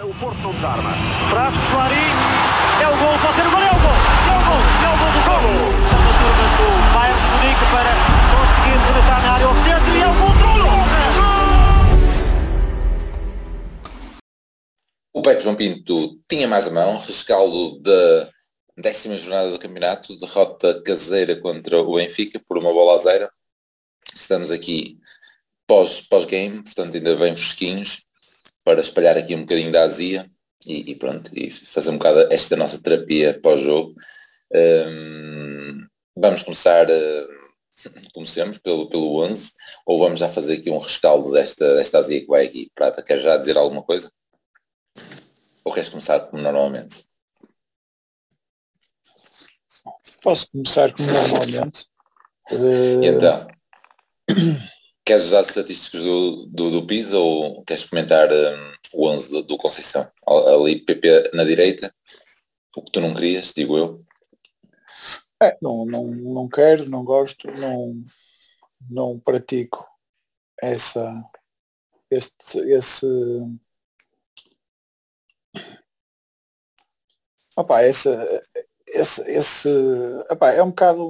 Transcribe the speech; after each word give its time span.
O 0.00 0.14
Porto 0.14 0.38
não 0.38 0.54
desarma. 0.54 0.94
Traz 1.28 1.52
Soares, 1.70 2.16
é 2.80 2.88
o 2.88 2.96
gol, 2.96 3.12
pode 3.20 3.34
ser 3.36 3.46
o 3.46 3.50
gol, 3.50 3.60
é 3.60 3.70
o 3.70 3.78
gol, 3.78 3.92
é 3.92 4.36
o 4.38 4.44
gol, 4.48 4.62
é 4.80 4.88
o 4.88 4.96
gol 4.96 5.12
do 5.12 5.20
gol. 5.28 5.44
Está 5.84 5.98
na 6.00 6.12
turma 6.18 6.46
do 6.56 6.66
Bayern 6.94 7.20
de 7.20 7.26
Munique 7.28 7.66
para 7.70 7.92
conseguir 8.32 8.78
rematar 8.86 9.20
na 9.22 9.28
área 9.34 9.46
ao 9.46 9.52
centro 9.52 9.92
e 9.94 10.00
é 10.00 10.08
o 10.08 10.14
gol 10.14 10.32
O 15.12 15.20
Beto 15.20 15.42
João 15.42 15.54
Pinto 15.54 16.18
tinha 16.26 16.48
mais 16.48 16.66
a 16.66 16.70
mão, 16.70 16.96
rescaldo 16.96 17.78
da 17.80 18.30
décima 18.78 19.18
jornada 19.18 19.50
do 19.50 19.58
campeonato, 19.58 20.18
derrota 20.18 20.82
caseira 20.82 21.36
contra 21.36 21.82
o 21.82 21.96
Benfica 21.96 22.40
por 22.40 22.56
uma 22.56 22.72
bola 22.72 22.94
a 22.94 22.98
zero. 22.98 23.28
Estamos 24.14 24.50
aqui 24.50 24.98
pós-game, 25.66 26.62
pós 26.62 26.64
portanto 26.64 26.96
ainda 26.96 27.14
bem 27.14 27.36
fresquinhos, 27.36 28.06
para 28.64 28.80
espalhar 28.80 29.16
aqui 29.16 29.34
um 29.34 29.40
bocadinho 29.40 29.72
da 29.72 29.82
azia 29.82 30.30
e, 30.64 30.92
e 30.92 30.94
pronto, 30.94 31.30
e 31.34 31.50
fazer 31.50 31.90
um 31.90 31.98
bocado 31.98 32.32
esta 32.32 32.56
nossa 32.56 32.80
terapia 32.80 33.38
pós-jogo. 33.40 33.94
Um, 34.54 35.86
vamos 36.16 36.42
começar, 36.42 36.88
uh, 36.88 37.90
como 38.12 38.26
sempre, 38.26 38.60
pelo, 38.60 38.88
pelo 38.88 39.22
11, 39.24 39.52
ou 39.86 39.98
vamos 39.98 40.20
já 40.20 40.28
fazer 40.28 40.54
aqui 40.54 40.70
um 40.70 40.78
rescaldo 40.78 41.32
desta, 41.32 41.74
desta 41.74 41.98
azia 41.98 42.20
que 42.20 42.26
vai 42.26 42.46
aqui. 42.46 42.70
Prata, 42.74 43.02
queres 43.02 43.22
já 43.22 43.36
dizer 43.36 43.56
alguma 43.56 43.82
coisa? 43.82 44.10
Ou 45.64 45.72
queres 45.72 45.88
começar 45.88 46.20
como 46.20 46.42
normalmente? 46.42 47.04
Posso 50.22 50.48
começar 50.50 50.92
como 50.92 51.10
normalmente. 51.10 51.86
Uh... 52.50 53.02
Então, 53.02 53.48
queres 55.04 55.24
usar 55.24 55.40
as 55.40 55.48
estatísticas 55.48 56.02
do, 56.02 56.46
do, 56.46 56.70
do 56.70 56.86
PISA 56.86 57.18
ou 57.18 57.64
queres 57.64 57.84
comentar 57.84 58.28
um, 58.32 58.72
o 58.94 59.08
11 59.08 59.30
do, 59.30 59.42
do, 59.42 59.56
Conceição? 59.56 60.10
Ali 60.26 60.84
PP 60.84 61.30
na 61.34 61.44
direita, 61.44 61.94
o 62.76 62.82
que 62.82 62.92
tu 62.92 63.00
não 63.00 63.14
querias, 63.14 63.52
digo 63.54 63.76
eu. 63.76 64.04
É, 65.42 65.56
não, 65.60 65.84
não, 65.84 66.06
não 66.06 66.48
quero, 66.48 66.88
não 66.88 67.04
gosto, 67.04 67.50
não, 67.50 68.04
não 68.88 69.18
pratico 69.18 69.84
essa, 70.62 71.12
este, 72.10 72.58
esse 72.70 73.06
Opa, 77.54 77.82
esse, 77.84 78.08
esse, 78.88 79.20
esse 79.30 79.68
opa, 80.30 80.52
é 80.52 80.62
um 80.62 80.70
bocado 80.70 81.06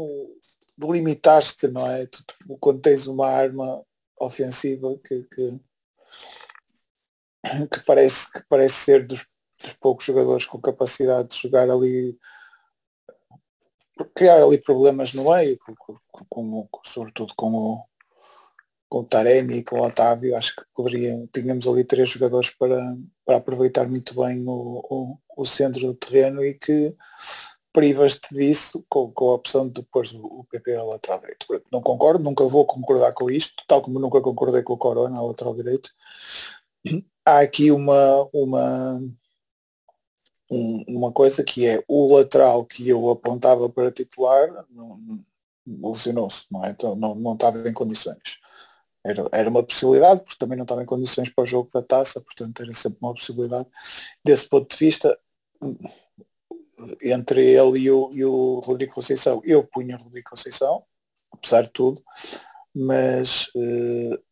delimitar-te, 0.77 1.69
não 1.69 1.87
é? 1.87 2.06
Tu, 2.06 2.25
quando 2.61 2.81
tens 2.81 3.06
uma 3.06 3.28
arma 3.28 3.84
ofensiva 4.20 4.97
que, 4.98 5.23
que, 5.25 5.61
que, 7.70 7.81
parece, 7.87 8.31
que 8.31 8.41
parece 8.48 8.75
ser 8.75 9.06
dos, 9.06 9.27
dos 9.61 9.73
poucos 9.75 10.05
jogadores 10.05 10.47
com 10.47 10.61
capacidade 10.61 11.29
de 11.29 11.42
jogar 11.42 11.70
ali 11.70 12.17
criar 14.14 14.42
ali 14.42 14.59
problemas 14.59 15.12
no 15.12 15.31
meio, 15.31 15.59
com, 15.59 15.75
com, 16.29 16.69
com, 16.70 16.81
sobretudo 16.84 17.34
com 17.36 17.51
o, 17.51 17.84
com 18.89 19.01
o 19.01 19.05
Taremi 19.05 19.59
e 19.59 19.64
com 19.64 19.79
o 19.79 19.86
Otávio, 19.86 20.36
acho 20.36 20.57
que 20.57 20.62
poderiam, 20.75 21.29
tínhamos 21.33 21.67
ali 21.67 21.84
três 21.84 22.09
jogadores 22.09 22.51
para, 22.51 22.97
para 23.25 23.36
aproveitar 23.36 23.89
muito 23.89 24.14
bem 24.14 24.42
o, 24.47 24.81
o, 24.91 25.19
o 25.36 25.45
centro 25.45 25.81
do 25.81 25.95
terreno 25.95 26.45
e 26.45 26.55
que 26.55 26.95
privas-te 27.73 28.34
disso 28.34 28.84
com, 28.89 29.11
com, 29.12 29.31
a 29.31 29.34
opção 29.34 29.69
de 29.69 29.83
pôr 29.84 30.05
o, 30.15 30.45
PP 30.45 30.77
ao 30.77 30.91
lateral 30.91 31.20
direito. 31.20 31.47
Não 31.70 31.81
concordo, 31.81 32.23
nunca 32.23 32.45
vou 32.45 32.67
concordar 32.67 33.12
com 33.12 33.31
isto, 33.31 33.62
tal 33.67 33.81
como 33.81 33.98
nunca 33.98 34.20
concordei 34.20 34.62
com 34.62 34.75
o 34.75 34.79
Corona 34.79 35.19
ao 35.19 35.29
lateral 35.29 35.55
direito. 35.55 35.91
Há 37.25 37.41
aqui 37.41 37.70
uma, 37.70 38.29
uma, 38.33 39.01
um, 40.51 40.84
uma 40.89 41.12
coisa 41.12 41.42
que 41.45 41.67
é 41.67 41.83
o 41.89 42.17
lateral 42.17 42.64
que 42.67 42.89
eu 42.89 43.09
apontava 43.11 43.69
para 43.70 43.92
titular 43.92 44.48
lesionou-se, 45.67 46.45
não 46.51 46.64
é? 46.64 46.70
Então, 46.70 46.95
não, 46.96 47.14
não 47.14 47.35
estava 47.35 47.69
em 47.69 47.73
condições. 47.73 48.39
Era, 49.05 49.25
era 49.33 49.51
uma 49.51 49.63
possibilidade, 49.64 50.20
porque 50.20 50.39
também 50.39 50.57
não 50.57 50.64
estava 50.64 50.83
em 50.83 50.86
condições 50.86 51.29
para 51.29 51.42
o 51.42 51.46
jogo 51.46 51.70
da 51.73 51.83
taça, 51.83 52.20
portanto 52.20 52.63
era 52.63 52.73
sempre 52.73 52.98
uma 53.01 53.14
possibilidade. 53.14 53.69
Desse 54.25 54.48
ponto 54.48 54.70
de 54.70 54.77
vista, 54.77 55.19
entre 57.03 57.45
ele 57.45 57.81
e 57.81 57.91
o, 57.91 58.11
e 58.13 58.25
o 58.25 58.61
Rodrigo 58.61 58.95
Conceição, 58.95 59.41
eu 59.45 59.65
punha 59.65 59.97
o 59.97 60.03
Rodrigo 60.03 60.31
Conceição, 60.31 60.85
apesar 61.31 61.63
de 61.63 61.70
tudo, 61.70 62.03
mas, 62.75 63.47
uh, 63.55 64.23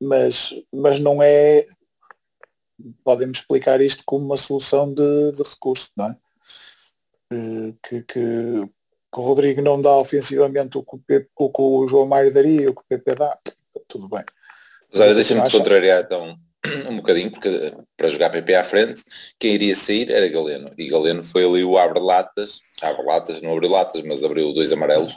mas, 0.00 0.54
mas 0.72 0.98
não 0.98 1.22
é, 1.22 1.66
podemos 3.02 3.38
explicar 3.38 3.80
isto 3.80 4.02
como 4.04 4.24
uma 4.24 4.36
solução 4.36 4.92
de, 4.92 5.32
de 5.32 5.42
recurso, 5.42 5.90
não 5.96 6.06
é? 6.06 6.16
Uh, 7.32 7.78
que, 7.82 8.02
que, 8.02 8.12
que, 8.12 9.20
o 9.20 9.22
Rodrigo 9.22 9.62
não 9.62 9.80
dá 9.80 9.96
ofensivamente 9.96 10.76
o 10.78 10.82
que 10.82 10.96
o, 10.96 10.98
Pepe, 10.98 11.30
o, 11.36 11.50
que 11.50 11.62
o 11.62 11.88
João 11.88 12.06
Mário 12.06 12.32
daria, 12.32 12.70
o 12.70 12.74
que 12.74 12.82
o 12.82 12.86
PP 12.88 13.14
dá, 13.14 13.38
tudo 13.88 14.08
bem. 14.08 14.24
Mas 14.90 15.00
olha, 15.00 15.14
deixa-me 15.14 15.42
te 15.44 15.56
contrariar 15.56 16.02
então 16.04 16.38
um 16.88 16.96
bocadinho, 16.96 17.30
porque 17.30 17.74
para 17.96 18.08
jogar 18.08 18.30
PP 18.30 18.54
à 18.54 18.64
frente, 18.64 19.02
quem 19.38 19.54
iria 19.54 19.74
sair 19.76 20.10
era 20.10 20.28
Galeno. 20.28 20.70
E 20.78 20.88
Galeno 20.88 21.22
foi 21.22 21.44
ali 21.44 21.64
o 21.64 21.78
abre-latas, 21.78 22.58
abre-latas, 22.80 23.42
não 23.42 23.52
abriu 23.52 23.70
latas, 23.70 24.02
mas 24.02 24.24
abriu 24.24 24.52
dois 24.52 24.72
amarelos 24.72 25.14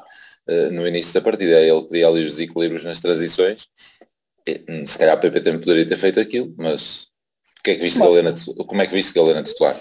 uh, 0.47 0.71
no 0.71 0.87
início 0.87 1.13
da 1.13 1.21
partida. 1.21 1.59
Ele 1.59 1.83
queria 1.83 2.07
ali 2.07 2.23
os 2.23 2.31
desequilíbrios 2.31 2.83
nas 2.83 2.99
transições. 2.99 3.67
E, 4.47 4.63
hum, 4.69 4.85
se 4.85 4.97
calhar 4.97 5.17
o 5.17 5.19
PP 5.19 5.41
também 5.41 5.59
poderia 5.59 5.85
ter 5.85 5.97
feito 5.97 6.19
aquilo, 6.19 6.53
mas 6.57 7.07
que 7.67 7.71
é 7.71 7.75
que 7.75 7.81
viste 7.81 7.99
Galena, 7.99 8.33
como 8.65 8.81
é 8.81 8.87
que 8.87 8.95
viste 8.95 9.13
Galena 9.13 9.43
titular? 9.43 9.75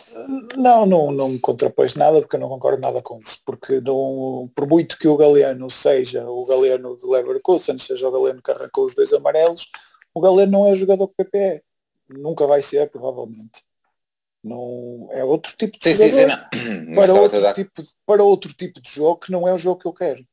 Não, 0.56 0.84
não, 0.84 1.12
não 1.12 1.28
me 1.28 1.38
contrapôs 1.38 1.94
nada 1.94 2.20
porque 2.20 2.34
eu 2.34 2.40
não 2.40 2.48
concordo 2.48 2.80
nada 2.80 3.00
com 3.00 3.16
isso. 3.18 3.38
Porque 3.46 3.80
não, 3.80 4.50
por 4.54 4.66
muito 4.66 4.98
que 4.98 5.06
o 5.06 5.16
Galeno 5.16 5.70
seja 5.70 6.28
o 6.28 6.44
Galeno 6.44 6.96
de 6.96 7.06
Leverkusen, 7.06 7.78
seja 7.78 8.08
o 8.08 8.10
Galeno 8.10 8.42
que 8.42 8.50
arrancou 8.50 8.86
os 8.86 8.94
dois 8.94 9.12
amarelos, 9.12 9.68
o 10.16 10.20
Galeno 10.20 10.52
não 10.52 10.66
é 10.66 10.74
jogador 10.74 11.08
que 11.08 11.24
PP 11.24 11.38
é. 11.38 11.62
Nunca 12.08 12.46
vai 12.46 12.62
ser, 12.62 12.88
provavelmente. 12.88 13.62
Não, 14.42 15.10
é 15.12 15.22
outro 15.22 15.54
tipo 15.54 15.76
de 15.76 15.94
sim, 15.94 16.08
jogador 16.08 16.48
sim, 16.54 16.58
sim, 16.58 16.94
para, 16.96 17.12
outro 17.12 17.52
tipo, 17.52 17.82
para 18.06 18.24
outro 18.24 18.54
tipo 18.54 18.80
de 18.80 18.90
jogo 18.90 19.20
que 19.20 19.30
não 19.30 19.46
é 19.46 19.52
o 19.52 19.58
jogo 19.58 19.78
que 19.78 19.86
eu 19.86 19.92
quero. 19.92 20.26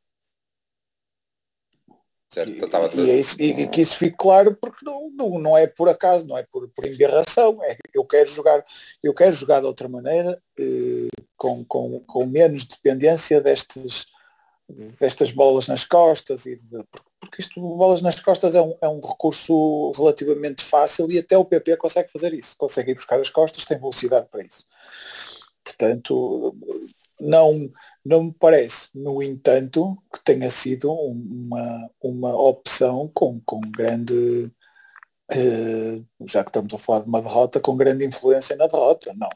Certo, 2.31 2.49
e, 2.49 2.59
então 2.59 2.89
e, 2.93 3.11
é 3.11 3.15
isso, 3.15 3.35
e, 3.41 3.67
que 3.67 3.81
isso 3.81 3.97
fique 3.97 4.15
claro 4.15 4.55
porque 4.55 4.85
não, 4.85 5.11
não, 5.11 5.37
não 5.37 5.57
é 5.57 5.67
por 5.67 5.89
acaso, 5.89 6.25
não 6.25 6.37
é 6.37 6.43
por, 6.43 6.69
por 6.69 6.85
embarração, 6.85 7.61
é 7.61 7.75
eu 7.93 8.05
quero 8.05 8.29
jogar, 8.29 8.63
eu 9.03 9.13
quero 9.13 9.33
jogar 9.33 9.59
de 9.59 9.65
outra 9.65 9.89
maneira, 9.89 10.41
eh, 10.57 11.09
com, 11.35 11.65
com, 11.65 11.99
com 11.99 12.25
menos 12.25 12.63
dependência 12.63 13.41
destes, 13.41 14.05
destas 14.69 15.31
bolas 15.31 15.67
nas 15.67 15.83
costas, 15.83 16.45
e 16.45 16.55
de, 16.55 16.83
porque 16.89 17.12
isto 17.37 17.59
bolas 17.59 18.01
nas 18.01 18.19
costas 18.19 18.55
é 18.55 18.61
um, 18.61 18.75
é 18.81 18.87
um 18.87 18.99
recurso 18.99 19.91
relativamente 19.91 20.63
fácil 20.63 21.09
e 21.11 21.19
até 21.19 21.37
o 21.37 21.45
PP 21.45 21.77
consegue 21.77 22.11
fazer 22.11 22.33
isso, 22.33 22.55
consegue 22.57 22.91
ir 22.91 22.95
buscar 22.95 23.19
as 23.19 23.29
costas, 23.29 23.65
tem 23.65 23.77
velocidade 23.77 24.27
para 24.29 24.43
isso. 24.43 24.65
Portanto, 25.63 26.55
não, 27.19 27.71
não 28.05 28.25
me 28.25 28.33
parece, 28.33 28.89
no 28.93 29.21
entanto, 29.23 29.97
que 30.13 30.23
tenha 30.23 30.49
sido 30.49 30.91
uma, 30.91 31.89
uma 32.01 32.35
opção 32.35 33.09
com, 33.13 33.39
com 33.45 33.61
grande, 33.61 34.53
eh, 35.31 36.01
já 36.27 36.43
que 36.43 36.49
estamos 36.49 36.73
a 36.73 36.77
falar 36.77 37.01
de 37.01 37.07
uma 37.07 37.21
derrota, 37.21 37.59
com 37.59 37.77
grande 37.77 38.05
influência 38.05 38.55
na 38.55 38.67
derrota. 38.67 39.13
Não, 39.13 39.29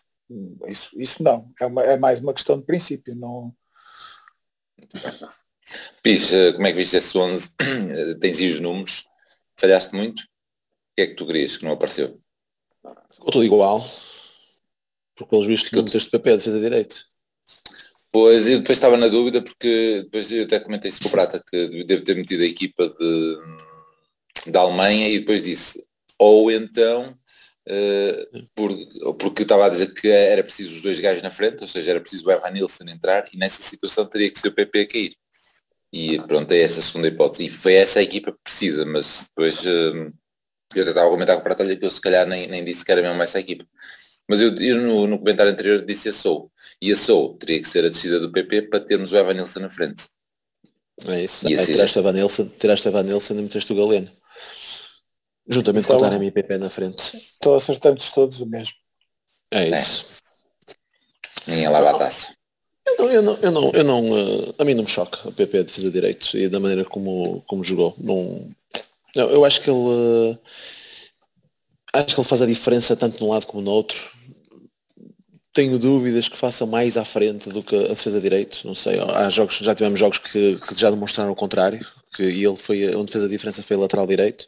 isso, 0.68 0.92
isso 1.00 1.24
não. 1.24 1.52
É, 1.59 1.66
uma, 1.66 1.84
é 1.84 1.97
mais 1.97 2.20
uma 2.20 2.34
questão 2.34 2.59
de 2.59 2.66
princípio. 2.66 3.16
Não... 3.16 3.53
Pis, 6.01 6.31
eh, 6.33 6.53
como 6.53 6.67
é 6.67 6.72
que 6.72 6.78
viste 6.78 6.95
esse 6.95 7.17
11? 7.17 7.51
Tens 8.19 8.39
aí 8.39 8.51
os 8.51 8.59
números? 8.59 9.05
Falhaste 9.59 9.95
muito? 9.95 10.22
O 10.22 10.25
que 10.95 11.01
é 11.03 11.07
que 11.07 11.16
tu 11.16 11.25
querias 11.25 11.57
que 11.57 11.66
não 11.66 11.73
apareceu? 11.73 12.19
Ficou 13.11 13.31
tudo 13.31 13.44
igual. 13.44 13.85
Porque 15.16 15.29
pelos 15.29 15.47
vistos 15.47 15.69
que 15.69 15.75
meteste 15.75 16.09
papel 16.09 16.37
de 16.37 16.43
defesa 16.43 16.61
direito. 16.61 17.08
Pois, 18.11 18.47
eu 18.47 18.59
depois 18.59 18.78
estava 18.78 18.97
na 18.97 19.08
dúvida 19.08 19.41
porque 19.41 20.02
depois 20.03 20.31
eu 20.31 20.43
até 20.43 20.59
comentei 20.59 20.90
isso 20.90 21.02
com 21.02 21.09
o 21.09 21.11
Prata, 21.11 21.43
que 21.46 21.84
devo 21.84 22.03
ter 22.03 22.16
metido 22.16 22.43
a 22.43 22.47
equipa 22.47 22.87
de, 22.90 24.52
da 24.52 24.61
Alemanha 24.61 25.09
e 25.09 25.20
depois 25.20 25.43
disse, 25.43 25.84
ou 26.17 26.49
então, 26.52 27.17
uh, 27.67 28.47
por, 28.55 28.72
porque 29.17 29.43
estava 29.43 29.66
a 29.66 29.70
dizer 29.70 29.93
que 29.93 30.08
era 30.08 30.43
preciso 30.43 30.75
os 30.75 30.81
dois 30.81 30.99
gajos 30.99 31.22
na 31.22 31.29
frente, 31.29 31.61
ou 31.61 31.67
seja, 31.67 31.91
era 31.91 32.02
preciso 32.02 32.25
o 32.28 32.31
Evan 32.31 32.49
Nilsson 32.52 32.85
entrar 32.85 33.25
e 33.34 33.37
nessa 33.37 33.61
situação 33.61 34.05
teria 34.05 34.31
que 34.31 34.40
ser 34.40 34.47
o 34.47 34.53
PP 34.53 34.79
a 34.79 34.87
cair. 34.87 35.16
E 35.91 36.19
pronto, 36.23 36.51
é 36.51 36.61
essa 36.61 36.79
a 36.79 36.84
segunda 36.84 37.07
hipótese. 37.07 37.45
E 37.45 37.49
foi 37.49 37.73
essa 37.75 37.99
a 37.99 38.03
equipa 38.03 38.31
que 38.31 38.39
precisa, 38.43 38.85
mas 38.85 39.29
depois 39.29 39.61
uh, 39.61 40.13
eu 40.75 40.81
até 40.81 40.89
estava 40.89 41.07
a 41.07 41.11
comentar 41.11 41.35
com 41.35 41.41
o 41.41 41.43
Prata, 41.43 41.63
olha 41.63 41.75
que 41.75 41.85
eu 41.85 41.91
se 41.91 42.01
calhar 42.01 42.28
nem, 42.28 42.47
nem 42.47 42.63
disse 42.63 42.84
que 42.84 42.91
era 42.91 43.01
mesmo 43.01 43.22
essa 43.22 43.39
equipa. 43.39 43.66
Mas 44.28 44.41
eu, 44.41 44.53
eu 44.57 44.81
no, 44.81 45.07
no, 45.07 45.19
comentário 45.19 45.51
anterior 45.51 45.84
disse 45.85 46.09
a 46.09 46.13
Sou. 46.13 46.51
E 46.81 46.91
a 46.91 46.97
Sou 46.97 47.35
teria 47.35 47.61
que 47.61 47.67
ser 47.67 47.85
a 47.85 47.89
descida 47.89 48.19
do 48.19 48.31
PP 48.31 48.63
para 48.63 48.81
termos 48.81 49.11
o 49.11 49.17
Evan 49.17 49.34
Nilsson 49.34 49.61
na 49.61 49.69
frente. 49.69 50.09
É 51.07 51.23
isso. 51.23 51.47
E 51.47 51.53
assim 51.53 51.73
tiraste, 51.73 51.99
a 51.99 52.01
Van 52.01 52.11
Nilsson, 52.11 52.49
tiraste 52.59 52.87
a 52.87 52.91
Van 52.91 53.03
Nilsson 53.03 53.35
e 53.35 53.41
meteste 53.41 53.72
o 53.72 53.75
Galeno. 53.75 54.11
Juntamente 55.47 55.85
então, 55.85 55.97
com 55.97 56.03
o 56.03 56.09
Taremi 56.09 56.28
e 56.28 56.31
PP 56.31 56.57
na 56.57 56.69
frente. 56.69 57.16
Estou 57.16 57.55
acertando 57.55 58.03
todos 58.13 58.41
o 58.41 58.45
mesmo. 58.45 58.75
É 59.51 59.69
isso. 59.69 60.05
É. 61.47 61.51
Ninguém 61.51 61.69
lava 61.69 61.91
a 61.91 61.97
taça. 61.97 62.36
Eu 62.97 63.05
não, 63.05 63.11
eu 63.11 63.22
não, 63.22 63.38
eu 63.41 63.52
não, 63.52 63.72
eu 63.72 63.84
não 63.84 64.11
uh, 64.11 64.55
a 64.58 64.66
mim 64.66 64.73
não 64.73 64.84
me 64.84 64.90
choca 64.90 65.28
o 65.28 65.32
PP 65.32 65.58
de 65.59 65.64
defesa 65.66 65.88
de 65.88 65.94
direito 65.94 66.38
e 66.38 66.49
da 66.49 66.59
maneira 66.59 66.84
como, 66.84 67.44
como 67.47 67.64
jogou. 67.64 67.96
Não, 67.97 68.49
eu, 69.16 69.29
eu 69.29 69.46
acho 69.46 69.61
que 69.61 69.70
ele 69.70 69.78
uh, 69.78 70.40
acho 71.94 72.16
que 72.16 72.20
ele 72.20 72.28
faz 72.28 72.41
a 72.41 72.46
diferença 72.46 72.96
tanto 72.96 73.23
num 73.23 73.29
lado 73.29 73.46
como 73.46 73.61
no 73.61 73.72
outro. 73.72 73.97
Tenho 75.53 75.79
dúvidas 75.79 76.29
que 76.29 76.38
faça 76.38 76.66
mais 76.66 76.97
à 76.97 77.05
frente 77.05 77.49
do 77.49 77.64
que 77.64 77.76
a 77.76 77.88
defesa 77.88 78.17
de 78.17 78.23
direito. 78.23 78.61
Não 78.66 78.76
sei, 78.76 78.99
há 78.99 79.29
jogos, 79.29 79.58
já 79.58 79.73
tivemos 79.73 79.99
jogos 79.99 80.20
que, 80.20 80.55
que 80.55 80.79
já 80.79 80.91
demonstraram 80.91 81.32
o 81.32 81.35
contrário, 81.35 81.85
que 82.16 82.23
ele 82.23 82.55
foi 82.55 82.96
onde 82.96 83.11
fez 83.11 83.23
a 83.23 83.28
diferença 83.28 83.64
foi 83.64 83.78
lateral 83.78 84.05
direito. 84.05 84.47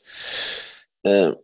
Uh, 1.06 1.36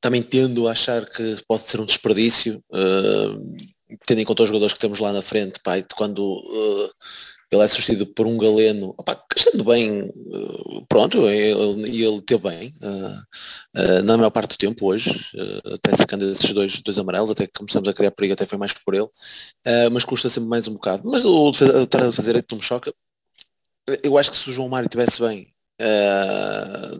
também 0.00 0.20
tendo 0.20 0.66
a 0.66 0.72
achar 0.72 1.08
que 1.08 1.36
pode 1.46 1.62
ser 1.62 1.80
um 1.80 1.84
desperdício. 1.84 2.62
Uh, 2.70 3.71
tendo 4.06 4.20
em 4.20 4.24
conta 4.24 4.42
os 4.42 4.48
jogadores 4.48 4.72
que 4.72 4.80
temos 4.80 4.98
lá 4.98 5.12
na 5.12 5.22
frente, 5.22 5.60
pá, 5.60 5.74
quando 5.94 6.20
uh, 6.20 6.90
ele 7.50 7.62
é 7.62 7.68
substituído 7.68 8.06
por 8.06 8.26
um 8.26 8.38
galeno, 8.38 8.94
opa, 8.96 9.22
estando 9.36 9.64
bem, 9.64 10.02
uh, 10.02 10.86
pronto, 10.88 11.28
ele, 11.28 12.04
ele 12.04 12.22
teve 12.22 12.42
bem, 12.42 12.74
uh, 12.82 14.02
na 14.04 14.16
maior 14.16 14.30
parte 14.30 14.50
do 14.50 14.58
tempo 14.58 14.86
hoje, 14.86 15.26
até 15.74 15.96
sacando 15.96 16.30
esses 16.30 16.52
dois, 16.52 16.80
dois 16.80 16.98
amarelos, 16.98 17.30
até 17.30 17.46
que 17.46 17.52
começamos 17.52 17.88
a 17.88 17.94
criar 17.94 18.10
perigo, 18.10 18.34
até 18.34 18.46
foi 18.46 18.58
mais 18.58 18.72
por 18.72 18.94
ele, 18.94 19.08
mas 19.90 20.04
custa 20.04 20.28
sempre 20.28 20.48
mais 20.48 20.68
um 20.68 20.74
bocado. 20.74 21.02
Mas 21.04 21.24
o 21.24 21.50
estar 21.50 22.02
a 22.02 22.12
fazer 22.12 22.34
não 22.50 22.58
me 22.58 22.64
choca. 22.64 22.92
Eu 24.02 24.16
acho 24.16 24.30
que 24.30 24.36
se 24.36 24.48
o 24.48 24.52
João 24.52 24.68
Mário 24.68 24.86
estivesse 24.86 25.20
bem, 25.20 25.52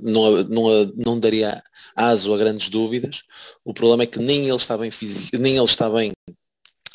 não, 0.02 0.42
não, 0.44 0.92
não 0.96 1.20
daria 1.20 1.62
aso 1.94 2.32
a 2.32 2.38
grandes 2.38 2.68
dúvidas. 2.68 3.22
O 3.64 3.72
problema 3.72 4.02
é 4.02 4.06
que 4.06 4.18
nem 4.18 4.46
ele 4.46 4.56
está 4.56 4.76
bem 4.76 4.90
físico, 4.90 5.36
nem 5.38 5.56
ele 5.56 5.64
está 5.64 5.88
bem 5.90 6.12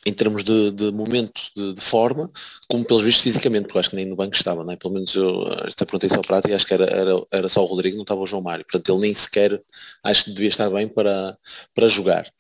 em 0.08 0.14
termos 0.14 0.42
de, 0.42 0.72
de 0.72 0.90
momento 0.90 1.42
de, 1.54 1.74
de, 1.74 1.82
forma, 1.82 2.32
como 2.66 2.86
pelos 2.86 3.04
vistos 3.04 3.24
fisicamente, 3.24 3.66
porque 3.66 3.80
acho 3.80 3.90
que 3.90 3.96
nem 3.98 4.06
no 4.06 4.16
banco 4.16 4.36
estava, 4.36 4.64
não 4.64 4.72
é? 4.72 4.78
Pelo 4.78 4.94
menos 4.94 5.14
eu 5.14 5.46
esta 5.68 5.86
perguntei 5.86 6.10
só 6.10 6.22
para 6.22 6.50
e 6.50 6.54
acho 6.54 6.66
que 6.66 6.74
era, 6.74 6.86
era, 6.86 7.12
era 7.30 7.50
só 7.50 7.62
o 7.62 7.66
Rodrigo, 7.66 7.98
não 7.98 8.04
estava 8.04 8.22
o 8.22 8.26
João 8.26 8.42
Mário. 8.42 8.64
Portanto, 8.64 8.90
ele 8.90 9.02
nem 9.02 9.14
sequer 9.14 9.62
acho 10.06 10.24
que 10.24 10.32
devia 10.32 10.48
estar 10.48 10.70
bem 10.70 10.88
para, 10.88 11.38
para 11.76 11.90
jogar. 11.90 12.32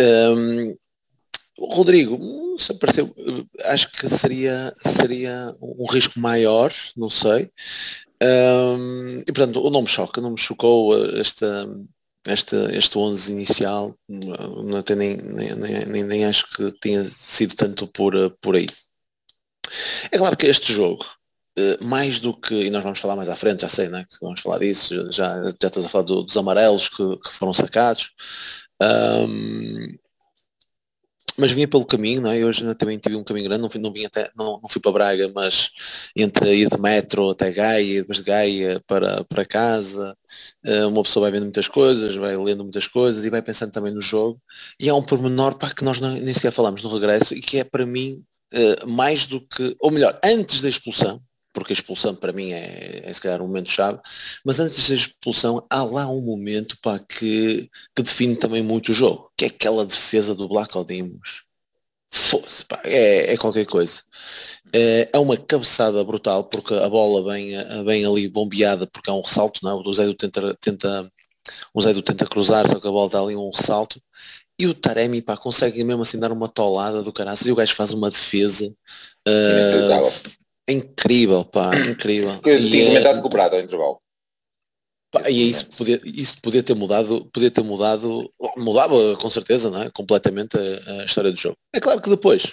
Um, 0.00 0.76
Rodrigo, 1.56 2.18
se 2.58 2.72
apareceu, 2.72 3.14
acho 3.66 3.92
que 3.92 4.08
seria, 4.08 4.74
seria 4.84 5.54
um 5.62 5.86
risco 5.86 6.18
maior, 6.18 6.72
não 6.96 7.08
sei. 7.08 7.52
Um, 8.20 9.20
e 9.20 9.32
portanto, 9.32 9.70
não 9.70 9.82
me 9.82 9.88
choca, 9.88 10.20
não 10.20 10.32
me 10.32 10.38
chocou 10.38 10.92
esta, 11.16 11.68
este, 12.26 12.56
este 12.76 12.98
11 12.98 13.32
inicial, 13.32 13.94
não 14.08 14.76
até 14.76 14.94
nem, 14.94 15.16
nem, 15.16 15.54
nem, 15.86 16.04
nem, 16.04 16.24
acho 16.24 16.48
que 16.50 16.70
tenha 16.80 17.04
sido 17.04 17.54
tanto 17.54 17.86
por, 17.86 18.14
por 18.40 18.56
aí. 18.56 18.66
É 20.10 20.18
claro 20.18 20.36
que 20.36 20.46
este 20.46 20.72
jogo, 20.72 21.04
eh, 21.56 21.78
mais 21.82 22.18
do 22.20 22.34
que, 22.38 22.54
e 22.54 22.70
nós 22.70 22.82
vamos 22.82 22.98
falar 22.98 23.16
mais 23.16 23.28
à 23.28 23.36
frente, 23.36 23.62
já 23.62 23.68
sei, 23.68 23.88
né, 23.88 24.04
que 24.10 24.18
vamos 24.20 24.40
falar 24.40 24.58
disso, 24.58 25.10
já, 25.10 25.42
já 25.42 25.68
estás 25.68 25.84
a 25.84 25.88
falar 25.88 26.04
do, 26.04 26.22
dos 26.22 26.36
amarelos 26.36 26.88
que, 26.88 27.16
que 27.18 27.30
foram 27.30 27.54
sacados, 27.54 28.10
um, 28.82 29.96
mas 31.38 31.52
vinha 31.52 31.68
pelo 31.68 31.84
caminho, 31.84 32.20
não 32.22 32.30
é? 32.30 32.44
Hoje 32.44 32.74
também 32.74 32.98
tive 32.98 33.16
um 33.16 33.24
caminho 33.24 33.46
grande, 33.48 33.62
não, 33.62 33.70
fui, 33.70 33.80
não, 33.80 33.92
vim 33.92 34.04
até, 34.04 34.30
não, 34.36 34.60
não 34.62 34.68
fui 34.68 34.80
para 34.80 34.92
Braga, 34.92 35.30
mas 35.34 35.70
entre 36.16 36.54
ir 36.54 36.68
de 36.68 36.80
metro 36.80 37.30
até 37.30 37.50
Gaia, 37.52 38.00
depois 38.00 38.18
de 38.18 38.24
Gaia 38.24 38.82
para, 38.86 39.24
para 39.24 39.44
casa, 39.44 40.16
eh, 40.64 40.86
uma 40.86 41.02
pessoa 41.02 41.24
vai 41.24 41.32
vendo 41.32 41.44
muitas 41.44 41.68
coisas, 41.68 42.14
vai 42.14 42.36
lendo 42.36 42.62
muitas 42.62 42.86
coisas 42.86 43.24
e 43.24 43.30
vai 43.30 43.42
pensando 43.42 43.72
também 43.72 43.92
no 43.92 44.00
jogo. 44.00 44.40
E 44.78 44.88
há 44.88 44.94
um 44.94 45.02
pormenor 45.02 45.56
para 45.56 45.74
que 45.74 45.84
nós 45.84 46.00
não, 46.00 46.10
nem 46.12 46.34
sequer 46.34 46.52
falamos 46.52 46.82
no 46.82 46.92
regresso 46.92 47.34
e 47.34 47.40
que 47.40 47.58
é 47.58 47.64
para 47.64 47.86
mim 47.86 48.22
eh, 48.52 48.84
mais 48.86 49.26
do 49.26 49.40
que, 49.40 49.76
ou 49.80 49.90
melhor, 49.90 50.18
antes 50.24 50.60
da 50.62 50.68
expulsão, 50.68 51.22
porque 51.52 51.72
a 51.72 51.74
expulsão 51.74 52.14
para 52.14 52.32
mim 52.32 52.52
é, 52.52 53.02
é 53.04 53.12
se 53.12 53.20
calhar 53.20 53.42
um 53.42 53.46
momento 53.46 53.70
chave, 53.70 53.98
mas 54.44 54.60
antes 54.60 54.88
da 54.88 54.94
expulsão 54.94 55.66
há 55.70 55.82
lá 55.82 56.06
um 56.08 56.20
momento 56.20 56.76
pá, 56.80 56.98
que, 56.98 57.68
que 57.94 58.02
define 58.02 58.36
também 58.36 58.62
muito 58.62 58.90
o 58.90 58.94
jogo, 58.94 59.30
que 59.36 59.44
é 59.44 59.48
aquela 59.48 59.84
defesa 59.84 60.34
do 60.34 60.48
Black 60.48 60.76
Odimos. 60.76 61.44
Foda-se, 62.12 62.64
é, 62.84 63.32
é 63.32 63.36
qualquer 63.36 63.66
coisa. 63.66 64.02
É, 64.72 65.08
é, 65.12 65.18
uma 65.18 65.36
cabeçada 65.36 66.02
brutal, 66.04 66.44
porque 66.44 66.74
a 66.74 66.88
bola 66.88 67.32
vem, 67.32 67.52
vem 67.84 68.04
ali 68.04 68.28
bombeada, 68.28 68.86
porque 68.86 69.10
é 69.10 69.12
um 69.12 69.20
ressalto, 69.20 69.60
não 69.62 69.70
é? 69.70 69.74
O 69.74 69.94
Zé 69.94 70.12
tenta, 70.14 70.56
tenta, 70.60 71.12
o 71.72 71.82
Zé 71.82 71.92
tenta 71.94 72.26
cruzar, 72.26 72.68
só 72.68 72.80
que 72.80 72.86
a 72.86 72.90
bola 72.90 73.06
está 73.06 73.20
ali 73.20 73.36
um 73.36 73.50
ressalto. 73.50 74.00
E 74.58 74.66
o 74.66 74.74
Taremi 74.74 75.22
pá, 75.22 75.36
consegue 75.36 75.82
mesmo 75.82 76.02
assim 76.02 76.18
dar 76.18 76.32
uma 76.32 76.48
tolada 76.48 77.02
do 77.02 77.12
caraças 77.12 77.46
e 77.46 77.52
o 77.52 77.54
gajo 77.54 77.74
faz 77.74 77.92
uma 77.92 78.10
defesa. 78.10 78.66
Uh, 79.26 80.10
incrível, 80.70 81.44
pá, 81.44 81.70
incrível. 81.76 82.32
Eu 82.44 82.58
tinha 82.58 82.84
é... 82.84 82.88
comentado 82.88 83.20
com 83.20 83.26
o 83.26 83.30
Prado 83.30 83.56
ao 83.56 83.60
intervalo. 83.60 84.00
Pá, 85.10 85.28
e 85.28 85.40
é 85.40 85.44
isso 85.44 85.66
podia, 85.76 86.00
isso 86.04 86.36
podia 86.40 86.62
ter 86.62 86.74
mudado, 86.74 87.28
podia 87.32 87.50
ter 87.50 87.62
mudado, 87.62 88.32
mudava 88.56 89.16
com 89.16 89.28
certeza, 89.28 89.68
não 89.68 89.82
é? 89.82 89.90
completamente 89.90 90.56
a, 90.56 91.02
a, 91.02 91.04
história 91.04 91.32
do 91.32 91.40
jogo. 91.40 91.56
É 91.72 91.80
claro 91.80 92.00
que 92.00 92.08
depois, 92.08 92.52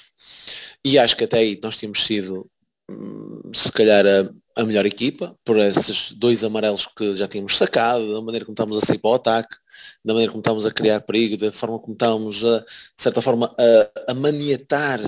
e 0.84 0.98
acho 0.98 1.16
que 1.16 1.24
até 1.24 1.38
aí 1.38 1.60
nós 1.62 1.76
tínhamos 1.76 2.04
sido 2.04 2.50
hum, 2.90 3.52
se 3.54 3.72
calhar 3.72 4.04
a, 4.06 4.62
a 4.62 4.66
melhor 4.66 4.88
equipa, 4.88 5.36
por 5.46 5.58
esses 5.60 6.12
dois 6.14 6.44
amarelos 6.44 6.88
que 6.98 7.16
já 7.16 7.28
tínhamos 7.28 7.56
sacado, 7.56 8.12
da 8.12 8.22
maneira 8.22 8.44
como 8.44 8.54
estávamos 8.54 8.82
a 8.82 8.86
sair 8.86 8.98
para 8.98 9.12
o 9.12 9.14
ataque, 9.14 9.56
da 10.04 10.14
maneira 10.14 10.32
como 10.32 10.42
estávamos 10.42 10.66
a 10.66 10.72
criar 10.72 11.02
perigo, 11.02 11.38
da 11.38 11.52
forma 11.52 11.78
como 11.78 11.94
estávamos 11.94 12.44
a, 12.44 12.60
de 12.62 12.66
certa 12.98 13.22
forma, 13.22 13.56
a, 13.56 14.12
a 14.12 14.14
maniatar 14.16 15.00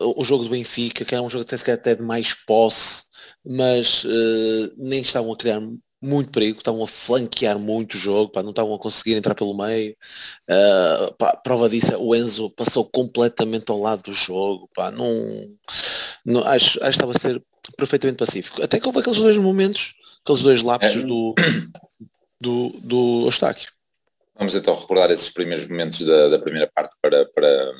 o 0.00 0.24
jogo 0.24 0.44
do 0.44 0.50
Benfica, 0.50 1.04
que 1.04 1.14
era 1.14 1.22
um 1.22 1.30
jogo 1.30 1.44
até, 1.44 1.72
até 1.72 1.94
de 1.94 2.02
mais 2.02 2.34
posse, 2.34 3.04
mas 3.44 4.04
uh, 4.04 4.72
nem 4.76 5.00
estavam 5.00 5.32
a 5.32 5.36
criar 5.36 5.60
muito 6.00 6.30
perigo, 6.30 6.58
estavam 6.58 6.82
a 6.82 6.86
flanquear 6.86 7.58
muito 7.58 7.94
o 7.94 7.98
jogo, 7.98 8.30
pá, 8.30 8.42
não 8.42 8.50
estavam 8.50 8.74
a 8.74 8.78
conseguir 8.78 9.16
entrar 9.16 9.34
pelo 9.34 9.56
meio. 9.56 9.96
Uh, 10.48 11.14
pá, 11.14 11.36
prova 11.36 11.68
disso, 11.68 11.96
o 11.98 12.14
Enzo 12.14 12.50
passou 12.50 12.84
completamente 12.84 13.70
ao 13.70 13.80
lado 13.80 14.02
do 14.02 14.12
jogo, 14.12 14.68
pá, 14.74 14.90
não, 14.90 15.50
não 16.24 16.44
acho, 16.44 16.78
acho 16.78 16.98
que 16.98 17.04
estava 17.04 17.12
a 17.12 17.18
ser 17.18 17.42
perfeitamente 17.76 18.18
pacífico. 18.18 18.62
Até 18.62 18.78
que 18.78 18.86
houve 18.86 19.00
aqueles 19.00 19.18
dois 19.18 19.36
momentos, 19.36 19.94
aqueles 20.22 20.42
dois 20.42 20.62
lapsos 20.62 21.02
é. 21.02 21.06
do, 21.06 21.34
do, 22.40 22.68
do 22.80 23.24
Eustáquio. 23.26 23.72
Vamos 24.36 24.54
então 24.54 24.72
recordar 24.72 25.10
esses 25.10 25.30
primeiros 25.30 25.66
momentos 25.66 26.00
da, 26.00 26.28
da 26.28 26.38
primeira 26.38 26.70
parte 26.72 26.94
para, 27.02 27.26
para 27.26 27.72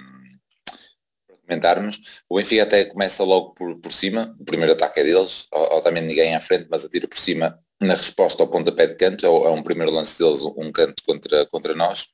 comentarmos. 1.49 2.23
O 2.28 2.37
Benfica 2.37 2.62
até 2.62 2.85
começa 2.85 3.25
logo 3.25 3.55
por, 3.55 3.76
por 3.76 3.93
cima, 3.93 4.37
o 4.38 4.45
primeiro 4.45 4.75
ataque 4.75 5.00
é 5.00 5.05
deles, 5.05 5.49
também 5.83 6.02
ninguém 6.02 6.35
à 6.35 6.40
frente, 6.40 6.67
mas 6.71 6.85
atira 6.85 7.09
por 7.09 7.19
cima 7.19 7.59
na 7.81 7.95
resposta 7.95 8.43
ao 8.43 8.49
pontapé 8.49 8.87
de 8.87 8.95
canto, 8.97 9.25
é, 9.25 9.28
é 9.28 9.50
um 9.50 9.62
primeiro 9.62 9.93
lance 9.93 10.19
deles, 10.19 10.40
um 10.43 10.71
canto 10.73 11.02
contra, 11.05 11.47
contra 11.47 11.75
nós. 11.75 12.09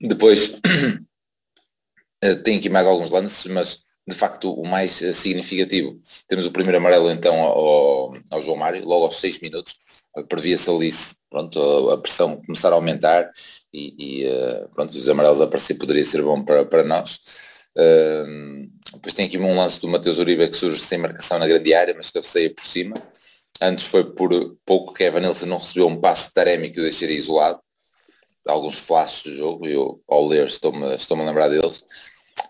Depois 0.00 0.60
eh, 2.22 2.34
tem 2.36 2.58
aqui 2.58 2.68
mais 2.68 2.86
alguns 2.86 3.10
lances, 3.10 3.46
mas 3.46 3.82
de 4.06 4.16
facto 4.16 4.52
o 4.52 4.66
mais 4.66 5.00
eh, 5.02 5.12
significativo, 5.12 6.00
temos 6.26 6.46
o 6.46 6.50
primeiro 6.50 6.78
amarelo 6.78 7.10
então 7.10 7.34
ao, 7.40 8.12
ao 8.30 8.42
João 8.42 8.56
Mário, 8.56 8.84
logo 8.84 9.06
aos 9.06 9.16
6 9.16 9.40
minutos, 9.40 9.74
previa-se 10.28 10.68
ali 10.68 10.90
pronto, 11.30 11.90
a 11.90 11.98
pressão 11.98 12.42
começar 12.42 12.70
a 12.72 12.74
aumentar 12.74 13.30
e, 13.72 14.22
e 14.22 14.26
eh, 14.26 14.66
pronto, 14.74 14.96
os 14.96 15.08
amarelos 15.08 15.40
aparecer 15.40 15.74
poderia 15.74 16.04
ser 16.04 16.22
bom 16.22 16.44
para, 16.44 16.64
para 16.64 16.82
nós 16.84 17.20
depois 18.92 19.14
tem 19.14 19.26
aqui 19.26 19.38
um 19.38 19.56
lance 19.56 19.80
do 19.80 19.88
Matheus 19.88 20.18
Uribe 20.18 20.48
que 20.48 20.56
surge 20.56 20.80
sem 20.80 20.98
marcação 20.98 21.38
na 21.38 21.46
grande 21.46 21.72
área, 21.72 21.94
mas 21.94 22.10
cabeceia 22.10 22.52
por 22.52 22.64
cima. 22.64 22.94
Antes 23.60 23.84
foi 23.86 24.04
por 24.04 24.56
pouco 24.64 24.92
que 24.92 25.04
Evan 25.04 25.20
Nilsson 25.20 25.46
não 25.46 25.58
recebeu 25.58 25.86
um 25.86 26.00
passe 26.00 26.28
de 26.28 26.34
Taremi 26.34 26.70
que 26.70 26.80
o 26.80 26.82
deixaria 26.82 27.16
isolado. 27.16 27.60
Alguns 28.46 28.78
flashes 28.78 29.22
do 29.24 29.36
jogo, 29.36 29.66
eu 29.66 30.00
ao 30.08 30.26
ler 30.26 30.46
estou-me 30.46 30.94
estou 30.94 31.18
a 31.18 31.24
lembrar 31.24 31.48
deles. 31.48 31.84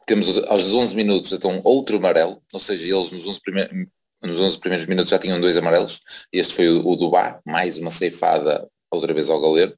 Temos 0.06 0.28
aos 0.46 0.72
11 0.72 0.94
minutos 0.94 1.32
então 1.32 1.60
outro 1.64 1.96
amarelo, 1.96 2.42
ou 2.52 2.60
seja, 2.60 2.84
eles 2.84 3.10
nos 3.10 3.26
11 3.26 3.40
primeiros, 3.40 3.86
nos 4.22 4.40
11 4.40 4.58
primeiros 4.58 4.86
minutos 4.86 5.10
já 5.10 5.18
tinham 5.18 5.40
dois 5.40 5.56
amarelos. 5.56 6.00
Este 6.32 6.54
foi 6.54 6.68
o, 6.68 6.86
o 6.86 7.10
Bar, 7.10 7.40
mais 7.44 7.76
uma 7.76 7.90
ceifada 7.90 8.68
outra 8.90 9.12
vez 9.12 9.28
ao 9.28 9.40
goleiro 9.40 9.76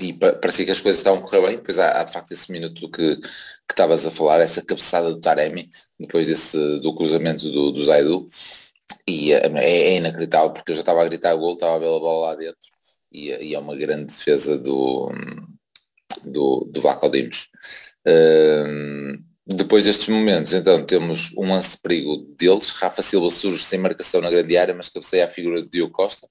e 0.00 0.12
parecia 0.12 0.64
que 0.64 0.70
as 0.70 0.80
coisas 0.80 1.00
estavam 1.00 1.20
a 1.20 1.22
correr 1.22 1.40
bem, 1.46 1.56
depois 1.56 1.78
há, 1.78 2.00
há 2.00 2.04
de 2.04 2.12
facto 2.12 2.32
esse 2.32 2.52
minuto 2.52 2.90
que, 2.90 3.16
que 3.16 3.72
estavas 3.72 4.04
a 4.06 4.10
falar, 4.10 4.40
essa 4.40 4.62
cabeçada 4.62 5.12
do 5.12 5.20
Taremi, 5.20 5.70
depois 5.98 6.26
desse, 6.26 6.58
do 6.80 6.94
cruzamento 6.94 7.50
do, 7.50 7.72
do 7.72 7.82
Zaidu, 7.82 8.26
e 9.08 9.32
é, 9.32 9.46
é, 9.46 9.88
é 9.94 9.96
inacreditável, 9.96 10.50
porque 10.50 10.72
eu 10.72 10.76
já 10.76 10.82
estava 10.82 11.02
a 11.02 11.06
gritar 11.06 11.34
gol, 11.36 11.54
estava 11.54 11.76
a 11.76 11.78
ver 11.78 11.86
a 11.86 11.98
bola 11.98 12.26
lá 12.26 12.34
dentro, 12.34 12.58
e, 13.10 13.30
e 13.30 13.54
é 13.54 13.58
uma 13.58 13.74
grande 13.74 14.06
defesa 14.06 14.58
do, 14.58 15.10
do, 16.24 16.68
do 16.70 16.80
Vaco 16.80 17.08
Dimos. 17.08 17.48
Um, 18.06 19.24
depois 19.46 19.84
destes 19.84 20.08
momentos, 20.08 20.52
então, 20.52 20.84
temos 20.84 21.32
um 21.36 21.48
lance 21.48 21.76
de 21.76 21.82
perigo 21.82 22.16
deles, 22.38 22.70
Rafa 22.70 23.00
Silva 23.00 23.30
surge 23.30 23.62
sem 23.62 23.78
marcação 23.78 24.20
na 24.20 24.30
grande 24.30 24.56
área, 24.56 24.74
mas 24.74 24.88
cabeceia 24.88 25.24
a 25.24 25.28
figura 25.28 25.62
de 25.62 25.70
Diogo 25.70 25.92
Costa, 25.92 26.28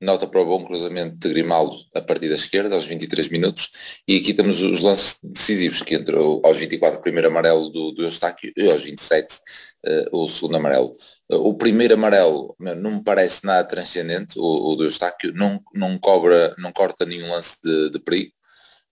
nota 0.00 0.26
para 0.26 0.40
o 0.40 0.46
bom 0.46 0.64
cruzamento 0.64 1.16
de 1.16 1.28
Grimaldo 1.28 1.76
a 1.94 2.00
partir 2.00 2.28
da 2.28 2.36
esquerda, 2.36 2.74
aos 2.74 2.84
23 2.84 3.28
minutos, 3.28 4.00
e 4.06 4.16
aqui 4.16 4.32
temos 4.32 4.60
os 4.62 4.80
lances 4.80 5.18
decisivos, 5.22 5.82
que 5.82 5.94
entrou 5.94 6.40
aos 6.44 6.56
24 6.56 6.98
o 6.98 7.02
primeiro 7.02 7.28
amarelo 7.28 7.68
do, 7.68 7.92
do 7.92 8.02
Eustáquio 8.04 8.52
e 8.56 8.70
aos 8.70 8.82
27 8.82 9.34
uh, 9.34 10.16
o 10.16 10.28
segundo 10.28 10.56
amarelo. 10.56 10.96
Uh, 11.30 11.36
o 11.36 11.54
primeiro 11.54 11.94
amarelo 11.94 12.54
não 12.58 12.92
me 12.92 13.02
parece 13.02 13.44
nada 13.44 13.66
transcendente, 13.66 14.38
o, 14.38 14.72
o 14.72 14.76
do 14.76 14.84
Eustáquio 14.84 15.32
não, 15.34 15.60
não, 15.74 15.98
cobra, 15.98 16.54
não 16.58 16.72
corta 16.72 17.04
nenhum 17.04 17.32
lance 17.32 17.56
de, 17.62 17.90
de 17.90 17.98
perigo, 17.98 18.32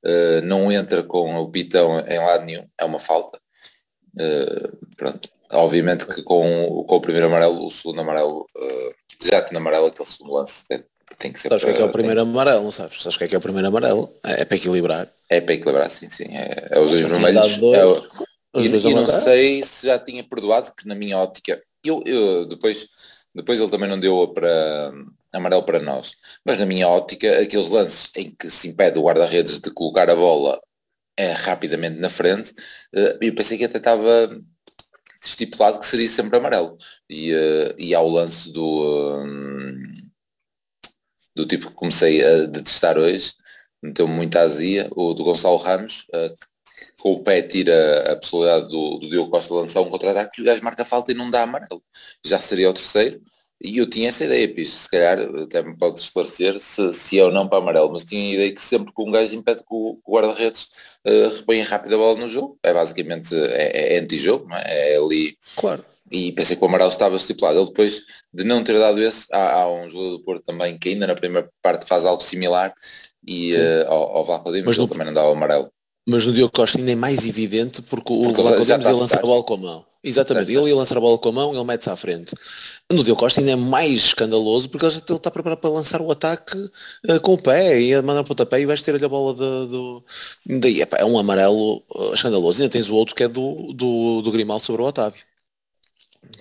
uh, 0.05 0.45
não 0.45 0.71
entra 0.73 1.03
com 1.05 1.37
o 1.37 1.51
pitão 1.51 2.01
em 2.01 2.19
lado 2.19 2.45
nenhum, 2.45 2.67
é 2.79 2.85
uma 2.85 2.99
falta. 2.99 3.39
pronto. 4.97 5.29
Obviamente 5.53 6.07
que 6.07 6.23
com, 6.25 6.85
com 6.89 6.97
o 6.97 7.01
primeiro 7.01 7.29
amarelo, 7.29 7.65
o 7.65 7.71
segundo 7.71 8.01
amarelo, 8.01 8.45
já 9.23 9.41
que 9.41 9.53
no 9.53 9.61
amarelo 9.61 9.87
aquele 9.87 10.09
segundo 10.09 10.33
lance 10.35 10.67
tem 10.67 10.85
que 11.33 11.39
ser 11.39 11.49
sabes 11.49 11.63
o 11.63 11.67
que 11.67 11.73
é, 11.73 11.77
que 11.77 11.83
é 11.83 11.85
o 11.85 11.91
primeiro 11.91 12.23
tem... 12.23 12.31
amarelo, 12.31 12.65
não 12.65 12.71
sabes? 12.71 13.03
Sabes 13.03 13.17
o 13.17 13.19
que 13.19 13.25
é 13.25 13.29
que 13.29 13.35
é 13.35 13.39
o 13.39 13.41
primeiro 13.41 13.69
amarelo? 13.69 14.15
É, 14.25 14.43
é 14.43 14.45
para 14.45 14.57
equilibrar. 14.57 15.09
É 15.29 15.41
para 15.41 15.55
equilibrar, 15.55 15.91
sim, 15.91 16.09
sim. 16.09 16.27
É, 16.31 16.69
é 16.71 16.81
os 16.81 16.91
dois 16.91 17.03
vermelhos. 17.05 17.63
É 17.63 17.85
o... 17.85 18.07
E, 18.57 18.67
e 18.67 18.95
não 18.95 19.07
sei 19.07 19.63
se 19.63 19.87
já 19.87 19.99
tinha 19.99 20.25
perdoado, 20.25 20.73
que 20.77 20.87
na 20.89 20.95
minha 20.95 21.19
ótica, 21.19 21.63
eu, 21.85 22.03
eu 22.07 22.47
depois, 22.47 22.89
depois 23.35 23.61
ele 23.61 23.71
também 23.71 23.89
não 23.89 24.01
deu 24.01 24.29
para 24.29 24.93
amarelo 25.33 25.63
para 25.63 25.79
nós, 25.79 26.13
mas 26.45 26.59
na 26.59 26.65
minha 26.65 26.89
ótica, 26.89 27.41
aqueles 27.41 27.69
lances 27.69 28.11
em 28.17 28.31
que 28.31 28.49
se 28.49 28.69
impede 28.69 28.99
o 28.99 29.03
guarda-redes 29.03 29.61
de 29.61 29.71
colocar 29.71 30.09
a 30.09 30.17
bola 30.17 30.59
é, 31.19 31.33
rapidamente 31.33 31.99
na 31.99 32.09
frente, 32.09 32.55
eh, 32.95 33.19
eu 33.21 33.35
pensei 33.35 33.59
que 33.59 33.65
até 33.65 33.79
estava 33.79 34.31
estipulado 35.25 35.79
que 35.79 35.87
seria 35.87 36.09
sempre 36.09 36.39
amarelo. 36.39 36.77
E, 37.09 37.33
uh, 37.35 37.75
e 37.79 37.95
ao 37.95 38.09
lance 38.09 38.51
do, 38.53 39.23
um, 39.25 39.93
do 41.37 41.47
tipo 41.47 41.69
que 41.69 41.75
comecei 41.75 42.25
a 42.25 42.47
detestar 42.47 42.99
hoje, 42.99 43.35
meteu-me 43.83 44.15
muita 44.15 44.41
azia, 44.41 44.89
o 44.97 45.13
do 45.13 45.23
Gonçalo 45.23 45.59
Ramos, 45.59 46.07
uh, 46.15 46.35
que 46.35 47.03
com 47.03 47.13
o 47.13 47.23
pé 47.23 47.43
tira 47.43 48.13
a 48.13 48.17
possibilidade 48.17 48.69
do, 48.69 48.99
do 48.99 49.11
Diogo 49.11 49.31
Costa 49.31 49.55
lançar 49.55 49.83
um 49.83 49.91
contra-ataque 49.91 50.41
e 50.41 50.43
o 50.43 50.47
gajo 50.47 50.65
marca 50.65 50.85
falta 50.85 51.13
e 51.13 51.15
não 51.15 51.31
dá 51.31 51.43
amarelo. 51.43 51.83
Já 52.25 52.39
seria 52.39 52.71
o 52.71 52.73
terceiro. 52.73 53.21
E 53.63 53.79
eu 53.79 53.89
tinha 53.89 54.11
essa 54.11 54.25
ideia, 54.25 54.53
Pis, 54.53 54.69
se 54.71 54.91
calhar 54.91 55.19
até 55.19 55.63
me 55.63 55.77
pode 55.77 56.01
esclarecer 56.01 56.61
se, 56.61 56.93
se 56.93 57.19
é 57.19 57.25
ou 57.25 57.33
não 57.33 57.49
para 57.49 57.59
amarelo, 57.59 57.91
mas 57.91 58.05
tinha 58.05 58.31
a 58.31 58.35
ideia 58.35 58.53
que 58.53 58.61
sempre 58.61 58.93
que 58.93 59.03
um 59.03 59.11
gajo 59.11 59.35
impede 59.35 59.61
que 59.61 59.67
o, 59.71 59.99
o 60.05 60.13
guarda-redes 60.13 60.69
uh, 61.07 61.35
reponha 61.35 61.65
rápido 61.65 61.95
a 61.95 61.99
bola 61.99 62.19
no 62.21 62.29
jogo, 62.29 62.59
é 62.63 62.73
basicamente 62.75 63.35
é, 63.35 63.95
é 63.95 63.99
anti-jogo, 63.99 64.53
é? 64.53 64.95
é 64.95 64.99
ali 64.99 65.39
claro 65.57 65.83
e 66.11 66.33
pensei 66.33 66.57
que 66.57 66.63
o 66.63 66.67
amarelo 66.67 66.91
estava 66.91 67.17
estipulado. 67.17 67.59
Ele 67.59 67.67
depois 67.67 68.03
de 68.33 68.45
não 68.45 68.63
ter 68.63 68.79
dado 68.79 69.03
esse, 69.03 69.27
há, 69.33 69.53
há 69.63 69.73
um 69.73 69.89
jogador 69.89 70.11
do 70.11 70.25
Porto 70.25 70.45
também 70.45 70.79
que 70.79 70.91
ainda 70.91 71.07
na 71.07 71.15
primeira 71.15 71.49
parte 71.63 71.87
faz 71.87 72.05
algo 72.05 72.23
similar 72.23 72.73
e 73.27 73.55
uh, 73.55 73.89
ao, 73.89 74.17
ao 74.19 74.25
Vlaco 74.25 74.53
Dimos, 74.53 74.67
mas 74.67 74.79
ele 74.79 74.89
também 74.89 75.07
não 75.07 75.15
dá 75.15 75.27
o 75.27 75.33
amarelo. 75.33 75.71
Mas 76.09 76.25
no 76.25 76.33
Diogo 76.33 76.53
Costa 76.53 76.79
ainda 76.79 76.93
é 76.93 76.95
mais 76.95 77.27
evidente 77.27 77.83
porque 77.83 78.13
o 78.13 78.23
porque 78.23 78.41
Vlaco 78.41 78.65
Dimos 78.65 78.87
ia 78.87 78.93
lançar 78.93 79.19
a 79.19 79.23
bola 79.23 79.43
com 79.43 79.55
a 79.55 79.59
mão. 79.59 79.87
Exatamente, 80.05 80.47
certo. 80.47 80.61
ele 80.61 80.71
ia 80.71 80.77
lançar 80.77 80.97
a 80.97 81.01
bola 81.01 81.19
com 81.19 81.29
a 81.31 81.33
mão 81.33 81.53
ele 81.53 81.65
mete-se 81.65 81.91
à 81.91 81.97
frente. 81.97 82.33
No 82.93 83.03
Diogo 83.03 83.19
Costa 83.19 83.41
ainda 83.41 83.51
é 83.51 83.57
mais 83.57 84.05
escandaloso 84.05 84.71
porque 84.71 84.87
ele 84.87 84.93
já 84.93 85.01
está 85.01 85.33
preparado 85.33 85.59
para 85.59 85.71
lançar 85.71 86.01
o 86.01 86.13
ataque 86.13 86.57
uh, 86.57 87.21
com 87.21 87.35
o 87.35 87.39
pé 87.39 87.81
e 87.81 87.93
a 87.93 88.01
mandar 88.03 88.21
o 88.21 88.25
pontapé 88.25 88.61
e 88.61 88.67
vais 88.67 88.81
ter-lhe 88.81 89.05
a 89.05 89.09
bola 89.09 89.35
de, 89.35 89.41
do... 89.41 90.05
Daí, 90.61 90.81
é 90.81 91.05
um 91.05 91.19
amarelo 91.19 91.83
uh, 91.93 92.15
escandaloso. 92.15 92.61
E 92.61 92.63
ainda 92.63 92.73
tens 92.73 92.89
o 92.89 92.95
outro 92.95 93.17
que 93.17 93.25
é 93.25 93.29
do, 93.29 93.73
do, 93.73 94.23
do 94.23 94.31
Grimal 94.31 94.61
sobre 94.61 94.83
o 94.83 94.85
Otávio. 94.85 95.26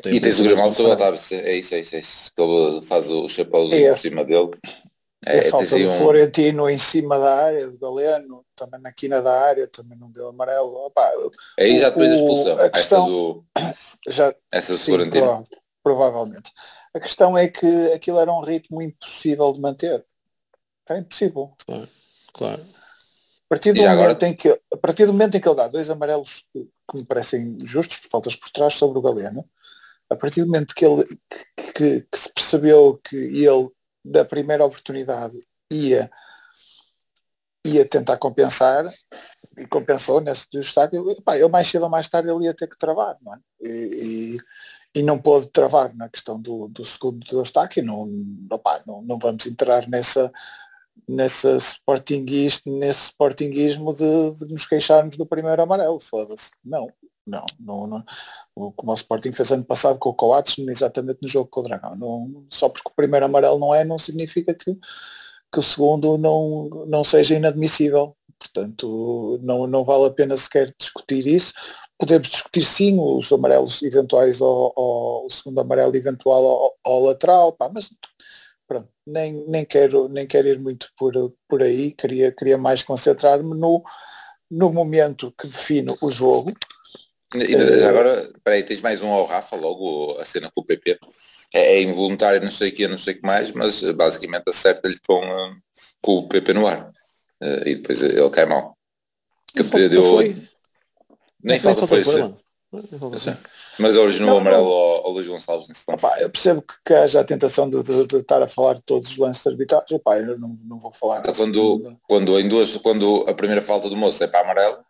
Tem 0.01 0.15
e 0.15 0.19
tens 0.19 0.39
o 0.39 0.43
Grimaldo 0.43 0.73
sobre 0.73 0.91
o 0.91 0.93
Otávio, 0.93 1.19
é 1.31 1.55
isso, 1.55 1.73
é 1.73 1.79
isso, 1.79 1.95
é 1.95 1.99
isso. 1.99 2.31
Ele 2.37 2.81
faz 2.81 3.09
o 3.09 3.27
chapéuzinho 3.27 3.87
é 3.87 3.91
por 3.91 3.97
cima 3.97 4.23
dele. 4.23 4.51
É, 5.25 5.39
é 5.39 5.49
falta 5.49 5.77
do 5.77 5.89
um... 5.89 5.97
Florentino 5.97 6.69
em 6.69 6.77
cima 6.77 7.17
da 7.17 7.35
área, 7.45 7.67
do 7.67 7.77
Galeno, 7.79 8.45
também 8.55 8.79
na 8.79 8.91
quina 8.91 9.21
da 9.21 9.41
área, 9.41 9.67
também 9.67 9.97
não 9.97 10.11
deu 10.11 10.29
amarelo. 10.29 10.85
Opa, 10.85 11.09
Aí 11.59 11.79
já 11.79 11.89
depois 11.89 12.09
da 12.09 12.15
expulsão, 12.15 12.59
a 12.59 12.69
questão, 12.69 13.03
essa 13.03 13.09
do, 13.09 13.45
já, 14.07 14.35
essa 14.51 14.71
do 14.73 14.77
sim, 14.77 14.91
Florentino. 14.91 15.43
provavelmente. 15.83 16.51
A 16.93 16.99
questão 16.99 17.35
é 17.35 17.47
que 17.47 17.65
aquilo 17.93 18.19
era 18.19 18.31
um 18.31 18.41
ritmo 18.41 18.81
impossível 18.81 19.51
de 19.51 19.59
manter. 19.59 20.05
É 20.89 20.97
impossível. 20.99 21.53
Claro, 21.65 21.89
claro. 22.31 22.61
A 22.61 23.47
partir, 23.49 23.73
do 23.73 23.81
momento 23.81 23.99
agora... 23.99 24.27
em 24.27 24.35
que, 24.35 24.49
a 24.49 24.77
partir 24.77 25.05
do 25.05 25.13
momento 25.13 25.37
em 25.37 25.41
que 25.41 25.47
ele 25.47 25.55
dá 25.55 25.67
dois 25.67 25.89
amarelos 25.89 26.45
que 26.53 26.67
me 26.93 27.03
parecem 27.03 27.57
justos, 27.61 27.99
faltas 28.11 28.35
por 28.35 28.49
trás 28.49 28.75
sobre 28.75 28.99
o 28.99 29.01
Galeno, 29.01 29.47
a 30.09 30.15
partir 30.15 30.41
do 30.41 30.47
momento 30.47 30.75
que 30.75 30.85
ele 30.85 31.03
que, 31.03 31.73
que, 31.73 32.01
que 32.01 32.17
se 32.17 32.31
percebeu 32.33 32.99
que 33.03 33.15
ele 33.15 33.69
da 34.03 34.23
primeira 34.23 34.65
oportunidade 34.65 35.39
ia 35.71 36.09
ia 37.65 37.85
tentar 37.85 38.17
compensar 38.17 38.85
e 39.57 39.65
compensou 39.65 40.21
nesse 40.21 40.45
destaque, 40.51 40.97
pá, 41.23 41.37
ele 41.37 41.47
mais 41.47 41.67
cedo 41.67 41.83
ou 41.83 41.89
mais 41.89 42.07
tarde 42.07 42.29
ele 42.29 42.45
ia 42.45 42.53
ter 42.53 42.67
que 42.67 42.77
travar, 42.77 43.17
não 43.21 43.33
é? 43.33 43.39
E, 43.61 44.37
e, 44.95 44.99
e 44.99 45.03
não 45.03 45.17
pôde 45.19 45.47
travar 45.47 45.95
na 45.95 46.07
questão 46.07 46.39
do, 46.39 46.67
do 46.67 46.85
segundo 46.85 47.19
destaque, 47.19 47.81
não, 47.81 48.05
não, 48.05 49.01
não 49.01 49.17
vamos 49.17 49.45
entrar 49.45 49.87
nessa 49.87 50.31
nessa 51.07 51.57
nesse 52.65 53.03
sportinguismo 53.05 53.93
de, 53.93 54.35
de 54.39 54.53
nos 54.53 54.65
queixarmos 54.65 55.17
do 55.17 55.25
primeiro 55.25 55.61
amarelo, 55.61 55.99
foda-se. 55.99 56.51
Não, 56.63 56.87
não, 57.25 57.45
não, 57.59 57.87
não, 57.87 58.03
como 58.73 58.91
o 58.91 58.95
Sporting 58.95 59.31
fez 59.31 59.51
ano 59.51 59.63
passado 59.63 59.97
com 59.97 60.09
o 60.09 60.13
Coates, 60.13 60.57
exatamente 60.59 61.19
no 61.21 61.27
jogo 61.27 61.49
com 61.49 61.61
o 61.61 61.63
Dragão. 61.63 61.95
Não, 61.95 62.45
só 62.49 62.69
porque 62.69 62.89
o 62.89 62.95
primeiro 62.95 63.25
amarelo 63.25 63.59
não 63.59 63.73
é, 63.73 63.83
não 63.83 63.97
significa 63.97 64.53
que, 64.53 64.75
que 65.51 65.59
o 65.59 65.63
segundo 65.63 66.17
não, 66.17 66.85
não 66.87 67.03
seja 67.03 67.35
inadmissível. 67.35 68.15
Portanto, 68.37 69.39
não, 69.41 69.65
não 69.65 69.83
vale 69.83 70.05
a 70.05 70.11
pena 70.11 70.37
sequer 70.37 70.73
discutir 70.77 71.25
isso. 71.25 71.53
Podemos 71.97 72.29
discutir 72.29 72.63
sim 72.63 72.99
os 72.99 73.31
amarelos 73.31 73.81
eventuais 73.81 74.41
ao 74.41 74.73
o 75.25 75.29
segundo 75.29 75.61
amarelo 75.61 75.95
eventual 75.95 76.45
ao, 76.45 76.77
ao 76.83 77.03
lateral, 77.03 77.53
pá, 77.53 77.69
mas 77.73 77.89
pronto, 78.67 78.89
nem, 79.05 79.45
nem, 79.47 79.65
quero, 79.65 80.09
nem 80.09 80.27
quero 80.27 80.47
ir 80.47 80.59
muito 80.59 80.91
por, 80.97 81.13
por 81.47 81.63
aí, 81.63 81.91
queria, 81.91 82.31
queria 82.31 82.57
mais 82.57 82.83
concentrar-me 82.83 83.55
no, 83.57 83.83
no 84.49 84.71
momento 84.71 85.33
que 85.37 85.47
define 85.47 85.95
o 86.01 86.11
jogo, 86.11 86.53
Uh, 87.33 87.87
agora, 87.87 88.31
peraí, 88.43 88.63
tens 88.63 88.81
mais 88.81 89.01
um 89.01 89.09
ao 89.09 89.25
Rafa, 89.25 89.55
logo 89.55 90.17
a 90.19 90.25
cena 90.25 90.51
com 90.53 90.61
o 90.61 90.65
PP. 90.65 90.99
É, 91.53 91.77
é 91.77 91.81
involuntário, 91.81 92.41
não 92.41 92.51
sei 92.51 92.69
o 92.69 92.71
que, 92.73 92.87
não 92.87 92.97
sei 92.97 93.13
o 93.13 93.17
que 93.17 93.25
mais, 93.25 93.51
mas 93.51 93.81
eh, 93.81 93.93
basicamente 93.93 94.43
acerta-lhe 94.47 94.97
com, 95.07 95.19
uh, 95.19 95.55
com 96.01 96.17
o 96.17 96.27
PP 96.27 96.53
no 96.53 96.67
ar. 96.67 96.91
Uh, 97.41 97.67
e 97.67 97.75
depois 97.75 98.03
ele 98.03 98.29
cai 98.29 98.45
mal. 98.45 98.77
Que 99.53 99.63
falta 99.63 99.89
deu... 99.89 100.03
foi. 100.03 100.35
Nem 101.43 101.59
falta 101.59 101.87
foi, 101.87 102.03
foi, 102.03 102.21
foi 102.21 103.37
Mas 103.79 103.95
originou 103.95 104.35
o 104.35 104.37
amarelo 104.39 104.67
ao, 104.67 105.05
ao 105.05 105.11
Luís 105.11 105.27
Gonçalves 105.27 105.67
nesse 105.67 105.83
lance. 105.87 106.05
Opa, 106.05 106.19
eu 106.19 106.29
percebo 106.29 106.61
que, 106.61 106.73
que 106.83 106.93
haja 106.93 107.21
a 107.21 107.23
tentação 107.23 107.69
de, 107.69 107.83
de, 107.83 108.07
de, 108.07 108.15
estar 108.17 108.41
a 108.41 108.47
falar 108.47 108.73
de 108.73 108.81
todos 108.81 109.11
os 109.11 109.17
lances 109.17 109.45
arbitrais. 109.45 109.89
Opa, 109.91 110.17
eu 110.17 110.37
não, 110.39 110.57
não 110.65 110.79
vou 110.79 110.91
falar. 110.91 111.19
Então, 111.19 111.33
quando, 111.33 111.97
quando, 112.07 112.39
em 112.39 112.49
duas, 112.49 112.75
quando 112.77 113.25
a 113.27 113.33
primeira 113.33 113.61
falta 113.61 113.89
do 113.89 113.95
moço 113.95 114.23
é 114.23 114.27
para 114.27 114.41
amarelo, 114.41 114.83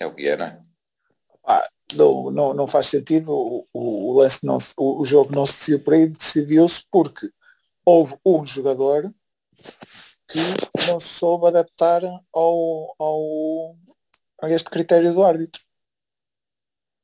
é 0.00 0.06
o 0.06 0.14
que 0.14 0.28
é, 0.28 0.36
não 0.36 0.46
é? 0.46 0.69
Ah, 1.46 1.66
não, 1.94 2.30
não, 2.30 2.54
não 2.54 2.66
faz 2.66 2.86
sentido, 2.86 3.32
o, 3.32 3.66
o, 3.72 4.18
lance 4.18 4.44
não, 4.44 4.58
o, 4.78 5.04
jogo 5.04 5.34
não 5.34 5.46
se 5.46 5.54
decidiu 5.54 5.80
por 5.80 5.94
aí, 5.94 6.06
decidiu-se 6.06 6.82
porque 6.90 7.30
houve 7.84 8.16
um 8.24 8.44
jogador 8.44 9.12
que 10.28 10.38
não 10.86 11.00
soube 11.00 11.48
adaptar 11.48 12.02
ao, 12.32 12.94
ao, 12.98 13.76
a 14.42 14.50
este 14.50 14.70
critério 14.70 15.12
do 15.12 15.22
árbitro. 15.22 15.60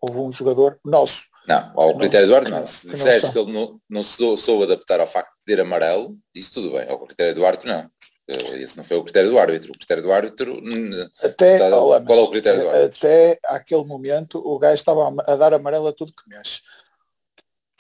Houve 0.01 0.19
um 0.19 0.31
jogador 0.31 0.79
nosso. 0.85 1.25
Não, 1.49 1.73
ao 1.77 1.97
critério 1.97 2.29
do 2.29 2.35
árbitro 2.35 2.59
não. 2.59 2.67
Se 2.67 2.89
disseres 2.89 3.29
que 3.29 3.39
ele 3.39 3.53
não, 3.53 3.81
não 3.89 4.03
se 4.03 4.17
soube 4.37 4.65
adaptar 4.65 5.01
ao 5.01 5.07
facto 5.07 5.33
de 5.41 5.45
ter 5.47 5.61
amarelo, 5.61 6.17
isso 6.35 6.53
tudo 6.53 6.73
bem. 6.73 6.89
Ao 6.89 6.99
critério 7.05 7.35
do 7.35 7.45
árbitro 7.45 7.69
não. 7.69 7.91
Eh, 8.29 8.59
esse 8.59 8.77
não 8.77 8.85
foi 8.85 8.97
o 8.97 9.05
critério 9.05 9.31
do 9.31 9.39
árbitro. 9.39 9.73
O 9.73 9.79
critério 9.79 10.03
do 10.03 10.13
árbitro. 10.13 10.63
Até, 11.23 11.55
está, 11.55 11.77
olá, 11.77 12.01
qual 12.01 12.19
é 12.19 12.23
o 12.23 12.31
critério 12.31 12.61
do 12.61 12.69
árbitro? 12.69 12.99
Até 12.99 13.39
aquele 13.47 13.85
momento 13.85 14.39
o 14.45 14.59
gajo 14.59 14.75
estava 14.75 15.15
a 15.27 15.37
dar 15.37 15.55
amarelo 15.55 15.87
a 15.87 15.93
tudo 15.93 16.13
que 16.13 16.29
mexe. 16.29 16.61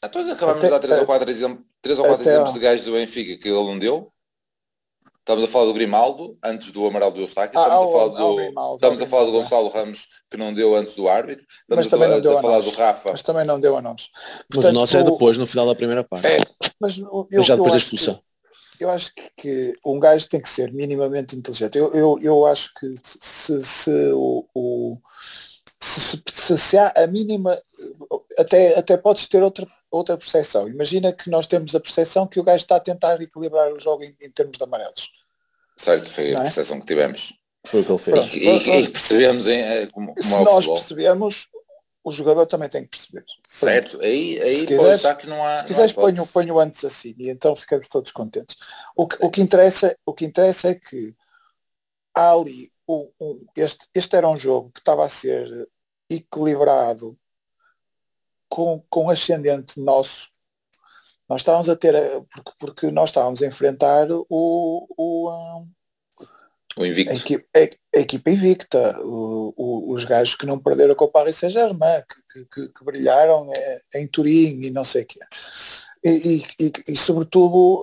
Então 0.05 0.31
acabámos 0.31 0.63
de 0.63 0.71
dar 0.71 0.79
3 0.79 1.01
ou 1.01 1.07
4 1.07 1.31
exemplos, 1.31 1.67
três 1.81 1.99
ou 1.99 2.05
quatro 2.05 2.29
exemplos 2.29 2.53
de 2.53 2.59
gajos 2.61 2.85
do 2.85 2.93
Benfica 2.93 3.41
que 3.41 3.49
ele 3.49 3.65
não 3.65 3.79
deu. 3.79 4.13
Estamos 5.21 5.43
a 5.43 5.49
falar 5.49 5.65
do 5.65 5.75
Grimaldo, 5.75 6.39
antes 6.41 6.71
do 6.71 6.87
amarelo 6.87 7.11
do 7.11 7.21
Eustáquio. 7.21 7.59
Estamos, 7.59 7.83
ah, 7.83 7.85
a, 7.85 7.93
falar 7.93 8.09
do, 8.17 8.37
Grimaldo, 8.37 8.75
estamos 8.77 9.03
a 9.03 9.07
falar 9.09 9.25
do 9.25 9.33
Gonçalo 9.33 9.69
Ramos, 9.71 10.07
que 10.31 10.37
não 10.37 10.55
deu 10.55 10.77
antes 10.77 10.95
do 10.95 11.09
árbitro. 11.09 11.45
Estamos 11.63 11.85
mas 11.85 11.87
também 11.89 12.09
não 12.09 12.21
deu 12.21 12.37
a, 12.37 12.39
a 12.39 12.43
falar 12.43 12.61
do 12.61 12.71
Rafa. 12.71 13.09
Mas 13.11 13.23
também 13.25 13.45
não 13.45 13.59
deu 13.59 13.77
a 13.77 13.83
nós. 13.83 14.09
Portanto, 14.49 14.63
mas 14.63 14.65
o 14.65 14.73
nosso 14.73 14.97
é 14.97 15.03
depois, 15.03 15.37
no 15.37 15.45
final 15.45 15.67
da 15.67 15.75
primeira 15.75 16.05
parte. 16.05 16.29
É, 16.29 16.39
mas 16.81 16.97
eu, 16.97 17.43
já 17.43 17.57
depois 17.57 17.73
da 17.73 17.79
expulsão. 17.79 18.15
Que, 18.15 18.21
eu 18.81 18.91
acho 18.91 19.13
que 19.37 19.73
um 19.85 19.99
gajo 19.99 20.29
tem 20.29 20.41
que 20.41 20.49
ser 20.49 20.73
minimamente 20.73 21.37
inteligente. 21.37 21.79
Eu, 21.79 21.93
eu, 21.93 22.19
eu 22.23 22.47
acho 22.47 22.73
que 22.75 22.93
se, 23.03 23.63
se, 23.63 23.91
o, 24.13 24.47
o 24.55 24.99
se, 25.81 26.23
se, 26.27 26.59
se, 26.59 26.79
há 26.79 26.93
a 26.97 27.07
mínima, 27.07 27.61
até, 28.39 28.79
até 28.79 28.97
podes 28.97 29.27
ter 29.27 29.43
outra, 29.43 29.67
outra 29.91 30.17
percepção. 30.17 30.69
Imagina 30.69 31.13
que 31.13 31.31
nós 31.31 31.47
temos 31.47 31.75
a 31.75 31.81
percepção 31.81 32.27
que 32.27 32.41
o 32.41 32.45
gajo 32.45 32.65
está 32.65 32.77
a 32.77 32.81
tentar 32.81 33.21
equilibrar 33.21 33.73
o 33.73 33.79
jogo 33.79 34.05
em, 34.05 34.17
em 34.21 34.31
termos 34.31 34.57
de 34.57 34.65
amarelos. 34.65 35.11
Certo, 35.77 36.11
foi 36.11 36.35
a 36.35 36.39
é? 36.39 36.43
percepção 36.43 36.81
que 36.81 36.87
tivemos. 36.87 37.35
Foi 37.67 37.81
o 37.81 37.85
que 37.85 37.93
ele 37.93 37.99
fez. 37.99 38.35
E, 38.35 38.39
e, 38.39 38.81
e 38.83 38.89
percebemos 38.89 39.47
em, 39.47 39.61
eh, 39.61 39.87
como, 39.93 40.15
como 40.15 40.23
Se 40.23 40.35
é 40.35 40.45
nós 40.45 40.67
percebemos, 40.67 41.49
o 42.07 42.13
jogador 42.13 42.47
também 42.47 42.69
tem 42.69 42.85
que 42.85 42.91
perceber. 42.91 43.25
Certo, 43.49 44.01
aí, 44.01 44.41
aí 44.41 44.61
se 44.61 44.67
quiseres, 44.67 45.15
que 45.15 45.27
não 45.27 45.45
há. 45.45 45.59
Se 45.59 45.65
quiseres 45.65 45.93
ponho, 45.93 46.25
ponho 46.29 46.61
antes 46.61 46.85
assim 46.85 47.13
e 47.19 47.29
então 47.29 47.57
ficamos 47.57 47.89
todos 47.89 48.13
contentes. 48.13 48.57
O 48.95 49.09
que, 49.09 49.17
o 49.21 49.29
que, 49.29 49.43
interessa, 49.43 49.99
o 50.07 50.15
que 50.15 50.25
interessa 50.25 50.69
é 50.69 50.77
que 50.77 51.17
há 52.15 52.31
ali 52.31 52.71
um, 52.89 53.11
um, 53.21 53.45
este, 53.57 53.89
este 53.93 54.15
era 54.15 54.29
um 54.29 54.37
jogo 54.37 54.71
que 54.71 54.79
estava 54.79 55.05
a 55.05 55.09
ser 55.09 55.69
equilibrado 56.09 57.19
com, 58.49 58.81
com 58.89 59.11
ascendente 59.11 59.81
nosso. 59.81 60.29
Nós 61.29 61.41
estávamos 61.41 61.69
a 61.69 61.75
ter, 61.75 61.97
porque, 62.33 62.53
porque 62.57 62.91
nós 62.93 63.09
estávamos 63.09 63.43
a 63.43 63.47
enfrentar 63.49 64.07
o, 64.13 64.27
o, 64.31 65.67
o 66.77 66.87
invicto. 66.87 67.17
A 67.17 67.19
equipa, 67.19 67.49
a, 67.97 68.01
equipa 68.01 68.31
invicta, 68.31 69.01
o, 69.01 69.55
o, 69.57 69.93
os 69.93 70.05
gajos 70.05 70.35
que 70.35 70.47
não 70.47 70.59
perderam 70.59 70.95
com 70.95 71.07
o 71.07 71.11
Paris 71.11 71.37
Saint-Germain, 71.37 72.03
que, 72.33 72.45
que, 72.45 72.69
que, 72.69 72.85
brilharam 72.85 73.51
em 73.95 74.07
Turim 74.07 74.61
e 74.63 74.71
não 74.71 74.85
sei 74.85 75.03
o 75.03 75.07
quê. 75.07 75.21
E, 76.05 76.45
e, 76.61 76.73
e, 76.89 76.97
sobretudo 76.97 77.83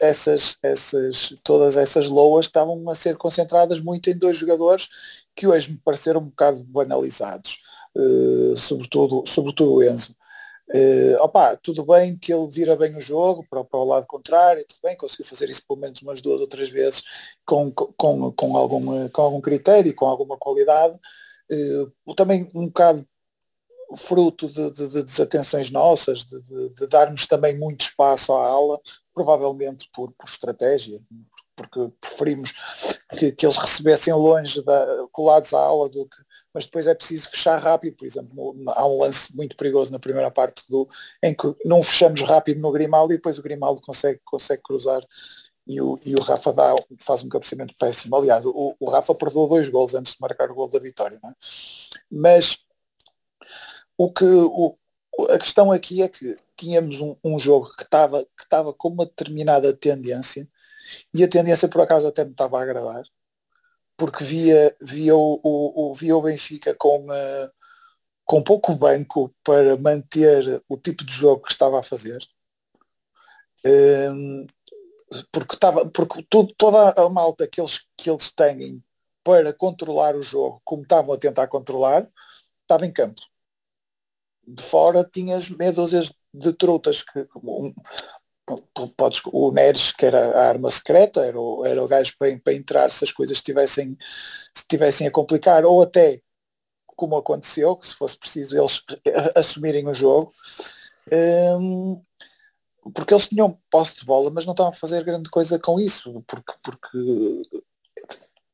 essas, 0.00 0.58
essas, 0.62 1.34
todas 1.42 1.78
essas 1.78 2.08
loas 2.08 2.44
estavam 2.46 2.90
a 2.90 2.94
ser 2.94 3.16
concentradas 3.16 3.80
muito 3.80 4.10
em 4.10 4.16
dois 4.16 4.36
jogadores 4.36 4.88
que 5.34 5.46
hoje 5.46 5.70
me 5.70 5.78
pareceram 5.82 6.20
um 6.20 6.24
bocado 6.24 6.62
banalizados, 6.64 7.58
uh, 7.96 8.54
sobretudo, 8.56 9.24
sobretudo 9.26 9.74
o 9.74 9.82
Enzo. 9.82 10.14
Uh, 10.68 11.16
opa, 11.20 11.56
tudo 11.56 11.84
bem 11.84 12.16
que 12.16 12.32
ele 12.32 12.48
vira 12.48 12.74
bem 12.76 12.96
o 12.96 13.00
jogo 13.00 13.44
para, 13.50 13.62
para 13.62 13.78
o 13.78 13.84
lado 13.84 14.06
contrário, 14.06 14.64
tudo 14.66 14.78
bem, 14.82 14.96
conseguiu 14.96 15.26
fazer 15.26 15.50
isso 15.50 15.62
pelo 15.66 15.78
menos 15.78 16.00
umas 16.00 16.20
duas 16.22 16.40
ou 16.40 16.46
três 16.46 16.70
vezes 16.70 17.02
com, 17.44 17.70
com, 17.70 18.32
com, 18.32 18.56
algum, 18.56 19.08
com 19.08 19.22
algum 19.22 19.40
critério 19.40 19.90
e 19.90 19.94
com 19.94 20.06
alguma 20.06 20.36
qualidade. 20.38 20.98
Uh, 21.50 22.14
também 22.14 22.48
um 22.54 22.66
bocado 22.66 23.06
fruto 23.96 24.48
de, 24.48 24.70
de, 24.70 24.88
de 24.88 25.02
desatenções 25.02 25.70
nossas, 25.70 26.24
de, 26.24 26.68
de, 26.70 26.86
darmos 26.86 27.26
também 27.26 27.58
muito 27.58 27.82
espaço 27.82 28.32
à 28.32 28.46
aula, 28.46 28.80
provavelmente 29.14 29.88
por, 29.92 30.12
por 30.12 30.26
estratégia, 30.26 31.00
porque 31.54 31.92
preferimos 32.00 32.52
que, 33.18 33.32
que 33.32 33.46
eles 33.46 33.56
recebessem 33.56 34.14
longe, 34.14 34.62
da, 34.62 35.06
colados 35.12 35.52
à 35.52 35.60
aula 35.60 35.88
do 35.88 36.06
que 36.06 36.21
mas 36.52 36.64
depois 36.64 36.86
é 36.86 36.94
preciso 36.94 37.30
fechar 37.30 37.58
rápido, 37.60 37.96
por 37.96 38.06
exemplo, 38.06 38.54
há 38.68 38.86
um 38.86 38.98
lance 38.98 39.34
muito 39.34 39.56
perigoso 39.56 39.90
na 39.90 39.98
primeira 39.98 40.30
parte 40.30 40.64
do, 40.68 40.88
em 41.22 41.34
que 41.34 41.54
não 41.64 41.82
fechamos 41.82 42.20
rápido 42.22 42.60
no 42.60 42.72
Grimaldo 42.72 43.12
e 43.12 43.16
depois 43.16 43.38
o 43.38 43.42
Grimaldo 43.42 43.80
consegue, 43.80 44.20
consegue 44.24 44.62
cruzar 44.62 45.02
e 45.66 45.80
o, 45.80 45.98
e 46.04 46.14
o 46.14 46.20
Rafa 46.20 46.52
dá, 46.52 46.74
faz 46.98 47.22
um 47.22 47.28
cabeceamento 47.28 47.74
péssimo. 47.78 48.16
Aliás, 48.16 48.44
o, 48.44 48.76
o 48.78 48.90
Rafa 48.90 49.14
perdoou 49.14 49.48
dois 49.48 49.68
gols 49.68 49.94
antes 49.94 50.14
de 50.14 50.20
marcar 50.20 50.50
o 50.50 50.54
gol 50.54 50.68
da 50.68 50.78
vitória. 50.78 51.20
É? 51.24 51.28
Mas 52.10 52.58
o 53.96 54.12
que 54.12 54.24
o, 54.24 54.76
a 55.30 55.38
questão 55.38 55.70
aqui 55.70 56.02
é 56.02 56.08
que 56.08 56.36
tínhamos 56.56 57.00
um, 57.00 57.16
um 57.22 57.38
jogo 57.38 57.74
que 57.76 57.84
estava 57.84 58.24
que 58.24 58.74
com 58.76 58.88
uma 58.88 59.06
determinada 59.06 59.72
tendência 59.72 60.48
e 61.14 61.22
a 61.22 61.28
tendência 61.28 61.68
por 61.68 61.80
acaso 61.80 62.08
até 62.08 62.24
me 62.24 62.32
estava 62.32 62.58
a 62.58 62.62
agradar 62.62 63.04
porque 64.02 64.24
via, 64.24 64.76
via, 64.80 65.14
o, 65.14 65.40
o, 65.44 65.94
via 65.94 66.16
o 66.16 66.22
Benfica 66.22 66.74
com, 66.74 67.06
com 68.24 68.42
pouco 68.42 68.74
banco 68.74 69.32
para 69.44 69.76
manter 69.76 70.60
o 70.68 70.76
tipo 70.76 71.04
de 71.04 71.12
jogo 71.12 71.44
que 71.44 71.52
estava 71.52 71.78
a 71.78 71.84
fazer. 71.84 72.18
Um, 73.64 74.44
porque, 75.30 75.54
estava, 75.54 75.88
porque 75.88 76.26
tudo, 76.28 76.52
toda 76.58 77.00
a 77.00 77.08
malta 77.08 77.46
que 77.46 77.60
eles, 77.60 77.86
que 77.96 78.10
eles 78.10 78.32
têm 78.32 78.82
para 79.22 79.52
controlar 79.52 80.16
o 80.16 80.22
jogo, 80.24 80.60
como 80.64 80.82
estavam 80.82 81.14
a 81.14 81.18
tentar 81.18 81.46
controlar, 81.46 82.10
estava 82.62 82.84
em 82.84 82.92
campo. 82.92 83.22
De 84.44 84.64
fora 84.64 85.04
tinhas 85.04 85.48
meia 85.48 85.72
dúzia 85.72 86.02
de 86.34 86.52
trutas 86.54 87.04
que 87.04 87.24
podes, 88.96 89.20
o 89.26 89.52
Neres, 89.52 89.92
que 89.92 90.06
era 90.06 90.30
a 90.38 90.48
arma 90.48 90.70
secreta, 90.70 91.24
era 91.24 91.38
o, 91.38 91.64
era 91.64 91.82
o 91.82 91.88
gajo 91.88 92.14
para, 92.18 92.36
para 92.38 92.54
entrar 92.54 92.90
se 92.90 93.04
as 93.04 93.12
coisas 93.12 93.36
estivessem, 93.36 93.96
estivessem 94.54 95.06
a 95.06 95.10
complicar, 95.10 95.64
ou 95.64 95.82
até, 95.82 96.20
como 96.86 97.16
aconteceu, 97.16 97.76
que 97.76 97.86
se 97.86 97.94
fosse 97.94 98.18
preciso 98.18 98.58
eles 98.58 98.82
assumirem 99.36 99.88
o 99.88 99.94
jogo, 99.94 100.32
um, 101.60 102.00
porque 102.94 103.14
eles 103.14 103.28
tinham 103.28 103.58
posse 103.70 103.96
de 103.96 104.04
bola, 104.04 104.30
mas 104.30 104.44
não 104.44 104.52
estavam 104.52 104.72
a 104.72 104.76
fazer 104.76 105.04
grande 105.04 105.30
coisa 105.30 105.58
com 105.58 105.78
isso, 105.78 106.22
porque, 106.26 106.52
porque 106.62 106.98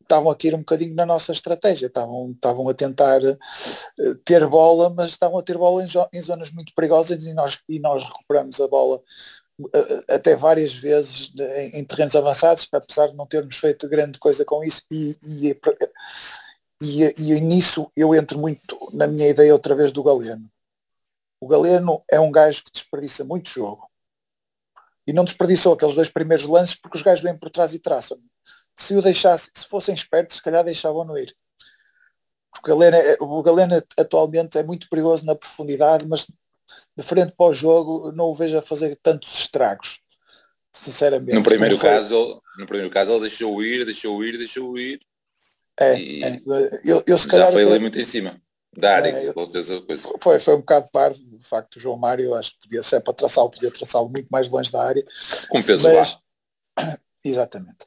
estavam 0.03 0.31
a 0.31 0.37
cair 0.37 0.55
um 0.55 0.59
bocadinho 0.61 0.95
na 0.95 1.05
nossa 1.05 1.33
estratégia, 1.33 1.87
estavam, 1.87 2.33
estavam 2.33 2.69
a 2.69 2.75
tentar 2.75 3.21
uh, 3.23 4.15
ter 4.25 4.47
bola, 4.47 4.89
mas 4.91 5.09
estavam 5.09 5.39
a 5.39 5.43
ter 5.43 5.59
bola 5.59 5.83
em, 5.83 5.89
em, 6.13 6.23
zonas 6.23 6.51
muito 6.51 6.75
perigosas 6.75 7.23
e 7.25 7.35
nós, 7.35 7.59
e 7.69 7.79
nós 7.79 8.05
recuperamos 8.05 8.59
a 8.61 8.67
bola 8.67 9.03
até 10.09 10.37
várias 10.37 10.73
vezes 10.73 11.33
em, 11.73 11.85
terrenos 11.85 12.15
avançados, 12.15 12.69
apesar 12.73 13.09
de 13.09 13.17
não 13.17 13.27
termos 13.27 13.57
feito 13.57 13.89
grande 13.89 14.19
coisa 14.19 14.45
com 14.45 14.63
isso, 14.63 14.83
e, 14.91 15.17
e, 15.23 15.61
e, 16.81 17.33
e, 17.33 17.41
nisso 17.41 17.91
eu 17.97 18.15
entro 18.15 18.39
muito 18.39 18.79
na 18.93 19.07
minha 19.07 19.29
ideia 19.29 19.53
outra 19.53 19.75
vez 19.75 19.91
do 19.91 20.03
Galeno. 20.03 20.49
O 21.41 21.49
Galeno 21.49 22.03
é 22.11 22.21
um 22.21 22.31
gajo 22.31 22.65
que 22.65 22.73
desperdiça 22.73 23.25
muito 23.25 23.51
jogo. 23.51 23.89
E 25.07 25.13
não 25.13 25.25
desperdiçou 25.25 25.73
aqueles 25.73 25.95
dois 25.95 26.09
primeiros 26.09 26.47
lances 26.47 26.75
porque 26.75 26.97
os 26.99 27.03
gajos 27.03 27.23
vêm 27.23 27.37
por 27.37 27.51
trás 27.51 27.73
e 27.73 27.79
traçam. 27.79 28.19
Se 28.77 28.95
o 28.95 29.03
deixasse, 29.03 29.51
se 29.55 29.67
fossem 29.67 29.95
espertos, 29.95 30.37
se 30.37 30.43
calhar 30.43 30.63
deixavam-no 30.63 31.19
ir. 31.19 31.35
Porque 32.53 32.71
o 32.71 32.77
Galeno, 32.77 32.97
é, 32.97 33.17
o 33.21 33.43
Galeno 33.43 33.83
atualmente 33.99 34.59
é 34.59 34.63
muito 34.63 34.89
perigoso 34.89 35.25
na 35.25 35.35
profundidade, 35.35 36.07
mas 36.07 36.27
de 36.99 37.05
frente 37.05 37.33
para 37.37 37.47
o 37.47 37.55
jogo, 37.55 38.11
não 38.11 38.25
o 38.27 38.35
vejo 38.35 38.59
a 38.59 38.63
fazer 38.63 38.99
tantos 39.01 39.33
estragos. 39.39 40.01
Sinceramente. 40.73 41.33
No 41.33 41.45
primeiro 41.45 41.79
caso, 41.79 42.43
no 42.59 42.67
primeiro 42.67 42.91
caso 42.91 43.13
ele 43.13 43.21
deixou 43.21 43.63
ir, 43.63 43.85
deixou 43.85 44.25
ir, 44.25 44.37
deixou 44.37 44.77
ir. 44.77 45.01
É, 45.81 45.93
é. 45.93 46.41
Eu, 46.85 47.05
eu, 47.07 47.17
se 47.17 47.29
já 47.31 47.53
foi 47.53 47.63
ali 47.63 47.79
muito 47.79 48.01
em 48.01 48.05
cima 48.05 48.41
da 48.77 48.97
área, 48.97 49.11
é, 49.11 49.33
Foi, 50.21 50.41
foi 50.41 50.55
um 50.55 50.59
bocado 50.59 50.89
parvo, 50.93 51.19
de 51.19 51.47
facto, 51.47 51.77
o 51.77 51.81
João 51.81 51.97
Mário, 51.97 52.35
acho 52.35 52.53
que 52.55 52.63
podia 52.63 52.83
ser 52.83 53.01
para 53.01 53.15
traçá-lo, 53.15 53.51
podia 53.51 53.71
traçá-lo 53.71 54.09
muito 54.09 54.29
mais 54.29 54.49
longe 54.49 54.71
da 54.73 54.83
área. 54.83 55.05
Como 55.49 55.63
fez 55.63 55.83
mas, 55.83 56.15
o 56.15 56.19
Exatamente. 57.25 57.87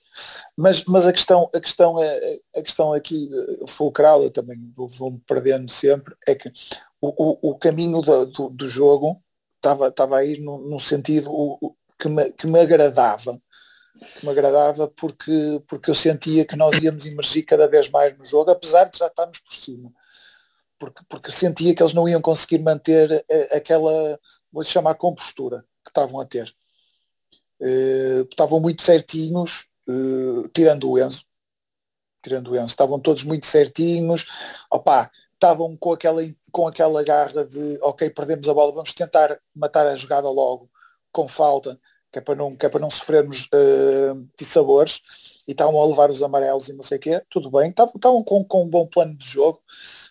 Mas, 0.58 0.86
mas 0.86 1.06
a, 1.06 1.12
questão, 1.12 1.50
a, 1.54 1.60
questão 1.60 2.02
é, 2.02 2.40
a 2.56 2.62
questão 2.62 2.94
aqui 2.94 3.30
eh, 3.32 3.68
fulcral, 3.68 4.24
eu 4.24 4.30
também 4.30 4.58
vou-me 4.76 5.20
perdendo 5.26 5.72
sempre, 5.72 6.16
é 6.28 6.36
que 6.36 6.52
o, 7.02 7.50
o, 7.52 7.58
caminho 7.58 8.02
do, 8.02 8.26
do, 8.28 8.50
do, 8.50 8.70
jogo 8.70 9.22
estava, 9.56 9.88
estava 9.88 10.18
a 10.18 10.26
ir 10.26 10.40
no 10.40 10.80
sentido 10.80 11.32
que 11.98 12.08
me, 12.08 12.32
que 12.32 12.48
me 12.48 12.60
agradava. 12.60 13.42
Que 14.20 14.26
me 14.26 14.32
agradava 14.32 14.88
porque, 14.88 15.62
porque 15.68 15.90
eu 15.90 15.96
sentia 15.96 16.46
que 16.46 16.56
nós 16.56 16.82
íamos 16.82 17.06
emergir 17.06 17.44
cada 17.44 17.68
vez 17.68 17.90
mais 17.90 18.18
no 18.18 18.26
jogo, 18.26 18.52
apesar 18.52 18.86
de 18.86 18.98
já 18.98 19.08
estarmos 19.08 19.40
por 19.40 19.54
cima. 19.54 19.92
Porque, 20.80 21.02
porque 21.10 21.30
eu 21.30 21.34
sentia 21.34 21.76
que 21.76 21.84
eles 21.84 21.94
não 21.94 22.08
iam 22.08 22.22
conseguir 22.22 22.60
manter 22.60 23.24
eh, 23.30 23.58
aquela, 23.58 24.20
vou 24.52 24.64
chamar 24.64 24.96
compostura 24.96 25.66
que 25.84 25.90
estavam 25.90 26.20
a 26.20 26.26
ter 26.26 26.56
Uh, 27.62 28.28
estavam 28.28 28.60
muito 28.60 28.82
certinhos, 28.82 29.68
uh, 29.88 30.48
tirando 30.50 30.90
o 30.90 30.98
Enzo, 30.98 31.24
tirando 32.24 32.50
o 32.50 32.56
Enzo, 32.56 32.66
estavam 32.66 33.00
todos 33.00 33.24
muito 33.24 33.46
certinhos, 33.46 34.26
opá, 34.68 35.12
estavam 35.42 35.76
com 35.76 35.92
aquela, 35.92 36.22
com 36.52 36.68
aquela 36.68 37.04
garra 37.04 37.44
de 37.44 37.80
ok, 37.82 38.12
perdemos 38.12 38.48
a 38.48 38.54
bola, 38.54 38.72
vamos 38.72 38.94
tentar 38.94 39.40
matar 39.56 39.88
a 39.88 39.96
jogada 39.96 40.30
logo, 40.30 40.70
com 41.12 41.28
falta, 41.28 41.80
que 42.12 42.20
é 42.20 42.22
para 42.22 42.36
não, 42.36 42.56
que 42.56 42.64
é 42.64 42.70
para 42.70 42.80
não 42.80 42.92
sofrermos 42.92 43.46
uh, 43.46 44.30
dissabores, 44.38 45.02
e 45.48 45.54
estavam 45.54 45.82
a 45.82 45.86
levar 45.86 46.12
os 46.12 46.22
amarelos 46.22 46.70
e 46.70 46.74
não 46.74 46.84
sei 46.84 46.98
o 47.00 47.02
quê, 47.02 47.24
tudo 47.28 47.50
bem, 47.50 47.72
estavam, 47.72 47.94
estavam 47.96 48.24
com, 48.24 48.44
com 48.44 48.64
um 48.64 48.70
bom 48.70 48.86
plano 48.86 49.16
de 49.18 49.26
jogo, 49.26 49.60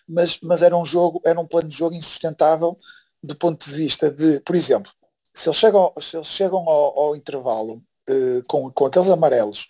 mas, 0.05 0.37
mas 0.41 0.61
era 0.61 0.75
um 0.75 0.83
jogo, 0.83 1.21
era 1.25 1.39
um 1.39 1.47
plano 1.47 1.69
de 1.69 1.77
jogo 1.77 1.95
insustentável 1.95 2.77
do 3.23 3.35
ponto 3.35 3.69
de 3.69 3.73
vista 3.73 4.11
de, 4.11 4.41
por 4.41 4.55
exemplo, 4.55 4.91
se 5.33 5.47
eles 5.47 5.57
chegam, 5.57 5.93
se 5.99 6.17
eles 6.17 6.27
chegam 6.27 6.67
ao, 6.67 6.99
ao 6.99 7.15
intervalo 7.15 7.81
uh, 8.09 8.43
com, 8.47 8.69
com 8.71 8.85
aqueles 8.85 9.09
amarelos 9.09 9.69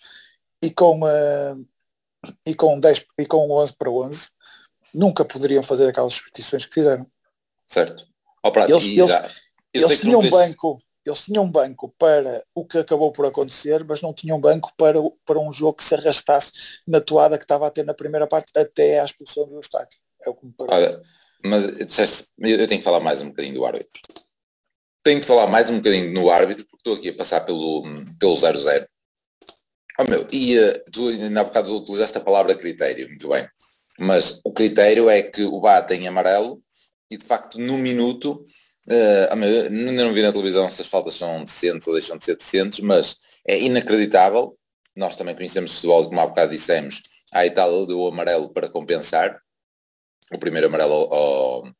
e 0.60 0.70
com, 0.70 1.00
uh, 1.02 1.66
e, 2.44 2.52
com 2.54 2.80
10, 2.80 3.06
e 3.18 3.26
com 3.26 3.48
11 3.50 3.74
para 3.74 3.90
11, 3.90 4.28
nunca 4.94 5.24
poderiam 5.24 5.62
fazer 5.62 5.88
aquelas 5.88 6.14
substituições 6.14 6.64
que 6.64 6.74
fizeram. 6.74 7.06
Certo. 7.66 8.06
Prato, 8.52 8.72
eles, 8.72 8.84
eles, 8.84 9.12
eles 9.72 10.00
tinham 10.00 10.20
um 10.20 10.28
banco, 10.28 10.82
eles 11.06 11.20
tinham 11.20 11.44
um 11.44 11.50
banco 11.50 11.94
para 11.96 12.44
o 12.54 12.64
que 12.64 12.78
acabou 12.78 13.12
por 13.12 13.24
acontecer, 13.24 13.84
mas 13.84 14.02
não 14.02 14.12
tinham 14.12 14.40
banco 14.40 14.72
para, 14.76 14.98
para 15.24 15.38
um 15.38 15.52
jogo 15.52 15.74
que 15.74 15.84
se 15.84 15.94
arrastasse 15.94 16.50
na 16.86 17.00
toada 17.00 17.38
que 17.38 17.44
estava 17.44 17.66
a 17.66 17.70
ter 17.70 17.84
na 17.84 17.94
primeira 17.94 18.26
parte 18.26 18.50
até 18.56 19.00
à 19.00 19.04
expulsão 19.04 19.46
do 19.46 19.54
Eustáquio. 19.54 19.98
É 20.24 20.28
o 20.28 20.34
que 20.34 20.46
me 20.46 20.52
parece. 20.52 20.96
Olha, 20.96 21.02
mas 21.44 21.64
eu 22.38 22.66
tenho 22.66 22.80
que 22.80 22.84
falar 22.84 23.00
mais 23.00 23.20
um 23.20 23.28
bocadinho 23.28 23.54
do 23.54 23.64
árbitro 23.64 24.00
tenho 25.02 25.20
de 25.20 25.26
falar 25.26 25.46
mais 25.46 25.68
um 25.68 25.76
bocadinho 25.76 26.12
no 26.12 26.30
árbitro, 26.30 26.64
porque 26.64 26.76
estou 26.78 26.94
aqui 26.94 27.08
a 27.08 27.16
passar 27.16 27.40
pelo 27.40 27.82
0-0. 27.82 28.18
Pelo 28.18 28.36
0 28.36 28.88
oh, 29.98 30.04
meu, 30.04 30.26
e 30.30 30.58
uh, 30.58 30.84
tu 30.92 31.08
ainda 31.08 31.40
há 31.40 31.44
bocado 31.44 31.76
utilizaste 31.76 32.18
a 32.18 32.20
palavra 32.20 32.54
critério, 32.54 33.08
muito 33.08 33.28
bem. 33.28 33.48
Mas 34.02 34.40
o 34.42 34.52
critério 34.52 35.08
é 35.08 35.22
que 35.22 35.44
o 35.44 35.60
Bá 35.60 35.80
tem 35.80 36.08
amarelo 36.08 36.60
e 37.08 37.16
de 37.16 37.24
facto 37.24 37.56
no 37.56 37.78
minuto, 37.78 38.44
uh, 38.88 39.36
não 39.70 40.12
vi 40.12 40.22
na 40.22 40.32
televisão 40.32 40.68
se 40.68 40.80
as 40.80 40.88
faltas 40.88 41.14
são 41.14 41.44
decentes 41.44 41.86
ou 41.86 41.94
deixam 41.94 42.18
de 42.18 42.24
ser 42.24 42.36
decentes, 42.36 42.80
mas 42.80 43.16
é 43.46 43.60
inacreditável. 43.60 44.58
Nós 44.96 45.14
também 45.14 45.36
conhecemos 45.36 45.76
futebol, 45.76 46.06
como 46.06 46.20
há 46.20 46.26
bocado 46.26 46.50
dissemos, 46.50 47.00
a 47.32 47.46
Itália 47.46 47.86
deu 47.86 48.00
o 48.00 48.08
amarelo 48.08 48.52
para 48.52 48.68
compensar. 48.68 49.40
O 50.32 50.38
primeiro 50.38 50.66
amarelo 50.66 50.94
ao, 50.94 51.72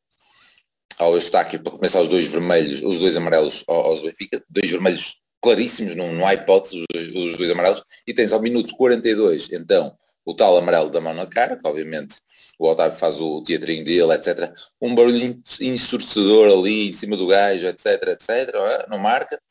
ao 0.99 1.15
Eustáquio 1.15 1.61
para 1.61 1.73
começar 1.73 1.99
os 1.99 2.07
dois 2.07 2.31
vermelhos, 2.31 2.81
os 2.83 2.99
dois 2.99 3.17
amarelos 3.17 3.65
aos 3.67 4.01
Benfica, 4.01 4.41
dois 4.49 4.71
vermelhos 4.71 5.17
claríssimos, 5.41 5.93
não, 5.93 6.13
não 6.13 6.25
há 6.25 6.33
hipótese, 6.33 6.85
os 6.95 7.07
os 7.13 7.37
dois 7.37 7.51
amarelos, 7.51 7.83
e 8.07 8.13
tens 8.13 8.31
ao 8.31 8.41
minuto 8.41 8.77
42, 8.77 9.51
então, 9.51 9.93
o 10.25 10.33
tal 10.33 10.57
amarelo 10.57 10.89
da 10.89 11.01
mão 11.01 11.13
na 11.13 11.25
cara, 11.25 11.57
que 11.57 11.67
obviamente 11.67 12.15
o 12.57 12.67
Otávio 12.67 12.97
faz 12.97 13.19
o 13.19 13.43
teatrinho 13.43 13.83
dele, 13.83 14.13
etc. 14.13 14.51
Um 14.81 14.95
barulho 14.95 15.41
ensurdecedor 15.59 16.59
ali 16.59 16.89
em 16.89 16.93
cima 16.93 17.17
do 17.17 17.27
gajo, 17.27 17.65
etc, 17.65 17.85
etc, 18.09 18.29
é? 18.29 18.89
não 18.89 18.97
marca. 18.97 19.41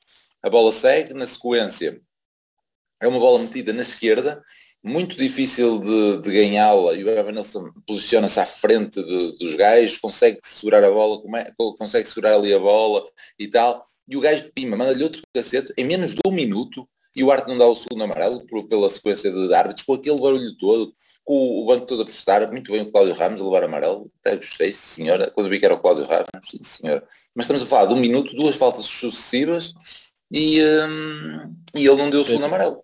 A 0.43 0.51
bola 0.51 0.73
segue, 0.73 1.15
na 1.15 1.27
sequência 1.27 2.01
é 3.01 3.09
uma 3.09 3.19
bola 3.19 3.41
metida 3.41 3.73
na 3.73 3.83
esquerda, 3.83 4.43
muito 4.83 5.17
difícil 5.17 5.79
de, 5.81 6.23
de 6.23 6.33
ganhá-la 6.33 6.95
e 6.95 7.05
o 7.05 7.09
Evan 7.09 7.33
Nelson 7.33 7.71
posiciona-se 7.87 8.41
à 8.41 8.47
frente 8.47 9.03
de, 9.03 9.39
dos 9.39 9.55
gajos, 9.55 9.99
consegue 9.99 10.39
segurar 10.43 10.83
a 10.85 10.91
bola, 10.91 11.21
consegue 11.79 12.07
segurar 12.09 12.35
ali 12.35 12.53
a 12.53 12.59
bola 12.59 13.05
e 13.39 13.49
tal, 13.49 13.85
e 14.09 14.17
o 14.17 14.21
gajo 14.21 14.51
pima, 14.53 14.77
manda-lhe 14.77 15.05
outro 15.05 15.23
cacete 15.35 15.73
em 15.77 15.85
menos 15.85 16.15
de 16.15 16.21
um 16.27 16.33
minuto 16.33 16.89
e 17.15 17.23
o 17.23 17.31
Arte 17.31 17.49
não 17.49 17.59
dá 17.59 17.67
o 17.67 17.75
segundo 17.75 18.05
amarelo 18.05 18.47
por, 18.47 18.67
pela 18.67 18.89
sequência 18.89 19.31
de 19.31 19.55
árbitros, 19.55 19.85
com 19.85 19.95
aquele 19.95 20.21
barulho 20.21 20.57
todo, 20.57 20.93
com 21.25 21.63
o 21.63 21.67
banco 21.67 21.87
todo 21.87 22.03
a 22.03 22.05
prestar, 22.05 22.51
muito 22.51 22.73
bem 22.73 22.83
o 22.83 22.91
Cláudio 22.91 23.15
Ramos 23.15 23.41
a 23.41 23.45
levar 23.45 23.65
amarelo, 23.65 24.11
até 24.21 24.37
gostei, 24.37 24.73
senhora, 24.73 25.31
quando 25.31 25.51
vi 25.51 25.59
que 25.59 25.67
era 25.67 25.75
o 25.75 25.79
Cláudio 25.79 26.05
Ramos, 26.05 26.27
sim 26.51 26.63
senhora, 26.63 27.07
mas 27.35 27.45
estamos 27.45 27.63
a 27.63 27.67
falar 27.67 27.87
de 27.87 27.95
um 27.95 28.01
minuto, 28.01 28.35
duas 28.35 28.57
faltas 28.57 28.87
sucessivas 28.87 29.75
e, 30.31 30.63
hum, 30.63 31.55
e 31.75 31.87
ele 31.87 31.97
não 31.97 32.11
deu 32.11 32.23
o 32.23 32.25
segundo 32.25 32.47
amarelo. 32.47 32.83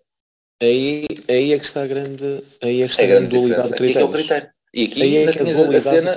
Aí, 0.61 1.05
aí 1.29 1.53
é 1.53 1.59
que 1.59 1.65
está 1.65 1.83
a 1.83 1.87
grande, 1.87 2.43
aí 2.61 2.81
é 2.81 2.85
que 2.85 2.91
está 2.91 3.03
é 3.03 3.05
a 3.05 3.09
grande, 3.09 3.29
dualidade 3.29 3.69
de 3.69 3.75
critérios. 3.75 3.95
É, 3.95 4.01
é 4.01 4.05
o 4.05 4.11
critério. 4.11 4.49
E 4.73 4.83
aqui 4.83 5.01
aí 5.01 5.17
ainda, 5.17 5.31
é 5.31 5.33
tinhas 5.33 5.57
a, 5.57 5.77
a 5.77 5.81
cena, 5.81 6.15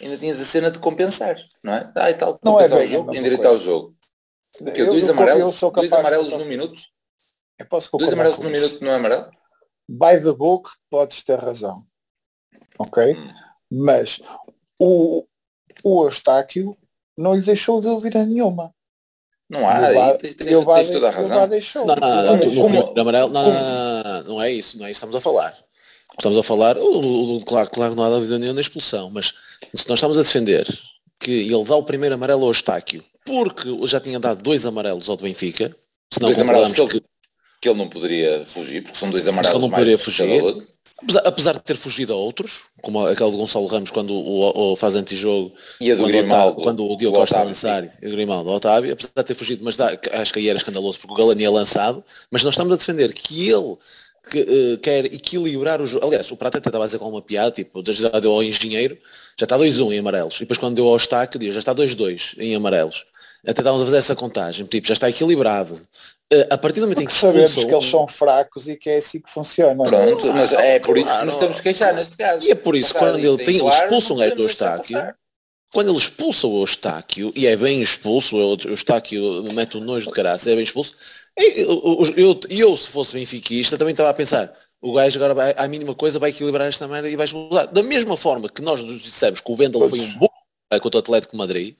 ainda 0.00 0.18
tinhas 0.18 0.40
a 0.40 0.44
cena 0.44 0.70
de 0.70 0.78
compensar, 0.78 1.36
não 1.62 1.74
é? 1.74 1.92
Ah, 1.94 2.10
e 2.10 2.14
tal, 2.14 2.40
não 2.42 2.60
é 2.60 2.68
bem, 2.68 2.86
o 2.86 2.90
jogo, 2.90 3.14
endireitar 3.14 3.52
o 3.52 3.60
jogo. 3.60 3.94
Porque 4.58 4.80
eu, 4.80 4.86
dois 4.86 5.04
eu, 5.04 5.14
amarelos, 5.14 5.60
dois 5.60 5.92
amarelos 5.92 6.32
no 6.32 6.44
minuto? 6.46 6.80
Eu 7.58 7.66
posso 7.66 7.90
dois 7.96 8.12
amarelos 8.12 8.38
no 8.38 8.50
minuto 8.50 8.78
não 8.82 8.92
é 8.92 8.94
amarelo? 8.94 9.30
By 9.88 10.22
the 10.22 10.32
book, 10.32 10.70
podes 10.90 11.22
ter 11.22 11.38
razão. 11.38 11.82
Ok? 12.78 13.14
Hum. 13.14 13.32
Mas 13.70 14.20
o, 14.78 15.26
o 15.82 16.04
Eustáquio 16.04 16.76
não 17.16 17.34
lhe 17.34 17.42
deixou 17.42 17.80
dúvida 17.80 18.24
nenhuma. 18.24 18.72
Não 19.50 19.66
há, 19.66 19.78
aí 19.78 20.18
tens, 20.18 20.34
tens, 20.34 20.64
tens 20.64 20.90
toda 20.90 21.08
a 21.08 21.10
razão. 21.10 21.48
Não, 21.86 21.96
não, 21.96 22.36
não, 22.36 22.54
como, 22.54 23.00
amarelo, 23.00 23.30
não, 23.30 23.44
não, 23.50 24.22
não, 24.24 24.42
é 24.42 24.52
isso, 24.52 24.76
não 24.78 24.86
é 24.86 24.90
isso 24.90 25.00
que 25.00 25.06
estamos 25.06 25.16
a 25.16 25.20
falar. 25.20 25.56
Estamos 26.18 26.36
a 26.36 26.42
falar, 26.42 26.76
o, 26.76 27.36
o, 27.36 27.44
claro, 27.44 27.70
claro, 27.70 27.94
não 27.94 28.04
há 28.04 28.10
dúvida 28.10 28.38
nenhuma 28.38 28.56
na 28.56 28.60
expulsão, 28.60 29.10
mas 29.10 29.32
se 29.74 29.88
nós 29.88 29.98
estamos 29.98 30.18
a 30.18 30.22
defender 30.22 30.66
que 31.20 31.30
ele 31.30 31.64
dá 31.64 31.76
o 31.76 31.82
primeiro 31.82 32.14
amarelo 32.14 32.44
ao 32.44 32.50
Estáquio, 32.50 33.02
porque 33.24 33.86
já 33.86 34.00
tinha 34.00 34.20
dado 34.20 34.42
dois 34.42 34.66
amarelos 34.66 35.08
ao 35.08 35.16
do 35.16 35.24
Benfica, 35.24 35.74
se 36.12 36.20
não 36.20 36.28
dois 36.28 36.40
amarelos 36.40 36.72
que, 36.72 36.80
ele, 36.80 37.02
que 37.60 37.68
ele 37.68 37.78
não 37.78 37.88
poderia 37.88 38.44
fugir, 38.46 38.82
porque 38.82 38.98
são 38.98 39.10
dois 39.10 39.26
amarelos 39.26 39.56
ele 39.56 39.62
não 39.62 39.70
poderia 39.70 39.98
fugir, 39.98 40.28
apesar, 41.02 41.20
apesar, 41.20 41.52
de 41.54 41.60
ter 41.60 41.76
fugido 41.76 42.12
a 42.12 42.16
outros, 42.16 42.60
como 42.80 43.06
aquele 43.06 43.30
de 43.30 43.36
Gonçalo 43.36 43.66
Ramos 43.66 43.90
quando 43.90 44.12
o, 44.14 44.72
o 44.72 44.76
faz 44.76 44.94
antijogo 44.94 45.52
e 45.80 45.90
a 45.90 45.94
do 45.94 46.02
quando, 46.02 46.08
Grimaldo, 46.08 46.62
quando 46.62 46.88
o 46.88 46.96
Diogo 46.96 47.16
Costa 47.16 47.36
Otávio, 47.36 47.48
lançar 47.48 47.84
e 47.84 48.06
o 48.06 48.10
Grimaldo, 48.10 48.50
o 48.50 48.54
Otávio, 48.54 48.92
apesar 48.92 49.10
de 49.16 49.24
ter 49.24 49.34
fugido, 49.34 49.64
mas 49.64 49.76
dá, 49.76 49.98
acho 50.12 50.32
que 50.32 50.38
aí 50.38 50.48
era 50.48 50.58
escandaloso 50.58 50.98
porque 51.00 51.14
o 51.14 51.16
Galani 51.16 51.44
é 51.44 51.50
lançado, 51.50 52.04
mas 52.30 52.42
nós 52.42 52.54
estamos 52.54 52.72
a 52.72 52.76
defender 52.76 53.12
que 53.12 53.48
ele 53.48 53.76
que, 54.30 54.40
uh, 54.40 54.78
quer 54.78 55.06
equilibrar 55.06 55.80
o 55.80 55.86
jogo. 55.86 56.06
Aliás, 56.06 56.30
o 56.30 56.36
Prata 56.36 56.58
até 56.58 56.68
estava 56.68 56.84
a 56.84 56.86
dizer 56.86 56.98
com 56.98 57.08
uma 57.08 57.22
piada, 57.22 57.50
tipo, 57.50 57.82
já 57.92 58.08
deu 58.20 58.32
ao 58.32 58.42
engenheiro, 58.42 58.98
já 59.38 59.44
está 59.44 59.56
2-1 59.56 59.92
em 59.92 59.98
amarelos. 59.98 60.36
E 60.36 60.40
depois 60.40 60.58
quando 60.58 60.76
deu 60.76 60.86
ao 60.86 60.96
Estaque, 60.96 61.50
já 61.50 61.58
está 61.58 61.74
2-2 61.74 62.34
em 62.38 62.54
amarelos. 62.54 63.04
Até 63.46 63.60
estávamos 63.60 63.82
a 63.82 63.86
fazer 63.86 63.98
essa 63.98 64.16
contagem, 64.16 64.66
tipo, 64.66 64.86
já 64.86 64.94
está 64.94 65.08
equilibrado. 65.08 65.80
Eh, 66.30 66.46
a 66.50 66.58
partir 66.58 66.80
do 66.80 66.86
momento 66.86 66.98
Porque 66.98 67.04
em 67.04 67.14
que 67.14 67.20
sabemos 67.20 67.54
que 67.54 67.70
eles 67.70 67.86
são 67.86 68.06
fracos 68.06 68.68
e 68.68 68.76
que 68.76 68.90
é 68.90 68.98
assim 68.98 69.20
que 69.20 69.30
funciona. 69.30 69.82
Pronto, 69.84 70.32
mas 70.32 70.52
é 70.52 70.78
por 70.78 70.98
isso 70.98 71.18
que 71.18 71.24
nos 71.24 71.36
temos 71.36 71.56
que 71.56 71.62
queixar 71.62 71.94
neste 71.94 72.16
caso. 72.16 72.46
E 72.46 72.50
é 72.50 72.54
por 72.54 72.76
isso 72.76 72.92
que 72.92 72.98
quando 72.98 73.18
ele 73.18 73.44
tem, 73.44 73.58
claro, 73.58 73.84
expulsa 73.84 74.12
um 74.12 74.16
gajo 74.18 74.36
do 74.36 74.42
Eustáquio, 74.42 75.14
quando 75.72 75.88
ele 75.88 75.98
expulsa 75.98 76.46
o 76.46 76.60
Eustáquio, 76.60 77.32
e 77.34 77.46
é 77.46 77.56
bem 77.56 77.80
expulso, 77.80 78.36
o 78.36 78.58
Eustáquio 78.66 79.42
mete 79.54 79.78
um 79.78 79.80
nojo 79.80 80.08
de 80.08 80.12
caraça, 80.12 80.50
é 80.50 80.54
bem 80.54 80.64
expulso, 80.64 80.94
eu, 81.36 81.46
eu, 81.56 82.14
eu, 82.16 82.40
eu 82.50 82.76
se 82.76 82.88
fosse 82.88 83.14
benfiquista 83.14 83.78
também 83.78 83.92
estava 83.92 84.10
a 84.10 84.14
pensar, 84.14 84.52
o 84.82 84.92
gajo 84.92 85.18
agora 85.18 85.34
vai, 85.34 85.54
à 85.56 85.66
mínima 85.66 85.94
coisa 85.94 86.18
vai 86.18 86.30
equilibrar 86.30 86.68
esta 86.68 86.86
merda 86.86 87.08
e 87.08 87.16
vai 87.16 87.24
expulsar. 87.24 87.72
Da 87.72 87.82
mesma 87.82 88.16
forma 88.16 88.48
que 88.48 88.60
nós 88.60 88.80
nos 88.80 89.00
dissemos 89.00 89.40
que 89.40 89.50
o 89.50 89.56
Vendel 89.56 89.88
foi 89.88 90.00
um 90.00 90.18
bom 90.18 90.28
contra 90.80 90.98
o 90.98 91.00
Atlético 91.00 91.32
de 91.32 91.38
Madrid, 91.38 91.76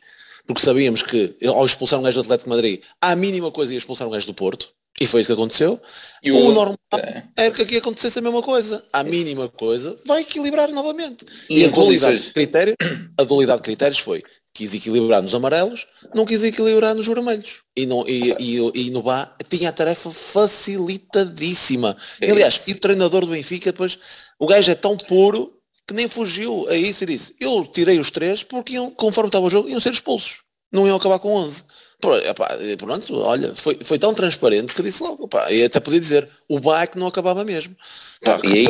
porque 0.48 0.62
sabíamos 0.62 1.02
que 1.02 1.36
ao 1.46 1.64
expulsar 1.66 2.00
um 2.00 2.02
gajo 2.02 2.16
do 2.16 2.22
Atlético 2.22 2.48
de 2.48 2.56
Madrid, 2.56 2.80
à 3.02 3.14
mínima 3.14 3.52
coisa 3.52 3.74
ia 3.74 3.78
expulsar 3.78 4.08
um 4.08 4.10
gajo 4.10 4.26
do 4.26 4.32
Porto, 4.32 4.70
e 4.98 5.06
foi 5.06 5.20
isso 5.20 5.28
que 5.28 5.34
aconteceu. 5.34 5.78
E 6.22 6.32
o, 6.32 6.36
o 6.36 6.52
normal 6.52 6.78
é. 6.94 7.22
era 7.36 7.50
que 7.54 7.62
aqui 7.62 7.76
acontecesse 7.76 8.18
a 8.18 8.22
mesma 8.22 8.42
coisa. 8.42 8.82
À 8.92 9.04
mínima 9.04 9.48
coisa, 9.48 9.96
vai 10.06 10.22
equilibrar 10.22 10.70
novamente. 10.70 11.24
E, 11.48 11.60
e 11.60 11.64
a, 11.66 11.68
dualidade 11.68 12.18
de 12.18 12.32
critérios, 12.32 12.76
a 13.16 13.24
dualidade 13.24 13.58
de 13.58 13.64
critérios 13.64 13.98
foi 14.00 14.22
quis 14.54 14.74
equilibrar 14.74 15.22
nos 15.22 15.34
amarelos, 15.34 15.86
não 16.12 16.24
quis 16.24 16.42
equilibrar 16.42 16.92
nos 16.92 17.06
vermelhos. 17.06 17.58
E, 17.76 17.86
não, 17.86 18.04
e, 18.08 18.34
e, 18.40 18.86
e 18.86 18.90
no 18.90 19.02
Bá 19.02 19.32
tinha 19.48 19.68
a 19.68 19.72
tarefa 19.72 20.10
facilitadíssima. 20.10 21.96
É 22.20 22.32
Aliás, 22.32 22.60
e 22.66 22.72
o 22.72 22.80
treinador 22.80 23.20
do 23.20 23.30
Benfica 23.30 23.70
depois, 23.70 23.98
o 24.36 24.48
gajo 24.48 24.68
é 24.68 24.74
tão 24.74 24.96
puro 24.96 25.57
que 25.88 25.94
nem 25.94 26.06
fugiu 26.06 26.68
a 26.68 26.76
isso 26.76 27.02
e 27.02 27.06
disse, 27.06 27.34
eu 27.40 27.64
tirei 27.64 27.98
os 27.98 28.10
três 28.10 28.42
porque 28.42 28.74
iam, 28.74 28.90
conforme 28.90 29.28
estava 29.28 29.46
o 29.46 29.50
jogo, 29.50 29.70
iam 29.70 29.80
ser 29.80 29.90
expulsos. 29.90 30.42
Não 30.70 30.86
iam 30.86 30.98
acabar 30.98 31.18
com 31.18 31.32
11. 31.32 31.64
Pronto, 32.76 33.20
olha, 33.22 33.54
foi, 33.54 33.78
foi 33.82 33.98
tão 33.98 34.12
transparente 34.12 34.74
que 34.74 34.82
disse 34.82 35.02
logo, 35.02 35.24
epá, 35.24 35.50
e 35.50 35.64
até 35.64 35.80
podia 35.80 35.98
dizer, 35.98 36.28
o 36.46 36.60
Bá 36.60 36.82
é 36.82 36.86
que 36.86 36.98
não 36.98 37.06
acabava 37.06 37.42
mesmo. 37.42 37.74
Pá, 38.22 38.38
e 38.44 38.52
aí 38.52 38.66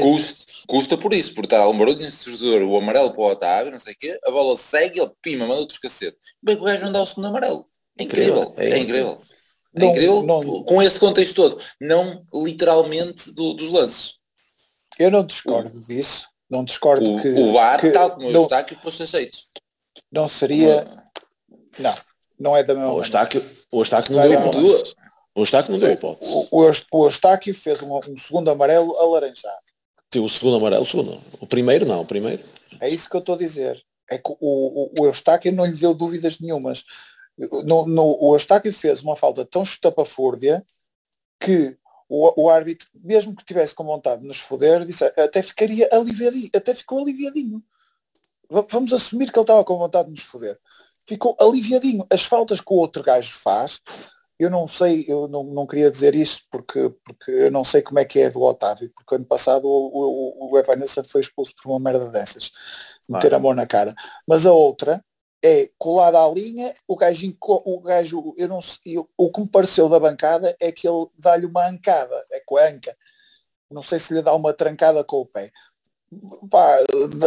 custa, 0.00 0.44
custa 0.66 0.96
por 0.96 1.12
isso, 1.12 1.34
por 1.34 1.44
estar 1.44 1.68
um 1.68 1.76
barulho 1.76 2.00
no 2.00 2.70
o 2.70 2.78
amarelo 2.78 3.10
para 3.10 3.20
o 3.20 3.26
Otávio, 3.26 3.72
não 3.72 3.78
sei 3.78 3.92
o 3.92 3.96
quê, 3.96 4.18
a 4.24 4.30
bola 4.30 4.56
segue, 4.56 5.00
ele 5.00 5.10
pima, 5.20 5.46
manda 5.46 5.60
outros 5.60 5.78
cacete. 5.78 6.16
Bem 6.42 6.56
o 6.56 6.62
gajo 6.62 6.86
não 6.86 6.92
dá 6.92 7.02
o 7.02 7.06
segundo 7.06 7.28
amarelo. 7.28 7.66
É 7.98 8.04
incrível, 8.04 8.54
é, 8.56 8.70
é 8.70 8.78
incrível. 8.78 9.20
É 9.74 9.80
não, 9.80 9.90
incrível 9.90 10.22
não, 10.22 10.64
com 10.64 10.82
esse 10.82 10.98
contexto 10.98 11.34
todo, 11.34 11.60
não 11.78 12.24
literalmente 12.34 13.30
do, 13.32 13.52
dos 13.52 13.68
lances. 13.68 14.21
Eu 14.98 15.10
não 15.10 15.24
discordo 15.24 15.76
o, 15.76 15.86
disso, 15.86 16.26
não 16.48 16.64
discordo 16.64 17.16
o, 17.16 17.20
que... 17.20 17.28
O 17.28 17.52
VAR, 17.52 17.80
que, 17.80 17.90
tal 17.90 18.12
como 18.12 18.30
não, 18.30 18.44
está 18.44 18.58
aqui, 18.58 18.76
fosse 18.76 19.02
aceito. 19.02 19.38
Não 20.10 20.28
seria... 20.28 20.84
Não, 21.78 21.94
não 22.38 22.56
é 22.56 22.62
da 22.62 22.74
mesma 22.74 22.92
o 22.92 22.98
Eustáquio, 22.98 23.44
o 23.70 23.80
Eustáquio 23.80 24.14
não, 24.14 24.22
não 24.22 24.28
deu 24.28 24.40
hipótese. 24.40 24.94
O 25.34 25.40
Eustáquio 25.40 25.72
não 25.72 25.80
deu 25.80 25.92
hipótese. 25.92 26.30
O, 26.50 26.68
o 26.90 27.04
Eustáquio 27.06 27.54
fez 27.54 27.80
um, 27.80 27.96
um, 27.96 28.16
segundo 28.16 28.50
amarelo 28.50 28.96
alaranjado. 28.98 29.62
Sim, 30.12 30.20
o 30.20 30.28
segundo 30.28 30.56
amarelo, 30.56 30.82
o 30.82 30.86
segundo. 30.86 31.18
O 31.40 31.46
primeiro 31.46 31.86
não, 31.86 32.02
o 32.02 32.06
primeiro. 32.06 32.44
É 32.80 32.88
isso 32.88 33.08
que 33.08 33.16
eu 33.16 33.20
estou 33.20 33.34
a 33.34 33.38
dizer. 33.38 33.82
É 34.10 34.18
que 34.18 34.30
o, 34.30 34.36
o, 34.40 34.92
o 35.00 35.06
Eustáquio 35.06 35.52
não 35.52 35.64
lhe 35.64 35.76
deu 35.76 35.94
dúvidas 35.94 36.38
nenhumas. 36.38 36.84
No, 37.38 37.86
no, 37.86 38.18
o 38.20 38.34
Eustáquio 38.34 38.72
fez 38.72 39.02
uma 39.02 39.16
falta 39.16 39.44
tão 39.44 39.62
estapafúrdia 39.62 40.62
que 41.40 41.78
o, 42.08 42.44
o 42.44 42.50
árbitro, 42.50 42.88
mesmo 42.94 43.34
que 43.34 43.44
tivesse 43.44 43.74
com 43.74 43.84
vontade 43.84 44.22
de 44.22 44.28
nos 44.28 44.38
foder, 44.38 44.84
disse, 44.84 45.04
até 45.04 45.42
ficaria 45.42 45.88
aliviadinho, 45.92 46.50
até 46.54 46.74
ficou 46.74 47.02
aliviadinho. 47.02 47.62
Vamos 48.70 48.92
assumir 48.92 49.30
que 49.30 49.38
ele 49.38 49.44
estava 49.44 49.64
com 49.64 49.78
vontade 49.78 50.06
de 50.06 50.12
nos 50.12 50.22
foder. 50.22 50.58
Ficou 51.06 51.36
aliviadinho. 51.40 52.06
As 52.10 52.22
faltas 52.22 52.60
que 52.60 52.72
o 52.72 52.76
outro 52.76 53.02
gajo 53.02 53.32
faz, 53.32 53.80
eu 54.38 54.50
não 54.50 54.66
sei, 54.66 55.04
eu 55.08 55.28
não, 55.28 55.44
não 55.44 55.66
queria 55.66 55.90
dizer 55.90 56.14
isso 56.14 56.42
porque, 56.50 56.92
porque 57.04 57.30
eu 57.30 57.50
não 57.50 57.64
sei 57.64 57.80
como 57.80 57.98
é 57.98 58.04
que 58.04 58.18
é 58.18 58.30
do 58.30 58.42
Otávio, 58.42 58.90
porque 58.94 59.14
ano 59.14 59.24
passado 59.24 59.66
o, 59.66 60.48
o, 60.48 60.52
o 60.52 60.58
Evanilson 60.58 61.04
foi 61.04 61.20
expulso 61.20 61.54
por 61.54 61.70
uma 61.70 61.78
merda 61.78 62.10
dessas, 62.10 62.50
meter 63.08 63.32
a 63.34 63.38
mão 63.38 63.54
na 63.54 63.66
cara. 63.66 63.94
Mas 64.26 64.44
a 64.44 64.52
outra 64.52 65.02
é 65.42 65.68
colada 65.76 66.22
à 66.22 66.28
linha, 66.30 66.72
o 66.86 66.96
gajo, 66.96 67.36
o 67.40 67.80
gajo 67.80 68.32
eu 68.36 68.46
não 68.46 68.60
sei, 68.60 68.96
o 69.16 69.32
que 69.32 69.40
me 69.40 69.48
pareceu 69.48 69.88
da 69.88 69.98
bancada 69.98 70.56
é 70.60 70.70
que 70.70 70.86
ele 70.86 71.06
dá-lhe 71.18 71.46
uma 71.46 71.66
ancada, 71.68 72.14
é 72.30 72.40
com 72.46 72.56
a 72.56 72.68
anca. 72.68 72.96
Não 73.70 73.82
sei 73.82 73.98
se 73.98 74.14
lhe 74.14 74.22
dá 74.22 74.34
uma 74.34 74.52
trancada 74.52 75.02
com 75.02 75.16
o 75.16 75.26
pé. 75.26 75.50
Pá, 76.50 76.76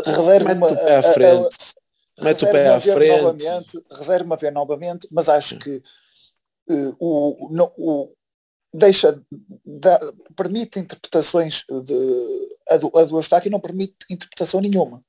reserva 0.06 0.54
uma. 0.54 0.68
A, 0.68 1.00
a, 1.00 2.24
Mete 2.24 2.46
o 2.46 2.52
pé 2.52 2.68
à 2.68 2.80
frente. 2.80 3.22
Novamente, 3.22 3.84
reservo-me 3.92 4.34
a 4.34 4.38
ver 4.38 4.52
novamente, 4.52 5.08
mas 5.12 5.28
acho 5.28 5.60
que 5.60 5.84
uh, 6.70 6.96
o, 6.98 7.50
no, 7.52 7.74
o, 7.78 8.14
deixa, 8.74 9.22
dá, 9.66 10.00
permite 10.36 10.80
interpretações 10.80 11.66
de, 11.84 12.50
a 12.70 12.78
do, 12.78 12.98
a 12.98 13.04
do 13.04 13.18
Eustáquio 13.18 13.52
não 13.52 13.60
permite 13.60 13.96
interpretação 14.10 14.62
nenhuma. 14.62 15.04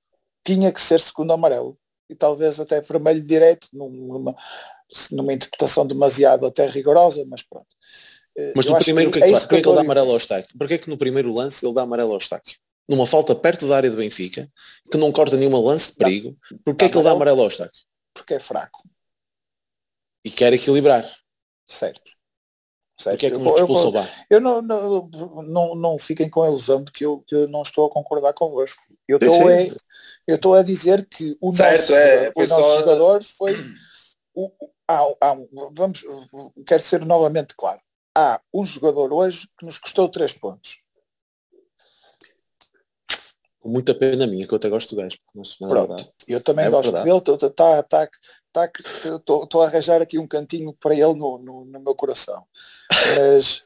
Tinha 0.44 0.72
que 0.72 0.80
ser 0.80 0.98
segundo 0.98 1.32
amarelo 1.32 1.78
e 2.08 2.14
talvez 2.14 2.60
até 2.60 2.80
vermelho 2.80 3.22
direto 3.22 3.68
numa, 3.72 4.34
numa 5.10 5.32
interpretação 5.32 5.86
demasiado 5.86 6.46
até 6.46 6.66
rigorosa, 6.66 7.24
mas 7.26 7.42
pronto. 7.42 7.68
Eh, 8.36 8.52
mas 8.54 8.66
no 8.66 8.78
primeiro, 8.78 9.10
que, 9.10 9.18
é 9.18 9.22
que, 9.22 9.28
é 9.28 9.40
que, 9.40 9.48
que, 9.48 9.54
é 9.56 9.60
que 9.60 9.68
ele 9.68 9.74
dá 9.74 9.80
amarelo 9.80 10.08
ao 10.08 10.14
Eustáquio? 10.14 10.58
Porquê 10.58 10.74
é 10.74 10.78
que 10.78 10.90
no 10.90 10.96
primeiro 10.96 11.32
lance 11.32 11.64
ele 11.64 11.74
dá 11.74 11.82
amarelo 11.82 12.10
ao 12.10 12.16
Eustáquio? 12.16 12.58
Numa 12.88 13.06
falta 13.06 13.34
perto 13.34 13.66
da 13.66 13.76
área 13.76 13.90
do 13.90 13.96
Benfica, 13.96 14.48
que 14.90 14.96
não 14.96 15.10
corta 15.10 15.36
nenhuma 15.36 15.58
lance 15.58 15.90
de 15.90 15.96
perigo, 15.96 16.36
porquê 16.64 16.84
é 16.84 16.88
que 16.88 16.96
ele 16.96 17.04
dá 17.04 17.10
amarelo 17.10 17.40
ao 17.40 17.46
Eustáquio? 17.46 17.82
Porque 18.14 18.34
é 18.34 18.38
fraco. 18.38 18.88
E 20.24 20.30
quer 20.30 20.52
equilibrar. 20.52 21.04
Certo. 21.66 22.15
Certo. 22.98 23.18
Que 23.18 23.26
é 23.26 23.30
que 23.30 23.36
não 23.36 23.54
expulsou 23.54 23.94
eu, 23.94 24.04
eu 24.30 24.40
não, 24.40 24.62
não, 24.62 25.10
não, 25.42 25.74
não 25.74 25.98
fiquem 25.98 26.30
com 26.30 26.42
a 26.42 26.48
ilusão 26.48 26.82
de 26.82 26.90
que 26.90 27.04
eu, 27.04 27.22
que 27.26 27.34
eu 27.34 27.48
não 27.48 27.60
estou 27.60 27.86
a 27.86 27.90
concordar 27.90 28.32
convosco. 28.32 28.82
Eu 29.06 29.18
estou, 29.18 29.50
é, 29.50 29.68
eu 30.26 30.36
estou 30.36 30.54
a 30.54 30.62
dizer 30.62 31.06
que 31.06 31.36
o 31.40 31.54
certo, 31.54 31.80
nosso, 31.80 31.94
é, 31.94 32.32
o 32.34 32.46
nosso 32.46 32.62
só... 32.62 32.78
jogador 32.78 33.22
foi. 33.22 33.54
O, 34.34 34.50
há, 34.88 35.02
há, 35.20 35.36
vamos, 35.72 36.04
quero 36.66 36.82
ser 36.82 37.04
novamente 37.04 37.54
claro. 37.54 37.80
Há 38.16 38.40
um 38.52 38.64
jogador 38.64 39.12
hoje 39.12 39.46
que 39.58 39.66
nos 39.66 39.78
custou 39.78 40.08
três 40.08 40.32
pontos. 40.32 40.78
Com 43.60 43.68
muita 43.68 43.94
pena 43.94 44.26
minha, 44.26 44.46
que 44.46 44.54
eu 44.54 44.56
até 44.56 44.70
gosto 44.70 44.94
do 44.94 45.02
gajo. 45.02 45.18
Pronto, 45.58 46.12
eu 46.26 46.40
também 46.40 46.64
é 46.64 46.70
gosto 46.70 46.92
verdade. 46.92 47.04
dele. 47.04 47.46
Está 47.46 47.82
tá, 47.82 48.04
estou 48.04 48.10
tá, 48.64 49.60
a 49.60 49.64
arranjar 49.64 50.00
aqui 50.00 50.18
um 50.18 50.26
cantinho 50.26 50.72
para 50.72 50.94
ele 50.94 51.14
no, 51.14 51.38
no, 51.38 51.64
no 51.64 51.80
meu 51.80 51.94
coração. 51.94 52.44
Mas, 53.16 53.64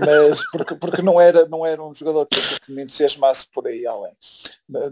mas 0.00 0.42
porque, 0.50 0.74
porque 0.74 1.02
não, 1.02 1.20
era, 1.20 1.46
não 1.46 1.64
era 1.64 1.82
um 1.82 1.94
jogador 1.94 2.26
que, 2.26 2.60
que 2.60 2.72
me 2.72 2.82
entusiasmasse 2.82 3.46
por 3.50 3.66
aí 3.66 3.86
além. 3.86 4.16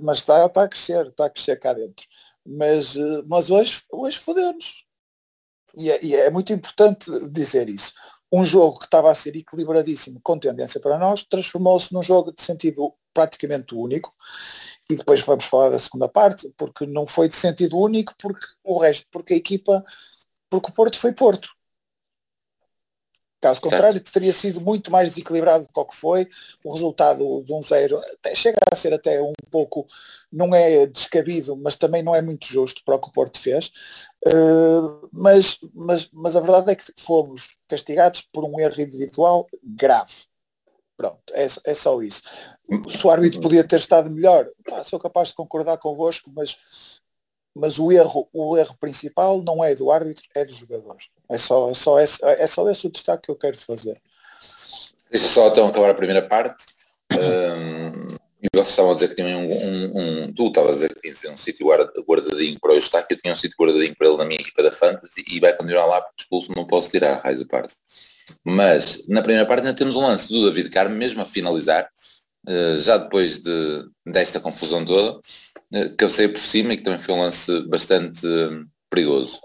Mas 0.02 0.18
está, 0.18 0.44
está 0.46 0.62
a 0.62 0.68
crescer, 0.68 1.06
está 1.06 1.26
a 1.26 1.30
crescer 1.30 1.58
cá 1.58 1.72
dentro. 1.72 2.06
Mas, 2.46 2.94
mas 3.26 3.50
hoje, 3.50 3.82
hoje 3.90 4.18
fodeu-nos. 4.18 4.84
E 5.76 5.90
é, 5.90 6.04
e 6.04 6.16
é 6.16 6.30
muito 6.30 6.52
importante 6.52 7.10
dizer 7.28 7.68
isso. 7.68 7.92
Um 8.32 8.44
jogo 8.44 8.78
que 8.78 8.84
estava 8.84 9.10
a 9.10 9.14
ser 9.14 9.36
equilibradíssimo, 9.36 10.20
com 10.22 10.38
tendência 10.38 10.80
para 10.80 10.98
nós, 10.98 11.24
transformou-se 11.24 11.92
num 11.92 12.02
jogo 12.02 12.32
de 12.32 12.42
sentido 12.42 12.94
praticamente 13.12 13.74
único 13.74 14.14
e 14.88 14.96
depois 14.96 15.20
vamos 15.20 15.44
falar 15.44 15.70
da 15.70 15.78
segunda 15.78 16.08
parte, 16.08 16.52
porque 16.56 16.86
não 16.86 17.06
foi 17.06 17.28
de 17.28 17.34
sentido 17.34 17.76
único, 17.76 18.14
porque 18.18 18.46
o 18.64 18.78
resto, 18.78 19.06
porque 19.10 19.34
a 19.34 19.36
equipa, 19.36 19.84
porque 20.48 20.70
o 20.70 20.72
Porto 20.72 20.98
foi 20.98 21.12
Porto. 21.12 21.50
Caso 23.40 23.60
contrário, 23.60 23.94
certo. 23.94 24.12
teria 24.12 24.32
sido 24.34 24.60
muito 24.60 24.90
mais 24.90 25.08
desequilibrado 25.08 25.64
do 25.64 25.72
que 25.72 25.80
o 25.80 25.84
que 25.86 25.96
foi. 25.96 26.28
O 26.62 26.72
resultado 26.72 27.42
de 27.42 27.52
um 27.52 27.62
zero 27.62 27.98
até, 27.98 28.34
chega 28.34 28.58
a 28.70 28.76
ser 28.76 28.92
até 28.92 29.20
um 29.22 29.32
pouco, 29.50 29.86
não 30.30 30.54
é 30.54 30.86
descabido, 30.86 31.56
mas 31.56 31.74
também 31.74 32.02
não 32.02 32.14
é 32.14 32.20
muito 32.20 32.46
justo 32.46 32.82
para 32.84 32.96
o 32.96 32.98
que 32.98 33.08
o 33.08 33.12
Porto 33.12 33.40
fez. 33.40 33.70
Uh, 34.26 35.08
mas, 35.10 35.58
mas, 35.72 36.10
mas 36.12 36.36
a 36.36 36.40
verdade 36.40 36.72
é 36.72 36.74
que 36.74 36.84
fomos 36.98 37.56
castigados 37.66 38.20
por 38.30 38.44
um 38.44 38.60
erro 38.60 38.82
individual 38.82 39.46
grave. 39.64 40.28
Pronto, 40.94 41.32
é, 41.32 41.46
é 41.64 41.72
só 41.72 42.02
isso. 42.02 42.22
Se 42.90 43.06
o 43.06 43.10
árbitro 43.10 43.40
podia 43.40 43.64
ter 43.64 43.76
estado 43.76 44.10
melhor, 44.10 44.46
pá, 44.68 44.84
sou 44.84 45.00
capaz 45.00 45.28
de 45.28 45.34
concordar 45.34 45.78
convosco, 45.78 46.30
mas, 46.36 46.58
mas 47.54 47.78
o, 47.78 47.90
erro, 47.90 48.28
o 48.34 48.58
erro 48.58 48.76
principal 48.78 49.42
não 49.42 49.64
é 49.64 49.74
do 49.74 49.90
árbitro, 49.90 50.26
é 50.36 50.44
dos 50.44 50.56
jogadores. 50.56 51.08
É 51.30 51.38
só, 51.38 51.70
é 51.70 51.74
só, 51.74 52.00
esse, 52.00 52.24
é 52.24 52.46
só 52.46 52.68
esse 52.68 52.86
o 52.86 52.90
destaque 52.90 53.24
que 53.24 53.30
eu 53.30 53.36
quero 53.36 53.56
fazer. 53.56 54.00
Deixa 55.10 55.28
só 55.28 55.48
então 55.48 55.68
acabar 55.68 55.90
a 55.90 55.94
primeira 55.94 56.22
parte. 56.22 56.64
Um, 57.12 58.08
e 58.42 58.48
vocês 58.54 58.70
estavam 58.70 58.92
a 58.92 58.94
dizer 58.94 59.08
que 59.08 59.16
tinham 59.16 59.44
um, 59.44 59.52
um, 59.52 60.24
um 60.24 60.32
tu 60.32 60.46
estavas 60.46 60.70
a 60.70 60.74
dizer 60.74 60.94
que 60.94 61.12
tinha 61.12 61.32
um 61.32 61.36
sítio 61.36 61.66
guardadinho 62.06 62.58
para 62.58 62.72
o 62.72 62.74
Eustáquio, 62.74 63.14
eu 63.14 63.20
tinha 63.20 63.34
um 63.34 63.36
sítio 63.36 63.56
guardadinho 63.58 63.94
para 63.94 64.06
ele 64.08 64.16
na 64.16 64.24
minha 64.24 64.40
equipa 64.40 64.62
da 64.62 64.72
Fantasy 64.72 65.24
e 65.28 65.38
vai 65.38 65.54
continuar 65.54 65.84
lá 65.84 66.00
porque 66.00 66.22
expulso 66.22 66.52
não 66.56 66.66
posso 66.66 66.90
tirar, 66.90 67.20
raiz 67.22 67.40
a 67.40 67.44
parte. 67.44 67.74
Mas 68.44 69.06
na 69.08 69.22
primeira 69.22 69.46
parte 69.46 69.60
ainda 69.60 69.76
temos 69.76 69.94
um 69.94 70.00
lance 70.00 70.28
do 70.28 70.46
David 70.46 70.70
Carmo, 70.70 70.96
mesmo 70.96 71.20
a 71.20 71.26
finalizar, 71.26 71.88
uh, 72.48 72.78
já 72.78 72.96
depois 72.96 73.38
de, 73.38 73.84
desta 74.06 74.40
confusão 74.40 74.84
toda, 74.84 75.18
uh, 75.18 75.96
cabeceia 75.98 76.28
por 76.28 76.40
cima 76.40 76.72
e 76.72 76.76
que 76.76 76.82
também 76.82 77.00
foi 77.00 77.14
um 77.14 77.20
lance 77.20 77.60
bastante 77.68 78.26
uh, 78.26 78.64
perigoso. 78.88 79.38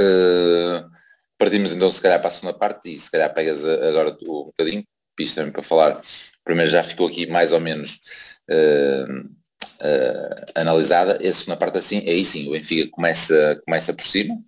Uh, 0.00 0.90
partimos 1.38 1.72
então 1.72 1.90
se 1.90 2.00
calhar 2.00 2.18
para 2.18 2.28
a 2.28 2.30
segunda 2.30 2.54
parte 2.54 2.92
e 2.92 2.98
se 2.98 3.10
calhar 3.10 3.32
pegas 3.32 3.64
agora 3.64 4.16
um 4.28 4.44
bocadinho, 4.44 4.84
isto 5.18 5.34
também 5.36 5.52
para 5.52 5.62
falar. 5.62 6.00
Primeiro 6.44 6.70
já 6.70 6.82
ficou 6.82 7.08
aqui 7.08 7.26
mais 7.26 7.52
ou 7.52 7.60
menos 7.60 8.00
analisada, 10.54 11.18
a 11.18 11.32
segunda 11.32 11.56
parte 11.56 11.78
assim, 11.78 11.98
aí 12.08 12.24
sim, 12.24 12.48
o 12.48 12.52
Benfica 12.52 12.90
começa, 12.90 13.60
começa 13.64 13.92
por 13.92 14.06
cima, 14.06 14.38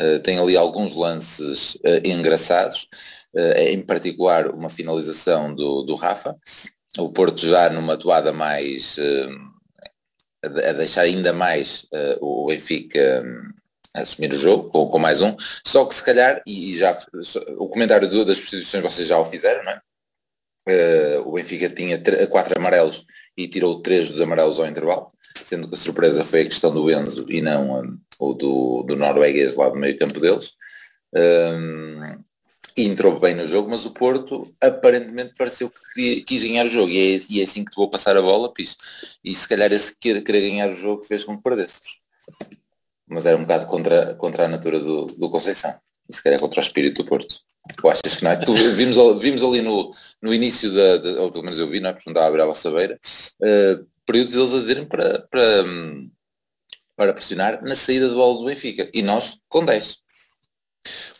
Uh, 0.00 0.20
tem 0.20 0.38
ali 0.38 0.54
alguns 0.56 0.94
lances 0.94 1.74
uh, 1.76 2.04
engraçados, 2.04 2.86
uh, 3.34 3.58
em 3.58 3.80
particular 3.80 4.48
uma 4.48 4.68
finalização 4.68 5.54
do, 5.54 5.82
do 5.84 5.94
Rafa, 5.94 6.36
o 6.98 7.08
Porto 7.08 7.46
já 7.46 7.70
numa 7.70 7.96
toada 7.96 8.30
mais 8.30 8.98
a, 10.44 10.72
deixar 10.74 11.02
ainda 11.02 11.32
mais 11.32 11.86
o 12.20 12.46
Benfica 12.46 13.24
assumir 14.02 14.32
o 14.32 14.38
jogo 14.38 14.68
com, 14.70 14.86
com, 14.88 14.98
mais 14.98 15.20
um, 15.20 15.36
só 15.64 15.84
que 15.84 15.94
se 15.94 16.02
calhar, 16.02 16.42
e, 16.46 16.70
e 16.70 16.76
já 16.76 16.96
o 17.58 17.68
comentário 17.68 18.08
do, 18.08 18.24
das 18.24 18.36
substituições 18.36 18.82
vocês 18.82 19.08
já 19.08 19.18
o 19.18 19.24
fizeram, 19.24 19.64
não 19.64 19.72
é? 19.72 19.80
o 21.24 21.32
Benfica 21.32 21.68
tinha 21.68 22.02
quatro 22.28 22.58
amarelos 22.58 23.06
e 23.36 23.46
tirou 23.46 23.80
três 23.82 24.08
dos 24.08 24.20
amarelos 24.20 24.58
ao 24.58 24.66
intervalo, 24.66 25.08
sendo 25.42 25.68
que 25.68 25.74
a 25.74 25.78
surpresa 25.78 26.24
foi 26.24 26.40
a 26.40 26.44
questão 26.44 26.72
do 26.72 26.90
Enzo 26.90 27.24
e 27.28 27.40
não 27.40 27.80
um, 27.80 27.98
o 28.18 28.34
do, 28.34 28.82
do 28.82 28.96
norueguês 28.96 29.54
lá 29.56 29.68
do 29.68 29.76
meio 29.76 29.98
campo 29.98 30.18
deles. 30.18 30.54
Um, 31.14 32.24
entrou 32.76 33.18
bem 33.18 33.34
no 33.34 33.46
jogo, 33.46 33.70
mas 33.70 33.86
o 33.86 33.92
Porto 33.92 34.54
aparentemente 34.60 35.34
pareceu 35.36 35.70
que 35.70 35.80
queria, 35.94 36.24
quis 36.24 36.42
ganhar 36.42 36.66
o 36.66 36.68
jogo 36.68 36.90
e 36.90 37.16
é, 37.16 37.20
e 37.30 37.40
é 37.40 37.44
assim 37.44 37.64
que 37.64 37.70
te 37.70 37.76
vou 37.76 37.88
passar 37.88 38.16
a 38.16 38.22
bola, 38.22 38.52
pis. 38.52 38.76
E 39.24 39.34
se 39.34 39.48
calhar 39.48 39.72
esse 39.72 39.96
querer, 39.98 40.22
querer 40.22 40.42
ganhar 40.42 40.68
o 40.68 40.72
jogo 40.72 41.04
fez 41.04 41.24
com 41.24 41.36
que 41.36 41.42
perdêssemos. 41.42 42.00
Mas 43.08 43.26
era 43.26 43.36
um 43.36 43.42
bocado 43.42 43.66
contra, 43.66 44.14
contra 44.14 44.44
a 44.44 44.48
natura 44.48 44.80
do, 44.80 45.06
do 45.06 45.30
Conceição. 45.30 45.74
E 46.08 46.14
se 46.14 46.22
calhar 46.22 46.40
contra 46.40 46.60
o 46.60 46.62
espírito 46.62 47.02
do 47.02 47.08
Porto. 47.08 47.40
Tu 47.76 47.88
achas 47.88 48.14
que 48.16 48.24
não 48.24 48.30
é? 48.30 48.36
Tu, 48.36 48.52
vimos, 48.74 48.96
vimos 49.20 49.42
ali 49.42 49.60
no, 49.60 49.90
no 50.22 50.32
início 50.32 50.72
da, 50.72 50.98
da, 50.98 51.22
ou 51.22 51.32
pelo 51.32 51.44
menos 51.44 51.58
eu 51.58 51.68
vi, 51.68 51.80
não 51.80 51.90
é? 51.90 51.92
Porque 51.92 52.08
não 52.08 52.12
estava 52.12 52.26
a 52.26 52.28
abrir 52.28 52.42
a 52.42 52.46
vossa 52.46 52.70
beira, 52.70 52.98
uh, 53.42 53.86
períodos 54.04 54.32
deles 54.32 54.54
a 54.54 54.58
dizerem 54.58 54.84
para, 54.84 55.20
para, 55.20 55.64
para 56.96 57.12
pressionar 57.12 57.62
na 57.64 57.74
saída 57.74 58.08
do 58.08 58.14
bola 58.14 58.38
do 58.38 58.44
Benfica. 58.44 58.88
E 58.94 59.02
nós 59.02 59.38
com 59.48 59.64
10. 59.64 59.98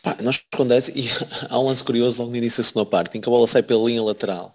Pá, 0.03 0.17
nós 0.23 0.41
com 0.55 0.67
10 0.67 0.89
e 0.91 1.09
há 1.51 1.59
um 1.59 1.67
lance 1.67 1.83
curioso 1.83 2.21
logo 2.21 2.31
no 2.31 2.37
início 2.37 2.63
da 2.63 2.69
segunda 2.69 2.89
parte, 2.89 3.19
em 3.19 3.21
que 3.21 3.29
a 3.29 3.33
bola 3.33 3.47
sai 3.49 3.63
pela 3.63 3.85
linha 3.85 4.03
lateral. 4.03 4.55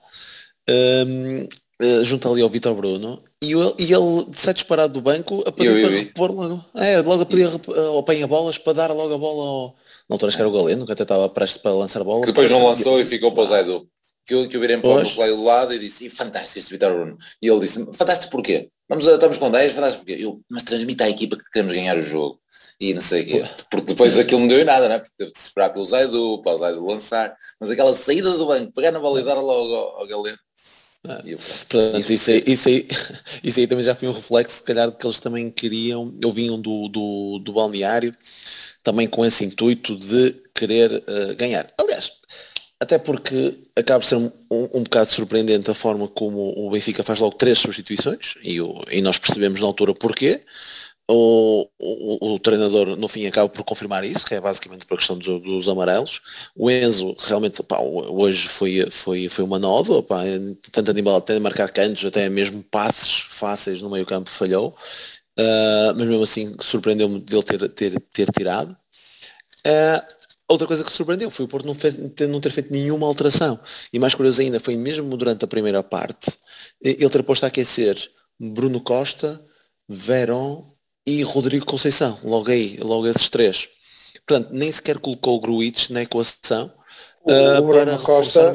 Um, 0.70 1.48
eh, 1.82 2.04
junto 2.04 2.32
ali 2.32 2.42
ao 2.42 2.50
Vitor 2.50 2.76
Bruno 2.76 3.24
e 3.42 3.54
ele, 3.54 3.74
e 3.80 3.94
ele 3.94 4.28
sai 4.34 4.54
disparado 4.54 4.94
do 4.94 5.02
banco 5.02 5.44
a 5.46 5.52
pedir 5.52 5.70
eu, 5.70 5.78
eu, 5.78 5.88
para 5.88 5.98
repor 5.98 6.32
logo. 6.32 6.66
É, 6.76 7.02
logo 7.02 7.24
a 7.24 7.26
pedir 7.26 7.48
ao 7.48 8.00
apanha 8.00 8.28
bolas 8.28 8.58
para 8.58 8.74
dar 8.74 8.92
logo 8.92 9.14
a 9.14 9.18
bola 9.18 9.50
ao. 9.50 9.76
Na 10.10 10.16
altura 10.16 10.30
acho 10.30 10.38
que 10.38 10.42
era 10.42 10.50
o 10.50 10.54
Galeno, 10.54 10.86
que 10.86 10.92
até 10.92 11.04
estava 11.04 11.28
prestes 11.30 11.62
para 11.62 11.74
lançar 11.74 12.02
a 12.02 12.04
bola. 12.04 12.22
Que 12.22 12.28
depois 12.28 12.52
não 12.52 12.66
lançou 12.66 13.00
e 13.00 13.06
ficou 13.06 13.32
para 13.32 13.44
o 13.44 13.46
Zaidu 13.46 13.88
que 14.26 14.34
eu, 14.34 14.48
que 14.48 14.56
eu 14.56 14.62
virei 14.62 14.78
para 14.78 14.90
o 14.90 15.16
play 15.16 15.30
do 15.30 15.44
lado 15.44 15.74
e 15.74 15.80
disse, 15.80 16.10
fantástico 16.10 16.60
este 16.60 16.72
Vitor 16.72 16.94
Bruno. 16.94 17.18
E 17.42 17.48
ele 17.48 17.60
disse, 17.60 17.86
fantástico 17.94 18.32
porquê? 18.32 18.70
Vamos, 18.88 19.06
estamos 19.06 19.38
com 19.38 19.50
10, 19.50 19.74
fantástico 19.74 20.06
porquê? 20.06 20.24
Eu, 20.24 20.42
mas 20.50 20.64
transmita 20.64 21.06
à 21.06 21.10
equipa 21.10 21.38
que 21.38 21.50
queremos 21.52 21.74
ganhar 21.74 21.98
o 21.98 22.02
jogo. 22.02 22.40
E 22.80 22.94
não 22.94 23.02
sei 23.02 23.24
o 23.24 23.26
quê. 23.26 23.50
Porque 23.70 23.88
depois 23.88 24.18
aquilo 24.18 24.40
não 24.40 24.48
deu 24.48 24.60
em 24.60 24.64
nada, 24.64 24.90
né? 24.90 24.98
Porque 24.98 25.14
teve 25.18 25.32
de 25.32 25.38
esperar 25.38 25.70
pelo 25.70 25.86
Zaidu, 25.86 26.42
para 26.42 26.54
o 26.54 26.58
Zaidu 26.58 26.86
lançar. 26.86 27.36
Mas 27.60 27.70
aquela 27.70 27.94
saída 27.94 28.32
do 28.32 28.48
banco, 28.48 28.74
pegar 28.74 28.92
na 28.92 29.00
bola 29.00 29.20
e 29.20 29.24
dar 29.24 29.36
logo 29.36 29.76
ao, 29.76 30.00
ao 30.00 30.08
Galeno. 30.08 30.38
Eu, 31.26 31.38
Portanto, 31.38 32.12
isso, 32.12 32.30
aí, 32.30 32.44
isso, 32.46 32.70
aí, 32.70 32.88
isso 33.44 33.60
aí 33.60 33.68
também 33.68 33.84
já 33.84 33.96
foi 33.96 34.08
um 34.08 34.12
reflexo, 34.12 34.58
se 34.58 34.64
calhar, 34.64 34.90
de 34.90 34.98
que 34.98 35.06
eles 35.06 35.20
também 35.20 35.50
queriam, 35.50 36.14
ou 36.24 36.32
vinham 36.32 36.62
do, 36.62 36.88
do, 36.88 37.40
do 37.40 37.54
balneário, 37.54 38.14
também 38.84 39.08
com 39.08 39.26
esse 39.26 39.44
intuito 39.44 39.96
de 39.96 40.36
querer 40.54 40.92
uh, 40.94 41.36
ganhar. 41.36 41.68
Aliás, 41.80 42.12
até 42.80 43.00
porque 43.00 43.58
acaba 43.76 44.00
por 44.00 44.06
ser 44.06 44.16
um, 44.16 44.32
um, 44.50 44.64
um, 44.74 44.84
bocado 44.84 45.10
surpreendente 45.10 45.70
a 45.72 45.74
forma 45.74 46.08
como 46.08 46.54
o 46.58 46.70
Benfica 46.70 47.04
faz 47.04 47.20
logo 47.20 47.36
três 47.36 47.58
substituições 47.58 48.36
e, 48.44 48.62
o, 48.62 48.82
e 48.92 49.02
nós 49.02 49.18
percebemos 49.18 49.60
na 49.60 49.68
altura 49.68 49.94
porquê. 49.94 50.42
O, 51.14 51.68
o, 51.78 52.34
o, 52.34 52.40
treinador 52.40 52.96
no 52.96 53.08
fim 53.10 53.26
acaba 53.26 53.50
por 53.50 53.66
confirmar 53.66 54.06
isso, 54.06 54.26
que 54.26 54.34
é 54.34 54.40
basicamente 54.40 54.86
por 54.86 54.98
questão 54.98 55.18
dos, 55.18 55.42
dos 55.42 55.68
amarelos. 55.68 56.22
O 56.56 56.72
Enzo 56.72 57.14
realmente 57.20 57.62
pá, 57.64 57.80
hoje 57.82 58.48
foi, 58.48 58.88
foi, 58.90 59.28
foi 59.28 59.44
uma 59.44 59.60
nova, 59.60 60.02
pá, 60.02 60.22
tanto 60.72 60.92
a 60.92 60.94
nível 60.94 61.14
até 61.14 61.34
de 61.34 61.42
marcar 61.42 61.70
cantos, 61.70 62.06
até 62.06 62.30
mesmo 62.30 62.64
passes 62.64 63.26
fáceis 63.28 63.82
no 63.82 63.90
meio 63.90 64.06
campo 64.06 64.30
falhou. 64.30 64.70
uh, 65.38 65.94
mas 65.98 66.08
mesmo 66.08 66.24
assim 66.24 66.56
surpreendeu-me 66.62 67.20
dele 67.20 67.44
ter, 67.44 67.70
ter, 67.70 68.00
ter 68.00 68.32
tirado. 68.32 68.72
Uh, 69.68 70.02
outra 70.48 70.68
coisa 70.68 70.84
que 70.84 70.92
surpreendeu 70.92 71.30
foi 71.30 71.44
o 71.46 71.48
Porto 71.48 71.66
não, 71.66 71.76
fez, 71.76 71.96
não, 72.30 72.40
ter 72.40 72.52
feito 72.52 72.72
nenhuma 72.72 73.06
alteração. 73.06 73.60
E 73.92 74.00
mais 74.00 74.16
curioso 74.16 74.42
ainda, 74.42 74.62
foi 74.62 74.78
mesmo 74.78 75.18
durante 75.18 75.44
a 75.44 75.48
primeira 75.48 75.84
parte, 75.84 76.32
ele 76.82 77.10
ter 77.10 77.24
posto 77.24 77.44
a 77.44 77.48
aquecer 77.48 77.98
Bruno 78.40 78.80
Costa, 78.80 79.44
Verón 79.90 80.71
e 81.06 81.24
Rodrigo 81.24 81.66
Conceição, 81.66 82.18
logo 82.24 82.52
aí, 82.52 82.78
logo 82.82 83.08
esses 83.08 83.30
três. 83.30 83.68
Portanto, 84.26 84.50
nem 84.52 84.72
sequer 84.72 85.00
colocou 85.00 85.36
o 85.36 85.40
Gruitch 85.40 85.90
na 85.90 86.04
equação 86.04 86.72
o, 87.24 87.32
uh, 87.32 87.60
o 87.60 87.68
Bruno 87.68 88.00
Costa, 88.00 88.54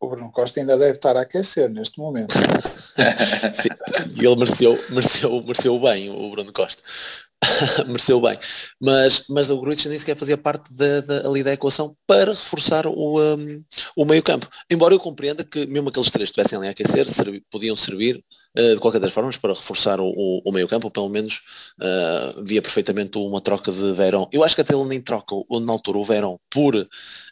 o 0.00 0.08
Bruno 0.08 0.32
Costa 0.32 0.60
ainda 0.60 0.76
deve 0.76 0.96
estar 0.96 1.16
a 1.16 1.22
aquecer 1.22 1.68
neste 1.68 1.98
momento. 1.98 2.34
Sim, 3.54 3.68
e 4.16 4.24
ele 4.24 4.36
mereceu, 4.36 4.78
mereceu, 4.90 5.42
mereceu 5.42 5.78
bem, 5.80 6.10
o 6.10 6.30
Bruno 6.30 6.52
Costa. 6.52 6.82
mereceu 7.86 8.20
bem. 8.20 8.38
Mas, 8.80 9.24
mas 9.28 9.50
o 9.50 9.58
Gruitch 9.60 9.86
nem 9.86 9.98
sequer 9.98 10.16
fazia 10.16 10.36
parte 10.36 10.72
da, 10.72 11.00
da, 11.00 11.28
ali 11.28 11.42
da 11.42 11.52
equação 11.52 11.96
para 12.06 12.32
reforçar 12.32 12.86
o, 12.86 13.20
um, 13.20 13.64
o 13.96 14.04
meio 14.04 14.22
campo. 14.22 14.48
Embora 14.70 14.94
eu 14.94 15.00
compreenda 15.00 15.44
que 15.44 15.66
mesmo 15.66 15.88
aqueles 15.88 16.10
três 16.10 16.28
estivessem 16.28 16.58
ali 16.58 16.68
a 16.68 16.70
aquecer, 16.70 17.08
servi, 17.08 17.42
podiam 17.50 17.76
servir 17.76 18.22
uh, 18.58 18.74
de 18.74 18.80
qualquer 18.80 19.00
das 19.00 19.12
formas 19.12 19.36
para 19.36 19.54
reforçar 19.54 20.00
o, 20.00 20.08
o, 20.08 20.42
o 20.44 20.52
meio 20.52 20.68
campo, 20.68 20.88
ou 20.88 20.90
pelo 20.90 21.08
menos 21.08 21.42
uh, 21.80 22.42
via 22.44 22.62
perfeitamente 22.62 23.18
uma 23.18 23.40
troca 23.40 23.70
de 23.70 23.92
Verão. 23.92 24.28
Eu 24.32 24.42
acho 24.42 24.54
que 24.54 24.60
até 24.60 24.74
ele 24.74 24.84
nem 24.84 25.00
troca 25.00 25.34
na 25.60 25.72
altura 25.72 25.98
o 25.98 26.04
Verão 26.04 26.40
por 26.50 26.88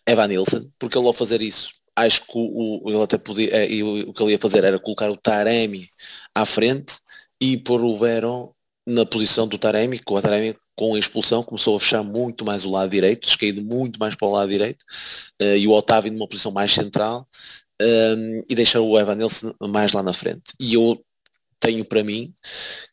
Evan 0.06 0.28
Nilsson, 0.28 0.70
porque 0.78 0.96
ele 0.96 1.06
ao 1.06 1.12
fazer 1.12 1.42
isso 1.42 1.70
acho 1.98 2.26
que 2.26 2.32
o, 2.34 2.82
ele 2.86 3.02
até 3.02 3.16
podia, 3.16 3.48
é, 3.50 3.64
o 3.82 4.12
que 4.12 4.22
ele 4.22 4.32
ia 4.32 4.38
fazer 4.38 4.62
era 4.62 4.78
colocar 4.78 5.10
o 5.10 5.16
Taremi 5.16 5.88
à 6.34 6.44
frente 6.44 6.98
e 7.40 7.56
pôr 7.56 7.82
o 7.82 7.96
Verón 7.96 8.50
na 8.87 9.05
posição 9.05 9.49
do 9.49 9.59
Taremi, 9.59 9.99
com 9.99 10.14
o 10.14 10.22
Taremi 10.22 10.57
com 10.77 10.94
a 10.94 10.99
expulsão 10.99 11.42
começou 11.42 11.77
a 11.77 11.81
fechar 11.81 12.03
muito 12.05 12.44
mais 12.44 12.64
o 12.64 12.70
lado 12.70 12.90
direito, 12.90 13.27
descaído 13.27 13.62
muito 13.62 13.99
mais 13.99 14.14
para 14.14 14.29
o 14.29 14.33
lado 14.33 14.49
direito, 14.49 14.85
uh, 15.42 15.57
e 15.57 15.66
o 15.66 15.72
Otávio 15.72 16.12
numa 16.12 16.29
posição 16.29 16.53
mais 16.53 16.72
central, 16.72 17.27
um, 17.81 18.42
e 18.49 18.55
deixar 18.55 18.81
o 18.81 18.99
Evan 18.99 19.16
Nilsson 19.16 19.55
mais 19.68 19.92
lá 19.92 20.03
na 20.03 20.12
frente. 20.12 20.53
E 20.61 20.75
eu 20.75 21.03
tenho 21.59 21.85
para 21.85 22.05
mim 22.05 22.33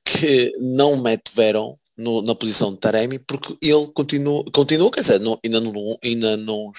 que 0.03 0.55
não 0.59 0.97
mete 0.97 1.31
Verón 1.35 1.75
no, 1.95 2.21
na 2.21 2.33
posição 2.33 2.73
de 2.73 2.79
Taremi, 2.79 3.19
porque 3.19 3.55
ele 3.61 3.87
continua, 3.93 4.43
continua 4.51 4.89
quer 4.89 5.01
dizer, 5.01 5.19
não, 5.19 5.39
ainda, 5.43 5.59
não, 5.59 5.97
ainda 6.03 6.37
não, 6.37 6.71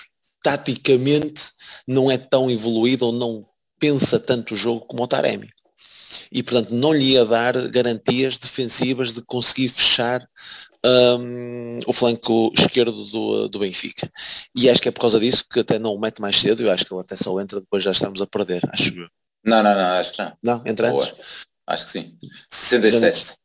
taticamente, 0.42 1.50
não 1.86 2.10
é 2.10 2.18
tão 2.18 2.50
evoluído 2.50 3.06
ou 3.06 3.12
não 3.12 3.46
pensa 3.78 4.18
tanto 4.18 4.54
o 4.54 4.56
jogo 4.56 4.86
como 4.86 5.02
o 5.02 5.06
Taremi 5.06 5.53
e 6.34 6.42
portanto 6.42 6.74
não 6.74 6.92
lhe 6.92 7.12
ia 7.12 7.24
dar 7.24 7.68
garantias 7.68 8.36
defensivas 8.36 9.14
de 9.14 9.22
conseguir 9.22 9.68
fechar 9.68 10.28
um, 10.84 11.78
o 11.86 11.92
flanco 11.92 12.52
esquerdo 12.58 13.06
do, 13.06 13.48
do 13.48 13.58
Benfica. 13.60 14.10
E 14.54 14.68
acho 14.68 14.82
que 14.82 14.88
é 14.88 14.92
por 14.92 15.02
causa 15.02 15.20
disso 15.20 15.46
que 15.48 15.60
até 15.60 15.78
não 15.78 15.94
o 15.94 16.00
mete 16.00 16.20
mais 16.20 16.36
cedo, 16.36 16.62
eu 16.62 16.72
acho 16.72 16.84
que 16.84 16.92
ele 16.92 17.00
até 17.00 17.14
só 17.14 17.40
entra 17.40 17.60
depois 17.60 17.84
já 17.84 17.92
estamos 17.92 18.20
a 18.20 18.26
perder, 18.26 18.68
acho 18.70 18.98
eu. 18.98 19.08
Não, 19.44 19.62
não, 19.62 19.74
não, 19.74 20.00
acho 20.00 20.12
que 20.12 20.22
não. 20.22 20.36
Não, 20.42 20.62
entra 20.66 20.90
antes? 20.90 21.14
Acho 21.66 21.84
que 21.86 21.90
sim. 21.92 22.18
67. 22.50 23.36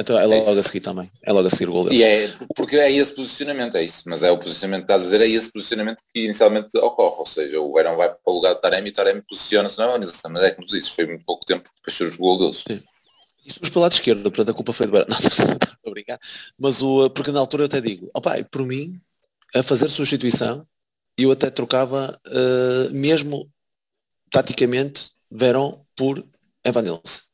Então 0.00 0.18
é 0.18 0.24
logo 0.24 0.50
é 0.50 0.58
a 0.58 0.62
seguir 0.62 0.80
também. 0.80 1.08
É 1.22 1.32
logo 1.32 1.46
a 1.46 1.50
seguir 1.50 1.68
o 1.68 1.72
gol 1.72 1.84
deles. 1.84 1.98
E 1.98 2.02
é, 2.02 2.32
porque 2.56 2.76
é 2.76 2.90
esse 2.90 3.14
posicionamento, 3.14 3.76
é 3.76 3.84
isso. 3.84 4.02
Mas 4.06 4.22
é 4.22 4.30
o 4.30 4.38
posicionamento 4.38 4.82
estás 4.82 5.02
a 5.02 5.04
dizer, 5.04 5.20
é 5.20 5.28
esse 5.28 5.52
posicionamento 5.52 6.02
que 6.12 6.24
inicialmente 6.24 6.76
ocorre. 6.78 7.16
Ou 7.18 7.26
seja, 7.26 7.60
o 7.60 7.72
Verão 7.72 7.96
vai 7.96 8.08
para 8.08 8.18
o 8.24 8.32
lugar 8.32 8.54
do 8.54 8.60
Taremi 8.60 8.88
e 8.88 8.92
o 8.92 8.94
Taremi 8.94 9.22
posiciona-se 9.22 9.76
na 9.78 9.86
organização. 9.86 10.30
Mas 10.30 10.44
é 10.44 10.50
como 10.52 10.66
tu 10.66 10.74
dizes, 10.74 10.88
foi 10.88 11.06
muito 11.06 11.24
pouco 11.24 11.44
tempo 11.44 11.68
depois 11.76 11.94
surge 11.94 12.16
o 12.16 12.20
gol 12.20 12.38
deles. 12.38 12.64
Sim. 12.66 12.82
E 13.46 13.70
pelo 13.70 13.82
lado 13.82 13.92
esquerdo, 13.92 14.22
portanto 14.22 14.50
a 14.50 14.54
culpa 14.54 14.72
foi 14.72 14.86
do 14.86 14.92
Verão. 14.92 15.06
Não, 15.10 15.18
estou 15.18 15.76
a 15.86 15.90
brincar. 15.90 16.20
Mas 16.58 16.82
o, 16.82 17.10
porque 17.10 17.30
na 17.30 17.40
altura 17.40 17.64
eu 17.64 17.66
até 17.66 17.80
digo, 17.80 18.10
opá, 18.14 18.42
por 18.50 18.64
mim, 18.64 18.98
a 19.54 19.62
fazer 19.62 19.88
substituição, 19.88 20.66
eu 21.18 21.30
até 21.30 21.50
trocava 21.50 22.18
uh, 22.26 22.94
mesmo 22.94 23.50
taticamente 24.30 25.10
Verão 25.30 25.84
por 25.94 26.24
Evanilson 26.64 27.29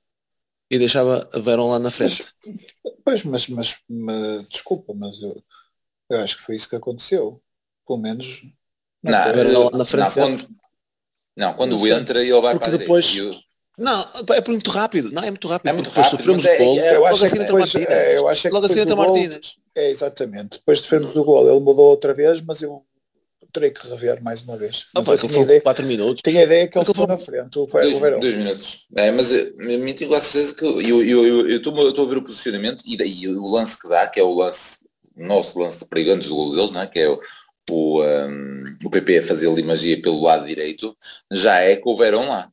e 0.71 0.79
deixava 0.79 1.29
a 1.33 1.39
Verón 1.39 1.71
lá 1.71 1.79
na 1.79 1.91
frente. 1.91 2.25
Mas, 2.45 2.95
pois, 3.05 3.25
mas, 3.25 3.49
mas, 3.49 3.77
mas, 3.89 4.49
desculpa, 4.49 4.93
mas 4.95 5.21
eu, 5.21 5.43
eu 6.11 6.21
acho 6.21 6.37
que 6.37 6.43
foi 6.43 6.57
isso 6.57 6.69
que 6.69 6.77
aconteceu. 6.77 7.41
Pelo 7.87 7.99
menos. 7.99 8.43
Não, 9.03 9.13
não, 9.13 9.65
lá 9.71 9.79
na 9.79 9.85
frente. 9.85 10.19
Não, 10.19 10.27
quando, 10.27 10.49
não, 11.37 11.55
quando 11.55 11.79
não 11.79 11.87
entra 11.87 12.23
ele 12.23 12.41
vai 12.41 12.59
para 12.59 12.77
depois. 12.77 13.15
Não, 13.79 14.09
é 14.35 14.49
muito 14.49 14.71
rápido. 14.71 15.13
Não, 15.13 15.23
é 15.23 15.31
muito 15.31 15.47
rápido. 15.47 15.69
É 15.69 15.73
muito 15.73 15.91
rápido. 15.91 16.11
Sofremos 16.11 16.45
o 16.45 16.57
gol. 16.59 16.79
É, 16.81 16.99
logo 16.99 17.25
assim 17.25 17.39
entra 17.39 17.59
Martínez. 17.59 17.89
É, 17.89 18.17
eu 18.17 18.29
acho 18.29 18.49
logo 18.49 18.67
assim 18.67 18.81
entra 18.81 18.97
Martínez. 18.97 19.57
É, 19.75 19.91
exatamente. 19.91 20.59
Depois 20.59 20.79
de 20.79 20.85
sofremos 20.85 21.15
o 21.15 21.25
gol, 21.25 21.51
ele 21.51 21.61
mudou 21.61 21.91
outra 21.91 22.15
vez, 22.15 22.41
mas 22.41 22.63
eu 22.63 22.85
terei 23.53 23.71
que 23.71 23.87
rever 23.87 24.23
mais 24.23 24.43
uma 24.43 24.57
vez. 24.57 24.87
Ah, 24.95 25.05
foi, 25.05 25.19
foi 25.19 25.43
ideia, 25.43 25.61
4 25.61 25.87
minutos. 25.87 26.23
Tinha 26.23 26.43
ideia 26.43 26.69
que 26.69 26.79
ele 26.79 26.85
ficou 26.85 27.07
na 27.07 27.19
frente, 27.19 27.59
o, 27.59 27.67
dois, 27.67 27.97
o 27.97 28.21
dois 28.21 28.35
minutos. 28.35 28.87
É, 28.97 29.11
mas 29.11 29.33
eh, 29.33 29.53
me 29.57 29.95
tenho 29.95 30.15
a 30.15 30.21
certeza 30.21 30.55
que 30.55 30.65
eu 30.65 31.57
estou 31.57 32.05
a 32.05 32.09
ver 32.09 32.19
o 32.19 32.23
posicionamento 32.23 32.83
e 32.87 32.97
daí 32.97 33.29
o 33.29 33.47
lance 33.47 33.81
que 33.81 33.89
dá, 33.89 34.07
que 34.07 34.21
é 34.21 34.23
o 34.23 34.35
lance, 34.35 34.79
nosso 35.17 35.59
lance 35.59 35.79
de 35.79 35.87
perigo 35.87 36.13
antes 36.13 36.29
do 36.29 36.35
gol 36.35 36.55
deles, 36.55 36.73
não 36.73 36.81
é? 36.81 36.87
que 36.87 36.99
é 36.99 37.09
o, 37.09 37.19
o, 37.71 38.03
um, 38.03 38.65
o 38.85 38.91
PP 38.91 39.19
a 39.19 39.23
fazer 39.23 39.49
ali 39.49 39.63
magia 39.63 40.01
pelo 40.01 40.23
lado 40.23 40.47
direito, 40.47 40.97
já 41.33 41.61
é 41.61 41.77
com 41.77 41.93
o 41.93 41.97
Verão 41.97 42.29
lá 42.29 42.51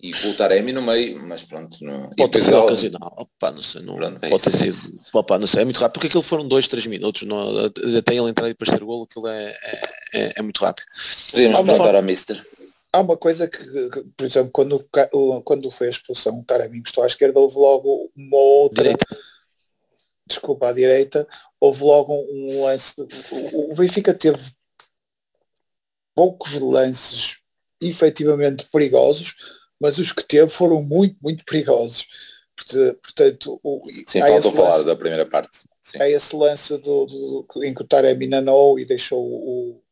e 0.00 0.12
com 0.12 0.28
o 0.28 0.34
Taremi 0.34 0.72
no 0.72 0.82
meio, 0.82 1.22
mas 1.22 1.42
pronto. 1.42 1.82
Não... 1.82 2.10
Pode 2.10 2.30
ter 2.30 2.42
sido 2.42 2.58
ocasional. 2.58 3.14
Opa, 3.16 3.52
não 3.52 3.62
sei, 3.62 3.82
não, 3.82 3.94
pronto, 3.94 4.18
é 4.22 4.28
pode 4.28 4.42
ter 4.42 4.72
sido. 4.72 4.98
Opa, 5.12 5.38
não 5.38 5.46
sei, 5.46 5.62
é 5.62 5.64
muito 5.64 5.80
rápido, 5.80 5.94
porque 5.94 6.06
aquilo 6.08 6.22
foram 6.22 6.46
dois, 6.46 6.68
três 6.68 6.86
minutos, 6.86 7.22
não, 7.22 7.66
até 7.66 8.14
ele 8.14 8.30
entrar 8.30 8.46
e 8.46 8.52
depois 8.52 8.70
ter 8.70 8.82
o 8.82 8.86
golo, 8.86 9.04
aquilo 9.04 9.26
é, 9.28 9.56
é, 9.62 9.92
é, 10.14 10.32
é 10.36 10.42
muito 10.42 10.58
rápido. 10.58 10.86
Podemos 11.30 11.60
perguntar 11.60 11.94
ao 11.94 12.02
Mister. 12.02 12.42
Há 12.92 13.00
uma 13.00 13.16
coisa 13.16 13.48
que, 13.48 13.58
que, 13.58 14.04
por 14.16 14.26
exemplo, 14.26 14.50
quando, 14.52 14.88
quando 15.44 15.70
foi 15.70 15.88
a 15.88 15.90
expulsão, 15.90 16.38
o 16.38 16.44
Taremi 16.44 16.80
gostou 16.80 17.04
à 17.04 17.06
esquerda, 17.06 17.38
houve 17.38 17.56
logo 17.56 18.10
uma 18.16 18.36
outra. 18.36 18.84
Direita. 18.84 19.06
Desculpa, 20.26 20.68
à 20.68 20.72
direita, 20.72 21.28
houve 21.60 21.84
logo 21.84 22.14
um 22.14 22.64
lance. 22.64 22.94
O, 23.30 23.72
o 23.72 23.74
Benfica 23.76 24.14
teve 24.14 24.40
poucos 26.14 26.54
lances 26.54 27.36
efetivamente 27.80 28.66
perigosos, 28.72 29.36
mas 29.80 29.98
os 29.98 30.12
que 30.12 30.22
teve 30.22 30.48
foram 30.48 30.82
muito, 30.82 31.16
muito 31.22 31.44
perigosos. 31.44 32.06
Portanto, 33.02 33.60
o, 33.62 33.80
Sim, 34.06 34.20
faltou 34.20 34.52
falar 34.52 34.76
lance, 34.76 34.86
da 34.86 34.96
primeira 34.96 35.26
parte. 35.26 35.58
Sim. 35.82 35.98
É 36.00 36.10
esse 36.10 36.34
lance 36.34 36.76
do, 36.78 37.06
do, 37.06 37.46
em 37.62 37.74
que 37.74 37.82
o 37.82 37.86
Taremi 37.86 38.26
nanou 38.26 38.78
e 38.78 38.84
deixou 38.86 39.22
o, 39.22 39.82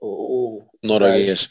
o, 0.00 0.06
o 0.06 0.62
norueguês. 0.82 1.48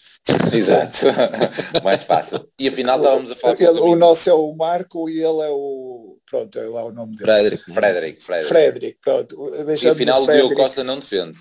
Exato, 0.54 1.08
mais 1.84 2.04
fácil. 2.04 2.48
E 2.58 2.70
afinal 2.70 2.98
estávamos 2.98 3.32
a 3.32 3.36
falar 3.36 3.60
ele, 3.60 3.80
O 3.80 3.96
nosso 3.96 4.30
é 4.30 4.34
o 4.34 4.54
Marco 4.56 5.10
e 5.10 5.18
ele 5.18 5.42
é 5.42 5.50
o. 5.50 6.18
Pronto, 6.30 6.58
é 6.58 6.66
lá 6.68 6.86
o 6.86 6.92
nome 6.92 7.16
dele. 7.16 7.26
Frederick. 7.26 7.74
Frederick, 7.74 8.24
Frederick. 8.24 8.50
Frederick 8.50 9.00
pronto. 9.02 9.38
E 9.84 9.88
afinal 9.88 10.24
o 10.24 10.28
Diogo 10.28 10.56
Costa 10.56 10.84
não 10.84 11.00
defende. 11.00 11.38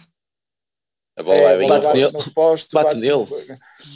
A 1.14 1.22
bola 1.22 1.36
é, 1.36 1.54
é 1.54 1.58
bem 1.58 1.68
bate, 1.68 1.86
nele, 1.88 2.12
no 2.12 2.30
posto, 2.32 2.72
bate, 2.72 2.84
bate 2.86 3.00
nele. 3.00 3.26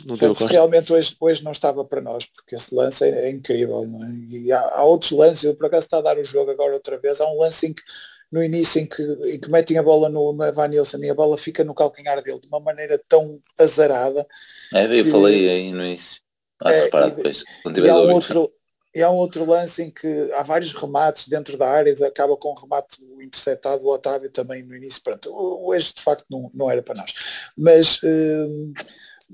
Não 0.07 0.46
realmente 0.46 0.92
hoje, 0.92 1.16
hoje 1.18 1.42
não 1.42 1.52
estava 1.52 1.85
para 1.85 2.00
nós, 2.00 2.26
porque 2.26 2.55
esse 2.55 2.74
lance 2.74 3.05
é, 3.05 3.26
é 3.26 3.31
incrível. 3.31 3.83
É? 3.83 4.37
E 4.37 4.52
há, 4.52 4.61
há, 4.61 4.85
outros 4.85 5.12
lances, 5.12 5.44
eu 5.44 5.55
por 5.55 5.66
acaso 5.66 5.87
está 5.87 5.98
a 5.98 6.02
dar 6.02 6.18
o 6.18 6.24
jogo 6.24 6.50
agora 6.50 6.74
outra 6.74 6.98
vez, 6.98 7.20
há 7.20 7.26
um 7.26 7.40
lance 7.40 7.66
em 7.66 7.72
que 7.72 7.83
no 8.31 8.42
início 8.42 8.83
em 8.83 8.87
que, 8.87 9.02
em 9.02 9.40
que 9.40 9.50
metem 9.50 9.79
a 9.79 9.83
bola 9.83 10.09
no, 10.09 10.33
no 10.33 10.52
Van 10.52 10.68
Nielsen 10.68 11.00
e 11.05 11.11
a 11.11 11.14
bola 11.14 11.38
fica 11.38 11.64
no 11.64 11.74
calcanhar 11.74 12.22
dele 12.22 12.40
de 12.40 12.48
uma 12.48 12.61
maneira 12.61 13.00
tão 13.09 13.40
azarada. 13.59 14.26
É, 14.74 14.85
eu 14.85 15.05
que, 15.05 15.11
falei 15.11 15.48
aí 15.48 15.72
no 15.72 15.85
início. 15.85 16.20
Ah, 16.62 16.72
é, 16.72 16.87
e, 16.87 17.11
depois, 17.11 17.44
e 17.76 17.88
há 17.88 17.96
um 17.98 18.12
outro, 18.12 18.50
e 18.96 19.02
há 19.02 19.11
um 19.11 19.16
outro 19.16 19.44
lance 19.44 19.82
em 19.82 19.90
que 19.90 20.32
há 20.32 20.42
vários 20.42 20.72
remates 20.72 21.28
dentro 21.28 21.59
da 21.59 21.68
área, 21.68 21.94
acaba 22.06 22.35
com 22.35 22.52
um 22.52 22.54
remate 22.54 22.98
interceptado, 23.20 23.85
o 23.85 23.92
Otávio 23.92 24.30
também 24.30 24.62
no 24.62 24.74
início, 24.74 25.02
pronto, 25.02 25.30
hoje 25.30 25.92
de 25.92 26.00
facto 26.00 26.24
não, 26.30 26.50
não 26.54 26.70
era 26.70 26.82
para 26.82 26.94
nós. 26.94 27.12
Mas, 27.54 28.00
hum, 28.02 28.73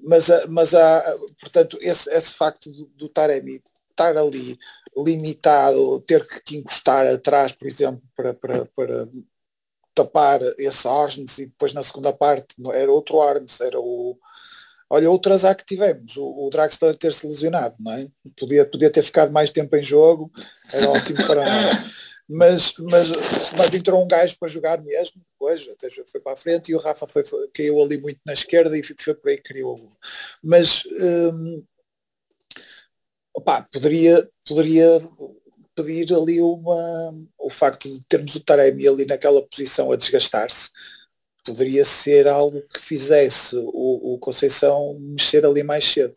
mas, 0.02 0.26
mas 0.48 0.74
há, 0.74 1.16
portanto, 1.38 1.78
esse, 1.80 2.12
esse 2.12 2.34
facto 2.34 2.72
do, 2.72 2.86
do 2.86 3.08
Taremi 3.08 3.62
estar 3.88 4.16
ali 4.16 4.58
limitado, 4.96 6.00
ter 6.00 6.26
que 6.26 6.56
encostar 6.56 7.06
atrás, 7.06 7.52
por 7.52 7.68
exemplo, 7.68 8.02
para, 8.16 8.34
para, 8.34 8.64
para 8.64 9.08
tapar 9.94 10.40
esse 10.58 10.88
Arnes 10.88 11.38
e 11.38 11.46
depois 11.46 11.72
na 11.72 11.84
segunda 11.84 12.12
parte 12.12 12.56
era 12.72 12.90
outro 12.90 13.22
Arnes, 13.22 13.60
era 13.60 13.78
o 13.78 14.18
Olha, 14.94 15.10
outro 15.10 15.32
azar 15.32 15.56
que 15.56 15.64
tivemos, 15.64 16.18
o, 16.18 16.46
o 16.46 16.50
Draxler 16.50 16.94
ter-se 16.94 17.26
lesionado, 17.26 17.74
não 17.80 17.92
é? 17.92 18.08
Podia, 18.38 18.66
podia 18.66 18.90
ter 18.90 19.02
ficado 19.02 19.32
mais 19.32 19.50
tempo 19.50 19.74
em 19.74 19.82
jogo, 19.82 20.30
era 20.70 20.90
ótimo 20.90 21.16
para 21.26 21.46
nós. 21.46 22.02
Mas, 22.34 22.72
mas, 22.78 23.10
mas 23.58 23.74
entrou 23.74 24.02
um 24.02 24.06
gajo 24.08 24.38
para 24.38 24.48
jogar 24.48 24.80
mesmo, 24.80 25.20
depois 25.32 25.68
até 25.68 25.90
foi 25.90 26.18
para 26.18 26.32
a 26.32 26.36
frente 26.36 26.70
e 26.70 26.74
o 26.74 26.78
Rafa 26.78 27.06
foi, 27.06 27.24
foi 27.24 27.46
caiu 27.48 27.82
ali 27.82 28.00
muito 28.00 28.20
na 28.24 28.32
esquerda 28.32 28.78
e 28.78 28.82
foi 28.82 29.12
por 29.12 29.28
aí 29.28 29.36
que 29.36 29.42
criou 29.42 29.74
o 29.74 29.76
gol. 29.76 29.90
Mas 30.42 30.82
hum, 31.34 31.62
opa, 33.34 33.66
poderia, 33.70 34.26
poderia 34.46 35.02
pedir 35.74 36.14
ali 36.14 36.40
uma, 36.40 37.14
o 37.38 37.50
facto 37.50 37.90
de 37.90 38.00
termos 38.06 38.34
o 38.34 38.40
Taremi 38.40 38.88
ali 38.88 39.04
naquela 39.04 39.42
posição 39.42 39.92
a 39.92 39.96
desgastar-se, 39.96 40.70
poderia 41.44 41.84
ser 41.84 42.28
algo 42.28 42.62
que 42.72 42.80
fizesse 42.80 43.56
o, 43.56 44.14
o 44.14 44.18
Conceição 44.18 44.96
mexer 45.00 45.44
ali 45.44 45.62
mais 45.62 45.84
cedo. 45.84 46.14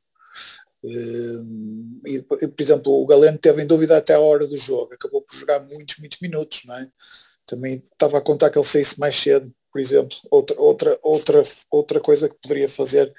E, 2.05 2.21
por 2.21 2.61
exemplo, 2.61 2.93
o 2.93 3.05
Galeno 3.05 3.37
teve 3.37 3.63
em 3.63 3.67
dúvida 3.67 3.97
até 3.97 4.13
a 4.13 4.19
hora 4.19 4.45
do 4.45 4.57
jogo, 4.57 4.93
acabou 4.93 5.21
por 5.21 5.35
jogar 5.35 5.59
muitos, 5.61 5.97
muitos 5.97 6.19
minutos, 6.19 6.63
não 6.65 6.75
é? 6.75 6.87
Também 7.45 7.83
estava 7.91 8.17
a 8.17 8.21
contar 8.21 8.49
que 8.49 8.57
ele 8.57 8.65
saísse 8.65 8.99
mais 8.99 9.15
cedo, 9.15 9.51
por 9.71 9.79
exemplo, 9.79 10.15
outra, 10.29 10.59
outra, 10.59 10.99
outra, 11.01 11.43
outra 11.71 11.99
coisa 11.99 12.29
que 12.29 12.35
poderia 12.35 12.69
fazer 12.69 13.11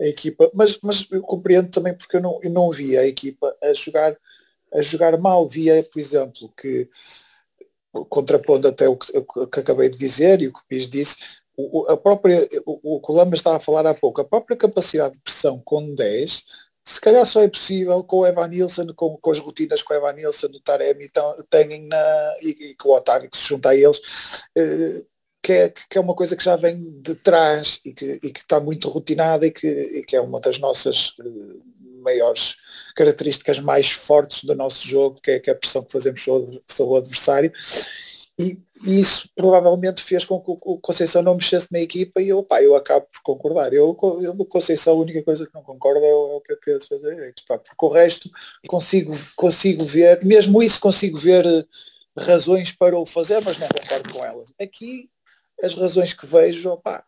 a 0.00 0.06
equipa, 0.06 0.50
mas, 0.54 0.78
mas 0.82 1.06
eu 1.10 1.20
compreendo 1.22 1.70
também 1.70 1.94
porque 1.94 2.16
eu 2.16 2.22
não, 2.22 2.40
eu 2.42 2.50
não 2.50 2.70
via 2.70 3.00
a 3.00 3.06
equipa 3.06 3.54
a 3.62 3.74
jogar, 3.74 4.16
a 4.72 4.80
jogar 4.80 5.18
mal, 5.18 5.46
via, 5.46 5.82
por 5.82 6.00
exemplo, 6.00 6.52
que 6.58 6.88
contrapondo 8.08 8.68
até 8.68 8.88
o 8.88 8.96
que, 8.96 9.12
o 9.16 9.46
que 9.46 9.60
acabei 9.60 9.88
de 9.88 9.98
dizer 9.98 10.40
e 10.40 10.48
o 10.48 10.52
que 10.52 10.60
o 10.60 10.64
Pis 10.68 10.88
disse, 10.88 11.16
o, 11.72 11.86
a 11.90 11.96
própria, 11.96 12.48
o, 12.64 13.00
que 13.00 13.12
o 13.12 13.14
Lama 13.14 13.34
estava 13.34 13.56
a 13.56 13.60
falar 13.60 13.86
há 13.86 13.94
pouco, 13.94 14.20
a 14.20 14.24
própria 14.24 14.56
capacidade 14.56 15.14
de 15.14 15.20
pressão 15.20 15.60
com 15.64 15.94
10 15.94 16.44
se 16.84 17.00
calhar 17.00 17.24
só 17.24 17.42
é 17.42 17.48
possível 17.48 18.02
com 18.02 18.18
o 18.18 18.26
Evan 18.26 18.48
Nilsson, 18.48 18.86
com, 18.94 19.16
com 19.16 19.30
as 19.30 19.38
rotinas 19.38 19.82
com 19.82 19.92
o 19.92 19.96
Evan 19.96 20.12
Nilsson, 20.12 20.48
o 20.48 20.60
Taremi 20.60 21.08
têm 21.48 21.86
na, 21.86 22.34
e, 22.42 22.70
e 22.70 22.74
com 22.74 22.88
o 22.88 22.96
Otávio 22.96 23.30
que 23.30 23.36
se 23.36 23.46
junta 23.46 23.70
a 23.70 23.76
eles, 23.76 24.00
eh, 24.56 25.04
que, 25.42 25.52
é, 25.52 25.68
que 25.68 25.98
é 25.98 26.00
uma 26.00 26.14
coisa 26.14 26.34
que 26.34 26.42
já 26.42 26.56
vem 26.56 27.00
de 27.00 27.14
trás 27.14 27.80
e 27.84 27.92
que, 27.92 28.18
e 28.22 28.32
que 28.32 28.40
está 28.40 28.58
muito 28.58 28.88
rotinada 28.88 29.46
e 29.46 29.50
que, 29.50 29.66
e 29.66 30.02
que 30.02 30.16
é 30.16 30.20
uma 30.20 30.40
das 30.40 30.58
nossas 30.58 31.14
eh, 31.20 31.60
maiores 32.02 32.56
características 32.96 33.60
mais 33.60 33.90
fortes 33.90 34.44
do 34.44 34.54
nosso 34.54 34.86
jogo, 34.86 35.20
que 35.22 35.32
é, 35.32 35.38
que 35.38 35.50
é 35.50 35.52
a 35.52 35.56
pressão 35.56 35.84
que 35.84 35.92
fazemos 35.92 36.22
sobre, 36.22 36.62
sobre 36.66 36.94
o 36.94 36.96
adversário 36.96 37.52
e, 38.40 38.62
isso 38.82 39.28
provavelmente 39.34 40.02
fez 40.02 40.24
com 40.24 40.40
que 40.40 40.50
o 40.50 40.78
Conceição 40.78 41.22
não 41.22 41.34
mexesse 41.34 41.70
na 41.70 41.80
equipa 41.80 42.20
e 42.22 42.30
eu, 42.30 42.42
pá, 42.42 42.62
eu 42.62 42.74
acabo 42.74 43.06
por 43.12 43.20
concordar. 43.22 43.72
Eu, 43.74 43.96
eu 44.22 44.34
do 44.34 44.44
Conceição 44.46 44.94
a 44.94 45.00
única 45.00 45.22
coisa 45.22 45.46
que 45.46 45.54
não 45.54 45.62
concordo 45.62 46.02
é 46.02 46.14
o, 46.14 46.32
é 46.32 46.36
o 46.36 46.40
PP 46.40 46.78
de 46.78 46.88
fazer 46.88 47.14
direito, 47.14 47.44
pá, 47.46 47.58
porque 47.58 47.84
o 47.84 47.88
resto 47.88 48.30
consigo, 48.66 49.14
consigo 49.36 49.84
ver, 49.84 50.24
mesmo 50.24 50.62
isso 50.62 50.80
consigo 50.80 51.18
ver 51.18 51.44
eh, 51.44 51.64
razões 52.18 52.72
para 52.72 52.98
o 52.98 53.04
fazer, 53.04 53.42
mas 53.44 53.58
não 53.58 53.68
concordo 53.68 54.14
com 54.14 54.24
elas. 54.24 54.50
Aqui 54.58 55.10
as 55.62 55.74
razões 55.74 56.14
que 56.14 56.26
vejo, 56.26 56.74
pá, 56.78 57.04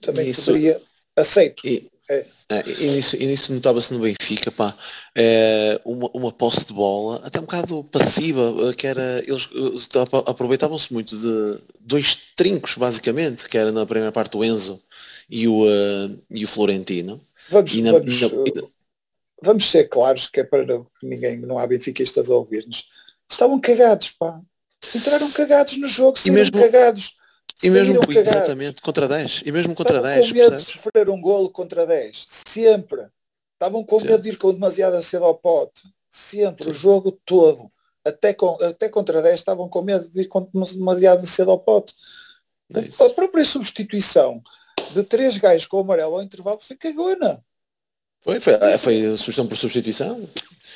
também 0.00 0.30
isso, 0.30 0.46
poderia 0.46 0.80
aceito. 1.16 1.66
E, 1.66 1.90
é. 2.18 2.26
É, 2.52 2.62
e 2.80 2.90
nisso, 2.90 3.16
nisso 3.16 3.52
notava-se 3.54 3.94
no 3.94 4.00
Benfica, 4.00 4.50
pá, 4.50 4.76
é, 5.14 5.80
uma, 5.86 6.10
uma 6.12 6.30
posse 6.30 6.66
de 6.66 6.72
bola, 6.74 7.20
até 7.24 7.38
um 7.38 7.42
bocado 7.42 7.82
passiva, 7.84 8.54
eh, 8.68 8.74
que 8.74 8.86
era, 8.86 9.22
eles 9.26 9.48
eh, 9.54 9.98
aproveitavam-se 10.26 10.92
muito 10.92 11.16
de 11.16 11.62
dois 11.80 12.14
trincos, 12.36 12.74
basicamente, 12.74 13.48
que 13.48 13.56
era 13.56 13.72
na 13.72 13.86
primeira 13.86 14.12
parte 14.12 14.36
o 14.36 14.44
Enzo 14.44 14.82
e 15.30 15.48
o, 15.48 15.64
uh, 15.64 16.22
e 16.30 16.44
o 16.44 16.48
Florentino. 16.48 17.24
Vamos, 17.48 17.74
na, 17.76 17.92
vamos, 17.92 18.20
na, 18.20 18.28
vamos 19.42 19.70
ser 19.70 19.88
claros, 19.88 20.28
que 20.28 20.40
é 20.40 20.44
para 20.44 20.66
ninguém, 21.02 21.38
não 21.38 21.58
há 21.58 21.66
benfiquistas 21.66 22.30
a 22.30 22.34
ouvir-nos. 22.34 22.86
Estavam 23.30 23.58
cagados, 23.58 24.10
pá. 24.10 24.38
Entraram 24.94 25.30
cagados 25.30 25.78
no 25.78 25.88
jogo, 25.88 26.18
e 26.26 26.30
mesmo 26.30 26.58
cagados 26.58 27.16
e 27.62 27.70
mesmo 27.70 28.00
exatamente 28.08 28.82
contra 28.82 29.06
10. 29.06 29.42
E 29.46 29.52
mesmo 29.52 29.74
contra 29.74 29.96
Estavam 29.96 30.16
10. 30.16 30.28
com 30.28 30.34
medo 30.34 30.50
percebes? 30.50 30.66
de 30.66 30.72
sofrer 30.72 31.10
um 31.10 31.20
golo 31.20 31.50
contra 31.50 31.86
10. 31.86 32.26
Sempre. 32.46 33.06
Estavam 33.54 33.84
com 33.84 33.98
Sim. 33.98 34.06
medo 34.06 34.22
de 34.22 34.30
ir 34.30 34.36
com 34.36 34.52
demasiado 34.52 35.00
cedo 35.02 35.24
ao 35.24 35.34
pote. 35.34 35.82
Sempre. 36.10 36.64
Sim. 36.64 36.70
O 36.70 36.74
jogo 36.74 37.12
todo. 37.24 37.70
Até, 38.04 38.34
com, 38.34 38.56
até 38.60 38.88
contra 38.88 39.22
10 39.22 39.36
estavam 39.36 39.68
com 39.68 39.80
medo 39.82 40.08
de 40.10 40.22
ir 40.22 40.26
com 40.26 40.42
demasiado 40.52 41.24
cedo 41.26 41.52
ao 41.52 41.58
pote. 41.58 41.94
É 42.74 43.04
a 43.04 43.10
própria 43.10 43.44
substituição 43.44 44.42
de 44.92 45.04
três 45.04 45.36
gajos 45.38 45.66
com 45.66 45.76
o 45.76 45.80
amarelo 45.80 46.16
ao 46.16 46.22
intervalo 46.22 46.58
foi 46.58 46.76
cagona. 46.76 47.44
Foi, 48.22 48.40
foi, 48.40 48.54
foi 48.78 49.16
substituição 49.16 49.46
por 49.46 49.56
substituição. 49.56 50.28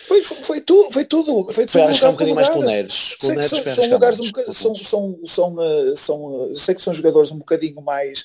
Foi, 0.07 0.23
foi, 0.23 0.37
foi, 0.39 0.61
tudo, 0.61 0.91
foi 0.91 1.05
tudo. 1.05 1.53
Foi, 1.53 1.67
foi 1.67 1.83
arriscar 1.83 2.11
um 2.11 2.13
bocadinho 2.13 2.35
mais 2.35 2.49
com 2.49 2.59
o 2.59 2.65
Neres. 2.65 3.15
Com 3.21 3.29
o 3.29 3.31
Neres 3.31 3.47
são, 3.47 3.75
são 3.75 3.89
lugares 3.89 4.21
um 4.21 4.27
bocadinho, 4.27 4.55
são, 4.55 4.75
são, 4.75 5.21
são, 5.25 5.97
são, 5.97 6.55
sei 6.55 6.75
que 6.75 6.83
são 6.83 6.93
jogadores 6.93 7.31
um 7.31 7.39
bocadinho 7.39 7.81
mais, 7.83 8.25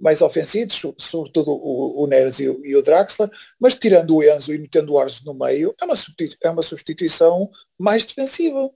mais 0.00 0.22
ofensivos, 0.22 0.82
sobretudo 0.98 1.52
o, 1.52 2.02
o 2.02 2.06
Neres 2.06 2.40
e 2.40 2.48
o, 2.48 2.64
e 2.64 2.74
o 2.74 2.82
Draxler, 2.82 3.30
mas 3.60 3.78
tirando 3.78 4.16
o 4.16 4.22
Enzo 4.22 4.54
e 4.54 4.58
metendo 4.58 4.94
o 4.94 4.98
Arnes 4.98 5.22
no 5.22 5.34
meio, 5.34 5.74
é 5.80 5.84
uma, 5.84 5.94
é 6.42 6.50
uma 6.50 6.62
substituição 6.62 7.50
mais 7.78 8.04
defensiva. 8.04 8.70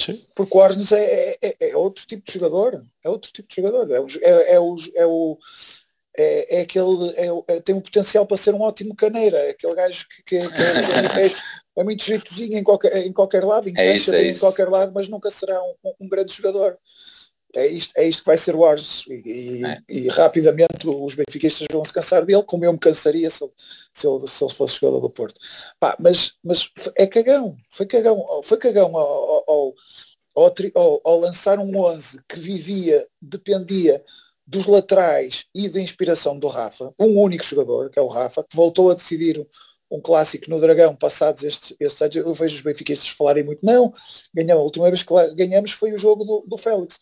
Sim. 0.00 0.24
Porque 0.34 0.56
o 0.56 0.60
Arnes 0.60 0.90
é, 0.92 1.36
é, 1.42 1.70
é, 1.70 1.76
outro 1.76 2.06
tipo 2.06 2.24
de 2.26 2.32
jogador. 2.32 2.80
É 3.04 3.08
outro 3.08 3.32
tipo 3.32 3.48
de 3.48 3.56
jogador. 3.56 3.90
É 3.90 4.00
o, 4.00 4.06
é, 4.22 4.54
é 4.54 4.60
o, 4.60 4.76
é 4.96 5.06
o 5.06 5.38
é, 6.16 6.58
é 6.58 6.60
aquele, 6.62 7.10
é, 7.16 7.26
é, 7.48 7.60
tem 7.60 7.74
um 7.74 7.80
potencial 7.80 8.26
para 8.26 8.36
ser 8.36 8.54
um 8.54 8.62
ótimo 8.62 8.94
caneira, 8.94 9.36
é 9.38 9.50
aquele 9.50 9.74
gajo 9.74 10.06
que, 10.08 10.22
que, 10.22 10.48
que 10.50 10.62
é, 10.62 11.26
é, 11.76 11.84
muito 11.84 12.04
jeitozinho 12.04 12.56
em 12.56 12.62
qualquer, 12.62 12.96
em 12.98 13.12
qualquer 13.12 13.44
lado, 13.44 13.68
encaixa 13.68 14.16
é 14.16 14.28
em 14.28 14.38
qualquer 14.38 14.68
lado, 14.68 14.92
mas 14.94 15.08
nunca 15.08 15.28
será 15.30 15.60
um, 15.62 15.74
um, 16.00 16.08
grande 16.08 16.32
jogador. 16.32 16.78
É 17.56 17.68
isto, 17.68 17.92
é 17.96 18.08
isto 18.08 18.22
que 18.22 18.26
vai 18.26 18.36
ser 18.36 18.56
o 18.56 18.64
Ars 18.64 19.04
e, 19.08 19.62
e, 19.88 20.06
e, 20.06 20.08
rapidamente 20.08 20.88
os 20.88 21.14
benfiquistas 21.14 21.68
vão 21.70 21.84
se 21.84 21.92
cansar 21.92 22.24
dele, 22.24 22.42
como 22.42 22.64
eu 22.64 22.72
me 22.72 22.78
cansaria 22.78 23.30
se, 23.30 23.48
se, 23.92 24.08
ele, 24.08 24.26
se 24.26 24.44
ele 24.44 24.52
fosse 24.52 24.80
jogador 24.80 25.00
do 25.00 25.10
Porto. 25.10 25.40
Pá, 25.78 25.96
mas, 26.00 26.32
mas 26.42 26.68
é 26.96 27.06
cagão, 27.06 27.56
foi 27.70 27.86
cagão, 27.86 28.26
foi 28.42 28.58
cagão 28.58 28.96
ao, 28.96 29.44
ao, 29.48 29.74
ao, 30.34 31.00
ao 31.04 31.20
lançar 31.20 31.60
um 31.60 31.76
11 31.76 32.22
que 32.28 32.40
vivia, 32.40 33.06
dependia 33.22 34.02
dos 34.46 34.66
laterais 34.66 35.46
e 35.54 35.68
da 35.68 35.80
inspiração 35.80 36.38
do 36.38 36.48
Rafa, 36.48 36.92
um 36.98 37.18
único 37.18 37.44
jogador, 37.44 37.90
que 37.90 37.98
é 37.98 38.02
o 38.02 38.08
Rafa, 38.08 38.44
que 38.44 38.56
voltou 38.56 38.90
a 38.90 38.94
decidir 38.94 39.46
um 39.90 40.00
clássico 40.00 40.50
no 40.50 40.60
Dragão 40.60 40.94
passados 40.94 41.42
estes, 41.44 41.74
estes 41.78 42.02
anos, 42.02 42.16
eu 42.16 42.34
vejo 42.34 42.56
os 42.56 42.62
benfiquistas 42.62 43.08
falarem 43.08 43.44
muito, 43.44 43.64
não, 43.64 43.92
ganhamos, 44.34 44.60
a 44.60 44.64
última 44.64 44.90
vez 44.90 45.02
que 45.02 45.34
ganhamos 45.34 45.72
foi 45.72 45.92
o 45.92 45.98
jogo 45.98 46.24
do, 46.24 46.44
do 46.46 46.58
Félix. 46.58 46.98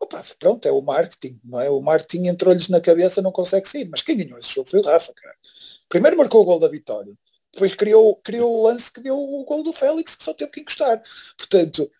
Opa, 0.00 0.24
pronto, 0.38 0.66
é 0.66 0.72
o 0.72 0.80
marketing, 0.80 1.38
não 1.44 1.60
é? 1.60 1.68
O 1.68 1.80
marketing 1.80 2.28
entrou-lhes 2.28 2.68
na 2.70 2.80
cabeça, 2.80 3.20
não 3.20 3.30
consegue 3.30 3.68
sair, 3.68 3.86
mas 3.88 4.00
quem 4.00 4.16
ganhou 4.16 4.38
esse 4.38 4.54
jogo 4.54 4.68
foi 4.68 4.80
o 4.80 4.82
Rafa, 4.82 5.12
cara. 5.14 5.36
Primeiro 5.88 6.16
marcou 6.16 6.40
o 6.40 6.44
gol 6.44 6.58
da 6.58 6.68
vitória, 6.68 7.12
depois 7.52 7.74
criou, 7.74 8.16
criou 8.16 8.50
o 8.50 8.62
lance 8.62 8.90
que 8.90 9.00
deu 9.00 9.18
o 9.18 9.44
gol 9.44 9.62
do 9.62 9.72
Félix, 9.72 10.16
que 10.16 10.24
só 10.24 10.32
teve 10.32 10.50
que 10.50 10.60
encostar. 10.60 11.02
Portanto, 11.36 11.90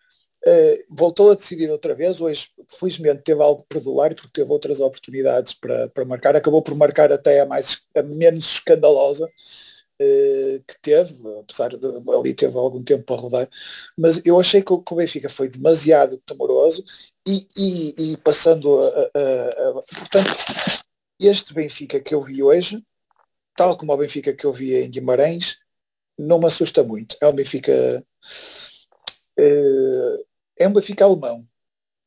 Uh, 0.47 0.83
voltou 0.89 1.29
a 1.29 1.35
decidir 1.35 1.69
outra 1.69 1.93
vez, 1.93 2.19
hoje 2.19 2.49
felizmente 2.67 3.21
teve 3.21 3.43
algo 3.43 3.63
perdular 3.69 4.15
porque 4.15 4.31
teve 4.33 4.51
outras 4.51 4.79
oportunidades 4.79 5.53
para, 5.53 5.87
para 5.89 6.03
marcar, 6.03 6.35
acabou 6.35 6.63
por 6.63 6.73
marcar 6.73 7.13
até 7.13 7.41
a 7.41 7.45
mais 7.45 7.81
a 7.95 8.01
menos 8.01 8.53
escandalosa 8.53 9.25
uh, 9.25 10.63
que 10.67 10.81
teve, 10.81 11.15
apesar 11.39 11.69
de 11.77 11.87
ali 12.11 12.33
teve 12.33 12.57
algum 12.57 12.81
tempo 12.83 13.03
para 13.03 13.21
rodar, 13.21 13.49
mas 13.95 14.19
eu 14.25 14.39
achei 14.39 14.63
que, 14.63 14.75
que 14.75 14.93
o 14.93 14.95
Benfica 14.95 15.29
foi 15.29 15.47
demasiado 15.47 16.17
temoroso 16.25 16.83
e, 17.27 17.47
e, 17.55 18.13
e 18.13 18.17
passando 18.17 18.81
a, 18.81 18.87
a, 18.87 19.69
a, 19.69 19.73
portanto 19.95 20.31
este 21.19 21.53
Benfica 21.53 21.99
que 21.99 22.15
eu 22.15 22.21
vi 22.23 22.41
hoje, 22.41 22.83
tal 23.55 23.77
como 23.77 23.93
o 23.93 23.97
Benfica 23.97 24.33
que 24.33 24.45
eu 24.45 24.51
vi 24.51 24.75
em 24.75 24.89
Guimarães, 24.89 25.57
não 26.17 26.39
me 26.39 26.47
assusta 26.47 26.83
muito. 26.83 27.15
É 27.21 27.27
um 27.27 27.33
Benfica 27.33 28.03
uh, 29.39 30.30
é 30.61 30.67
um 30.67 30.73
Benfica 30.73 31.05
alemão, 31.05 31.47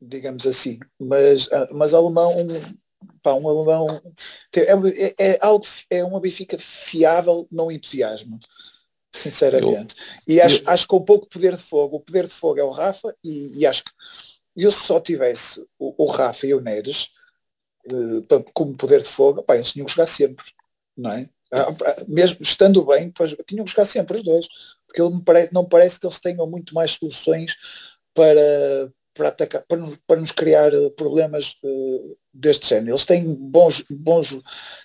digamos 0.00 0.46
assim, 0.46 0.78
mas, 0.98 1.48
ah, 1.52 1.68
mas 1.72 1.94
alemão, 1.94 2.34
pá, 3.22 3.34
um 3.34 3.48
alemão 3.48 3.86
é, 4.54 4.62
é, 4.62 5.14
é, 5.18 5.38
algo, 5.40 5.66
é 5.90 6.04
uma 6.04 6.20
Benfica 6.20 6.58
fiável, 6.58 7.46
não 7.50 7.70
entusiasmo, 7.70 8.38
sinceramente. 9.12 9.94
Eu, 10.26 10.34
e 10.34 10.40
acho, 10.40 10.62
eu, 10.62 10.70
acho 10.70 10.84
que 10.84 10.88
com 10.88 11.04
pouco 11.04 11.28
poder 11.28 11.56
de 11.56 11.62
fogo, 11.62 11.96
o 11.96 12.00
poder 12.00 12.26
de 12.26 12.34
fogo 12.34 12.60
é 12.60 12.64
o 12.64 12.70
Rafa 12.70 13.14
e, 13.22 13.58
e 13.58 13.66
acho 13.66 13.84
que 13.84 13.90
eu 14.56 14.70
se 14.70 14.86
só 14.86 15.00
tivesse 15.00 15.60
o, 15.78 16.04
o 16.04 16.06
Rafa 16.06 16.46
e 16.46 16.54
o 16.54 16.60
Neres 16.60 17.08
uh, 17.90 18.44
como 18.52 18.76
poder 18.76 19.02
de 19.02 19.08
fogo, 19.08 19.42
pá, 19.42 19.56
eles 19.56 19.72
tinham 19.72 19.86
que 19.86 19.92
jogar 19.92 20.06
sempre, 20.06 20.44
não 20.96 21.12
é? 21.12 21.28
Ah, 21.52 21.68
mesmo 22.08 22.38
estando 22.40 22.84
bem, 22.84 23.10
pois, 23.10 23.34
tinham 23.46 23.64
que 23.64 23.70
jogar 23.70 23.84
sempre 23.84 24.16
os 24.16 24.24
dois, 24.24 24.48
porque 24.86 25.00
ele 25.00 25.14
me 25.14 25.22
parece, 25.22 25.54
não 25.54 25.64
parece 25.64 26.00
que 26.00 26.06
eles 26.06 26.18
tenham 26.18 26.48
muito 26.48 26.74
mais 26.74 26.92
soluções 26.92 27.56
para, 28.14 28.92
para, 29.12 29.28
atacar, 29.28 29.64
para, 29.66 29.78
nos, 29.78 29.98
para 30.06 30.20
nos 30.20 30.32
criar 30.32 30.70
problemas 30.96 31.56
uh, 31.62 32.16
deste 32.32 32.68
género. 32.68 32.92
Eles 32.92 33.04
têm, 33.04 33.34
bons, 33.34 33.84
bons, 33.90 34.40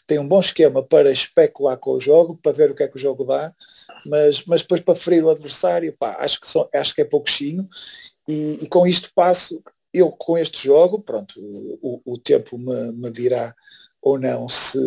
têm 0.06 0.20
um 0.20 0.28
bom 0.28 0.40
esquema 0.40 0.84
para 0.84 1.12
especular 1.12 1.78
com 1.78 1.92
o 1.92 2.00
jogo, 2.00 2.38
para 2.42 2.52
ver 2.52 2.72
o 2.72 2.76
que 2.76 2.84
é 2.84 2.88
que 2.88 2.96
o 2.96 3.00
jogo 3.00 3.24
dá, 3.24 3.54
mas, 4.06 4.44
mas 4.46 4.62
depois 4.62 4.82
para 4.82 4.96
ferir 4.96 5.24
o 5.24 5.30
adversário, 5.30 5.96
pá, 5.98 6.18
acho, 6.20 6.40
que 6.40 6.48
só, 6.48 6.70
acho 6.74 6.94
que 6.94 7.02
é 7.02 7.06
pouquinho 7.06 7.68
e, 8.28 8.64
e, 8.64 8.68
com 8.68 8.86
isto 8.86 9.12
passo, 9.16 9.62
eu 9.94 10.12
com 10.12 10.38
este 10.38 10.64
jogo, 10.64 11.02
pronto, 11.02 11.34
o, 11.82 12.02
o 12.06 12.18
tempo 12.18 12.58
me, 12.58 12.92
me 12.92 13.12
dirá 13.12 13.56
ou 14.02 14.20
não 14.20 14.48
se, 14.48 14.80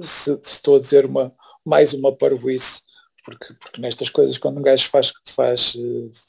se, 0.00 0.32
se, 0.32 0.40
estou 0.42 0.76
a 0.76 0.80
dizer 0.80 1.06
uma, 1.06 1.32
mais 1.64 1.92
uma 1.92 2.14
parvoíce 2.14 2.82
porque, 3.28 3.52
porque 3.54 3.80
nestas 3.80 4.08
coisas 4.08 4.38
quando 4.38 4.58
um 4.58 4.62
gajo 4.62 4.88
faz, 4.88 5.12
faz, 5.26 5.76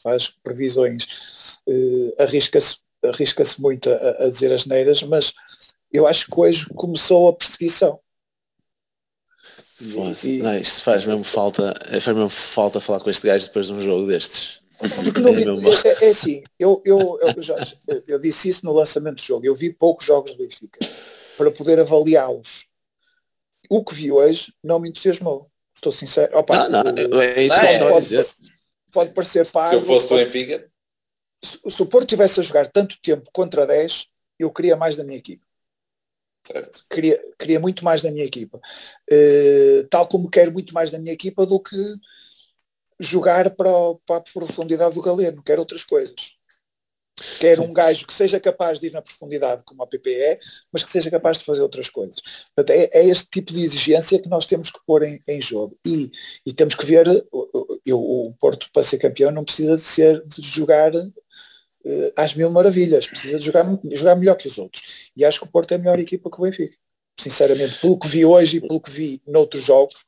faz 0.04 0.30
previsões 0.44 1.06
uh, 1.66 2.14
arrisca-se 2.22 2.78
arrisca-se 3.04 3.62
muito 3.62 3.90
a, 3.90 4.26
a 4.26 4.30
dizer 4.30 4.52
as 4.52 4.66
neiras, 4.66 5.02
mas 5.04 5.34
eu 5.92 6.06
acho 6.06 6.28
que 6.28 6.38
hoje 6.38 6.66
começou 6.76 7.30
a 7.30 7.34
perseguição. 7.34 7.98
E, 9.82 10.40
não, 10.40 10.58
isto 10.58 10.82
faz 10.82 11.06
mesmo 11.06 11.24
falta, 11.24 11.74
faz 11.90 12.08
mesmo 12.08 12.30
falta 12.30 12.82
falar 12.82 13.00
com 13.00 13.10
este 13.10 13.26
gajo 13.26 13.46
depois 13.46 13.68
de 13.68 13.74
um 13.74 13.80
jogo 13.80 14.08
destes. 14.08 14.60
Não, 15.22 15.32
é, 15.32 15.88
é, 15.88 16.06
é, 16.06 16.10
assim, 16.10 16.44
eu, 16.58 16.82
eu, 16.86 17.20
eu, 17.22 17.42
já, 17.42 17.56
eu 18.08 18.20
disse 18.20 18.50
isso 18.50 18.66
no 18.66 18.74
lançamento 18.74 19.18
do 19.18 19.22
jogo, 19.22 19.46
eu 19.46 19.56
vi 19.56 19.72
poucos 19.72 20.06
jogos 20.06 20.32
do 20.32 20.38
Benfica 20.38 20.80
para 21.38 21.50
poder 21.52 21.80
avaliá-los. 21.80 22.68
O 23.70 23.84
que 23.84 23.94
vi 23.94 24.12
hoje 24.12 24.54
não 24.62 24.80
me 24.80 24.90
entusiasmou. 24.90 25.50
Estou 25.80 25.94
sincero. 25.94 26.38
Opa, 26.38 26.68
não, 26.68 26.84
não, 26.84 27.22
é 27.22 27.42
isso 27.42 27.56
que 27.56 27.80
pode, 27.80 28.10
pode, 28.10 28.28
pode 28.92 29.12
parecer 29.12 29.50
parvo. 29.50 29.70
Se 29.70 29.76
eu 29.76 29.82
fosse 29.82 30.10
do 30.10 30.16
Benfica. 30.16 30.70
Se, 31.42 31.58
se 31.70 31.82
o 31.82 31.86
Porto 31.86 32.06
tivesse 32.06 32.38
a 32.42 32.44
jogar 32.44 32.68
tanto 32.68 33.00
tempo 33.02 33.30
contra 33.32 33.66
10, 33.66 34.08
eu 34.38 34.52
queria 34.52 34.76
mais 34.76 34.98
da 34.98 35.06
minha 35.06 35.18
equipe. 35.18 35.42
Certo. 36.46 36.86
Queria, 36.90 37.22
queria 37.38 37.62
muito 37.62 37.86
mais 37.86 38.02
da 38.02 38.12
minha 38.12 38.26
equipa. 38.26 38.60
Uh, 39.10 39.88
tal 39.90 40.06
como 40.06 40.30
quero 40.30 40.52
muito 40.52 40.74
mais 40.74 40.92
da 40.92 41.00
minha 41.00 41.14
equipa 41.14 41.46
do 41.46 41.62
que 41.62 41.78
jogar 43.00 43.50
para, 43.52 43.70
para 44.06 44.18
a 44.18 44.22
profundidade 44.22 44.96
do 44.96 45.02
Galeno. 45.02 45.42
Quero 45.42 45.62
outras 45.62 45.86
coisas. 45.86 46.38
Quero 47.40 47.64
Sim. 47.64 47.70
um 47.70 47.74
gajo 47.74 48.08
que 48.08 48.14
seja 48.14 48.40
capaz 48.40 48.80
de 48.80 48.88
ir 48.88 48.94
na 48.94 49.02
profundidade 49.02 49.64
como 49.64 49.84
a 49.84 49.88
PPE, 49.88 50.40
mas 50.72 50.84
que 50.84 50.90
seja 50.90 51.10
capaz 51.12 51.40
de 51.40 51.46
fazer 51.46 51.62
outras 51.62 51.90
coisas. 51.90 52.20
Portanto, 52.56 52.78
é, 52.78 52.90
é 52.94 53.06
este 53.06 53.28
tipo 53.30 53.54
de 53.54 53.64
exigência 53.64 54.22
que 54.22 54.30
nós 54.30 54.46
temos 54.46 54.72
que 54.72 54.80
pôr 54.86 55.04
em, 55.04 55.22
em 55.28 55.42
jogo. 55.42 55.78
E, 55.86 56.12
e, 56.46 56.54
temos 56.54 56.76
que 56.76 56.86
ver, 56.86 57.08
eu, 57.86 58.00
o 58.00 58.34
Porto 58.40 58.70
para 58.72 58.84
ser 58.84 58.98
campeão 58.98 59.32
não 59.32 59.44
precisa 59.44 59.76
de 59.76 59.82
ser 59.82 60.24
de 60.26 60.42
jogar 60.42 60.94
uh, 60.96 61.14
às 62.16 62.34
mil 62.34 62.50
maravilhas, 62.50 63.08
precisa 63.08 63.40
de 63.40 63.46
jogar, 63.46 63.66
jogar 63.92 64.16
melhor 64.16 64.36
que 64.36 64.48
os 64.48 64.58
outros. 64.58 65.12
E 65.16 65.26
acho 65.26 65.40
que 65.40 65.46
o 65.46 65.52
Porto 65.52 65.72
é 65.72 65.76
a 65.76 65.80
melhor 65.80 66.00
equipa 66.00 66.30
que 66.30 66.38
o 66.38 66.44
Benfica. 66.44 66.76
Sinceramente, 67.20 67.80
pelo 67.82 68.00
que 68.00 68.08
vi 68.08 68.24
hoje 68.26 68.58
e 68.58 68.62
pelo 68.62 68.80
que 68.80 68.92
vi 68.92 69.22
noutros 69.28 69.64
jogos, 69.64 70.06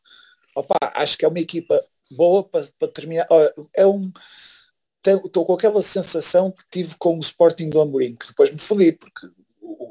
opa, 0.55 0.78
acho 0.95 1.18
que 1.18 1.26
é 1.26 1.28
uma 1.28 1.39
equipa 1.39 1.84
boa 2.12 2.43
para, 2.43 2.68
para 2.78 2.88
terminar. 2.88 3.28
É 3.76 3.86
um. 3.86 4.12
Estou 5.05 5.45
com 5.45 5.53
aquela 5.53 5.81
sensação 5.81 6.51
que 6.51 6.63
tive 6.69 6.95
com 6.97 7.17
o 7.17 7.19
Sporting 7.19 7.69
do 7.69 7.81
Amorim, 7.81 8.15
que 8.15 8.27
depois 8.27 8.51
me 8.51 8.59
fodi, 8.59 8.91
porque 8.91 9.27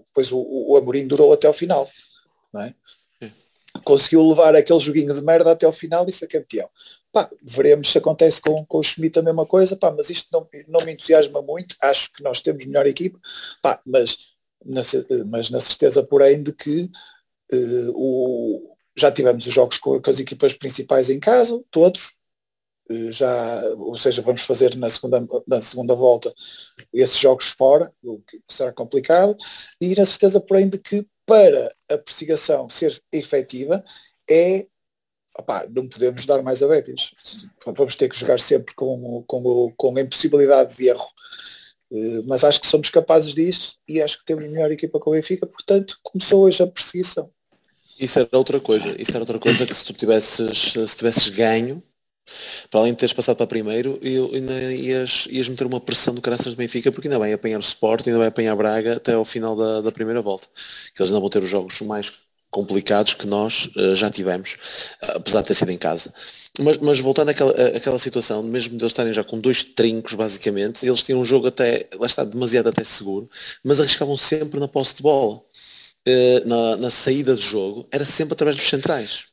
depois 0.09 0.31
o, 0.31 0.39
o 0.39 0.77
Amorim 0.77 1.07
durou 1.07 1.33
até 1.33 1.47
ao 1.47 1.53
final. 1.53 1.89
Não 2.53 2.63
é? 2.63 2.75
conseguiu 3.85 4.27
levar 4.29 4.55
aquele 4.55 4.79
joguinho 4.79 5.15
de 5.15 5.23
merda 5.23 5.53
até 5.53 5.67
ao 5.67 5.73
final 5.73 6.09
e 6.09 6.13
foi 6.13 6.29
campeão. 6.29 6.69
Pá, 7.13 7.31
veremos 7.43 7.91
se 7.91 7.99
acontece 7.99 8.41
com, 8.41 8.65
com 8.65 8.79
o 8.79 8.83
Schmidt 8.83 9.19
a 9.19 9.23
mesma 9.23 9.47
coisa, 9.47 9.77
pá, 9.77 9.91
mas 9.91 10.11
isto 10.11 10.29
não, 10.33 10.47
não 10.69 10.85
me 10.85 10.93
entusiasma 10.93 11.43
muito, 11.43 11.77
acho 11.83 12.13
que 12.13 12.23
nós 12.23 12.41
temos 12.41 12.65
melhor 12.67 12.87
equipe, 12.87 13.19
pá, 13.63 13.81
mas, 13.85 14.19
na, 14.65 14.83
mas 15.27 15.51
na 15.51 15.61
certeza, 15.61 16.03
porém, 16.03 16.43
de 16.43 16.53
que 16.53 16.91
uh, 17.53 17.93
o, 17.95 18.77
já 18.97 19.11
tivemos 19.11 19.47
os 19.47 19.53
jogos 19.53 19.79
com, 19.79 20.01
com, 20.01 20.11
as 20.11 20.21
equipas 20.21 20.55
principais 20.55 21.11
em 21.11 21.19
casa, 21.19 21.61
todos, 21.71 22.13
já, 23.11 23.63
ou 23.77 23.97
seja, 23.97 24.21
vamos 24.23 24.43
fazer 24.43 24.77
na 24.77 24.89
segunda, 24.89 25.27
na 25.47 25.61
segunda 25.61 25.95
volta 25.95 26.35
esses 26.93 27.19
jogos 27.19 27.49
fora, 27.49 27.93
o 28.03 28.19
que 28.21 28.41
será 28.49 28.73
complicado, 28.73 29.37
e 29.81 29.95
na 29.95 30.05
certeza, 30.05 30.41
porém, 30.41 30.69
de 30.69 30.79
que 30.79 31.07
para 31.25 31.73
a 31.89 31.97
perseguição 31.99 32.69
ser 32.69 33.01
efetiva 33.13 33.85
é 34.29 34.67
opá, 35.39 35.67
não 35.71 35.89
podemos 35.89 36.27
dar 36.27 36.43
mais 36.43 36.63
a 36.63 36.69
bébias. 36.69 37.13
Vamos 37.65 37.95
ter 37.95 38.09
que 38.09 38.19
jogar 38.19 38.41
sempre 38.41 38.75
com, 38.75 39.23
com, 39.27 39.73
com 39.77 39.97
a 39.97 40.01
impossibilidade 40.01 40.77
de 40.77 40.89
erro. 40.89 41.07
Uh, 41.91 42.23
mas 42.27 42.45
acho 42.45 42.61
que 42.61 42.67
somos 42.67 42.89
capazes 42.91 43.35
disso 43.35 43.77
e 43.89 44.01
acho 44.01 44.19
que 44.19 44.25
temos 44.25 44.45
a 44.45 44.49
melhor 44.49 44.71
equipa 44.71 45.01
com 45.01 45.11
o 45.11 45.13
Benfica, 45.13 45.45
portanto 45.45 45.99
começou 46.03 46.45
hoje 46.45 46.63
a 46.63 46.67
perseguição. 46.67 47.29
Isso 47.99 48.19
era 48.19 48.29
outra 48.33 48.61
coisa, 48.61 48.95
isso 49.01 49.11
era 49.11 49.21
outra 49.21 49.39
coisa 49.39 49.67
que 49.67 49.75
se 49.75 49.85
tu 49.85 49.93
tivesses, 49.93 50.73
se 50.73 50.97
tivesses 50.97 51.29
ganho, 51.29 51.83
para 52.71 52.81
além 52.81 52.93
de 52.93 52.99
teres 52.99 53.13
passado 53.13 53.37
para 53.37 53.47
primeiro, 53.47 53.99
eu, 54.03 54.31
ainda 54.33 54.53
ias, 54.73 55.27
ias 55.31 55.49
meter 55.49 55.67
uma 55.67 55.81
pressão 55.81 56.15
do 56.15 56.21
caraças 56.21 56.55
do 56.55 56.57
Benfica, 56.57 56.91
porque 56.93 57.09
ainda 57.09 57.19
vai 57.19 57.33
apanhar 57.33 57.59
o 57.59 57.63
Sport, 57.63 58.07
ainda 58.07 58.19
vai 58.19 58.29
apanhar 58.29 58.57
Braga 58.57 58.97
até 58.97 59.15
ao 59.15 59.25
final 59.25 59.57
da, 59.57 59.81
da 59.81 59.93
primeira 59.93 60.23
volta. 60.23 60.49
Que 60.95 61.03
eles 61.03 61.11
ainda 61.11 61.21
vão 61.21 61.29
ter 61.29 61.43
os 61.43 61.49
jogos 61.49 61.81
mais 61.83 62.13
complicados 62.51 63.15
que 63.15 63.27
nós 63.27 63.71
uh, 63.77 63.95
já 63.95 64.11
tivemos, 64.11 64.57
uh, 65.03 65.17
apesar 65.17 65.41
de 65.43 65.49
ter 65.49 65.55
sido 65.55 65.71
em 65.71 65.79
casa. 65.79 66.13
Mas, 66.59 66.79
mas 66.79 66.99
voltando 66.99 67.29
àquela, 67.31 67.53
àquela 67.77 67.99
situação, 67.99 68.43
mesmo 68.43 68.77
de 68.77 68.83
eles 68.83 68.93
estarem 68.93 69.13
já 69.13 69.23
com 69.23 69.39
dois 69.39 69.63
trincos, 69.63 70.15
basicamente, 70.15 70.85
eles 70.85 71.03
tinham 71.03 71.21
um 71.21 71.25
jogo 71.25 71.47
até, 71.47 71.87
lá 71.95 72.07
está, 72.07 72.25
demasiado 72.25 72.69
até 72.69 72.83
seguro, 72.83 73.31
mas 73.63 73.81
arriscavam 73.81 74.17
sempre 74.17 74.59
na 74.59 74.67
posse 74.69 74.97
de 74.97 75.03
bola. 75.03 75.41
Uh, 76.09 76.49
na, 76.49 76.77
na 76.77 76.91
saída 76.91 77.35
do 77.35 77.41
jogo, 77.41 77.87
era 77.93 78.05
sempre 78.05 78.33
através 78.33 78.57
dos 78.57 78.67
centrais 78.67 79.31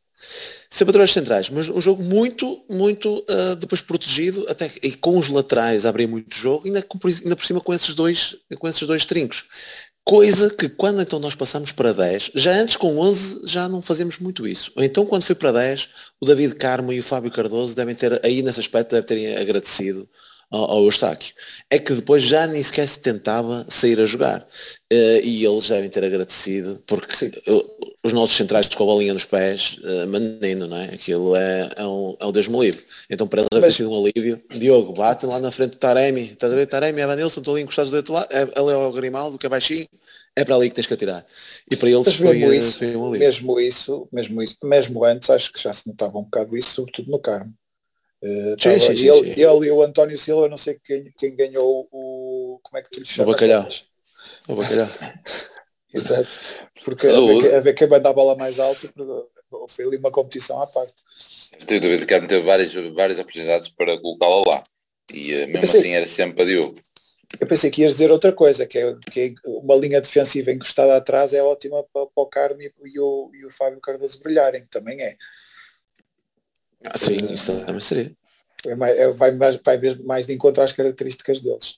sempre 0.70 0.92
através 0.92 1.12
centrais, 1.12 1.50
mas 1.50 1.70
um 1.70 1.80
jogo 1.80 2.04
muito, 2.04 2.64
muito 2.70 3.24
uh, 3.30 3.56
depois 3.56 3.82
protegido, 3.82 4.46
até 4.50 4.70
e 4.84 4.92
com 4.94 5.18
os 5.18 5.30
laterais 5.30 5.86
a 5.86 5.90
abrir 5.90 6.08
muito 6.08 6.36
jogo, 6.36 6.68
ainda, 6.68 6.82
com, 6.82 7.00
ainda 7.08 7.36
por 7.36 7.46
cima 7.46 7.62
com 7.62 7.74
esses 7.74 7.96
dois, 7.96 8.36
com 8.58 8.68
esses 8.68 8.86
dois 8.88 9.06
trincos. 9.06 9.46
Coisa 10.04 10.50
que 10.50 10.70
quando 10.70 11.02
então 11.02 11.20
nós 11.20 11.36
passamos 11.36 11.74
para 11.74 11.92
10, 11.92 12.32
já 12.34 12.54
antes 12.54 12.78
com 12.78 12.98
11 12.98 13.42
já 13.46 13.68
não 13.68 13.82
fazemos 13.82 14.18
muito 14.20 14.48
isso. 14.48 14.72
Então 14.78 15.06
quando 15.06 15.24
foi 15.24 15.36
para 15.36 15.52
10, 15.52 15.90
o 16.22 16.26
David 16.26 16.56
Carmo 16.56 16.94
e 16.94 17.00
o 17.00 17.04
Fábio 17.04 17.30
Cardoso 17.30 17.76
devem 17.76 17.94
ter, 17.94 18.20
aí 18.26 18.42
nesse 18.42 18.60
aspecto, 18.60 18.92
devem 18.92 19.06
terem 19.06 19.36
agradecido 19.36 20.08
ao, 20.50 20.72
ao 20.72 20.84
Eustáquio. 20.84 21.34
É 21.70 21.78
que 21.78 21.94
depois 21.94 22.24
já 22.24 22.48
nem 22.48 22.64
sequer 22.64 22.88
se 22.88 23.00
tentava 23.00 23.66
sair 23.70 24.00
a 24.00 24.06
jogar. 24.06 24.48
Uh, 24.92 25.20
e 25.22 25.46
eles 25.46 25.68
devem 25.68 25.90
ter 25.90 26.04
agradecido, 26.06 26.82
porque 26.88 27.32
os 28.08 28.14
nossos 28.14 28.36
centrais 28.36 28.68
com 28.74 28.84
a 28.84 28.86
bolinha 28.86 29.14
nos 29.14 29.26
pés, 29.26 29.78
uh, 29.84 30.08
menino, 30.08 30.66
não 30.66 30.78
é? 30.78 30.86
Aquilo 30.86 31.36
é, 31.36 31.70
é, 31.76 31.86
um, 31.86 32.16
é 32.20 32.26
um 32.26 32.32
Deus 32.32 32.48
me 32.48 32.60
livre. 32.60 32.84
Então 33.10 33.28
para 33.28 33.42
eles 33.42 33.50
deve 33.52 33.68
ter 33.68 33.74
sido 33.74 33.92
um 33.92 34.02
alívio. 34.02 34.42
Diogo, 34.50 34.94
bate 34.94 35.26
lá 35.26 35.40
na 35.40 35.52
frente 35.52 35.72
de 35.72 35.78
Taremi. 35.78 36.32
Estás 36.32 36.52
a 36.52 36.56
ver? 36.56 36.66
Taremi, 36.66 37.02
Evanilson, 37.02 37.42
estão 37.42 37.54
ali 37.54 37.64
encostados 37.64 37.92
do 37.92 37.98
outro 37.98 38.14
lado. 38.14 38.28
É, 38.32 38.42
ele 38.42 38.72
é 38.72 38.76
o 38.76 38.92
Grimaldo, 38.92 39.38
que 39.38 39.46
é 39.46 39.50
baixinho. 39.50 39.88
É 40.36 40.46
para 40.46 40.56
ali 40.56 40.70
que 40.70 40.76
tens 40.76 40.88
que 40.88 40.94
atirar. 40.94 41.26
E 41.70 41.76
para 41.76 41.90
eles 41.90 42.14
foi, 42.14 42.38
mesmo, 42.38 42.54
isso, 42.54 42.78
foi 42.78 42.96
um 42.96 43.08
alívio. 43.08 43.20
mesmo 43.20 43.60
isso, 43.60 44.10
mesmo 44.12 44.42
isso, 44.42 44.58
mesmo 44.64 45.04
antes, 45.04 45.30
acho 45.30 45.52
que 45.52 45.62
já 45.62 45.74
se 45.74 45.88
notava 45.88 46.18
um 46.18 46.24
bocado 46.24 46.56
isso, 46.56 46.76
sobretudo 46.76 47.12
no 47.12 47.20
Carmo. 47.20 47.54
Uh, 48.24 48.56
sim, 48.62 48.80
sim, 48.80 48.96
sim, 48.96 49.10
ele, 49.10 49.30
ele, 49.32 49.68
e 49.68 49.72
o 49.72 49.84
António 49.84 50.18
Silva, 50.18 50.48
não 50.48 50.58
sei 50.58 50.80
quem, 50.84 51.12
quem 51.18 51.36
ganhou 51.36 51.88
o. 51.92 52.60
Como 52.64 52.78
é 52.78 52.82
que 52.82 52.90
tu 52.90 53.00
lhe 53.00 53.06
chamas? 53.06 53.30
O 53.30 53.32
bacalhau. 53.32 53.70
O 54.48 54.56
bacalhau. 54.56 54.88
Exato. 55.98 56.30
Porque 56.84 57.08
a 57.08 57.12
ver, 57.12 57.56
a 57.56 57.60
ver 57.60 57.74
quem 57.74 57.88
vai 57.88 58.00
dar 58.00 58.10
a 58.12 58.14
bola 58.14 58.36
mais 58.36 58.60
alta, 58.60 58.92
foi 59.68 59.86
ali 59.86 59.98
uma 59.98 60.12
competição 60.12 60.62
à 60.62 60.68
parte. 60.68 60.96
Tenho 61.66 61.82
dúvida 61.82 62.06
que 62.06 62.28
teve 62.28 62.44
várias, 62.44 62.74
várias 62.94 63.20
oportunidades 63.20 63.70
para 63.70 64.00
colocá-la 64.00 64.56
lá. 64.56 64.64
E 65.14 65.34
uh, 65.34 65.48
mesmo 65.48 65.62
pensei, 65.62 65.80
assim 65.80 65.92
era 65.92 66.08
sempre 66.08 66.36
para 66.36 66.46
Diogo. 66.46 66.76
Eu 67.40 67.48
pensei 67.48 67.70
que 67.70 67.82
ias 67.82 67.94
dizer 67.94 68.12
outra 68.12 68.32
coisa, 68.32 68.66
que 68.66 68.78
é 68.78 68.96
que 69.12 69.36
uma 69.46 69.76
linha 69.76 70.02
defensiva 70.02 70.52
encostada 70.52 70.96
atrás 70.96 71.34
é 71.34 71.42
ótima 71.42 71.84
para, 71.94 72.06
para 72.06 72.24
o 72.24 72.26
Carmo 72.26 72.62
e, 72.62 72.72
e, 72.86 73.00
o, 73.00 73.32
e 73.34 73.46
o 73.46 73.52
Fábio 73.52 73.82
Cardoso 73.82 74.20
brilharem, 74.22 74.66
também 74.70 75.02
é. 75.02 75.16
Ah, 76.84 76.98
sim, 76.98 77.18
isso 77.34 77.54
também 77.66 77.82
seria. 77.82 78.16
É 78.66 78.76
mais, 78.76 78.98
é, 78.98 79.10
vai, 79.10 79.32
mais, 79.32 79.58
vai 79.58 79.80
mais 80.04 80.26
de 80.26 80.34
encontro 80.34 80.64
às 80.64 80.74
características 80.74 81.42
deles. 81.42 81.76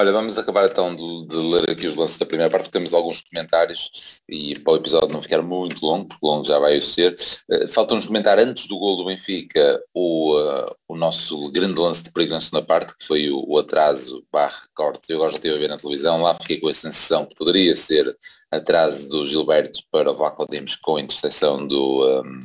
Olha, 0.00 0.12
vamos 0.12 0.38
acabar 0.38 0.64
então 0.64 0.94
de, 0.94 1.26
de, 1.26 1.36
ler 1.36 1.70
aqui 1.70 1.88
os 1.88 1.96
lances 1.96 2.16
da 2.18 2.24
primeira 2.24 2.48
parte, 2.48 2.70
temos 2.70 2.94
alguns 2.94 3.20
comentários 3.20 4.20
e 4.28 4.56
para 4.60 4.74
o 4.74 4.76
episódio 4.76 5.12
não 5.12 5.20
ficar 5.20 5.42
muito 5.42 5.84
longo, 5.84 6.06
porque 6.06 6.24
longo 6.24 6.44
já 6.44 6.56
vai 6.60 6.80
ser. 6.80 7.16
Uh, 7.50 7.66
Falta-nos 7.68 8.06
comentar 8.06 8.38
antes 8.38 8.68
do 8.68 8.78
gol 8.78 8.96
do 8.96 9.06
Benfica 9.06 9.82
o, 9.92 10.38
uh, 10.38 10.72
o 10.86 10.96
nosso 10.96 11.50
grande 11.50 11.80
lance 11.80 12.04
de 12.04 12.12
perigo 12.12 12.38
na 12.52 12.62
parte, 12.62 12.96
que 12.96 13.04
foi 13.04 13.28
o, 13.28 13.44
o 13.44 13.58
atraso 13.58 14.24
barra 14.30 14.68
corte. 14.72 15.10
Eu 15.10 15.16
agora 15.16 15.32
já 15.32 15.38
estive 15.38 15.56
a 15.56 15.58
ver 15.58 15.68
na 15.68 15.76
televisão, 15.76 16.22
lá 16.22 16.32
fiquei 16.36 16.60
com 16.60 16.68
a 16.68 16.74
sensação 16.74 17.26
que 17.26 17.34
poderia 17.34 17.74
ser 17.74 18.16
atraso 18.52 19.08
do 19.08 19.26
Gilberto 19.26 19.80
para 19.90 20.12
o 20.12 20.14
Vlaco 20.16 20.46
Dimos 20.48 20.76
com 20.76 20.96
a 20.96 21.00
interseção 21.00 21.66
do, 21.66 22.22
um, 22.22 22.40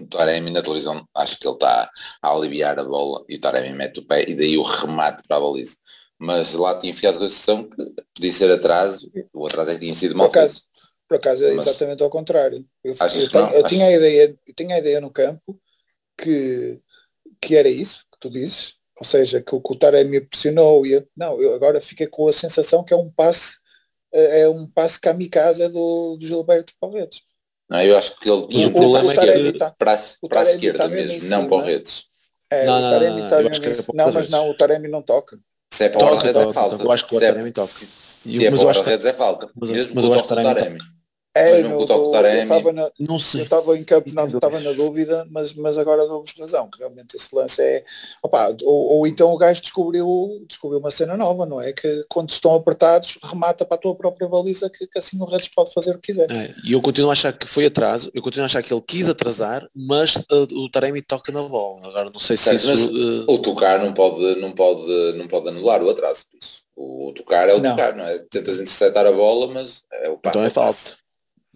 o 0.00 0.06
Taremi 0.06 0.50
na 0.50 0.62
televisão 0.62 1.06
acho 1.14 1.38
que 1.38 1.46
ele 1.46 1.54
está 1.54 1.90
a 2.20 2.28
aliviar 2.28 2.78
a 2.78 2.84
bola 2.84 3.24
e 3.28 3.36
o 3.36 3.40
Taremi 3.40 3.76
mete 3.76 4.00
o 4.00 4.06
pé 4.06 4.28
e 4.28 4.34
daí 4.34 4.58
o 4.58 4.62
remate 4.62 5.22
para 5.26 5.36
a 5.36 5.40
baliza. 5.40 5.76
Mas 6.18 6.54
lá 6.54 6.76
tinha 6.78 6.92
ficado 6.94 7.18
com 7.18 7.24
a 7.24 7.28
sensação 7.28 7.68
que 7.68 7.76
podia 8.14 8.32
ser 8.32 8.50
atraso, 8.50 9.10
o 9.32 9.46
atraso 9.46 9.70
é 9.70 9.74
que 9.74 9.80
tinha 9.80 9.94
sido 9.94 10.16
mal 10.16 10.28
por 10.28 10.38
acaso, 10.38 10.62
Por 11.08 11.16
acaso 11.16 11.44
é 11.44 11.54
exatamente 11.54 12.02
ao 12.02 12.10
contrário. 12.10 12.66
Eu, 12.82 12.94
eu, 12.94 13.28
tenho, 13.30 13.52
eu 13.54 13.66
tinha, 13.66 13.86
a 13.86 13.92
ideia, 13.92 14.38
eu 14.46 14.54
tinha 14.54 14.74
a 14.76 14.78
ideia 14.78 15.00
no 15.00 15.10
campo 15.10 15.60
que, 16.16 16.80
que 17.40 17.56
era 17.56 17.68
isso 17.68 18.04
que 18.12 18.18
tu 18.20 18.30
dizes, 18.30 18.74
ou 18.98 19.04
seja, 19.04 19.42
que 19.42 19.54
o, 19.54 19.60
que 19.60 19.72
o 19.72 19.76
Taremi 19.76 20.20
pressionou 20.20 20.86
e 20.86 20.92
eu, 20.92 21.08
não, 21.16 21.40
eu 21.40 21.54
agora 21.54 21.80
fiquei 21.80 22.06
com 22.06 22.28
a 22.28 22.32
sensação 22.32 22.84
que 22.84 22.94
é 22.94 22.96
um 22.96 23.10
passe 23.10 23.56
é 24.12 24.48
um 24.48 24.66
passe 24.66 24.98
kamikaze 25.00 25.68
do, 25.68 26.16
do 26.16 26.26
Gilberto 26.26 26.72
Palretes 26.80 27.22
Não, 27.68 27.82
eu 27.82 27.98
acho 27.98 28.18
que 28.18 28.28
ele 28.30 28.46
Mas 28.54 28.64
o 28.64 28.70
O- 28.72 28.78
problema 28.78 29.12
o 29.12 29.22
é 29.22 29.52
que 29.52 29.52
tá- 29.58 29.70
para, 29.78 29.94
a- 29.94 29.98
o 30.22 30.28
para 30.28 30.40
a 30.40 30.42
esquerda 30.44 30.78
tá 30.78 30.88
mesmo, 30.88 31.28
não 31.28 31.46
para 31.46 31.56
o 31.56 31.60
né? 31.60 31.66
redes. 31.66 32.06
É, 32.50 32.66
Não, 32.66 32.78
o 32.78 32.82
não, 32.82 32.90
Taremi 32.90 33.20
não, 33.20 33.28
tá 33.28 33.42
eu 33.42 33.50
que 33.50 33.82
para 33.82 33.94
Não, 33.94 34.12
mas 34.12 34.30
não, 34.30 34.48
o 34.48 34.54
Taremi 34.54 34.88
não 34.88 35.02
toca. 35.02 35.38
Se 35.70 35.84
é 35.84 35.88
para 35.88 36.00
Toca, 36.00 36.14
o 36.14 36.18
redes 36.18 36.36
é 36.40 36.44
toca, 36.44 36.52
falta. 36.54 36.70
toca. 36.76 36.84
Eu 36.84 36.92
acho 36.92 37.06
que 37.06 37.14
o 37.14 37.18
Se 37.18 37.24
é- 37.24 37.28
Taremi 37.28 37.52
toca. 37.52 37.68
Se 37.68 38.46
é 38.46 38.50
mas 38.50 38.62
para 38.62 38.80
o 38.80 38.82
redes 38.84 39.06
é 39.06 39.12
falta. 39.12 39.46
mas- 39.54 39.70
eu 39.70 40.12
acho 40.14 40.22
que 40.24 40.26
o 40.26 40.28
Taremi 40.28 40.54
Taremi. 40.54 40.78
É, 41.38 41.62
no, 41.62 41.84
do 41.84 41.92
eu 41.92 42.42
estava 42.42 42.72
na, 42.72 42.90
Não 42.98 43.14
Eu 43.16 43.18
sei. 43.20 43.42
estava 43.42 43.76
em 43.76 43.84
campo, 43.84 44.10
não 44.12 44.26
tem 44.26 44.36
estava 44.36 44.60
na 44.60 44.72
dúvida, 44.72 45.26
mas, 45.30 45.52
mas 45.54 45.78
agora 45.78 46.06
dou-vos 46.06 46.34
razão, 46.38 46.68
realmente 46.78 47.16
esse 47.16 47.34
lance 47.34 47.62
é. 47.62 47.84
Opa, 48.22 48.54
ou, 48.62 48.98
ou 48.98 49.06
então 49.06 49.32
o 49.32 49.36
gajo 49.36 49.60
descobriu, 49.62 50.44
descobriu 50.48 50.78
uma 50.80 50.90
cena 50.90 51.16
nova, 51.16 51.46
não 51.46 51.60
é? 51.60 51.72
Que 51.72 52.04
quando 52.08 52.30
estão 52.30 52.54
apertados, 52.54 53.18
remata 53.22 53.64
para 53.64 53.76
a 53.76 53.80
tua 53.80 53.94
própria 53.94 54.28
baliza, 54.28 54.68
que, 54.70 54.86
que 54.86 54.98
assim 54.98 55.20
o 55.20 55.24
Redes 55.24 55.48
pode 55.48 55.72
fazer 55.72 55.92
o 55.92 55.98
que 55.98 56.12
quiser. 56.12 56.30
É, 56.30 56.54
e 56.64 56.72
eu 56.72 56.80
continuo 56.80 57.10
a 57.10 57.12
achar 57.12 57.32
que 57.32 57.46
foi 57.46 57.66
atraso, 57.66 58.10
eu 58.14 58.22
continuo 58.22 58.44
a 58.44 58.46
achar 58.46 58.62
que 58.62 58.72
ele 58.72 58.82
quis 58.86 59.08
atrasar, 59.08 59.68
mas 59.74 60.16
uh, 60.16 60.46
o 60.56 60.70
Taremi 60.70 61.02
toca 61.02 61.30
na 61.32 61.42
bola. 61.42 61.86
Agora 61.86 62.10
não 62.10 62.20
sei 62.20 62.36
se 62.36 62.54
isso. 62.54 62.92
uh, 62.94 63.24
o 63.32 63.38
tocar 63.38 63.78
não 63.78 63.92
pode, 63.92 64.34
não 64.40 64.52
pode, 64.52 65.12
não 65.16 65.26
pode 65.28 65.48
anular 65.48 65.82
o 65.82 65.90
atraso. 65.90 66.24
isso. 66.40 66.66
O 66.80 67.12
tocar 67.12 67.48
é 67.48 67.54
o 67.54 67.58
Não. 67.60 67.70
tocar, 67.70 67.96
não 67.96 68.04
é? 68.04 68.18
Tentas 68.30 68.60
interceptar 68.60 69.04
a 69.04 69.10
bola, 69.10 69.48
mas 69.52 69.82
é 69.92 70.08
o 70.08 70.16
passo. 70.16 70.38
então 70.38 70.46
é 70.46 70.50
falta. 70.50 70.78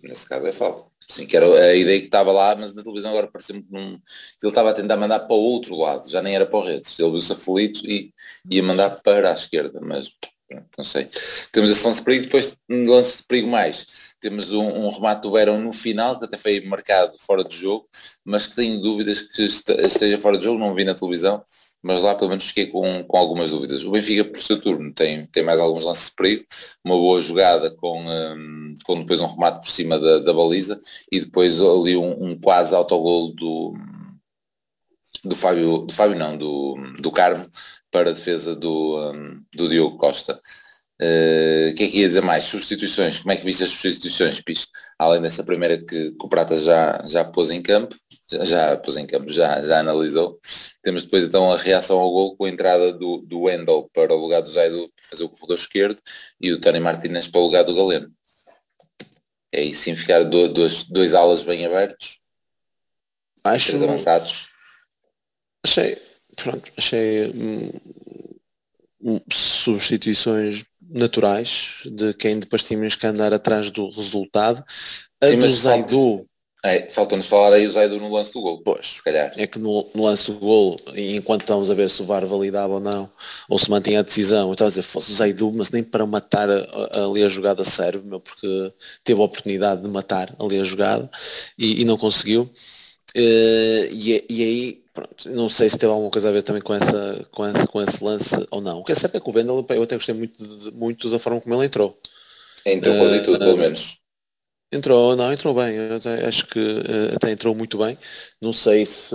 Nesse 0.02 0.28
caso 0.28 0.46
é 0.46 0.52
falta. 0.52 0.90
Sim, 1.08 1.26
que 1.26 1.36
era 1.36 1.46
a 1.46 1.74
ideia 1.74 1.98
que 2.00 2.06
estava 2.06 2.32
lá, 2.32 2.54
mas 2.54 2.74
na 2.74 2.82
televisão 2.82 3.10
agora 3.10 3.26
pareceu-me 3.30 3.62
que 3.62 3.72
não... 3.72 3.90
ele 3.90 4.00
estava 4.42 4.70
a 4.70 4.74
tentar 4.74 4.96
mandar 4.96 5.20
para 5.20 5.34
o 5.34 5.40
outro 5.40 5.76
lado, 5.76 6.08
já 6.08 6.22
nem 6.22 6.34
era 6.34 6.46
para 6.46 6.58
o 6.58 6.62
redes. 6.62 6.98
Ele 6.98 7.10
viu-se 7.10 7.32
aflito 7.32 7.84
e 7.84 8.12
ia 8.50 8.62
mandar 8.62 8.90
para 9.02 9.30
a 9.30 9.34
esquerda, 9.34 9.80
mas 9.80 10.10
não 10.76 10.84
sei. 10.84 11.08
Temos 11.50 11.70
esse 11.70 11.86
lance 11.86 12.00
de 12.00 12.04
perigo, 12.04 12.24
depois 12.24 12.56
lance 12.68 13.18
de 13.18 13.24
perigo 13.24 13.48
mais. 13.48 14.11
Temos 14.22 14.52
um, 14.52 14.64
um 14.64 14.88
remate 14.88 15.22
do 15.22 15.32
Verão 15.32 15.60
no 15.60 15.72
final, 15.72 16.16
que 16.16 16.26
até 16.26 16.36
foi 16.36 16.60
marcado 16.60 17.18
fora 17.18 17.42
de 17.42 17.56
jogo, 17.56 17.88
mas 18.24 18.46
que 18.46 18.54
tenho 18.54 18.80
dúvidas 18.80 19.20
que 19.20 19.42
este- 19.42 19.72
esteja 19.84 20.16
fora 20.16 20.38
de 20.38 20.44
jogo, 20.44 20.60
não 20.60 20.74
vi 20.76 20.84
na 20.84 20.94
televisão, 20.94 21.42
mas 21.82 22.02
lá 22.02 22.14
pelo 22.14 22.30
menos 22.30 22.44
fiquei 22.44 22.68
com, 22.68 23.02
com 23.02 23.16
algumas 23.18 23.50
dúvidas. 23.50 23.84
O 23.84 23.90
Benfica, 23.90 24.24
por 24.24 24.40
seu 24.40 24.60
turno, 24.60 24.92
tem, 24.94 25.26
tem 25.26 25.42
mais 25.42 25.58
alguns 25.58 25.82
lances 25.82 26.04
de 26.08 26.14
perigo, 26.14 26.44
uma 26.84 26.94
boa 26.94 27.20
jogada 27.20 27.68
com, 27.72 28.04
hum, 28.06 28.76
com 28.84 29.00
depois 29.00 29.20
um 29.20 29.26
remate 29.26 29.66
por 29.66 29.72
cima 29.72 29.98
da, 29.98 30.20
da 30.20 30.32
baliza 30.32 30.80
e 31.10 31.18
depois 31.18 31.60
ali 31.60 31.96
um, 31.96 32.26
um 32.30 32.38
quase 32.40 32.76
autogol 32.76 33.34
do, 33.34 33.74
do 35.24 35.34
Fábio, 35.34 35.78
do 35.78 35.92
Fábio 35.92 36.16
não, 36.16 36.38
do, 36.38 36.76
do 37.00 37.10
Carmo 37.10 37.44
para 37.90 38.10
a 38.10 38.12
defesa 38.12 38.54
do, 38.54 39.12
hum, 39.12 39.42
do 39.52 39.68
Diogo 39.68 39.96
Costa. 39.96 40.40
Eh, 41.04 41.70
O 41.72 41.74
que 41.74 41.82
é 41.82 41.88
que 41.88 41.98
ia 41.98 42.06
dizer 42.06 42.22
mais? 42.22 42.44
Substituições, 42.44 43.18
como 43.18 43.32
é 43.32 43.36
que 43.36 43.44
viste 43.44 43.64
as 43.64 43.70
substituições, 43.70 44.40
Pis? 44.40 44.68
Além 44.96 45.20
dessa 45.20 45.42
primeira 45.42 45.76
que, 45.76 46.12
que 46.12 46.24
o 46.24 46.28
Prata 46.28 46.54
já, 46.60 47.02
já 47.08 47.24
pôs 47.24 47.50
em 47.50 47.60
campo, 47.60 47.92
já, 48.30 48.44
já 48.44 48.76
pôs 48.76 48.96
em 48.96 49.04
campo, 49.04 49.28
já, 49.28 49.60
já 49.62 49.80
analisou. 49.80 50.38
Temos 50.80 51.02
depois 51.02 51.24
então 51.24 51.50
a 51.52 51.56
reação 51.56 51.98
ao 51.98 52.10
gol 52.10 52.36
com 52.36 52.44
a 52.44 52.48
entrada 52.48 52.92
do, 52.92 53.18
do 53.18 53.40
Wendel 53.42 53.90
para 53.92 54.14
o 54.14 54.16
lugar 54.16 54.42
do 54.42 54.50
Zaidu 54.50 54.88
para 54.94 55.04
fazer 55.10 55.24
o 55.24 55.28
corredor 55.28 55.56
esquerdo 55.56 56.00
e 56.40 56.52
o 56.52 56.60
Tony 56.60 56.78
Martinez 56.78 57.26
para 57.26 57.40
o 57.40 57.44
lugar 57.44 57.64
do 57.64 57.74
Galeno. 57.74 58.08
É 59.52 59.60
aí 59.60 59.74
sim 59.74 59.96
ficar 59.96 60.22
do, 60.22 60.48
dois, 60.52 60.84
dois 60.84 61.14
alas 61.14 61.42
bem 61.42 61.66
abertos, 61.66 62.20
Acho. 63.44 63.68
três 63.68 63.82
avançados. 63.82 64.48
Achei. 65.64 66.00
Pronto, 66.36 66.72
achei 66.78 67.26
hum, 67.26 67.70
hum, 69.02 69.20
substituições 69.30 70.64
naturais 70.92 71.80
de 71.84 72.14
quem 72.14 72.38
depois 72.38 72.62
tínhamos 72.62 72.96
que 72.96 73.06
andar 73.06 73.32
atrás 73.32 73.70
do 73.70 73.88
resultado. 73.90 74.62
A 75.20 75.26
Sim, 75.26 75.38
do 75.38 75.48
Zaidu, 75.48 76.26
É, 76.64 76.88
Falta-nos 76.90 77.26
falar 77.26 77.54
aí 77.54 77.66
o 77.66 77.72
Zaidu 77.72 77.98
no 77.98 78.12
lance 78.12 78.32
do 78.32 78.40
gol, 78.40 78.62
pois, 78.62 78.86
se 78.86 79.02
calhar. 79.02 79.32
é 79.36 79.46
que 79.48 79.58
no, 79.58 79.84
no 79.94 80.04
lance 80.04 80.30
do 80.30 80.38
gol, 80.38 80.76
enquanto 80.94 81.40
estamos 81.40 81.68
a 81.70 81.74
ver 81.74 81.90
se 81.90 82.00
o 82.02 82.04
VAR 82.06 82.24
validava 82.24 82.74
ou 82.74 82.80
não, 82.80 83.10
ou 83.48 83.58
se 83.58 83.68
mantinha 83.68 83.98
a 83.98 84.02
decisão, 84.02 84.46
eu 84.48 84.52
estava 84.52 84.68
a 84.68 84.70
dizer, 84.70 84.82
fosse 84.82 85.10
o 85.10 85.14
Zaidu, 85.14 85.52
mas 85.52 85.70
nem 85.72 85.82
para 85.82 86.06
matar 86.06 86.48
ali 86.50 87.22
a 87.24 87.28
jogada 87.28 87.64
serve, 87.64 88.06
meu, 88.06 88.20
porque 88.20 88.72
teve 89.02 89.20
a 89.20 89.24
oportunidade 89.24 89.82
de 89.82 89.88
matar 89.88 90.32
ali 90.38 90.60
a 90.60 90.62
jogada 90.64 91.10
e, 91.58 91.82
e 91.82 91.84
não 91.84 91.96
conseguiu. 91.96 92.48
Eh, 93.14 93.88
e, 93.92 94.14
é- 94.16 94.24
e 94.30 94.42
aí, 94.42 94.84
pronto, 94.94 95.28
não 95.30 95.48
sei 95.48 95.68
se 95.68 95.76
teve 95.78 95.92
alguma 95.92 96.10
coisa 96.10 96.28
a 96.28 96.32
ver 96.32 96.42
também 96.42 96.62
com, 96.62 96.74
essa, 96.74 97.26
com, 97.30 97.46
esse, 97.46 97.66
com 97.68 97.82
esse 97.82 98.02
lance 98.04 98.46
ou 98.50 98.60
não. 98.60 98.80
O 98.80 98.84
que 98.84 98.92
é 98.92 98.94
certo 98.94 99.16
é 99.16 99.20
que 99.20 99.28
o 99.28 99.32
Vendel, 99.32 99.64
eu 99.70 99.82
até 99.82 99.96
gostei 99.96 100.14
muito, 100.14 100.44
de- 100.58 100.70
muito 100.72 101.10
da 101.10 101.18
forma 101.18 101.40
como 101.40 101.54
ele 101.54 101.66
entrou. 101.66 101.98
Entrou 102.66 102.96
quase 102.96 103.20
tudo, 103.22 103.42
pelo 103.42 103.58
menos. 103.58 103.98
Entrou, 104.72 105.14
não, 105.16 105.32
entrou 105.32 105.54
bem. 105.54 105.74
Eu 105.76 105.96
até 105.96 106.26
acho 106.26 106.46
que 106.46 106.58
eh, 106.58 107.14
até 107.16 107.30
entrou 107.30 107.54
muito 107.54 107.78
bem. 107.78 107.98
Não 108.40 108.52
sei 108.52 108.86
se 108.86 109.14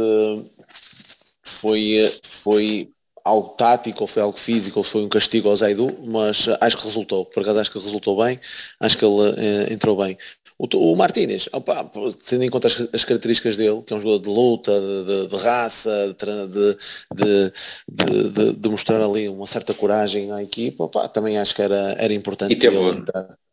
foi, 1.43 1.97
eh, 2.05 2.19
foi 2.23 2.89
algo 3.23 3.49
tático, 3.55 4.01
ou 4.01 4.07
foi 4.07 4.21
algo 4.21 4.37
físico, 4.37 4.79
ou 4.79 4.83
foi 4.83 5.03
um 5.03 5.09
castigo 5.09 5.49
ao 5.49 5.55
Zaidu, 5.55 5.87
mas 6.05 6.47
eh, 6.47 6.57
acho 6.61 6.77
que 6.77 6.83
resultou. 6.85 7.25
Por 7.25 7.41
acaso 7.41 7.59
acho 7.59 7.71
que 7.71 7.79
resultou 7.79 8.17
bem. 8.23 8.39
Acho 8.79 8.97
que 8.97 9.05
ele 9.05 9.35
eh, 9.69 9.73
entrou 9.73 9.95
bem. 9.97 10.17
O, 10.59 10.65
o 10.93 10.95
Martínez, 10.95 11.47
opa, 11.53 11.83
tendo 12.27 12.43
em 12.43 12.49
conta 12.49 12.67
as, 12.67 12.87
as 12.91 13.05
características 13.05 13.55
dele, 13.55 13.83
que 13.83 13.93
é 13.93 13.95
um 13.95 14.01
jogador 14.01 14.19
de 14.23 14.29
luta, 14.29 14.71
de, 14.79 15.03
de- 15.05 15.27
de 15.27 15.35
raça, 15.35 16.15
de, 16.17 16.47
de, 16.47 16.77
de, 17.13 17.51
de- 17.87 18.29
de- 18.31 18.53
de 18.57 18.69
mostrar 18.69 18.99
ali 19.03 19.29
uma 19.29 19.45
certa 19.45 19.73
coragem 19.73 20.31
à 20.31 20.41
equipa, 20.41 20.85
opa, 20.85 21.07
também 21.09 21.37
acho 21.37 21.53
que 21.53 21.61
era, 21.61 21.95
era 21.99 22.11
importante 22.13 22.53
E 22.53 22.55
teve-. 22.57 23.03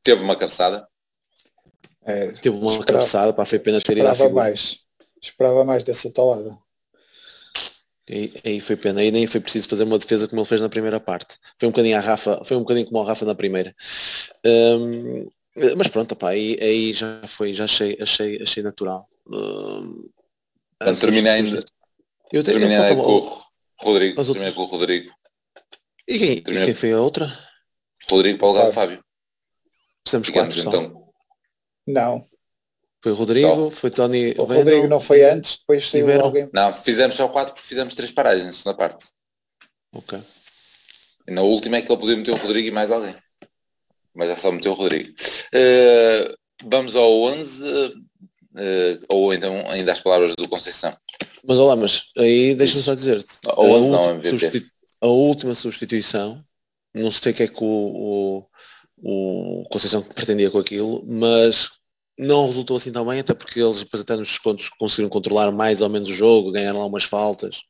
Teve 0.02 0.22
uma 0.24 0.34
cabeçada. 0.34 0.88
É, 2.06 2.28
Teve 2.28 2.56
uma 2.56 2.72
esperava- 2.72 2.84
cabeçada 2.86 3.32
para 3.34 3.44
foi 3.44 3.58
pena 3.58 3.80
ter 3.82 3.98
ido 3.98 4.08
à 4.08 4.14
figura. 4.14 4.34
mais. 4.34 4.78
Esperava 5.22 5.64
mais 5.64 5.84
dessa 5.84 6.10
talada. 6.10 6.56
Aí, 8.08 8.34
aí 8.44 8.60
foi 8.60 8.76
pena, 8.76 9.00
aí 9.00 9.10
nem 9.10 9.26
foi 9.26 9.40
preciso 9.40 9.66
fazer 9.68 9.84
uma 9.84 9.98
defesa 9.98 10.28
como 10.28 10.40
ele 10.42 10.48
fez 10.48 10.60
na 10.60 10.68
primeira 10.68 11.00
parte. 11.00 11.38
Foi 11.58 11.66
um 11.68 11.70
bocadinho 11.72 11.96
a 11.96 12.00
Rafa, 12.00 12.42
foi 12.44 12.56
um 12.56 12.60
bocadinho 12.60 12.86
como 12.86 13.00
a 13.00 13.06
Rafa 13.06 13.24
na 13.24 13.34
primeira. 13.34 13.74
Hum, 14.44 15.26
mas 15.76 15.88
pronto, 15.88 16.12
opá, 16.12 16.30
aí, 16.30 16.58
aí 16.60 16.92
já 16.92 17.22
foi, 17.28 17.54
já 17.54 17.64
achei, 17.64 17.96
achei, 18.00 18.42
achei 18.42 18.62
natural. 18.62 19.08
Hum, 19.28 20.08
Portanto, 20.78 21.00
terminei 21.00 21.32
ainda. 21.32 21.64
Eu 22.32 22.42
tenho, 22.42 22.58
Terminei 22.58 22.76
falta- 22.78 22.94
com 22.96 23.00
o 23.02 23.44
Rodrigo. 23.80 24.20
As 24.20 24.26
Terminei 24.26 24.48
outras. 24.48 24.54
com 24.54 24.62
o 24.62 24.66
Rodrigo. 24.66 25.12
E 26.08 26.18
quem, 26.18 26.32
e 26.38 26.42
quem 26.42 26.74
foi 26.74 26.92
a 26.92 27.00
outra? 27.00 27.32
Rodrigo 28.10 28.38
para 28.38 28.48
o 28.48 28.50
lugar 28.50 28.66
do 28.66 28.72
Fábio. 28.72 29.02
Fizemos 30.06 30.26
Digamos 30.26 30.54
quatro 30.54 30.62
só. 30.62 30.68
então. 30.68 31.04
Não. 31.86 32.26
Foi 33.02 33.12
o 33.12 33.14
Rodrigo, 33.14 33.46
Só. 33.48 33.70
foi 33.70 33.90
Tony 33.90 34.34
O 34.38 34.44
Rodrigo 34.44 34.88
não 34.88 34.98
foi 34.98 35.22
antes, 35.24 35.58
depois 35.58 35.86
saiu 35.86 36.20
alguém. 36.22 36.48
Não, 36.52 36.72
fizemos 36.72 37.14
só 37.14 37.28
quatro 37.28 37.52
porque 37.54 37.68
fizemos 37.68 37.94
três 37.94 38.10
paragens 38.10 38.46
na 38.46 38.52
segunda 38.52 38.76
parte. 38.76 39.06
Ok. 39.92 40.18
E 41.28 41.30
na 41.30 41.42
última 41.42 41.76
é 41.76 41.82
que 41.82 41.92
ele 41.92 42.00
podia 42.00 42.16
meter 42.16 42.30
o 42.32 42.36
Rodrigo 42.36 42.66
e 42.68 42.70
mais 42.70 42.90
alguém. 42.90 43.14
Mas 44.14 44.28
já 44.28 44.36
só 44.36 44.50
meteu 44.52 44.72
o 44.72 44.74
Rodrigo. 44.74 45.12
Eh, 45.52 46.34
vamos 46.64 46.94
ao 46.94 47.10
11, 47.22 47.64
eh, 48.56 48.98
ou 49.08 49.34
então 49.34 49.68
ainda 49.70 49.92
as 49.92 50.00
palavras 50.00 50.34
do 50.36 50.48
Conceição. 50.48 50.92
Mas 51.46 51.58
olá, 51.58 51.74
mas 51.76 52.04
aí 52.16 52.54
deixa-me 52.54 52.82
só 52.82 52.94
dizer-te. 52.94 53.34
A, 53.46 53.60
11 53.60 53.88
não, 53.90 53.98
última 53.98 54.10
MVP. 54.14 54.28
substitu- 54.38 54.70
a 55.00 55.06
última 55.06 55.54
substituição, 55.54 56.44
não 56.94 57.10
sei 57.10 57.32
o 57.32 57.34
que 57.34 57.42
é 57.42 57.48
que 57.48 57.62
o, 57.64 58.46
o, 59.02 59.60
o 59.62 59.68
Conceição 59.68 60.00
pretendia 60.02 60.50
com 60.50 60.58
aquilo, 60.58 61.04
mas 61.06 61.70
não 62.18 62.46
resultou 62.46 62.76
assim 62.76 62.92
tão 62.92 63.04
bem, 63.04 63.18
até 63.20 63.34
porque 63.34 63.60
eles 63.60 63.80
depois 63.80 64.00
até 64.00 64.14
nos 64.16 64.28
descontos 64.28 64.68
conseguiram 64.78 65.10
controlar 65.10 65.50
mais 65.50 65.80
ou 65.82 65.88
menos 65.88 66.08
o 66.08 66.14
jogo, 66.14 66.52
ganharam 66.52 66.78
lá 66.78 66.86
umas 66.86 67.02
faltas 67.04 67.62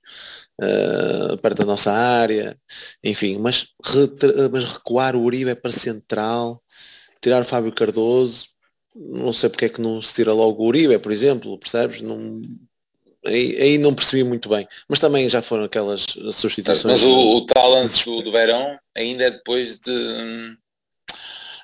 eh, 0.61 1.37
perto 1.43 1.59
da 1.59 1.65
nossa 1.65 1.93
área, 1.93 2.57
enfim, 3.03 3.39
mas, 3.39 3.69
retra- 3.83 4.49
mas 4.49 4.65
recuar 4.65 5.17
o 5.17 5.23
Uribe 5.23 5.55
para 5.55 5.73
central, 5.73 6.63
tirar 7.21 7.43
o 7.43 7.45
Fábio 7.45 7.73
Cardoso, 7.73 8.49
não 8.95 9.33
sei 9.33 9.49
porque 9.49 9.65
é 9.65 9.69
que 9.69 9.81
não 9.81 10.01
se 10.01 10.15
tira 10.15 10.33
logo 10.33 10.63
o 10.63 10.67
Uribe, 10.67 10.99
por 10.99 11.11
exemplo, 11.11 11.59
percebes? 11.59 12.01
Não, 12.01 12.41
aí, 13.27 13.57
aí 13.61 13.79
não 13.79 13.95
percebi 13.95 14.23
muito 14.23 14.49
bem. 14.49 14.69
Mas 14.89 15.01
também 15.01 15.29
já 15.29 15.43
foram 15.43 15.65
aquelas 15.65 16.07
substituições. 16.33 16.85
Mas 16.85 17.03
o, 17.03 17.37
o 17.39 17.47
tal 17.47 17.83
do, 17.83 18.23
do 18.23 18.31
Verão 18.33 18.79
ainda 18.97 19.25
é 19.25 19.31
depois 19.31 19.77
de. 19.79 20.57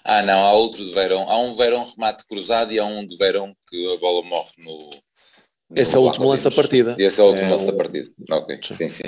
Ah 0.05 0.23
não, 0.23 0.45
há 0.45 0.53
outro 0.53 0.85
de 0.85 0.93
Verão. 0.93 1.29
Há 1.29 1.39
um 1.39 1.55
Verão 1.55 1.85
remate 1.85 2.27
cruzado 2.27 2.73
e 2.73 2.79
há 2.79 2.85
um 2.85 3.07
de 3.07 3.17
Verão 3.17 3.55
que 3.69 3.95
a 3.95 3.99
bola 3.99 4.23
morre 4.25 4.51
no. 4.59 4.91
Esse 5.75 5.97
é 5.97 5.99
o 5.99 6.03
último 6.03 6.29
lance 6.29 6.45
da 6.45 6.51
partida. 6.51 6.97
Esse 6.99 7.21
é 7.21 7.25
o 7.25 7.29
último 7.29 7.47
É 7.47 7.51
lance 7.51 7.67
da 7.67 7.73
partida. 7.73 8.11
Ok, 8.31 8.59
sim, 8.73 8.89
sim. 8.89 9.03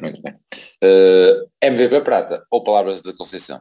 Muito 0.00 0.20
bem. 0.22 0.34
Eh, 0.82 1.46
MVP 1.62 2.00
Prata, 2.02 2.44
ou 2.50 2.62
palavras 2.62 3.00
de 3.00 3.12
Conceição. 3.14 3.60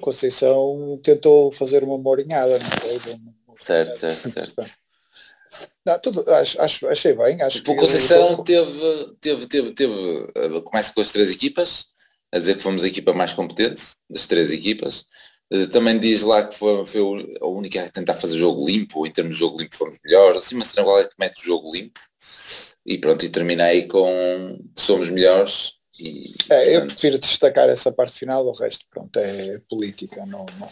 Conceição 0.00 1.00
tentou 1.02 1.50
fazer 1.52 1.82
uma 1.82 1.98
morinhada, 1.98 2.58
não 2.58 3.56
Certo, 3.56 3.96
certo, 3.96 4.28
certo. 4.30 4.54
Não, 5.84 5.98
tudo, 5.98 6.28
acho, 6.34 6.60
acho- 6.60 6.86
achei 6.88 7.12
bem. 7.14 7.40
Acho 7.42 7.58
Tipo, 7.58 7.72
o 7.72 7.74
que 7.74 7.80
Conceição 7.80 8.44
teve, 8.44 9.16
teve, 9.20 9.46
teve, 9.46 9.70
teve, 9.72 10.26
eh, 10.36 10.60
começa 10.62 10.92
com 10.92 11.00
as 11.00 11.10
três 11.10 11.30
equipas, 11.30 11.86
a 12.30 12.38
dizer 12.38 12.54
que 12.56 12.62
fomos 12.62 12.84
a 12.84 12.86
equipa 12.88 13.12
mais 13.12 13.32
competente 13.32 13.82
das 14.08 14.26
três 14.26 14.52
equipas, 14.52 15.06
também 15.70 15.98
diz 15.98 16.22
lá 16.22 16.46
que 16.46 16.54
foi, 16.54 16.84
foi 16.84 17.00
a 17.40 17.46
única 17.46 17.82
a 17.82 17.88
tentar 17.88 18.14
fazer 18.14 18.36
jogo 18.36 18.66
limpo, 18.66 19.06
em 19.06 19.10
termos 19.10 19.34
de 19.34 19.40
jogo 19.40 19.58
limpo 19.58 19.76
fomos 19.76 19.98
melhores, 20.04 20.44
assim, 20.44 20.54
mas 20.56 20.76
é 20.76 21.04
que 21.04 21.14
mete 21.18 21.38
o 21.38 21.44
jogo 21.44 21.72
limpo 21.72 22.00
e 22.84 22.98
pronto, 22.98 23.24
e 23.24 23.28
terminei 23.28 23.86
com 23.86 24.58
somos 24.76 25.08
melhores 25.08 25.78
e, 25.98 26.32
é, 26.48 26.56
portanto... 26.56 26.68
eu 26.68 26.86
prefiro 26.86 27.18
destacar 27.18 27.68
essa 27.68 27.90
parte 27.90 28.18
final, 28.18 28.46
o 28.46 28.52
resto 28.52 28.86
pronto, 28.88 29.16
é 29.18 29.60
política, 29.68 30.24
não, 30.26 30.46
não, 30.58 30.66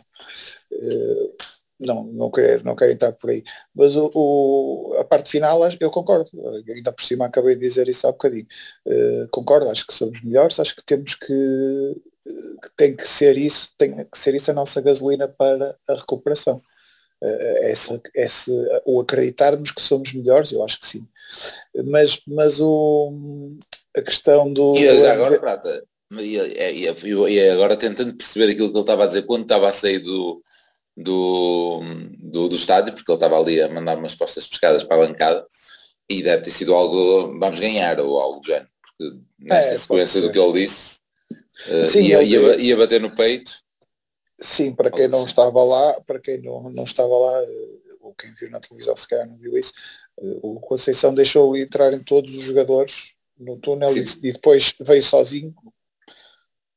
uh, 0.72 1.36
não, 1.80 2.04
não, 2.04 2.30
quero, 2.30 2.64
não 2.64 2.76
quero 2.76 2.92
entrar 2.92 3.12
por 3.12 3.30
aí. 3.30 3.42
Mas 3.74 3.96
o, 3.96 4.08
o, 4.14 4.96
a 4.98 5.04
parte 5.04 5.28
final 5.28 5.60
eu 5.80 5.90
concordo, 5.90 6.30
ainda 6.68 6.92
por 6.92 7.04
cima 7.04 7.26
acabei 7.26 7.56
de 7.56 7.60
dizer 7.60 7.88
isso 7.88 8.06
há 8.06 8.12
bocadinho. 8.12 8.46
Uh, 8.86 9.28
concordo, 9.30 9.68
acho 9.68 9.86
que 9.86 9.94
somos 9.94 10.22
melhores, 10.22 10.60
acho 10.60 10.76
que 10.76 10.84
temos 10.84 11.16
que, 11.16 11.96
que 12.62 12.70
tem 12.76 12.96
que 12.96 13.06
ser 13.06 13.36
isso, 13.36 13.72
tem 13.78 14.04
que 14.04 14.18
ser 14.18 14.34
isso 14.34 14.50
a 14.50 14.54
nossa 14.54 14.80
gasolina 14.80 15.28
para 15.28 15.76
a 15.88 15.94
recuperação. 15.94 16.60
Uh, 17.22 17.56
essa, 17.62 18.00
essa, 18.14 18.52
o 18.84 19.00
acreditarmos 19.00 19.70
que 19.70 19.80
somos 19.80 20.12
melhores, 20.12 20.52
eu 20.52 20.62
acho 20.62 20.80
que 20.80 20.86
sim. 20.86 21.06
Mas, 21.86 22.20
mas 22.26 22.60
o, 22.60 23.56
a 23.96 24.02
questão 24.02 24.52
do. 24.52 24.76
E 24.76 24.88
agora, 24.88 25.38
Prata, 25.38 25.84
e, 26.12 26.36
e, 26.36 26.86
e, 26.86 27.50
agora 27.50 27.76
tentando 27.76 28.14
perceber 28.14 28.52
aquilo 28.52 28.70
que 28.70 28.76
ele 28.76 28.82
estava 28.82 29.04
a 29.04 29.06
dizer 29.06 29.22
quando 29.22 29.42
estava 29.42 29.68
a 29.68 29.72
sair 29.72 29.98
do, 29.98 30.40
do, 30.96 31.80
do, 32.18 32.48
do 32.48 32.56
estádio, 32.56 32.94
porque 32.94 33.10
ele 33.10 33.16
estava 33.16 33.38
ali 33.38 33.60
a 33.60 33.68
mandar 33.68 33.98
umas 33.98 34.14
postas 34.14 34.46
pescadas 34.46 34.84
para 34.84 35.02
a 35.02 35.06
bancada, 35.06 35.44
e 36.08 36.22
deve 36.22 36.44
ter 36.44 36.50
sido 36.50 36.74
algo, 36.74 37.38
vamos 37.38 37.58
ganhar, 37.58 37.98
ou 38.00 38.20
algo 38.20 38.40
do 38.40 38.46
género, 38.46 38.68
porque 38.80 39.18
nesta 39.40 39.74
é, 39.74 39.76
sequência 39.76 40.20
do 40.20 40.30
que 40.30 40.38
ele 40.38 40.64
disse, 40.64 40.95
uh, 41.68 41.86
Sim, 41.86 42.02
ia, 42.02 42.22
ia, 42.22 42.56
ia, 42.56 42.76
bater 42.76 43.00
no 43.00 43.14
peito. 43.14 43.52
Sim, 44.38 44.74
para 44.74 44.90
quem 44.90 45.08
não 45.08 45.24
estava 45.24 45.62
lá, 45.64 46.00
para 46.06 46.18
quem 46.18 46.40
não, 46.42 46.70
não 46.70 46.84
estava 46.84 47.16
lá, 47.16 47.42
eh, 47.42 47.78
ou 48.00 48.14
quem 48.14 48.32
viu 48.34 48.50
na 48.50 48.60
televisão 48.60 48.94
se 48.94 49.08
calhar 49.08 49.26
não 49.26 49.36
viu 49.36 49.56
isso, 49.56 49.72
eh, 50.20 50.38
o 50.42 50.60
Conceição 50.60 51.14
deixou 51.14 51.56
entrar 51.56 51.92
em 51.94 52.00
todos 52.00 52.34
os 52.34 52.42
jogadores 52.42 53.14
no 53.38 53.56
túnel 53.56 53.88
e, 53.96 54.00
e, 54.00 54.32
depois 54.32 54.74
veio 54.80 55.02
sozinho. 55.02 55.54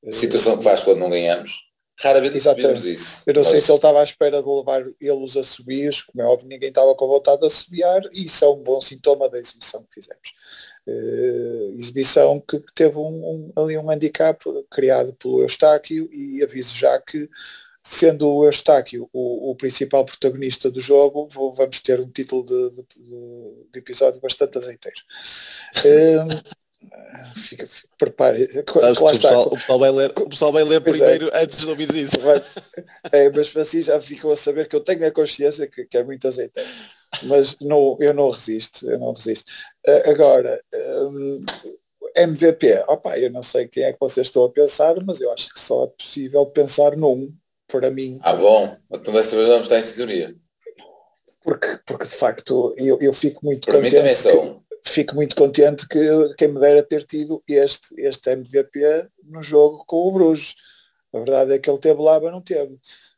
Situação 0.09 0.57
que 0.57 0.63
faz 0.63 0.83
quando 0.83 0.99
não 0.99 1.09
ganhamos. 1.09 1.69
Raramente 2.01 2.37
Exatamente. 2.37 2.93
isso. 2.93 3.23
Eu 3.27 3.33
não 3.33 3.43
sei 3.43 3.59
se 3.59 3.69
ele 3.69 3.77
estava 3.77 3.99
à 3.99 4.03
espera 4.03 4.41
de 4.41 4.47
levar 4.47 4.81
eles 5.01 5.35
a 5.35 5.43
subir, 5.43 5.93
como 6.05 6.21
é 6.21 6.25
óbvio, 6.25 6.47
ninguém 6.47 6.69
estava 6.69 6.95
com 6.95 7.07
vontade 7.07 7.41
de 7.41 7.49
subiar 7.49 8.01
e 8.13 8.23
isso 8.23 8.45
é 8.45 8.49
um 8.49 8.63
bom 8.63 8.79
sintoma 8.79 9.29
da 9.29 9.37
exibição 9.37 9.83
que 9.83 9.95
fizemos. 9.95 10.31
Uh, 10.87 11.77
exibição 11.77 12.39
que 12.39 12.59
teve 12.73 12.97
um, 12.97 13.51
um, 13.55 13.61
ali 13.61 13.77
um 13.77 13.91
handicap 13.91 14.43
criado 14.71 15.13
pelo 15.13 15.41
Eustáquio 15.41 16.09
e 16.11 16.41
aviso 16.41 16.75
já 16.75 16.99
que 16.99 17.29
sendo 17.83 18.27
o 18.27 18.45
Eustáquio 18.45 19.09
o, 19.13 19.51
o 19.51 19.55
principal 19.55 20.03
protagonista 20.03 20.69
do 20.69 20.79
jogo, 20.79 21.27
vou, 21.27 21.53
vamos 21.53 21.79
ter 21.79 21.99
um 21.99 22.09
título 22.09 22.43
de, 22.43 22.69
de, 22.75 23.67
de 23.71 23.79
episódio 23.79 24.19
bastante 24.19 24.57
azeiteiro. 24.57 24.99
uh, 25.85 26.59
Fica, 27.35 27.67
fica, 27.67 27.89
prepare. 27.97 28.43
o, 28.43 29.09
pessoal, 29.09 29.47
o, 29.47 29.49
pessoal 29.51 29.79
vai 29.79 29.91
ler, 29.91 30.11
o 30.11 30.29
pessoal 30.29 30.51
vai 30.51 30.63
ler 30.63 30.75
é. 30.75 30.79
primeiro 30.79 31.29
é. 31.29 31.43
antes 31.43 31.57
de 31.59 31.67
ouvir 31.67 31.93
isso. 31.93 32.17
É, 33.11 33.29
mas 33.29 33.55
assim 33.55 33.81
já 33.81 33.99
ficam 33.99 34.31
a 34.31 34.35
saber 34.35 34.67
que 34.67 34.75
eu 34.75 34.79
tenho 34.79 35.05
a 35.05 35.11
consciência 35.11 35.67
que, 35.67 35.85
que 35.85 35.97
é 35.97 36.03
muito 36.03 36.27
azeite. 36.27 36.53
Mas 37.23 37.57
não, 37.59 37.97
eu 37.99 38.13
não 38.13 38.29
resisto, 38.29 38.89
eu 38.89 38.99
não 38.99 39.13
resisto. 39.13 39.51
Uh, 39.87 40.09
agora, 40.09 40.61
um, 40.73 41.41
MVP, 42.15 42.83
opa, 42.87 43.17
eu 43.17 43.31
não 43.31 43.41
sei 43.41 43.67
quem 43.67 43.83
é 43.83 43.93
que 43.93 43.99
vocês 43.99 44.27
estão 44.27 44.45
a 44.45 44.51
pensar, 44.51 44.95
mas 45.03 45.19
eu 45.19 45.31
acho 45.31 45.53
que 45.53 45.59
só 45.59 45.85
é 45.85 45.87
possível 45.87 46.45
pensar 46.45 46.95
num, 46.95 47.33
para 47.67 47.89
mim. 47.89 48.19
Ah 48.21 48.35
bom, 48.35 48.75
então 48.91 49.13
desta 49.13 49.35
vez 49.35 49.47
vamos 49.47 49.65
estar 49.65 49.79
em 49.79 49.83
sintonia. 49.83 50.35
Porque, 51.41 51.79
porque 51.85 52.05
de 52.05 52.15
facto 52.15 52.75
eu, 52.77 52.99
eu 53.01 53.13
fico 53.13 53.45
muito 53.45 53.65
para 53.65 53.75
contente. 53.75 53.93
Mim 53.93 53.97
também 53.97 54.15
são 54.15 54.61
fico 54.89 55.15
muito 55.15 55.35
contente 55.35 55.87
que 55.87 56.33
quem 56.37 56.47
me 56.49 56.59
dera 56.59 56.83
ter 56.83 57.03
tido 57.03 57.43
este, 57.47 57.87
este 57.97 58.31
MVP 58.31 59.07
no 59.23 59.41
jogo 59.41 59.83
com 59.85 60.07
o 60.07 60.11
Bruges. 60.11 60.55
A 61.13 61.19
verdade 61.19 61.53
é 61.53 61.59
que 61.59 61.69
ele 61.69 61.79
teve 61.79 62.01
lá, 62.01 62.19
mas 62.19 62.31
não 62.31 62.41
teve. 62.41 62.73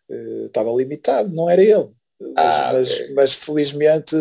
Uh, 0.09 0.45
estava 0.45 0.71
limitado, 0.71 1.33
não 1.33 1.49
era 1.49 1.61
ele. 1.61 1.89
Ah, 2.36 2.72
mas, 2.74 2.91
okay. 2.91 3.13
mas, 3.13 3.34
felizmente, 3.34 4.15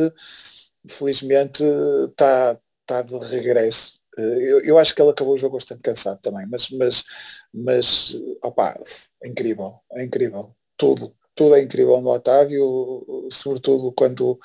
felizmente 0.86 1.64
está 2.09 2.59
tá 2.86 3.03
de 3.03 3.16
regresso. 3.26 3.94
Uh, 4.18 4.20
eu, 4.20 4.61
eu, 4.64 4.78
acho 4.78 4.94
que 4.94 5.01
ele 5.01 5.11
acabou 5.11 5.34
o 5.34 5.38
jogo 5.38 5.57
bastante 5.57 5.82
cansado 5.82 6.20
também, 6.20 6.46
mas, 6.46 6.68
mas, 6.70 7.05
mas 7.53 8.16
opa, 8.42 8.78
é 9.22 9.28
incrível, 9.28 9.80
é 9.92 10.03
incrível. 10.03 10.55
Tudo, 10.76 11.14
tudo 11.34 11.55
é 11.55 11.62
incrível 11.62 12.01
no 12.01 12.11
Otávio, 12.11 13.28
sobretudo 13.30 13.92
quando, 13.92 14.38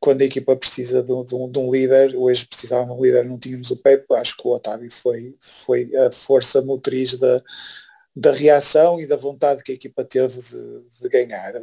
quando 0.00 0.22
a 0.22 0.24
equipa 0.24 0.56
precisa 0.56 1.02
de 1.02 1.12
um, 1.12 1.24
de 1.24 1.34
um, 1.34 1.50
de 1.50 1.58
um 1.58 1.70
líder, 1.70 2.16
hoje 2.16 2.46
precisava 2.46 2.86
de 2.86 2.92
um 2.92 3.02
líder, 3.02 3.24
não 3.24 3.38
tínhamos 3.38 3.70
o 3.70 3.76
Pepe, 3.76 4.14
acho 4.14 4.36
que 4.36 4.46
o 4.46 4.52
Otávio 4.52 4.90
foi, 4.90 5.36
foi 5.40 5.94
a 5.96 6.10
força 6.10 6.62
motriz 6.62 7.16
da, 7.16 7.42
da 8.14 8.32
reação 8.32 9.00
e 9.00 9.06
da 9.06 9.16
vontade 9.16 9.62
que 9.62 9.72
a 9.72 9.74
equipa 9.74 10.04
teve 10.04 10.40
de, 10.40 11.00
de 11.00 11.08
ganhar. 11.08 11.54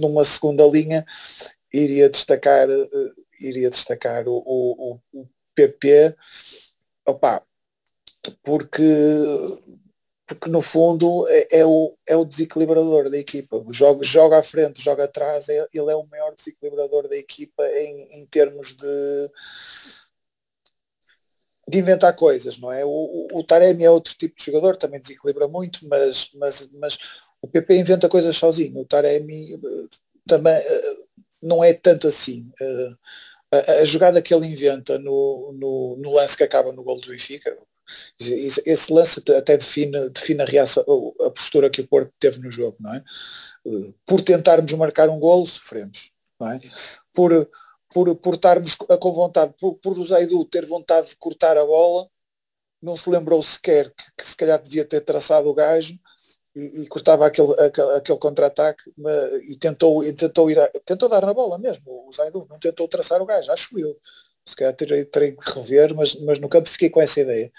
Numa 0.00 0.24
segunda 0.24 0.64
linha, 0.66 1.04
iria 1.72 2.08
destacar, 2.08 2.68
iria 3.40 3.70
destacar 3.70 4.26
o, 4.28 4.42
o, 4.44 5.00
o 5.12 5.28
PP, 5.54 6.16
opa, 7.06 7.42
porque 8.42 8.82
porque 10.26 10.48
no 10.48 10.62
fundo 10.62 11.26
é, 11.28 11.58
é, 11.58 11.66
o, 11.66 11.94
é 12.06 12.16
o 12.16 12.24
desequilibrador 12.24 13.10
da 13.10 13.18
equipa. 13.18 13.62
Joga, 13.70 14.02
joga 14.02 14.38
à 14.38 14.42
frente, 14.42 14.82
joga 14.82 15.04
atrás, 15.04 15.48
é, 15.48 15.66
ele 15.72 15.90
é 15.90 15.94
o 15.94 16.06
maior 16.06 16.34
desequilibrador 16.34 17.08
da 17.08 17.16
equipa 17.16 17.62
em, 17.66 18.20
em 18.20 18.26
termos 18.26 18.74
de, 18.74 19.30
de 21.68 21.78
inventar 21.78 22.16
coisas, 22.16 22.58
não 22.58 22.72
é? 22.72 22.84
O, 22.84 22.88
o, 22.88 23.28
o, 23.38 23.44
Taremi 23.44 23.84
é 23.84 23.90
outro 23.90 24.14
tipo 24.14 24.34
de 24.36 24.44
jogador, 24.46 24.76
também 24.76 25.00
desequilibra 25.00 25.46
muito, 25.46 25.86
mas, 25.86 26.30
mas, 26.34 26.70
mas 26.72 26.98
o 27.44 27.48
PP 27.48 27.76
inventa 27.76 28.08
coisas 28.08 28.36
sozinho. 28.36 28.80
O 28.80 28.86
Taremi 28.86 29.54
eh, 29.54 29.88
também 30.26 30.54
eh, 30.54 30.96
não 31.42 31.62
é 31.62 31.74
tanto 31.74 32.08
assim. 32.08 32.50
Eh, 32.58 32.92
a, 33.52 33.72
a, 33.82 33.84
jogada 33.84 34.22
que 34.22 34.34
ele 34.34 34.46
inventa 34.46 34.98
no, 34.98 35.52
no, 35.52 35.96
no 35.98 36.10
lance 36.10 36.36
que 36.36 36.42
acaba 36.42 36.72
no 36.72 36.82
gol 36.82 36.98
do 37.00 37.08
Benfica, 37.08 37.56
esse 38.18 38.90
lance 38.90 39.22
até 39.36 39.58
define, 39.58 40.08
define 40.08 40.40
a, 40.40 40.46
reação, 40.46 40.82
a 41.20 41.30
postura 41.30 41.68
que 41.68 41.82
o 41.82 41.86
Porto 41.86 42.10
teve 42.18 42.40
no 42.40 42.50
jogo, 42.50 42.78
não 42.80 42.94
é? 42.94 43.04
Por 44.06 44.22
tentarmos 44.22 44.72
marcar 44.72 45.10
um 45.10 45.18
golo, 45.18 45.44
sofremos, 45.44 46.10
não 46.40 46.50
é? 46.50 46.60
Por, 47.12 47.48
por, 47.92 48.16
por 48.16 48.34
estarmos 48.36 48.74
com 48.74 49.12
vontade, 49.12 49.52
por, 49.60 49.74
por 49.74 49.98
o 49.98 50.04
Zaidu 50.04 50.46
ter 50.46 50.64
vontade 50.64 51.10
de 51.10 51.16
cortar 51.16 51.58
a 51.58 51.64
bola, 51.64 52.08
não 52.80 52.96
se 52.96 53.10
lembrou 53.10 53.42
sequer 53.42 53.90
que, 53.90 54.04
que 54.16 54.26
se 54.26 54.34
calhar 54.34 54.60
devia 54.60 54.84
ter 54.84 55.02
traçado 55.02 55.46
o 55.46 55.54
gajo 55.54 55.98
e, 56.54 56.82
e 56.82 56.86
cortava 56.86 57.26
aquele, 57.26 57.52
aquele, 57.60 57.92
aquele 57.92 58.18
contra-ataque 58.18 58.82
e 59.48 59.56
tentou, 59.56 60.04
e 60.04 60.12
tentou, 60.12 60.50
ir 60.50 60.58
a, 60.58 60.68
tentou 60.84 61.08
dar 61.08 61.26
na 61.26 61.34
bola 61.34 61.58
mesmo, 61.58 61.84
o 62.08 62.12
Zaidu, 62.12 62.46
não 62.48 62.58
tentou 62.58 62.88
traçar 62.88 63.20
o 63.20 63.26
gajo, 63.26 63.50
acho 63.50 63.78
eu 63.78 63.98
se 64.46 64.54
calhar 64.54 64.74
terei, 64.74 65.04
terei 65.04 65.32
que 65.32 65.50
rever, 65.50 65.94
mas, 65.94 66.14
mas 66.16 66.38
no 66.38 66.48
campo 66.48 66.68
fiquei 66.68 66.90
com 66.90 67.00
essa 67.00 67.20
ideia. 67.20 67.50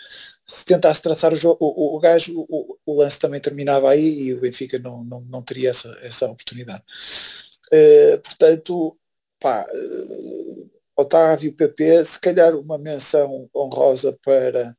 Se 0.45 0.63
tentasse 0.63 1.01
traçar 1.01 1.33
o 1.33 1.35
jogo, 1.35 1.57
o, 1.59 1.95
o, 1.95 1.99
gajo, 1.99 2.45
o, 2.47 2.77
o, 2.85 2.93
lance 2.99 3.19
também 3.19 3.41
terminava 3.41 3.89
aí 3.89 4.19
e 4.21 4.33
o 4.33 4.39
Benfica 4.39 4.77
não, 4.77 5.03
não, 5.03 5.21
não 5.21 5.41
teria 5.41 5.71
essa, 5.71 5.97
essa 6.01 6.27
oportunidade. 6.27 6.83
Uh, 7.73 8.19
portanto, 8.21 8.97
pá, 9.39 9.65
uh, 9.67 10.71
Otávio 10.95 11.53
PP, 11.53 12.05
se 12.05 12.19
calhar 12.19 12.55
uma 12.55 12.77
menção 12.77 13.49
honrosa 13.55 14.17
para, 14.23 14.77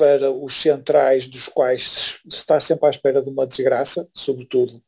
para 0.00 0.30
os 0.30 0.54
centrais 0.54 1.26
dos 1.26 1.46
quais 1.46 2.18
se 2.26 2.36
está 2.38 2.58
sempre 2.58 2.86
à 2.86 2.90
espera 2.90 3.20
de 3.20 3.28
uma 3.28 3.46
desgraça, 3.46 4.08
sobretudo 4.14 4.82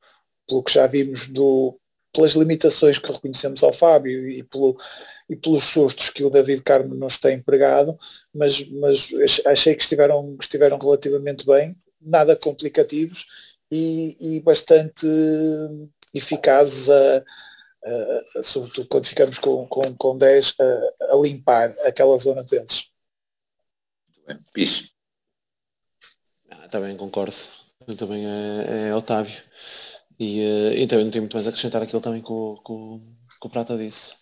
pelo 0.48 0.62
que 0.62 0.72
já 0.72 0.86
vimos 0.86 1.28
do, 1.28 1.78
pelas 2.14 2.32
limitações 2.32 2.96
que 2.96 3.12
reconhecemos 3.12 3.62
ao 3.62 3.74
Fábio 3.74 4.26
e, 4.26 4.42
pelo, 4.42 4.74
e 5.28 5.36
pelos 5.36 5.64
sustos 5.64 6.08
que 6.08 6.24
o 6.24 6.30
David 6.30 6.62
Carmo 6.62 6.94
nos 6.94 7.18
tem 7.18 7.36
empregado, 7.36 7.98
mas, 8.32 8.66
mas 8.70 9.10
achei 9.44 9.74
que 9.74 9.82
estiveram, 9.82 10.34
que 10.38 10.44
estiveram 10.44 10.78
relativamente 10.78 11.44
bem, 11.44 11.76
nada 12.00 12.34
complicativos 12.34 13.26
e, 13.70 14.16
e 14.18 14.40
bastante 14.40 15.06
eficazes 16.14 16.88
a, 16.88 17.22
sobretudo 18.42 18.88
quando 18.88 19.06
ficamos 19.06 19.38
com, 19.38 19.66
com, 19.66 19.94
com 19.94 20.16
10 20.16 20.54
a, 20.58 21.14
a 21.14 21.16
limpar 21.16 21.74
aquela 21.84 22.16
zona 22.16 22.42
deles. 22.44 22.90
Também 26.72 26.96
concordo. 26.96 27.34
Eu 27.86 27.94
também 27.94 28.24
é, 28.24 28.88
é 28.88 28.94
Otávio. 28.94 29.42
E 30.18 30.40
uh, 30.40 30.74
então 30.78 30.98
eu 30.98 31.04
não 31.04 31.10
tenho 31.10 31.22
muito 31.22 31.34
mais 31.34 31.46
a 31.46 31.50
acrescentar 31.50 31.82
aquilo 31.82 32.00
também 32.00 32.22
com, 32.22 32.56
com, 32.64 32.98
com 33.38 33.48
o 33.48 33.50
Prata 33.50 33.76
disse. 33.76 34.14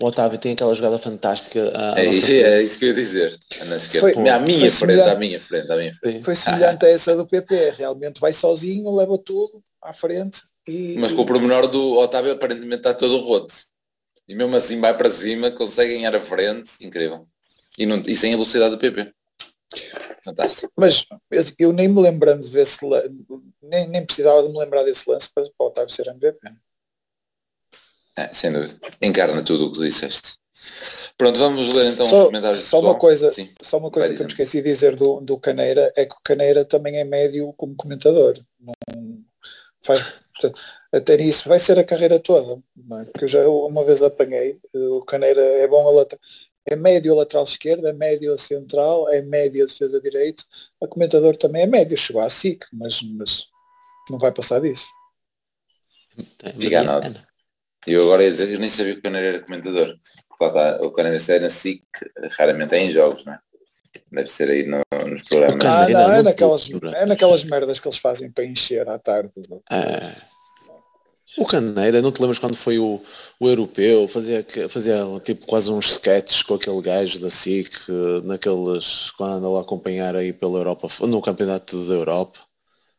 O 0.00 0.06
Otávio 0.06 0.36
tem 0.36 0.52
aquela 0.52 0.74
jogada 0.74 0.98
fantástica. 0.98 1.60
À, 1.76 2.00
é, 2.00 2.06
é, 2.06 2.60
isso 2.60 2.76
que 2.76 2.86
eu 2.86 2.88
ia 2.88 2.94
dizer. 2.94 3.38
Foi, 4.00 4.10
à 4.28 4.40
minha 4.40 4.68
frente, 4.68 5.00
à 5.00 5.14
minha 5.14 5.38
frente, 5.38 5.70
à 5.70 5.76
minha 5.76 5.94
frente. 5.94 6.24
Foi 6.24 6.34
semelhante 6.34 6.84
ah. 6.84 6.88
a 6.88 6.90
essa 6.90 7.14
do 7.14 7.24
PP, 7.24 7.74
realmente 7.78 8.20
vai 8.20 8.32
sozinho, 8.32 8.96
leva 8.96 9.16
tudo 9.16 9.62
à 9.80 9.92
frente 9.92 10.42
e. 10.66 10.96
Mas 10.98 11.12
com 11.12 11.22
o 11.22 11.26
pormenor 11.26 11.68
do 11.68 11.98
Otávio 11.98 12.32
aparentemente 12.32 12.78
está 12.78 12.92
todo 12.92 13.18
roto. 13.18 13.54
E 14.28 14.34
mesmo 14.34 14.56
assim 14.56 14.80
vai 14.80 14.96
para 14.96 15.10
cima, 15.10 15.52
consegue 15.52 15.94
ganhar 15.94 16.16
a 16.16 16.20
frente, 16.20 16.72
incrível. 16.80 17.28
E, 17.78 17.86
não, 17.86 18.02
e 18.04 18.16
sem 18.16 18.32
a 18.32 18.36
velocidade 18.36 18.74
do 18.74 18.78
PP. 18.78 19.12
Fantástico. 20.24 20.72
Mas 20.76 21.06
eu 21.58 21.72
nem 21.72 21.88
me 21.88 22.00
lembrando 22.00 22.48
desse 22.48 22.84
lance, 22.84 23.10
nem, 23.62 23.88
nem 23.88 24.04
precisava 24.04 24.42
de 24.42 24.48
me 24.48 24.58
lembrar 24.58 24.82
desse 24.84 25.08
lance 25.08 25.28
para, 25.34 25.44
para 25.44 25.64
o 25.64 25.66
Otávio 25.66 25.94
ser 25.94 26.06
MVP. 26.08 26.38
É, 28.16 28.32
sem 28.32 28.52
dúvida. 28.52 28.78
Encarna 29.00 29.42
tudo 29.44 29.66
o 29.66 29.72
que 29.72 29.80
disseste. 29.80 30.34
Pronto, 31.16 31.38
vamos 31.38 31.72
ler 31.72 31.86
então 31.86 32.06
só, 32.06 32.20
os 32.20 32.26
comentários 32.26 32.64
só 32.64 32.80
uma 32.80 32.94
coisa, 32.94 33.32
Sim. 33.32 33.50
Só 33.60 33.78
uma 33.78 33.90
coisa 33.90 34.14
que 34.14 34.20
eu 34.20 34.26
me 34.26 34.30
esqueci 34.30 34.62
de 34.62 34.70
dizer 34.70 34.94
do, 34.94 35.20
do 35.20 35.38
Caneira 35.38 35.92
é 35.96 36.04
que 36.04 36.14
o 36.14 36.20
Caneira 36.22 36.64
também 36.64 36.98
é 36.98 37.04
médio 37.04 37.52
como 37.54 37.74
comentador. 37.74 38.38
Não 38.60 38.72
faz, 39.82 40.00
portanto, 40.32 40.60
até 40.92 41.16
nisso 41.16 41.48
vai 41.48 41.58
ser 41.58 41.78
a 41.78 41.84
carreira 41.84 42.18
toda. 42.18 42.62
é? 43.00 43.04
Porque 43.06 43.24
eu 43.24 43.28
já 43.28 43.48
uma 43.48 43.84
vez 43.84 44.02
apanhei, 44.02 44.60
eh, 44.74 44.78
o 44.78 45.02
Caneira 45.02 45.40
é 45.40 45.66
bom 45.66 45.86
a 45.88 45.92
lateral. 45.92 46.22
É 46.68 46.76
médio 46.76 47.12
a 47.12 47.16
lateral 47.16 47.44
esquerda, 47.44 47.90
é 47.90 47.92
médio 47.92 48.32
a 48.32 48.38
central, 48.38 49.08
é 49.10 49.20
médio 49.20 49.64
a 49.64 49.66
defesa 49.66 50.00
direito. 50.00 50.44
A 50.82 50.86
comentador 50.86 51.36
também 51.36 51.62
é 51.62 51.66
médio, 51.66 51.96
chegou 51.96 52.22
à 52.22 52.30
SIC, 52.30 52.64
mas, 52.72 53.02
mas 53.02 53.46
não 54.10 54.18
vai 54.18 54.32
passar 54.32 54.60
disso. 54.60 54.86
Fica 56.58 56.80
a 56.80 56.84
nota. 56.84 57.26
Eu 57.86 58.02
agora 58.02 58.22
ia 58.22 58.30
dizer, 58.30 58.48
eu 58.50 58.60
nem 58.60 58.68
sabia 58.68 58.92
que 58.94 59.00
o 59.00 59.02
Caneiro 59.02 59.26
era 59.36 59.44
comentador. 59.44 59.96
Lá 60.40 60.78
o 60.82 60.92
Caneiro 60.92 61.18
sai 61.18 61.40
na 61.40 61.50
SIC, 61.50 61.82
raramente 62.38 62.74
é 62.74 62.78
em 62.78 62.92
jogos, 62.92 63.24
não 63.24 63.32
é? 63.32 63.40
Deve 64.10 64.28
ser 64.28 64.48
aí 64.48 64.64
no- 64.64 64.80
nos 65.08 65.22
programas. 65.24 65.64
Ah, 65.64 65.88
não, 65.88 66.00
é, 66.12 66.16
não 66.18 66.22
naquelas, 66.22 66.68
é 66.94 67.06
naquelas 67.06 67.44
merdas 67.44 67.80
que 67.80 67.88
eles 67.88 67.98
fazem 67.98 68.30
para 68.30 68.44
encher 68.44 68.88
à 68.88 68.98
tarde. 68.98 69.32
É. 69.70 70.31
O 71.38 71.46
Caneira, 71.46 72.02
não 72.02 72.12
te 72.12 72.20
lembras 72.20 72.38
quando 72.38 72.56
foi 72.56 72.78
o, 72.78 73.00
o 73.40 73.48
europeu, 73.48 74.06
fazia, 74.06 74.42
que- 74.42 74.68
fazia 74.68 74.98
tipo 75.24 75.46
quase 75.46 75.70
uns 75.70 75.92
sketches 75.92 76.42
com 76.42 76.54
aquele 76.54 76.80
gajo 76.82 77.18
da 77.20 77.30
SIC, 77.30 77.72
naqueles, 78.24 79.10
quando 79.12 79.36
andou 79.36 79.56
a 79.56 79.62
acompanhar 79.62 80.14
aí 80.14 80.32
pela 80.32 80.58
Europa, 80.58 80.88
no 81.06 81.22
campeonato 81.22 81.86
da 81.86 81.94
Europa, 81.94 82.38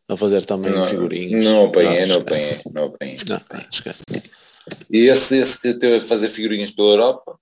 a 0.09 0.17
fazer 0.17 0.45
também 0.45 0.73
Não, 0.73 0.83
figurinhas. 0.83 1.45
não 1.45 1.65
apanhei, 1.65 2.05
não 2.07 2.17
apanhei, 2.17 2.57
não 2.73 2.85
apanhei. 2.85 3.17
Não, 3.29 3.41
não, 3.53 3.69
esquece. 3.71 4.01
E 4.89 5.07
esse, 5.07 5.37
esse 5.37 5.61
que 5.61 5.73
teve 5.75 5.97
a 5.97 6.01
fazer 6.01 6.29
figurinhas 6.29 6.71
pela 6.71 6.89
Europa, 6.89 7.37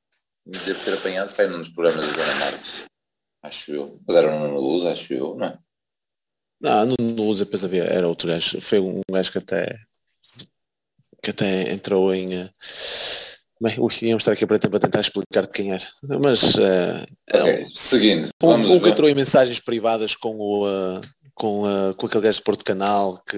deve 0.46 0.80
ter 0.84 0.94
apanhado, 0.94 1.32
foi 1.32 1.48
num 1.48 1.60
dos 1.60 1.70
programas 1.70 2.06
da 2.06 2.14
Dona 2.14 2.36
Marcos. 2.36 2.72
Acho 3.44 3.72
eu. 3.72 4.00
Mas 4.06 4.16
era 4.16 4.48
no 4.48 4.60
Luz, 4.60 4.86
acho 4.86 5.14
eu, 5.14 5.36
não 5.36 5.48
é? 5.48 5.58
Não, 6.62 6.86
no, 6.86 6.96
Lusa 7.24 7.44
depois 7.44 7.66
havia, 7.66 7.84
era 7.86 8.08
outro 8.08 8.28
gajo, 8.28 8.62
foi 8.62 8.80
um 8.80 9.02
gajo 9.10 9.32
que 9.32 9.40
até 9.40 9.76
que 11.22 11.30
até 11.30 11.72
entrou 11.72 12.14
em 12.14 12.34
eh, 12.34 12.50
bem, 13.62 13.80
ui, 13.80 13.94
íamos 14.02 14.24
estar 14.24 14.32
aqui 14.32 14.46
para 14.48 14.58
tentar 14.58 15.00
explicar 15.00 15.44
de 15.44 15.50
quem 15.52 15.72
era. 15.72 15.88
Mas 16.04 16.56
eh, 16.58 17.06
é 17.32 17.40
Ok, 17.40 17.68
seguindo, 17.76 18.30
um, 18.42 18.74
um 18.74 18.80
que 18.80 18.90
entrou 18.90 19.08
em 19.08 19.14
mensagens 19.14 19.60
privadas 19.60 20.16
com 20.16 20.36
o 20.36 20.68
eh, 20.68 21.02
com, 21.36 21.70
eh, 21.70 21.94
com 21.94 22.08
aquele 22.08 22.24
gajo 22.24 22.40
de 22.40 22.44
Porto 22.44 22.66
Canal 22.66 23.22
que 23.24 23.38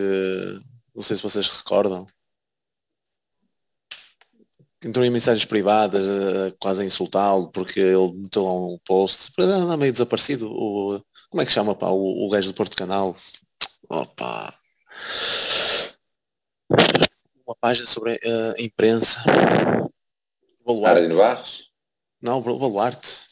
não 0.96 1.04
sei 1.04 1.18
se 1.18 1.24
vocês 1.24 1.48
recordam. 1.48 2.08
Entrou 4.86 5.06
em 5.06 5.10
mensagens 5.10 5.46
privadas, 5.46 6.06
quase 6.60 6.82
a 6.82 6.86
insultá-lo, 6.86 7.50
porque 7.52 7.80
ele 7.80 8.14
meteu 8.16 8.44
lá 8.44 8.52
um 8.52 8.78
post, 8.86 9.32
anda 9.40 9.78
meio 9.78 9.94
desaparecido. 9.94 10.52
O, 10.52 11.02
como 11.30 11.42
é 11.42 11.46
que 11.46 11.52
chama 11.54 11.74
pá, 11.74 11.88
o, 11.88 12.26
o 12.26 12.30
gajo 12.30 12.50
do 12.50 12.54
Porto 12.54 12.76
Canal? 12.76 13.16
Opa! 13.90 14.54
Uma 17.46 17.56
página 17.56 17.86
sobre 17.88 18.20
eh, 18.24 18.56
a 18.58 18.62
imprensa. 18.62 19.20
Baluarte. 20.66 21.08
De 21.10 21.16
Barros? 21.16 21.72
Não, 22.22 22.38
o 22.38 22.42
Baluarte. 22.58 23.28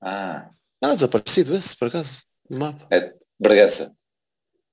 Ah, 0.00 0.48
Ah, 0.82 0.94
desaparecido 0.94 1.54
esse, 1.54 1.76
por 1.76 1.88
acaso, 1.88 2.22
no 2.48 2.58
mapa. 2.58 2.86
é 2.90 3.12
Bragança. 3.38 3.94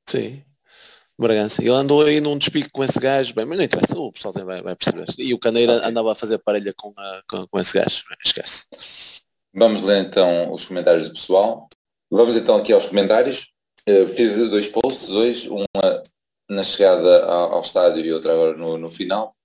Sim. 0.07 0.43
Bragança. 1.19 1.61
Ele 1.61 1.71
andou 1.71 2.03
aí 2.05 2.21
num 2.21 2.37
despique 2.37 2.69
com 2.69 2.83
esse 2.83 2.99
gajo, 2.99 3.33
bem, 3.33 3.45
mas 3.45 3.57
não 3.57 3.65
interessa, 3.65 3.97
o 3.99 4.11
pessoal 4.11 4.33
vai, 4.33 4.61
vai 4.61 4.75
perceber. 4.75 5.07
E 5.17 5.33
o 5.33 5.39
Caneira 5.39 5.77
Ok. 5.77 5.89
andava 5.89 6.11
a 6.11 6.15
fazer 6.15 6.37
parelha 6.37 6.73
com, 6.77 6.93
a- 6.95 7.23
com, 7.29 7.47
com 7.47 7.59
esse 7.59 7.73
gajo, 7.73 8.03
esquece. 8.23 8.65
Vamos 9.53 9.81
ler 9.81 10.05
então 10.05 10.51
os 10.53 10.65
comentários 10.65 11.07
do 11.07 11.13
pessoal. 11.15 11.67
Vamos 12.11 12.37
então 12.37 12.55
aqui 12.57 12.71
aos 12.71 12.85
comentários. 12.85 13.51
Eh, 13.87 14.05
fiz 14.07 14.35
dois 14.49 14.67
posts, 14.67 15.07
dois, 15.07 15.45
uma 15.47 15.65
na 16.49 16.63
chegada 16.63 17.25
ao, 17.25 17.53
ao 17.55 17.61
estádio 17.61 18.05
e 18.05 18.13
outra 18.13 18.33
agora 18.33 18.57
no, 18.57 18.77
no 18.77 18.91
final. 18.91 19.35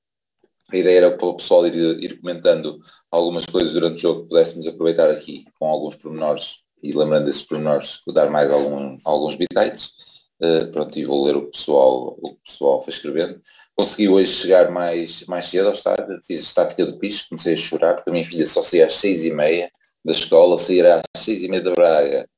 A 0.73 0.77
ideia 0.77 0.99
era 0.99 1.17
para 1.17 1.27
o 1.27 1.37
pessoal 1.37 1.67
ir, 1.67 1.75
ir 2.03 2.21
comentando 2.21 2.79
algumas 3.11 3.45
coisas 3.45 3.73
durante 3.73 3.97
o 3.97 3.99
jogo 3.99 4.23
que 4.23 4.29
pudéssemos 4.29 4.67
aproveitar 4.67 5.11
aqui 5.11 5.45
com 5.59 5.67
alguns 5.67 5.97
pormenores 5.97 6.63
e 6.83 6.93
lembrando 6.97 7.27
desses 7.27 7.43
pormenores, 7.43 8.01
dar 8.13 8.31
mais 8.31 8.51
algum, 8.51 8.97
alguns 9.05 9.37
bitites. 9.37 9.93
Eh, 10.41 10.65
pronto, 10.67 10.99
e 10.99 11.05
vou 11.05 11.25
ler 11.25 11.37
o 11.37 11.51
pessoal, 11.51 12.19
o 12.21 12.35
pessoal 12.45 12.83
foi 12.83 12.93
escrevendo. 12.93 13.41
Consegui 13.77 14.09
hoje 14.09 14.33
chegar 14.33 14.71
mais, 14.71 15.25
mais 15.27 15.45
cedo 15.45 15.67
ao 15.67 15.73
estádio, 15.73 16.21
fiz 16.27 16.41
a 16.41 16.43
estática 16.43 16.85
do 16.85 16.99
piso, 16.99 17.27
comecei 17.29 17.55
a 17.55 17.57
chorar, 17.57 17.95
porque 17.95 18.11
a 18.11 18.13
minha 18.13 18.27
filha 18.27 18.47
só 18.47 18.61
saía 18.61 18.87
às 18.87 18.95
seis 18.95 19.25
e 19.25 19.33
meia 19.33 19.71
da 20.05 20.11
escola, 20.11 20.59
sair 20.59 20.85
às 20.85 21.03
seis 21.17 21.43
e 21.43 21.49
meia 21.49 21.63
da 21.63 21.73
Braga, 21.73 22.29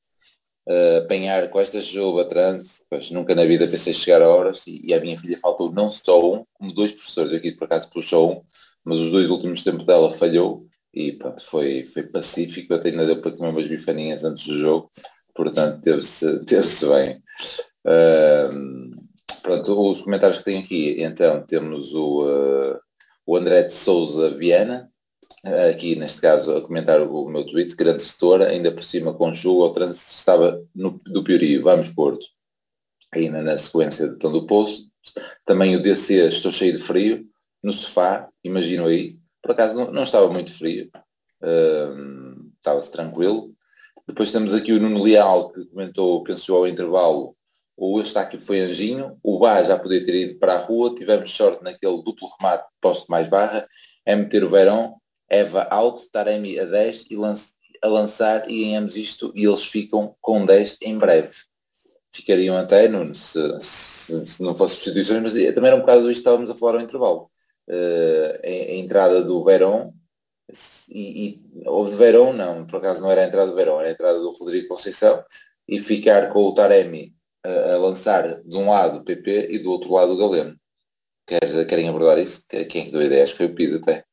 apanhar 1.03 1.49
com 1.49 1.59
esta 1.59 1.79
chuva, 1.79 2.25
trânsito, 2.25 2.83
pois 2.89 3.11
nunca 3.11 3.35
na 3.35 3.45
vida 3.45 3.67
pensei 3.67 3.93
chegar 3.93 4.21
a 4.21 4.27
horas 4.27 4.65
e, 4.65 4.81
e 4.83 4.93
a 4.93 4.99
minha 4.99 5.17
filha 5.17 5.39
faltou 5.39 5.71
não 5.71 5.91
só 5.91 6.19
um, 6.19 6.45
como 6.53 6.73
dois 6.73 6.91
professores, 6.91 7.33
aqui 7.33 7.51
por 7.51 7.65
acaso 7.65 7.89
puxou 7.89 8.31
um, 8.31 8.41
mas 8.83 8.99
os 8.99 9.11
dois 9.11 9.29
últimos 9.29 9.63
tempos 9.63 9.85
dela 9.85 10.11
falhou 10.11 10.65
e 10.93 11.11
pronto, 11.11 11.43
foi, 11.43 11.85
foi 11.85 12.03
pacífico, 12.03 12.73
até 12.73 12.89
ainda 12.89 13.05
deu 13.05 13.21
para 13.21 13.31
comer 13.31 13.49
umas 13.49 13.67
bifaninhas 13.67 14.23
antes 14.23 14.45
do 14.47 14.57
jogo, 14.57 14.89
portanto 15.35 15.81
teve-se 15.81 16.39
teve 16.45 16.67
bem. 16.87 17.21
Ahm, 17.85 18.91
pronto, 19.43 19.91
os 19.91 20.01
comentários 20.01 20.39
que 20.39 20.45
tenho 20.45 20.59
aqui, 20.59 20.95
então 21.03 21.45
temos 21.45 21.93
o, 21.93 22.25
eh, 22.27 22.79
o 23.25 23.35
André 23.35 23.63
de 23.63 23.73
Souza 23.73 24.31
Viana, 24.31 24.89
aqui 25.69 25.95
neste 25.95 26.21
caso 26.21 26.55
a 26.55 26.61
comentar 26.61 27.01
o 27.01 27.27
meu 27.27 27.45
tweet, 27.45 27.75
grande 27.75 28.01
setora, 28.01 28.49
ainda 28.49 28.71
por 28.71 28.83
cima 28.83 29.13
com 29.13 29.33
chuva, 29.33 29.65
o 29.65 29.73
trânsito 29.73 30.11
estava 30.11 30.63
no, 30.73 30.99
do 31.05 31.23
Piorio, 31.23 31.63
vamos 31.63 31.89
Porto, 31.89 32.25
ainda 33.13 33.41
na 33.41 33.57
sequência 33.57 34.05
então, 34.05 34.31
do 34.31 34.45
post. 34.45 34.87
Também 35.45 35.75
o 35.75 35.83
DC, 35.83 36.27
estou 36.27 36.51
cheio 36.51 36.73
de 36.73 36.83
frio, 36.83 37.25
no 37.61 37.73
sofá, 37.73 38.27
imagino 38.43 38.87
aí, 38.87 39.17
por 39.41 39.51
acaso 39.51 39.75
não, 39.75 39.91
não 39.91 40.03
estava 40.03 40.27
muito 40.29 40.51
frio, 40.51 40.89
ahm, 41.41 42.49
estava-se 42.57 42.91
tranquilo. 42.91 43.53
Depois 44.07 44.31
temos 44.31 44.53
aqui 44.53 44.73
o 44.73 44.79
Nuno 44.79 45.03
Leal, 45.03 45.51
que 45.51 45.65
comentou, 45.65 46.23
pensou 46.23 46.57
ao 46.57 46.67
intervalo, 46.67 47.35
o 47.77 47.99
Eustáquio 47.99 48.39
foi 48.39 48.61
anjinho, 48.61 49.17
o 49.21 49.37
Bá 49.37 49.61
já 49.61 49.77
podia 49.77 50.03
ter 50.05 50.15
ido 50.15 50.39
para 50.39 50.55
a 50.55 50.65
rua, 50.65 50.95
tivemos 50.95 51.31
sorte 51.31 51.63
naquele 51.63 52.01
duplo 52.01 52.29
remate 52.39 52.65
posto 52.79 53.11
mais 53.11 53.27
barra, 53.27 53.67
é 54.05 54.15
meter 54.15 54.43
o 54.43 54.49
Verão, 54.49 54.95
Eva 55.29 55.67
out, 55.71 56.09
Taremi 56.11 56.59
a 56.59 56.65
10 56.65 57.07
e 57.09 57.15
lance, 57.15 57.53
a 57.81 57.87
lançar 57.87 58.49
e 58.49 58.65
ganhamos 58.65 58.95
isto 58.95 59.31
e 59.35 59.45
eles 59.45 59.63
ficam 59.63 60.15
com 60.21 60.45
10 60.45 60.77
em 60.81 60.97
breve. 60.97 61.35
Ficariam 62.11 62.55
até, 62.57 62.87
Nuno, 62.87 63.13
se, 63.13 63.39
se, 63.59 64.25
se 64.25 64.43
não 64.43 64.55
fosse 64.55 64.75
substituições, 64.75 65.21
mas 65.21 65.33
também 65.33 65.67
era 65.67 65.75
um 65.75 65.81
bocado 65.81 66.09
isto 66.09 66.21
estávamos 66.21 66.49
a 66.49 66.55
falar 66.55 66.75
ao 66.75 66.81
intervalo. 66.81 67.29
Uh, 67.67 68.39
a, 68.43 68.47
a, 68.47 68.75
entrada 68.75 69.23
do 69.23 69.43
Verão 69.43 69.93
e, 70.89 71.25
e 71.25 71.41
ou 71.65 71.85
de 71.85 71.95
Verão 71.95 72.31
não, 72.31 72.65
por 72.65 72.77
acaso 72.77 73.01
não 73.01 73.11
era 73.11 73.23
a 73.23 73.27
entrada 73.27 73.49
do 73.49 73.55
Verão, 73.55 73.79
era 73.79 73.89
a 73.89 73.91
entrada 73.91 74.19
do 74.19 74.31
Rodrigo 74.33 74.67
Conceição 74.67 75.23
e 75.67 75.79
ficar 75.79 76.31
com 76.31 76.43
o 76.43 76.53
Taremi 76.53 77.13
a, 77.43 77.73
a 77.73 77.77
lançar 77.77 78.41
de 78.43 78.57
um 78.57 78.69
lado 78.69 78.99
o 78.99 79.03
PP 79.03 79.47
e 79.51 79.59
do 79.59 79.71
outro 79.71 79.91
lado 79.91 80.13
o 80.13 80.17
Galeno. 80.17 80.55
Quer, 81.27 81.65
querem 81.65 81.89
abordar 81.89 82.19
isso? 82.19 82.45
Quem 82.69 82.87
é 82.87 82.91
deu 82.91 83.01
a 83.01 83.05
ideia? 83.05 83.23
Acho 83.23 83.33
que 83.33 83.37
foi 83.37 83.47
o 83.47 83.55
Pisa 83.55 83.77
até. 83.77 84.05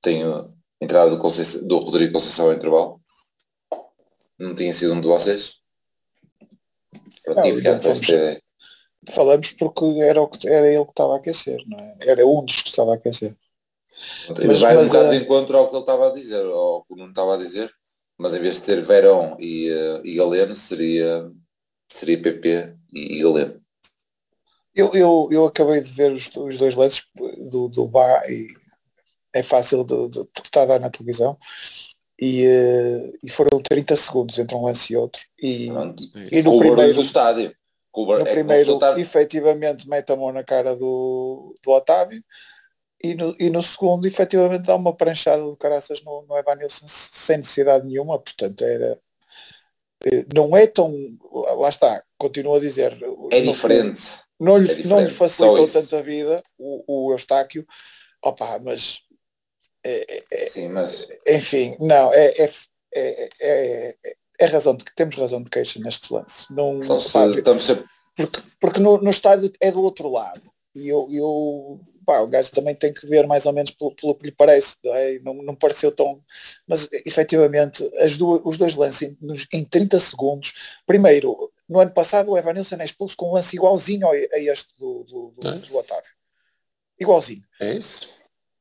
Tenho 0.00 0.34
a 0.34 0.50
entrada 0.80 1.10
do, 1.10 1.18
Conceição, 1.18 1.66
do 1.66 1.78
Rodrigo 1.78 2.12
Conceição 2.12 2.46
ao 2.46 2.52
intervalo. 2.52 3.00
Não 4.38 4.54
tinha 4.54 4.72
sido 4.72 4.94
um 4.94 5.00
de 5.00 5.08
vocês? 5.08 5.56
Pronto, 7.24 7.42
tinha 7.42 7.54
ficado 7.54 7.82
com 7.82 7.90
esta 7.90 8.12
ideia. 8.12 8.42
Falamos 9.10 9.52
porque 9.52 9.84
era, 10.02 10.20
o 10.20 10.28
que, 10.28 10.48
era 10.48 10.68
ele 10.68 10.84
que 10.84 10.90
estava 10.90 11.14
a 11.14 11.16
aquecer, 11.16 11.62
não 11.66 11.78
é? 11.78 11.96
Era 12.00 12.26
um 12.26 12.44
dos 12.44 12.62
que 12.62 12.68
estava 12.68 12.92
a 12.92 12.94
aquecer. 12.94 13.36
Mas, 14.28 14.60
vai 14.60 14.74
mas, 14.74 14.84
um 14.84 14.86
bocado 14.86 15.08
uh... 15.08 15.10
de 15.10 15.16
encontro 15.16 15.58
ao 15.58 15.68
que 15.68 15.74
ele 15.74 15.80
estava 15.80 16.08
a 16.08 16.14
dizer, 16.14 16.44
ao 16.44 16.84
que 16.84 16.92
o 16.92 16.96
Nuno 16.96 17.10
estava 17.10 17.34
a 17.34 17.38
dizer, 17.38 17.70
mas 18.16 18.34
em 18.34 18.40
vez 18.40 18.56
de 18.56 18.62
ter 18.62 18.80
Verão 18.80 19.36
e, 19.40 19.70
uh, 19.70 20.06
e 20.06 20.14
Galeno, 20.14 20.54
seria, 20.54 21.30
seria 21.88 22.20
PP 22.20 22.76
e, 22.92 23.18
e 23.18 23.22
Galeno. 23.22 23.60
Eu, 24.74 24.92
eu, 24.94 25.28
eu 25.32 25.46
acabei 25.46 25.80
de 25.80 25.90
ver 25.90 26.12
os, 26.12 26.30
os 26.36 26.56
dois 26.56 26.74
lances 26.74 27.02
do, 27.50 27.68
do 27.68 27.88
Bá 27.88 28.22
e 28.30 28.46
é 29.32 29.42
fácil 29.42 29.84
de, 29.84 30.08
de, 30.08 30.20
de 30.20 30.50
dar 30.66 30.80
na 30.80 30.90
televisão 30.90 31.36
e, 32.20 32.46
uh, 32.46 33.18
e 33.22 33.30
foram 33.30 33.60
30 33.62 33.94
segundos 33.96 34.38
entre 34.38 34.56
um 34.56 34.64
lance 34.64 34.92
e 34.92 34.96
outro 34.96 35.22
e, 35.40 35.68
e 36.32 36.42
no 36.42 36.58
primeiro 36.58 36.94
do 36.94 37.00
estádio 37.00 37.54
o, 37.92 38.04
no 38.04 38.20
é 38.20 38.32
primeiro, 38.32 38.76
Otávio, 38.76 39.02
efetivamente, 39.02 39.88
mete 39.88 40.12
a 40.12 40.16
mão 40.16 40.32
na 40.32 40.44
cara 40.44 40.76
do, 40.76 41.54
do 41.62 41.70
Otávio 41.70 42.22
e 43.02 43.14
no, 43.14 43.34
e 43.38 43.50
no 43.50 43.62
segundo, 43.62 44.06
efetivamente, 44.06 44.66
dá 44.66 44.76
uma 44.76 44.94
pranchada 44.94 45.48
de 45.48 45.56
caraças 45.56 46.02
no, 46.04 46.24
no 46.28 46.36
Evanilson 46.36 46.86
sem 46.86 47.38
necessidade 47.38 47.86
nenhuma, 47.86 48.18
portanto, 48.18 48.62
era... 48.62 48.98
eh, 50.04 50.24
Não 50.34 50.56
é 50.56 50.66
tão... 50.66 50.92
Lá 51.58 51.68
está, 51.68 52.02
continuo 52.16 52.56
a 52.56 52.60
dizer. 52.60 52.98
é 53.30 53.40
diferente. 53.40 54.02
Não 54.38 54.56
lhe, 54.56 54.64
É 54.64 54.68
diferente, 54.68 54.88
não 54.88 55.00
lhe 55.00 55.10
facilitou 55.10 55.68
tanto 55.68 55.96
a 55.96 56.02
vida, 56.02 56.42
o, 56.56 57.08
o 57.08 57.12
Eustáquio. 57.12 57.66
Opa, 58.22 58.60
mas... 58.62 59.00
é- 59.84 60.22
é- 60.30 60.48
Sim, 60.48 60.68
mas 60.68 61.08
enfim, 61.26 61.76
não, 61.80 62.12
é, 62.12 62.26
é, 62.38 62.50
é, 62.94 63.28
é, 63.40 63.96
é 64.40 64.46
razão 64.46 64.74
de 64.76 64.84
que 64.84 64.94
temos 64.94 65.16
razão 65.16 65.42
de 65.42 65.50
queixa 65.50 65.78
neste 65.80 66.12
lance. 66.12 66.52
Não, 66.52 66.82
são, 66.82 67.00
pá, 67.10 67.26
estamos 67.26 67.64
sempre 67.64 67.84
porque, 68.16 68.42
porque 68.60 68.80
no, 68.80 68.98
no 68.98 69.10
estádio 69.10 69.52
é 69.60 69.70
do 69.70 69.82
outro 69.82 70.08
lado. 70.10 70.42
E 70.74 70.88
eu, 70.88 71.08
eu 71.10 71.80
pá, 72.04 72.18
o 72.20 72.26
gajo 72.26 72.50
também 72.50 72.74
tem 72.74 72.92
que 72.92 73.06
ver 73.06 73.26
mais 73.28 73.46
ou 73.46 73.52
menos 73.52 73.70
pelo, 73.70 73.94
pelo 73.94 74.14
que 74.14 74.26
lhe 74.26 74.32
parece. 74.32 74.76
Não, 74.84 74.94
é? 74.94 75.18
não, 75.20 75.34
não 75.34 75.54
pareceu 75.54 75.92
tão. 75.92 76.20
Mas 76.66 76.88
efetivamente, 77.06 77.88
as 77.98 78.16
duas, 78.16 78.40
os 78.44 78.58
dois 78.58 78.74
lances 78.74 79.02
em, 79.02 79.16
em 79.60 79.64
30 79.64 79.98
segundos. 80.00 80.52
Primeiro, 80.84 81.52
no 81.68 81.78
ano 81.78 81.92
passado 81.92 82.30
o 82.32 82.36
Evanilson 82.38 82.76
é 82.76 82.84
expulso 82.84 83.16
com 83.16 83.30
um 83.30 83.34
lance 83.34 83.54
igualzinho 83.54 84.06
ao- 84.06 84.12
a 84.12 84.38
este 84.38 84.68
do, 84.76 85.04
do, 85.04 85.34
do, 85.38 85.48
É? 85.48 85.52
do 85.54 85.76
Otávio. 85.76 86.10
Igualzinho. 86.98 87.42
É 87.60 87.70
isso. 87.70 88.08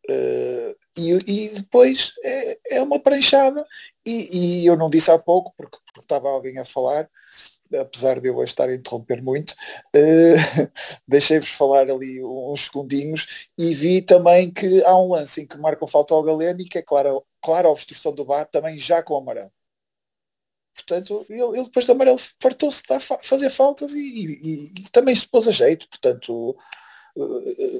Uh, 0.09 0.75
e, 0.97 1.11
e 1.27 1.49
depois 1.49 2.13
é, 2.23 2.77
é 2.77 2.81
uma 2.81 2.99
pranchada. 2.99 3.65
E, 4.05 4.61
e 4.63 4.65
eu 4.65 4.77
não 4.77 4.89
disse 4.89 5.11
há 5.11 5.19
pouco 5.19 5.53
porque, 5.57 5.77
porque 5.85 6.05
estava 6.05 6.29
alguém 6.29 6.57
a 6.59 6.65
falar 6.65 7.09
apesar 7.81 8.21
de 8.21 8.29
eu 8.29 8.41
estar 8.43 8.69
a 8.69 8.75
interromper 8.75 9.21
muito 9.21 9.51
uh, 9.51 10.71
deixei-vos 11.05 11.49
falar 11.49 11.89
ali 11.91 12.23
uns 12.23 12.65
segundinhos 12.65 13.49
e 13.57 13.73
vi 13.73 14.01
também 14.01 14.49
que 14.49 14.81
há 14.85 14.97
um 14.97 15.09
lance 15.09 15.41
em 15.41 15.45
que 15.45 15.57
marcam 15.57 15.85
falta 15.85 16.13
ao 16.13 16.23
Galeno 16.23 16.61
e 16.61 16.69
que 16.69 16.77
é 16.77 16.81
clara, 16.81 17.09
clara 17.41 17.67
obstrução 17.67 18.13
do 18.13 18.23
bar 18.23 18.45
também 18.45 18.79
já 18.79 19.03
com 19.03 19.15
o 19.15 19.17
amarelo 19.17 19.51
portanto 20.73 21.25
ele, 21.29 21.41
ele 21.41 21.63
depois 21.63 21.85
do 21.85 21.91
amarelo 21.91 22.17
fartou-se 22.41 22.81
de 22.83 22.99
fazer 23.23 23.49
faltas 23.49 23.91
e, 23.93 23.99
e- 23.99 24.71
e 24.77 24.89
também 24.91 25.15
se 25.15 25.27
pôs 25.27 25.47
a 25.47 25.51
jeito. 25.51 25.87
Portanto 25.89 26.55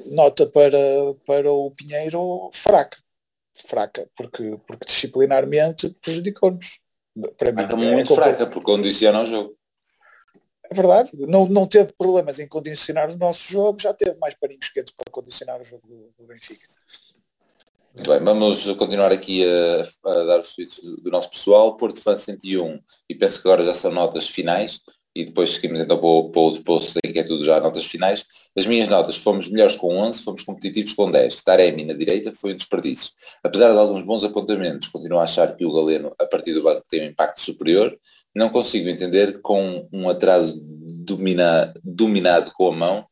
nota 0.06 0.46
para, 0.46 0.78
para 1.26 1.52
o 1.52 1.70
Pinheiro 1.70 2.50
fraca. 2.52 2.98
Fraca, 3.66 4.08
porque, 4.16 4.58
porque 4.66 4.86
disciplinarmente 4.86 5.90
prejudicou-nos. 6.00 6.80
Para 7.36 7.52
mim, 7.52 7.62
Está 7.62 7.74
é, 7.74 7.76
muito 7.76 8.14
fraca, 8.14 8.46
porque 8.46 8.64
condiciona 8.64 9.22
o 9.22 9.26
jogo. 9.26 9.56
é 10.70 10.74
verdade. 10.74 11.10
Não, 11.14 11.46
não 11.46 11.66
teve 11.66 11.92
problemas 11.92 12.38
em 12.38 12.46
condicionar 12.46 13.10
o 13.10 13.16
nosso 13.16 13.48
jogo, 13.48 13.80
já 13.80 13.92
teve 13.92 14.16
mais 14.18 14.34
paninhos 14.34 14.68
quentes 14.68 14.94
para 14.94 15.10
condicionar 15.10 15.60
o 15.60 15.64
jogo 15.64 15.86
do, 15.88 16.12
do 16.16 16.26
Benfica. 16.26 16.68
Muito 17.94 18.10
bem, 18.10 18.22
vamos 18.22 18.64
continuar 18.76 19.10
aqui 19.10 19.44
a, 19.44 20.10
a 20.10 20.24
dar 20.24 20.40
os 20.40 20.54
tweets 20.54 20.78
do, 20.80 20.98
do 20.98 21.10
nosso 21.10 21.28
pessoal. 21.30 21.76
Porto 21.76 22.00
Fan 22.00 22.16
101, 22.16 22.80
e 23.08 23.14
penso 23.14 23.42
que 23.42 23.48
agora 23.48 23.64
já 23.64 23.74
são 23.74 23.90
notas 23.90 24.28
finais, 24.28 24.80
e 25.18 25.24
depois 25.24 25.50
seguimos 25.50 25.80
então 25.80 25.98
para 25.98 26.06
o, 26.06 26.30
para 26.30 26.40
o 26.40 26.44
outro 26.44 26.62
post 26.62 26.96
em 27.04 27.12
que 27.12 27.18
é 27.18 27.24
tudo 27.24 27.42
já 27.42 27.58
notas 27.58 27.84
finais. 27.84 28.24
As 28.56 28.64
minhas 28.66 28.86
notas, 28.86 29.16
fomos 29.16 29.48
melhores 29.48 29.74
com 29.74 29.98
11, 29.98 30.22
fomos 30.22 30.44
competitivos 30.44 30.94
com 30.94 31.10
10. 31.10 31.42
Taremi 31.42 31.84
na 31.84 31.92
direita 31.92 32.32
foi 32.32 32.52
um 32.52 32.56
desperdício. 32.56 33.10
Apesar 33.42 33.72
de 33.72 33.78
alguns 33.78 34.04
bons 34.04 34.22
apontamentos, 34.22 34.86
continuo 34.86 35.18
a 35.18 35.24
achar 35.24 35.56
que 35.56 35.64
o 35.64 35.72
Galeno, 35.72 36.14
a 36.20 36.24
partir 36.24 36.54
do 36.54 36.62
banco, 36.62 36.84
tem 36.88 37.02
um 37.02 37.10
impacto 37.10 37.40
superior. 37.40 37.98
Não 38.32 38.48
consigo 38.48 38.88
entender 38.88 39.40
com 39.40 39.88
um 39.92 40.08
atraso 40.08 40.56
domina, 40.62 41.74
dominado 41.82 42.52
com 42.52 42.68
a 42.68 42.72
mão, 42.72 43.06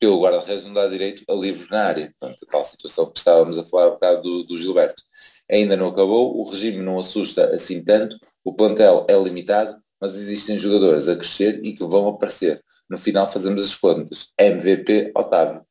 pelo 0.00 0.20
guarda-redes 0.20 0.64
não 0.64 0.72
dá 0.72 0.88
direito 0.88 1.22
a 1.30 1.32
livre 1.32 1.68
na 1.70 1.84
área. 1.84 2.12
Portanto, 2.18 2.44
a 2.44 2.50
tal 2.50 2.64
situação 2.64 3.06
que 3.06 3.18
estávamos 3.18 3.56
a 3.56 3.64
falar 3.64 3.86
um 3.86 3.92
bocado 3.92 4.22
do, 4.22 4.42
do 4.42 4.58
Gilberto. 4.58 5.00
Ainda 5.48 5.76
não 5.76 5.86
acabou, 5.86 6.40
o 6.40 6.50
regime 6.50 6.78
não 6.78 6.98
assusta 6.98 7.54
assim 7.54 7.84
tanto, 7.84 8.16
o 8.44 8.52
plantel 8.52 9.06
é 9.08 9.16
limitado, 9.16 9.76
mas 10.02 10.16
existem 10.16 10.58
jogadores 10.58 11.08
a 11.08 11.14
crescer 11.14 11.60
e 11.62 11.74
que 11.74 11.84
vão 11.84 12.08
aparecer. 12.08 12.60
No 12.90 12.98
final 12.98 13.30
fazemos 13.30 13.62
as 13.62 13.76
contas. 13.76 14.32
MVP 14.36 15.12
Otávio. 15.16 15.62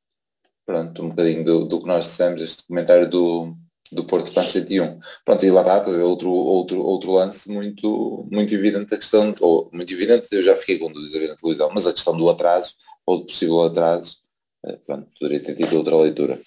Pronto, 0.66 1.04
um 1.04 1.10
bocadinho 1.10 1.44
do, 1.44 1.66
do 1.66 1.82
que 1.82 1.86
nós 1.86 2.06
dissemos, 2.06 2.42
este 2.42 2.66
comentário 2.66 3.10
do, 3.10 3.54
do 3.92 4.06
Porto 4.06 4.32
Fan 4.32 4.44
101. 4.44 5.00
Pronto, 5.26 5.46
e 5.46 5.52
lá 5.52 5.60
está, 5.60 5.80
estás 5.80 5.98
outro, 5.98 6.32
outro, 6.32 6.80
outro 6.80 7.12
lance 7.12 7.52
muito, 7.52 8.26
muito 8.32 8.54
evidente 8.54 8.94
a 8.94 8.98
questão, 8.98 9.36
ou 9.42 9.70
muito 9.74 9.92
evidente, 9.92 10.28
eu 10.32 10.42
já 10.42 10.56
fiquei 10.56 10.80
com 10.80 10.90
dúvidas 10.90 11.30
na 11.30 11.36
televisão, 11.36 11.70
mas 11.74 11.86
a 11.86 11.92
questão 11.92 12.16
do 12.16 12.30
atraso, 12.30 12.76
ou 13.06 13.20
do 13.20 13.26
possível 13.26 13.62
atraso, 13.64 14.16
eh, 14.66 14.80
pronto, 14.86 15.10
poderia 15.20 15.44
ter 15.44 15.56
tido 15.56 15.76
outra 15.76 15.98
leitura. 15.98 16.40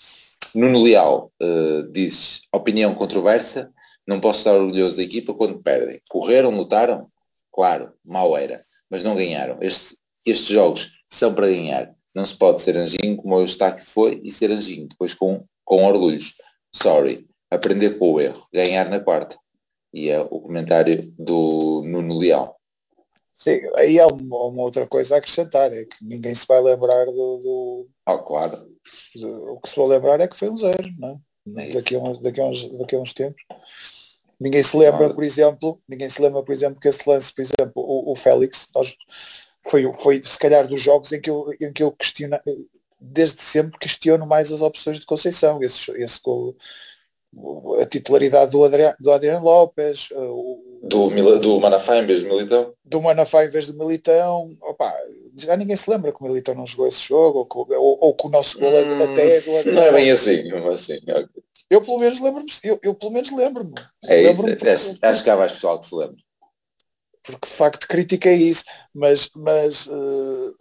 Nuno 0.54 0.82
Leal 0.82 1.30
eh, 1.38 1.82
diz, 1.92 2.40
opinião 2.50 2.94
controversa, 2.94 3.70
não 4.06 4.20
posso 4.20 4.38
estar 4.38 4.54
orgulhoso 4.54 4.96
da 4.96 5.02
equipa 5.02 5.34
quando 5.34 5.62
perdem. 5.62 6.00
Correram, 6.08 6.50
lutaram? 6.50 7.12
Claro, 7.54 7.92
mal 8.04 8.36
era, 8.36 8.60
mas 8.90 9.04
não 9.04 9.14
ganharam. 9.14 9.58
Este- 9.60 9.96
estes 10.26 10.48
jogos 10.48 10.90
são 11.08 11.32
para 11.34 11.46
ganhar. 11.46 11.94
Não 12.14 12.26
se 12.26 12.34
pode 12.36 12.60
ser 12.60 12.76
anjinho 12.76 13.16
como 13.16 13.36
o 13.36 13.40
Eustáquio 13.40 13.84
foi 13.84 14.20
e 14.24 14.30
ser 14.30 14.50
anjinho, 14.50 14.88
depois 14.88 15.14
com, 15.14 15.44
com 15.64 15.84
orgulhos. 15.84 16.34
Sorry, 16.74 17.26
aprender 17.50 17.98
com 17.98 18.12
o 18.12 18.20
erro, 18.20 18.44
ganhar 18.52 18.88
na 18.88 18.98
quarta. 19.00 19.36
E 19.92 20.08
é 20.08 20.20
o 20.20 20.40
comentário 20.40 21.12
do 21.18 21.82
Nuno 21.86 22.18
Leal. 22.18 22.56
Sim, 23.32 23.60
aí 23.76 23.98
há 24.00 24.06
uma, 24.06 24.44
uma 24.46 24.62
outra 24.62 24.86
coisa 24.86 25.14
a 25.14 25.18
acrescentar, 25.18 25.72
é 25.72 25.84
que 25.84 25.96
ninguém 26.04 26.34
se 26.34 26.46
vai 26.46 26.60
lembrar 26.60 27.04
do, 27.06 27.12
do, 27.12 27.88
Ah, 28.06 28.18
claro. 28.18 28.56
do- 29.14 29.52
O 29.52 29.60
que 29.60 29.68
se 29.68 29.76
vai 29.76 29.86
lembrar 29.88 30.20
é 30.20 30.26
que 30.28 30.36
foi 30.36 30.50
um 30.50 30.56
zero, 30.56 30.88
não 30.98 31.20
É 31.58 31.70
é? 31.70 31.72
daqui, 31.74 31.94
a 31.96 31.98
uns, 31.98 32.20
daqui, 32.20 32.40
a 32.40 32.44
uns, 32.44 32.78
daqui 32.78 32.96
a 32.96 33.00
uns 33.00 33.12
tempos. 33.12 33.42
Ninguém 34.44 34.62
se 34.62 34.76
lembra, 34.76 35.08
por 35.14 35.24
exemplo, 35.24 35.80
ninguém 35.88 36.10
se 36.10 36.20
lembra, 36.20 36.42
por 36.42 36.52
exemplo, 36.52 36.78
que 36.78 36.86
esse 36.86 37.08
lance, 37.08 37.32
por 37.32 37.40
exemplo, 37.40 37.72
o, 37.82 38.12
o 38.12 38.14
Félix, 38.14 38.68
nós, 38.74 38.94
foi, 39.66 39.90
foi 39.94 40.22
se 40.22 40.38
calhar 40.38 40.68
dos 40.68 40.82
jogos 40.82 41.10
em 41.12 41.20
que 41.20 41.30
eu, 41.30 41.46
em 41.58 41.72
que 41.72 41.82
eu 41.82 41.90
questiono, 41.90 42.38
desde 43.00 43.40
sempre 43.40 43.78
questiono 43.78 44.26
mais 44.26 44.52
as 44.52 44.60
opções 44.60 45.00
de 45.00 45.06
Conceição, 45.06 45.62
esse, 45.62 45.90
esse 45.92 46.20
gol, 46.22 46.54
a 47.80 47.86
titularidade 47.86 48.50
do 48.50 48.62
Adriano, 48.62 48.94
do 49.00 49.10
Adriano 49.10 49.42
Lopes, 49.46 50.10
uh, 50.10 50.16
o, 50.18 50.80
Do, 50.82 51.08
do 51.38 51.58
Manafá 51.58 51.96
em 51.96 52.06
vez 52.06 52.22
do 52.22 52.28
Militão. 52.28 52.74
do 52.84 53.00
Manafá 53.00 53.44
em 53.46 53.48
vez 53.50 53.66
do 53.66 53.72
Militão, 53.78 54.50
opa, 54.60 54.94
já 55.38 55.56
ninguém 55.56 55.74
se 55.74 55.88
lembra 55.88 56.12
que 56.12 56.20
o 56.20 56.24
Militão 56.28 56.54
não 56.54 56.66
jogou 56.66 56.86
esse 56.86 57.00
jogo, 57.00 57.38
ou, 57.38 57.46
que- 57.66 57.74
ou, 57.74 57.98
ou 57.98 58.14
que 58.14 58.26
o 58.26 58.30
nosso 58.30 58.58
gol 58.58 58.72
Hum, 58.76 59.02
até 59.02 59.38
é 59.38 59.40
do 59.40 59.56
Adriano 59.56 59.80
Não 59.80 59.86
é 59.86 59.92
bem 59.92 60.10
assim, 60.10 60.50
mas 60.62 60.80
sim. 60.80 60.98
ok. 61.08 61.26
Eu 61.74 61.80
pelo 61.82 61.98
menos 61.98 62.20
lembro-me, 62.20 62.52
eu, 62.62 62.78
eu 62.84 62.94
pelo 62.94 63.10
menos 63.10 63.30
lembro-me. 63.32 63.74
É 64.04 64.20
isso, 64.22 64.28
Lembro-me 64.42 64.52
é- 64.52 64.56
porque, 64.56 65.06
acho, 65.06 65.24
que 65.24 65.30
há 65.30 65.36
mais 65.36 65.52
pessoal 65.52 65.80
que 65.80 65.86
se 65.86 65.94
lembra. 65.96 66.16
porque 67.24 67.48
de 67.48 67.52
facto 67.52 67.88
critiquei 67.88 68.34
isso, 68.36 68.64
mas, 68.94 69.28
mas 69.34 69.88
eh, 69.88 70.52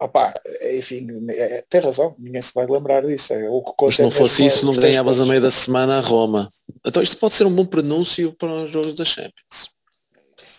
opá, 0.00 0.32
enfim, 0.78 1.06
é- 1.28 1.62
tem 1.68 1.80
razão, 1.82 2.16
ninguém 2.18 2.40
se 2.40 2.54
vai 2.54 2.66
lembrar 2.66 3.02
disso. 3.04 3.34
É, 3.34 3.50
o 3.50 3.62
que 3.62 3.92
se 3.92 4.00
não 4.00 4.08
é 4.08 4.12
fosse 4.12 4.46
isso, 4.46 4.64
não 4.64 4.74
ganhavas 4.74 5.20
a 5.20 5.26
meio 5.26 5.42
da 5.42 5.50
semana 5.50 5.98
a 5.98 6.00
Roma. 6.00 6.48
Então 6.86 7.02
isto 7.02 7.18
pode 7.18 7.34
ser 7.34 7.44
um 7.46 7.54
bom 7.54 7.66
prenúncio 7.66 8.32
para 8.32 8.64
os 8.64 8.70
jogos 8.70 8.94
da 8.94 9.04
Champions. 9.04 9.74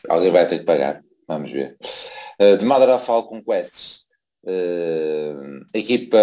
Alguém 0.07 0.31
vai 0.31 0.47
ter 0.47 0.59
que 0.59 0.65
pagar. 0.65 1.03
Vamos 1.27 1.51
ver. 1.51 1.75
Uh, 2.39 2.55
de 2.57 2.65
Madara 2.65 2.99
Falcon 2.99 3.41
Quests. 3.41 4.02
Uh, 4.45 5.65
a 5.73 5.77
equipa 5.77 6.17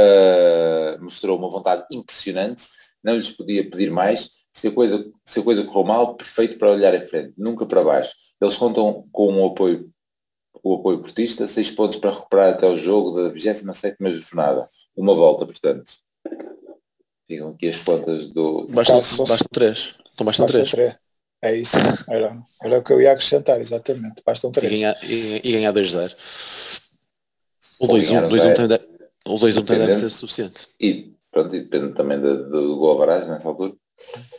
mostrou 1.00 1.38
uma 1.38 1.50
vontade 1.50 1.84
impressionante. 1.90 2.64
Não 3.02 3.16
lhes 3.16 3.30
podia 3.30 3.68
pedir 3.68 3.90
mais. 3.90 4.28
Se 4.52 4.68
a 4.68 4.72
coisa, 4.72 5.10
se 5.24 5.40
a 5.40 5.42
coisa 5.42 5.64
correu 5.64 5.84
mal, 5.84 6.14
perfeito 6.16 6.58
para 6.58 6.70
olhar 6.70 6.94
em 6.94 7.06
frente, 7.06 7.32
nunca 7.38 7.64
para 7.64 7.84
baixo. 7.84 8.12
Eles 8.40 8.56
contam 8.56 9.06
com 9.12 9.32
o 9.34 9.46
apoio, 9.46 9.90
o 10.62 10.74
apoio 10.74 10.98
portista, 11.00 11.46
seis 11.46 11.70
pontos 11.70 11.96
para 11.98 12.10
recuperar 12.12 12.50
até 12.54 12.66
o 12.66 12.76
jogo 12.76 13.12
da 13.22 13.30
27ª 13.32 14.12
jornada. 14.12 14.66
Uma 14.96 15.14
volta, 15.14 15.46
portanto. 15.46 15.90
Ficam 17.28 17.50
aqui 17.50 17.68
as 17.68 17.80
contas 17.82 18.26
do... 18.26 18.66
Basta, 18.68 18.94
Caso- 18.94 19.24
basta 19.24 19.44
três. 19.52 19.94
Então 20.12 20.26
bastam 20.26 20.46
Basta 20.46 20.58
três. 20.58 20.70
três. 20.70 20.96
É 21.42 21.56
isso, 21.56 21.76
era, 22.08 22.36
era 22.62 22.78
o 22.78 22.82
que 22.82 22.92
eu 22.92 23.00
ia 23.00 23.12
acrescentar, 23.12 23.58
exatamente. 23.60 24.20
Bastam 24.26 24.50
E 24.50 24.52
três. 24.52 24.70
ganhar, 24.70 24.94
e, 25.04 25.40
e 25.42 25.52
ganhar 25.52 25.72
2-0. 25.72 26.14
O 27.80 27.86
Ou 27.86 27.96
2-1 27.98 28.06
ganhar 28.08 28.28
2-1 28.28 28.30
zero. 28.42 28.54
também 28.54 28.68
deve, 28.68 28.84
o 29.26 29.38
2-1 29.38 29.40
também 29.40 29.50
deve 29.50 29.62
Dependendo. 29.62 30.00
ser 30.00 30.10
suficiente. 30.10 30.68
E, 30.80 31.12
pronto, 31.32 31.56
e 31.56 31.60
depende 31.60 31.94
também 31.94 32.20
do, 32.20 32.50
do 32.50 32.76
gol 32.76 32.98
barragem 32.98 33.28
nessa 33.28 33.48
altura. 33.48 33.72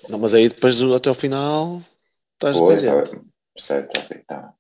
Não, 0.10 0.20
mas 0.20 0.34
aí 0.34 0.48
depois 0.50 0.80
até 0.82 1.10
ao 1.10 1.16
final 1.16 1.82
estás 2.34 2.58
Pois, 2.58 2.82
dependente. 2.82 3.12
tá, 3.12 3.22
certo, 3.58 4.00
ok, 4.00 4.18
tá. 4.28 4.54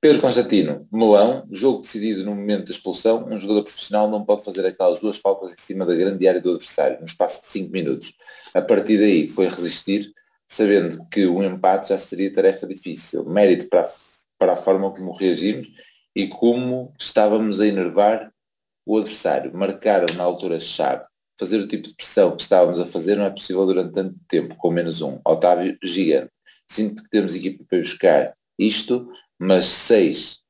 Pedro 0.00 0.22
Constantino, 0.22 0.86
Melão, 0.90 1.46
jogo 1.50 1.82
decidido 1.82 2.24
no 2.24 2.34
momento 2.34 2.64
da 2.66 2.70
expulsão, 2.70 3.26
um 3.28 3.38
jogador 3.38 3.64
profissional 3.64 4.08
não 4.10 4.24
pode 4.24 4.42
fazer 4.44 4.64
aquelas 4.64 4.98
duas 5.00 5.18
faltas 5.18 5.52
em 5.52 5.58
cima 5.58 5.84
da 5.84 5.94
grande 5.94 6.26
área 6.26 6.40
do 6.40 6.52
adversário, 6.54 6.98
no 7.00 7.04
espaço 7.04 7.42
de 7.42 7.48
5 7.48 7.70
minutos. 7.70 8.14
A 8.54 8.62
partir 8.62 8.98
daí 8.98 9.28
foi 9.28 9.46
resistir, 9.48 10.10
sabendo 10.48 11.06
que 11.10 11.26
o 11.26 11.42
empate 11.42 11.90
já 11.90 11.98
seria 11.98 12.32
tarefa 12.32 12.66
difícil. 12.66 13.24
Mérito 13.24 13.68
para 13.68 13.90
para 14.38 14.54
a 14.54 14.56
forma 14.56 14.90
como 14.90 15.12
reagimos 15.12 15.68
e 16.14 16.28
como 16.28 16.92
estávamos 16.98 17.60
a 17.60 17.66
enervar 17.66 18.32
o 18.86 18.98
adversário. 18.98 19.54
Marcaram 19.54 20.14
na 20.16 20.24
altura-chave. 20.24 21.04
Fazer 21.38 21.58
o 21.58 21.68
tipo 21.68 21.88
de 21.88 21.94
pressão 21.94 22.36
que 22.36 22.42
estávamos 22.42 22.80
a 22.80 22.86
fazer 22.86 23.16
não 23.16 23.24
é 23.24 23.30
possível 23.30 23.64
durante 23.64 23.92
tanto 23.92 24.14
tempo, 24.28 24.56
com 24.56 24.70
menos 24.70 25.00
um. 25.00 25.18
Otávio, 25.24 25.78
gigante. 25.82 26.30
Sinto 26.68 27.02
que 27.02 27.10
temos 27.10 27.34
equipa 27.34 27.64
para 27.68 27.78
buscar 27.78 28.34
isto, 28.58 29.10
mas 29.38 29.64
seis, 29.64 30.40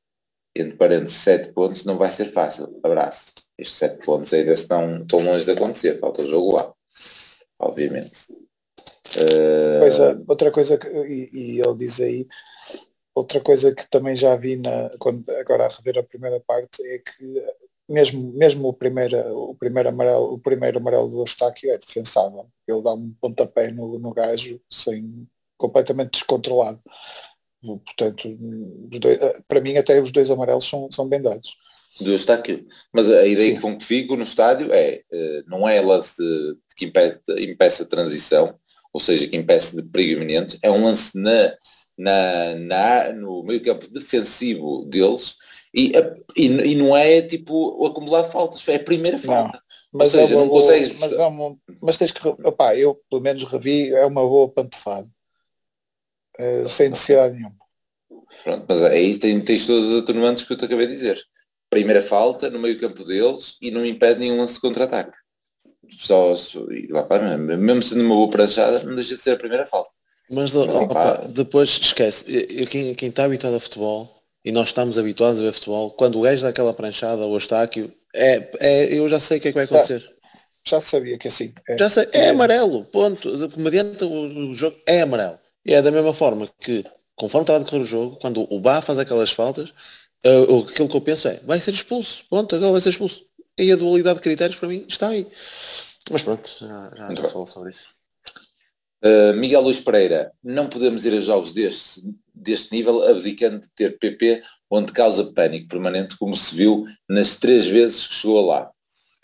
entre 0.55 0.75
parênteses, 0.75 1.17
sete 1.19 1.53
pontos 1.53 1.85
não 1.85 1.97
vai 1.97 2.09
ser 2.09 2.31
fácil. 2.31 2.79
Abraço. 2.83 3.33
Estes 3.57 3.77
sete 3.77 4.05
pontos 4.05 4.33
ainda 4.33 4.53
estão, 4.53 5.01
estão 5.01 5.23
longe 5.23 5.45
de 5.45 5.51
acontecer. 5.51 5.99
Falta 5.99 6.23
o 6.23 6.27
jogo 6.27 6.55
lá. 6.55 6.73
Obviamente. 7.59 8.27
Pois 9.79 9.99
é, 9.99 10.17
outra 10.27 10.51
coisa 10.51 10.77
que, 10.77 10.87
e, 10.87 11.29
e 11.33 11.59
ele 11.59 11.77
diz 11.77 11.99
aí, 11.99 12.27
outra 13.21 13.39
coisa 13.39 13.73
que 13.73 13.89
também 13.89 14.15
já 14.15 14.35
vi 14.35 14.57
na, 14.57 14.89
quando, 14.99 15.29
agora 15.39 15.65
a 15.65 15.69
rever 15.69 15.97
a 15.99 16.03
primeira 16.03 16.39
parte 16.39 16.83
é 16.83 16.97
que 16.97 17.45
mesmo, 17.87 18.31
mesmo 18.33 18.67
o, 18.67 18.73
primeiro, 18.73 19.17
o, 19.49 19.55
primeiro 19.55 19.89
amarelo, 19.89 20.33
o 20.33 20.39
primeiro 20.39 20.77
amarelo 20.79 21.09
do 21.09 21.19
Eustáquio 21.21 21.71
é 21.71 21.77
defensável. 21.77 22.47
Ele 22.67 22.81
dá 22.81 22.93
um 22.93 23.13
pontapé 23.19 23.71
no, 23.71 23.99
no 23.99 24.13
gajo 24.13 24.59
sem, 24.71 25.27
completamente 25.57 26.11
descontrolado. 26.11 26.81
Portanto, 27.61 28.35
dois, 28.39 29.19
para 29.47 29.61
mim 29.61 29.77
até 29.77 30.01
os 30.01 30.11
dois 30.11 30.31
amarelos 30.31 30.67
são, 30.67 30.89
são 30.91 31.07
bem 31.07 31.21
dados. 31.21 31.55
Do 31.99 32.11
Eustáquio. 32.11 32.65
Mas 32.91 33.09
a 33.09 33.25
ideia 33.25 33.55
Sim. 33.55 33.61
com 33.61 33.77
que 33.77 33.83
fico 33.83 34.15
no 34.15 34.23
estádio 34.23 34.71
é, 34.71 35.03
eh, 35.11 35.43
não 35.45 35.67
é 35.67 35.81
lance 35.81 36.15
de 36.17 36.57
que 36.75 36.85
impede, 36.85 37.19
impeça 37.37 37.83
a 37.83 37.85
transição, 37.85 38.55
ou 38.93 38.99
seja, 38.99 39.27
que 39.27 39.35
impeça 39.35 39.75
de 39.75 39.83
perigo 39.83 40.13
iminente, 40.13 40.57
é 40.63 40.71
um 40.71 40.85
lance 40.85 41.15
na, 41.17 41.53
na, 42.01 42.55
na, 42.55 43.13
no 43.13 43.43
meio 43.43 43.61
campo 43.61 43.87
defensivo 43.87 44.85
deles 44.85 45.37
e, 45.71 45.93
e, 46.35 46.45
e, 46.45 46.75
não 46.75 46.97
é 46.97 47.21
tipo 47.21 47.85
acumular 47.85 48.23
faltas, 48.23 48.67
é 48.67 48.75
a 48.75 48.83
primeira 48.83 49.19
falta. 49.19 49.61
Não, 49.93 49.99
mas, 49.99 50.11
seja, 50.11 50.33
é 50.33 50.37
não 50.37 50.47
boa, 50.47 50.61
consegues... 50.61 50.99
mas, 50.99 51.13
é 51.13 51.25
uma, 51.25 51.57
mas 51.81 51.97
tens 51.97 52.11
que, 52.11 52.27
opá, 52.27 52.75
eu 52.75 52.99
pelo 53.09 53.21
menos 53.21 53.43
revi, 53.43 53.93
é 53.93 54.05
uma 54.05 54.21
boa 54.21 54.49
pantofada. 54.49 55.07
Uh, 56.39 56.67
sem 56.67 56.89
necessidade 56.89 57.35
nenhuma. 57.35 57.55
Pronto, 58.43 58.65
mas 58.67 58.81
aí 58.81 59.17
tens, 59.19 59.45
tens 59.45 59.67
todos 59.67 59.89
os 59.89 60.01
atenuantes 60.01 60.43
que 60.43 60.53
eu 60.53 60.57
te 60.57 60.65
acabei 60.65 60.87
de 60.87 60.93
dizer. 60.93 61.21
Primeira 61.69 62.01
falta 62.01 62.49
no 62.49 62.59
meio 62.59 62.79
campo 62.79 63.03
deles 63.05 63.57
e 63.61 63.69
não 63.69 63.85
impede 63.85 64.19
nenhum 64.19 64.37
lance 64.37 64.55
de 64.55 64.61
contra-ataque. 64.61 65.15
Só, 65.99 66.33
lá, 66.89 67.37
mesmo 67.37 67.83
sendo 67.83 68.01
uma 68.01 68.15
boa 68.15 68.31
pranchada, 68.31 68.83
não 68.83 68.95
deixa 68.95 69.15
de 69.15 69.21
ser 69.21 69.31
a 69.31 69.37
primeira 69.37 69.67
falta. 69.67 69.91
Mas 70.31 70.53
depois 71.29 71.69
esquece, 71.69 72.25
eu, 72.49 72.65
quem, 72.65 72.95
quem 72.95 73.09
está 73.09 73.25
habituado 73.25 73.55
a 73.55 73.59
futebol, 73.59 74.21
e 74.43 74.51
nós 74.51 74.69
estamos 74.69 74.97
habituados 74.97 75.39
a 75.39 75.43
ver 75.43 75.53
futebol, 75.53 75.91
quando 75.91 76.17
o 76.17 76.21
gajo 76.21 76.41
dá 76.41 76.49
aquela 76.49 76.73
pranchada 76.73 77.25
ou 77.25 77.37
está 77.37 77.61
aqui, 77.61 77.91
é, 78.13 78.49
é, 78.59 78.93
eu 78.93 79.07
já 79.07 79.19
sei 79.19 79.37
o 79.37 79.41
que 79.41 79.49
é 79.49 79.51
que 79.51 79.55
vai 79.55 79.65
acontecer. 79.65 79.99
Já, 79.99 80.77
já 80.77 80.81
sabia 80.81 81.17
que 81.17 81.27
assim. 81.27 81.53
É, 81.67 81.77
já 81.77 81.89
sei, 81.89 82.07
é, 82.11 82.25
é 82.25 82.29
amarelo, 82.29 82.85
ponto. 82.85 83.29
Mediante 83.57 84.03
o, 84.03 84.49
o, 84.49 84.53
jogo, 84.53 84.77
é 84.87 85.01
amarelo. 85.01 85.39
E 85.65 85.73
é 85.73 85.81
da 85.81 85.91
mesma 85.91 86.13
forma 86.13 86.49
que, 86.59 86.83
conforme 87.15 87.43
estava 87.43 87.59
a 87.59 87.63
decorrer 87.63 87.83
o 87.83 87.87
jogo, 87.87 88.17
quando 88.17 88.47
o 88.51 88.59
Bá 88.59 88.81
faz 88.81 88.97
aquelas 88.99 89.31
faltas, 89.31 89.69
uh, 90.25 90.59
aquilo 90.59 90.87
que 90.87 90.97
eu 90.97 91.01
penso 91.01 91.27
é, 91.27 91.39
vai 91.45 91.59
ser 91.59 91.71
expulso, 91.71 92.23
ponto, 92.29 92.55
agora 92.55 92.71
vai 92.71 92.81
ser 92.81 92.89
expulso. 92.89 93.23
E 93.57 93.71
a 93.71 93.75
dualidade 93.75 94.15
de 94.15 94.21
critérios 94.21 94.57
para 94.57 94.69
mim 94.69 94.85
está 94.87 95.09
aí. 95.09 95.27
Mas 96.09 96.23
pronto, 96.23 96.49
já, 96.59 96.91
já, 96.95 97.15
já 97.15 97.45
sobre 97.45 97.69
isso. 97.69 98.00
Uh, 99.03 99.33
Miguel 99.35 99.61
Luís 99.61 99.79
Pereira, 99.79 100.31
não 100.43 100.67
podemos 100.67 101.05
ir 101.05 101.13
a 101.13 101.19
jogos 101.19 101.53
deste, 101.53 102.01
deste 102.33 102.71
nível 102.71 103.07
abdicando 103.07 103.61
de 103.61 103.67
ter 103.75 103.97
PP 103.97 104.43
onde 104.69 104.91
causa 104.91 105.31
pânico 105.33 105.67
permanente, 105.67 106.17
como 106.17 106.35
se 106.35 106.55
viu 106.55 106.85
nas 107.09 107.35
três 107.35 107.65
vezes 107.65 108.05
que 108.05 108.13
chegou 108.13 108.45
lá. 108.45 108.69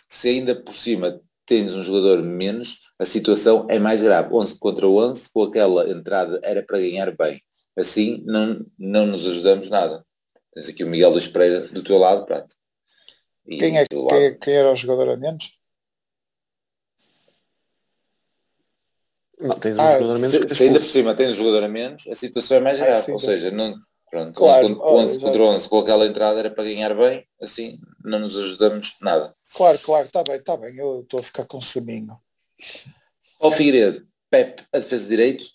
Se 0.10 0.30
ainda 0.30 0.56
por 0.56 0.74
cima 0.76 1.22
tens 1.46 1.74
um 1.74 1.84
jogador 1.84 2.24
menos, 2.24 2.80
a 3.00 3.06
situação 3.06 3.68
é 3.70 3.78
mais 3.78 4.02
grave. 4.02 4.34
11 4.34 4.58
contra 4.60 4.88
11, 4.88 5.30
com 5.32 5.44
aquela 5.44 5.90
entrada 5.90 6.40
era 6.44 6.64
para 6.64 6.80
ganhar 6.80 7.16
bem. 7.16 7.42
Assim 7.76 8.24
não, 8.26 8.66
não 8.78 9.06
nos 9.06 9.28
ajudamos 9.28 9.70
nada. 9.70 10.04
Tens 10.54 10.70
aqui 10.70 10.84
o 10.84 10.88
Miguel 10.88 11.12
Luís 11.12 11.28
Pereira 11.28 11.62
do 11.68 11.84
teu 11.84 11.98
lado, 11.98 12.26
Prato. 12.26 12.56
quem, 13.48 13.78
é, 13.78 13.86
quem, 13.86 14.40
quem 14.40 14.54
era 14.56 14.72
o 14.72 14.76
jogador 14.76 15.10
a 15.10 15.18
menos? 15.18 15.57
Não, 19.40 19.58
tens 19.58 19.76
um 19.76 19.82
ah, 19.82 19.94
jogador 19.94 20.16
a 20.16 20.20
menos. 20.20 20.32
Se, 20.32 20.56
se 20.56 20.64
ainda 20.64 20.80
por 20.80 20.90
cima 20.90 21.16
tens 21.16 21.32
um 21.32 21.38
jogador 21.38 21.64
a 21.64 21.68
menos, 21.68 22.08
a 22.08 22.16
situação 22.16 22.58
é 22.58 22.60
mais 22.60 22.80
ah, 22.80 22.86
grave. 22.86 23.00
Ah, 23.00 23.04
sim, 23.04 23.12
ou 23.12 23.20
seja, 23.20 23.52
não, 23.52 23.76
pronto, 24.10 24.34
claro, 24.34 24.82
11 24.82 25.20
contra 25.20 25.42
11 25.42 25.70
com 25.70 25.80
aquela 25.80 26.06
entrada 26.08 26.40
era 26.40 26.50
para 26.50 26.64
ganhar 26.64 26.96
bem, 26.96 27.26
assim 27.42 27.80
não 28.04 28.20
nos 28.20 28.38
ajudamos 28.38 28.96
nada. 29.02 29.34
Claro, 29.56 29.78
claro, 29.80 30.06
está 30.06 30.24
bem, 30.24 30.38
está 30.38 30.58
bem, 30.58 30.76
eu 30.78 31.02
estou 31.02 31.20
a 31.20 31.24
ficar 31.24 31.46
com 31.46 31.62
soninho. 31.62 32.18
Ó 33.40 33.52
Figueiredo, 33.52 34.08
Pep 34.30 34.64
a 34.74 34.80
defesa 34.80 35.04
de 35.04 35.10
direito, 35.10 35.46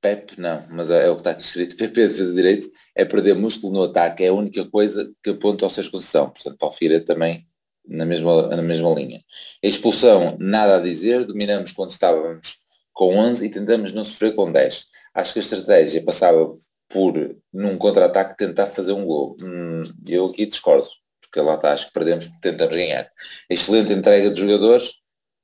Pep 0.00 0.40
não, 0.40 0.64
mas 0.70 0.90
é, 0.90 1.06
é 1.06 1.10
o 1.10 1.14
que 1.14 1.20
está 1.20 1.30
aqui 1.30 1.42
escrito, 1.42 1.76
Pep 1.76 1.90
a 2.02 2.08
defesa 2.08 2.30
de 2.30 2.36
direito 2.36 2.68
é 2.94 3.04
perder 3.04 3.34
músculo 3.34 3.72
no 3.72 3.82
ataque, 3.84 4.24
é 4.24 4.28
a 4.28 4.32
única 4.32 4.64
coisa 4.68 5.12
que 5.22 5.30
aponta 5.30 5.64
ao 5.64 5.70
Sérgio 5.70 5.92
Conceição, 5.92 6.30
portanto 6.30 6.56
para 6.58 6.68
o 6.68 6.72
Figueiredo 6.72 7.04
também 7.04 7.46
na 7.86 8.04
mesma, 8.04 8.48
na 8.48 8.62
mesma 8.62 8.90
linha. 8.90 9.22
A 9.64 9.66
expulsão, 9.66 10.36
nada 10.38 10.76
a 10.76 10.80
dizer, 10.80 11.24
dominamos 11.24 11.72
quando 11.72 11.90
estávamos 11.90 12.58
com 12.98 13.16
11 13.16 13.46
e 13.46 13.48
tentamos 13.48 13.92
não 13.92 14.02
sofrer 14.02 14.34
com 14.34 14.50
10. 14.50 14.86
Acho 15.14 15.32
que 15.32 15.38
a 15.38 15.42
estratégia 15.42 16.04
passava 16.04 16.58
por, 16.88 17.14
num 17.52 17.78
contra-ataque, 17.78 18.36
tentar 18.36 18.66
fazer 18.66 18.90
um 18.90 19.06
gol. 19.06 19.36
Hum, 19.40 19.84
eu 20.08 20.26
aqui 20.26 20.44
discordo, 20.44 20.88
porque 21.20 21.40
lá 21.40 21.54
está, 21.54 21.72
acho 21.72 21.86
que 21.86 21.92
perdemos 21.92 22.26
porque 22.26 22.50
tentamos 22.50 22.74
ganhar. 22.74 23.08
Excelente 23.48 23.92
entrega 23.92 24.30
de 24.30 24.40
jogadores, 24.40 24.94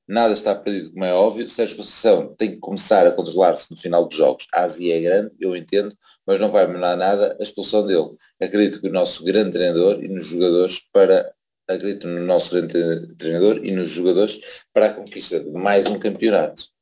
nada 0.09 0.33
está 0.33 0.53
perdido, 0.53 0.93
como 0.95 1.05
é 1.05 1.15
óbvio. 1.15 1.49
Sérgio 1.49 1.77
Conceição 1.77 2.35
tem 2.35 2.51
que 2.51 2.59
começar 2.59 3.07
a 3.07 3.13
controlar-se 3.13 3.71
no 3.71 3.77
final 3.77 4.05
dos 4.05 4.17
jogos. 4.17 4.49
A 4.53 4.65
Ásia 4.65 4.97
é 4.97 5.01
grande, 5.01 5.31
eu 5.39 5.55
entendo, 5.55 5.97
mas 6.27 6.41
não 6.41 6.51
vai 6.51 6.67
mudar 6.67 6.97
nada 6.97 7.37
a 7.39 7.43
expulsão 7.43 7.87
dele. 7.87 8.11
Acredito 8.43 8.81
que 8.81 8.89
o 8.89 8.93
nosso 8.93 9.23
grande 9.23 9.53
treinador 9.53 10.03
e 10.03 10.09
nos 10.09 10.27
jogadores 10.27 10.81
para 10.93 11.33
acredito 11.69 12.09
no 12.09 12.21
nosso 12.21 12.51
grande 12.51 13.15
treinador 13.17 13.65
e 13.65 13.71
nos 13.71 13.89
jogadores 13.89 14.41
para 14.73 14.87
a 14.87 14.93
conquista 14.93 15.39
de 15.39 15.51
mais 15.53 15.87
um 15.87 16.01
campeonato. 16.01 16.74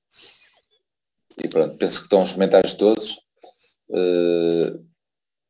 E 1.43 1.49
pronto, 1.49 1.76
penso 1.76 1.99
que 1.99 2.03
estão 2.05 2.22
os 2.22 2.33
comentários 2.33 2.74
todos. 2.74 3.20
Uh, 3.89 4.85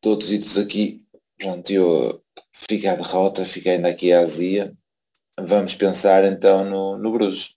todos 0.01 0.29
ditos 0.29 0.59
aqui. 0.59 1.05
Pronto, 1.39 1.71
eu 1.71 2.23
fico 2.53 2.89
à 2.89 2.95
derrota, 2.95 3.45
fico 3.45 3.69
ainda 3.69 3.89
aqui 3.89 4.13
à 4.13 4.21
azia. 4.21 4.77
Vamos 5.39 5.75
pensar 5.75 6.25
então 6.25 6.65
no, 6.65 6.99
no 6.99 7.11
Bruges. 7.11 7.57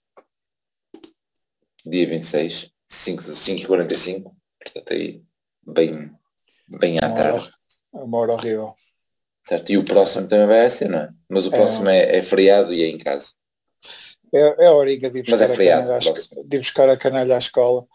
Dia 1.84 2.06
26, 2.06 2.72
5, 2.88 3.22
5 3.22 3.62
e 3.62 3.66
45 3.66 4.36
portanto 4.66 4.92
aí 4.92 5.22
bem, 5.66 6.10
bem 6.68 6.98
à 6.98 7.10
tarde. 7.10 7.50
Uma 7.92 8.18
hora 8.18 8.32
horrível. 8.32 8.74
Certo, 9.42 9.70
e 9.70 9.78
o 9.78 9.84
próximo 9.84 10.26
também 10.26 10.46
vai 10.46 10.68
ser, 10.68 10.88
não 10.88 10.98
é? 10.98 11.10
Mas 11.28 11.46
o 11.46 11.54
é. 11.54 11.56
próximo 11.56 11.88
é, 11.88 11.98
é, 11.98 12.16
é 12.16 12.22
feriado 12.22 12.72
e 12.72 12.82
é 12.82 12.88
em 12.88 12.98
casa. 12.98 13.28
É, 14.34 14.64
é 14.64 14.66
a 14.66 14.72
horinha 14.72 15.08
de 15.08 15.20
ir 15.20 15.22
buscar, 15.22 15.44
é 15.44 15.48
feriado, 15.48 15.92
a, 15.92 15.98
canalha, 16.00 16.24
de 16.44 16.58
buscar 16.58 16.88
a 16.88 16.96
canalha 16.96 17.34
à 17.36 17.38
escola. 17.38 17.86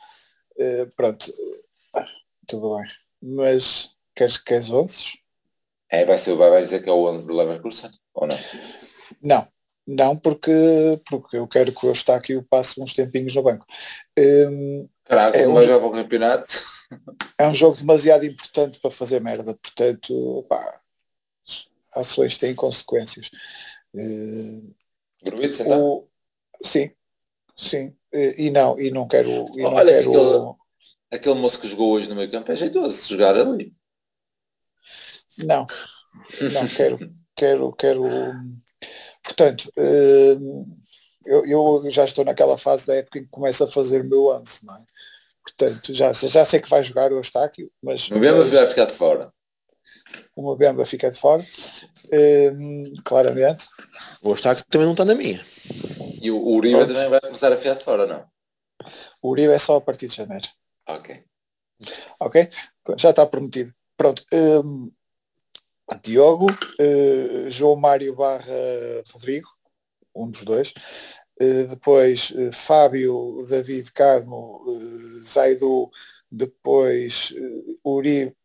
Uh, 0.57 0.95
pronto, 0.95 1.31
uh, 1.31 2.05
tudo 2.47 2.77
bem. 2.77 2.87
Mas 3.21 3.95
queres, 4.15 4.37
queres 4.37 4.69
11? 4.69 5.19
É, 5.89 6.05
vai, 6.05 6.17
ser, 6.17 6.35
vai 6.35 6.61
dizer 6.61 6.81
que 6.83 6.89
é 6.89 6.93
o 6.93 7.05
11 7.09 7.27
de 7.27 7.33
Leverkusen, 7.33 7.91
ou 8.13 8.27
não? 8.27 8.37
Não, 9.21 9.47
não 9.85 10.17
porque, 10.17 10.51
porque 11.09 11.37
eu 11.37 11.47
quero 11.47 11.73
que 11.73 11.85
o 11.85 11.89
Eustáquio 11.89 12.45
passe 12.49 12.81
uns 12.81 12.93
tempinhos 12.93 13.35
no 13.35 13.43
banco. 13.43 13.65
Um, 14.17 14.87
Caraca, 15.03 15.37
é 15.37 15.47
um, 15.47 15.61
jogar 15.61 15.79
para 15.79 15.87
o 15.87 15.91
campeonato. 15.91 16.47
É 17.37 17.47
um 17.47 17.55
jogo 17.55 17.75
demasiado 17.75 18.25
importante 18.25 18.79
para 18.79 18.91
fazer 18.91 19.21
merda, 19.21 19.53
portanto, 19.53 20.45
pá, 20.47 20.81
ações 21.93 22.37
têm 22.37 22.55
consequências. 22.55 23.29
Uh, 23.93 24.73
Gruitz, 25.23 25.59
então? 25.59 25.83
O, 25.83 26.07
sim, 26.63 26.91
sim. 27.57 27.93
E 28.13 28.49
não, 28.49 28.79
e 28.79 28.91
não 28.91 29.07
quero. 29.07 29.45
E 29.55 29.61
não 29.61 29.73
Olha, 29.73 29.93
quero... 29.93 30.09
Aquele, 30.09 30.55
aquele 31.11 31.35
moço 31.35 31.59
que 31.59 31.67
jogou 31.67 31.91
hoje 31.91 32.09
no 32.09 32.15
meio 32.15 32.29
campo 32.29 32.51
é 32.51 32.55
jeitoso 32.55 32.97
se 32.97 33.09
jogar 33.09 33.37
ali. 33.37 33.73
Não, 35.37 35.65
não 36.53 36.67
quero, 36.75 36.97
quero, 37.35 37.73
quero. 37.73 38.03
Portanto, 39.23 39.71
eh, 39.77 40.37
eu, 41.25 41.45
eu, 41.45 41.91
já 41.91 42.05
estou 42.05 42.25
naquela 42.25 42.57
fase 42.57 42.85
da 42.85 42.95
época 42.95 43.19
em 43.19 43.23
que 43.23 43.29
começo 43.29 43.63
a 43.63 43.71
fazer 43.71 44.01
o 44.01 44.09
meu 44.09 44.23
lance, 44.25 44.65
não 44.65 44.75
é? 44.75 44.81
Portanto, 45.43 45.93
já, 45.93 46.11
já 46.13 46.45
sei 46.45 46.59
que 46.59 46.69
vai 46.69 46.83
jogar 46.83 47.11
o 47.11 47.17
Eustáquio, 47.17 47.71
mas. 47.81 48.09
O 48.09 48.17
Mbemba 48.17 48.43
vai 48.43 48.67
ficar 48.67 48.85
de 48.85 48.93
fora. 48.93 49.31
O 50.35 50.53
Mbemba 50.53 50.85
fica 50.85 51.09
de 51.09 51.19
fora, 51.19 51.43
um, 52.53 52.93
claramente. 53.03 53.67
O 54.21 54.29
Eustáquio 54.29 54.65
também 54.69 54.85
não 54.85 54.93
está 54.93 55.05
na 55.05 55.15
minha. 55.15 55.43
E 56.21 56.29
o, 56.29 56.37
Uribe 56.37 56.75
Pronto. 56.75 56.93
também 56.93 57.09
vai 57.09 57.19
começar 57.19 57.51
a 57.51 57.57
fiar 57.57 57.75
de 57.75 57.83
fora, 57.83 58.05
não? 58.05 58.25
O 59.21 59.29
Uribe 59.29 59.53
é 59.53 59.59
só 59.59 59.77
a 59.77 59.81
partir 59.81 60.07
de 60.07 60.15
janeiro. 60.15 60.47
Ok. 60.87 61.23
Ok? 62.19 62.49
Já 62.97 63.09
está 63.09 63.25
prometido. 63.25 63.73
Pronto. 63.97 64.23
Um, 64.33 64.91
Diogo, 66.03 66.45
uh, 66.45 67.49
João 67.49 67.75
Mário 67.75 68.15
barra 68.15 68.45
Rodrigo, 69.11 69.49
um 70.15 70.29
dos 70.29 70.43
dois. 70.43 70.73
Uh, 71.41 71.67
depois 71.67 72.31
uh, 72.31 72.51
Fábio, 72.51 73.45
David 73.49 73.91
Carmo, 73.91 74.63
Zaidu, 75.23 75.89
depois 76.31 77.33
Uribe, 77.83 78.35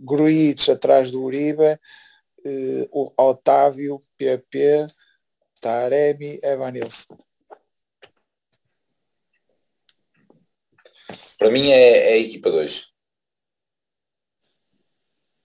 Gruitch 0.00 0.68
atrás 0.68 1.10
do 1.10 1.22
Uribe, 1.22 1.78
o 2.90 3.12
Otávio, 3.16 4.02
PP, 4.16 4.86
Taremi, 5.60 6.38
Evanilson. 6.42 7.18
Para 11.38 11.50
mim 11.50 11.70
é, 11.70 12.10
é 12.10 12.12
a 12.14 12.18
equipa 12.18 12.50
2. 12.50 12.92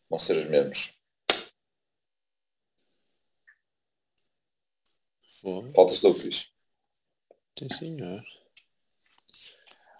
Vão 0.10 0.20
ser 0.20 0.38
os 0.38 0.48
mesmos. 0.48 0.94
Faltas 5.76 6.00
do 6.00 6.16
Cris. 6.16 6.50
Sim, 7.60 7.70
senhor. 7.70 8.24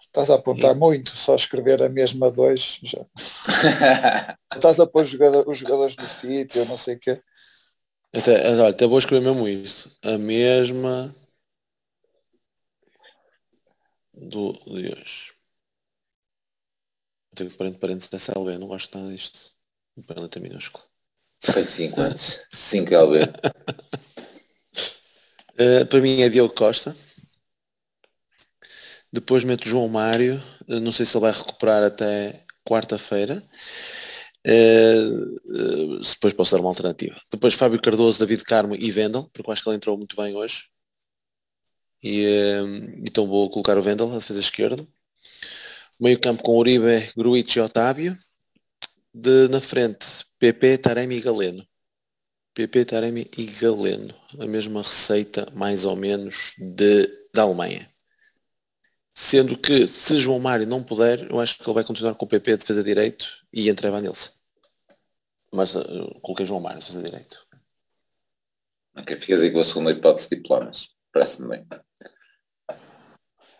Estás 0.00 0.30
a 0.30 0.36
apontar 0.36 0.74
e... 0.74 0.78
muito, 0.78 1.10
só 1.10 1.34
escrever 1.34 1.82
a 1.82 1.88
mesma 1.88 2.30
dois 2.30 2.78
já. 2.82 3.04
Estás 4.54 4.78
a 4.78 4.86
pôr 4.86 5.02
os 5.02 5.08
jogadores, 5.08 5.48
os 5.48 5.58
jogadores 5.58 5.96
no 5.96 6.08
sítio, 6.08 6.64
não 6.66 6.76
sei 6.76 6.94
o 6.94 7.00
quê. 7.00 7.22
Até, 8.16 8.48
olha, 8.48 8.68
até 8.68 8.86
vou 8.86 8.98
escrever 8.98 9.24
mesmo 9.24 9.48
isso. 9.48 9.90
A 10.02 10.16
mesma 10.16 11.14
do 14.12 14.52
de 14.52 14.92
hoje. 14.92 15.32
Tenho 17.34 17.50
que 17.50 17.56
pôr 17.56 17.66
entre 17.66 17.80
parênteses 17.80 18.08
dessa 18.08 18.32
LB, 18.36 18.58
não 18.58 18.68
gosto 18.68 18.96
nada 18.96 19.12
disto. 19.12 19.52
Para 20.06 20.22
letra 20.22 20.40
minúscula. 20.40 20.84
Foi 21.40 21.64
5 21.64 22.00
antes. 22.00 22.46
5 22.52 22.94
LB. 22.94 23.24
uh, 25.60 25.86
para 25.86 26.00
mim 26.00 26.22
é 26.22 26.28
Diogo 26.28 26.54
Costa. 26.54 26.96
Depois 29.12 29.42
meto 29.42 29.68
João 29.68 29.88
Mário. 29.88 30.40
Uh, 30.68 30.78
não 30.78 30.92
sei 30.92 31.04
se 31.04 31.16
ele 31.16 31.22
vai 31.22 31.32
recuperar 31.32 31.82
até 31.82 32.44
quarta-feira. 32.64 33.42
Uh, 34.46 35.36
uh, 35.46 36.00
depois 36.00 36.34
posso 36.34 36.52
dar 36.52 36.60
uma 36.60 36.68
alternativa. 36.68 37.16
Depois 37.30 37.54
Fábio 37.54 37.80
Cardoso, 37.80 38.18
David 38.18 38.44
Carmo 38.44 38.76
e 38.76 38.90
Vendel, 38.90 39.28
porque 39.32 39.48
eu 39.48 39.52
acho 39.52 39.62
que 39.62 39.68
ele 39.70 39.76
entrou 39.76 39.96
muito 39.96 40.14
bem 40.16 40.34
hoje. 40.36 40.64
E, 42.02 42.26
uh, 42.26 43.00
então 43.06 43.26
vou 43.26 43.48
colocar 43.48 43.78
o 43.78 43.82
Vendel 43.82 44.10
a 44.12 44.18
defesa 44.18 44.40
esquerda. 44.40 44.86
Meio 45.98 46.20
campo 46.20 46.42
com 46.42 46.58
Uribe, 46.58 47.10
Gruitch 47.16 47.56
e 47.56 47.60
Otávio. 47.60 48.14
De, 49.14 49.48
na 49.48 49.60
frente, 49.60 50.06
PP, 50.38 50.78
Taremi 50.78 51.16
e 51.16 51.20
Galeno. 51.20 51.66
PP, 52.52 52.84
Taremi 52.84 53.30
e 53.38 53.46
Galeno. 53.46 54.14
A 54.38 54.46
mesma 54.46 54.82
receita, 54.82 55.50
mais 55.54 55.86
ou 55.86 55.96
menos, 55.96 56.52
de, 56.58 57.08
da 57.32 57.42
Alemanha. 57.42 57.88
Sendo 59.14 59.56
que, 59.56 59.86
se 59.86 60.16
João 60.16 60.40
Mário 60.40 60.66
não 60.66 60.82
puder, 60.82 61.30
eu 61.30 61.38
acho 61.40 61.56
que 61.56 61.62
ele 61.62 61.74
vai 61.74 61.84
continuar 61.84 62.16
com 62.16 62.24
o 62.24 62.28
PP 62.28 62.50
de 62.50 62.58
defesa 62.58 62.82
direito 62.82 63.43
e 63.54 63.70
entra 63.70 63.88
Evanilson. 63.88 64.32
Mas 65.52 65.76
uh, 65.76 66.20
coloquei 66.20 66.44
João 66.44 66.60
Mário 66.60 66.78
a 66.78 66.80
defesa 66.80 67.00
direito. 67.00 67.46
Ok, 68.96 69.16
ficas 69.16 69.42
aí 69.42 69.52
com 69.52 69.60
a 69.60 69.64
segunda 69.64 69.92
hipótese 69.92 70.28
de 70.28 70.36
diplomas. 70.36 70.88
Parece-me 71.12 71.48
bem. 71.48 71.66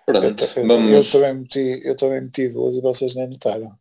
Pronto, 0.04 0.44
eu, 0.44 0.66
vamos... 0.66 0.90
eu, 0.92 1.12
também 1.12 1.34
meti, 1.34 1.80
eu 1.84 1.96
também 1.96 2.20
meti 2.20 2.48
duas 2.48 2.76
e 2.76 2.80
vocês 2.80 3.14
nem 3.14 3.28
notaram. 3.28 3.78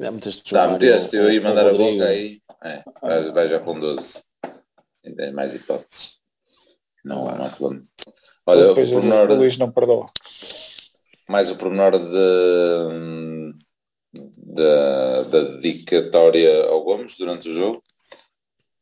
Já 0.00 0.10
meteste 0.10 0.52
Tá, 0.52 0.68
meteste, 0.68 1.16
eu 1.16 1.30
ia 1.30 1.40
mandar 1.40 1.66
a 1.66 1.72
boca 1.72 2.04
aí. 2.06 2.40
É, 2.62 2.82
vai, 3.02 3.32
vai, 3.32 3.48
já 3.48 3.60
com 3.60 3.78
12. 3.78 4.22
Sim, 4.92 5.14
tem 5.14 5.32
mais 5.32 5.54
hipóteses. 5.54 6.18
Não, 7.04 7.24
não 7.24 7.44
há 7.44 7.50
problema. 7.50 7.84
Olha, 8.46 8.72
o, 8.72 8.74
pormenor, 8.74 9.30
o 9.30 9.34
Luís 9.34 9.56
não 9.58 9.70
perdoa. 9.70 10.06
Mais 11.28 11.50
o 11.50 11.56
pormenor 11.56 11.98
de, 11.98 13.54
da, 14.36 15.22
da 15.24 15.42
dedicatória 15.56 16.64
ao 16.66 16.82
Gomes 16.82 17.16
durante 17.16 17.48
o 17.48 17.52
jogo. 17.52 17.82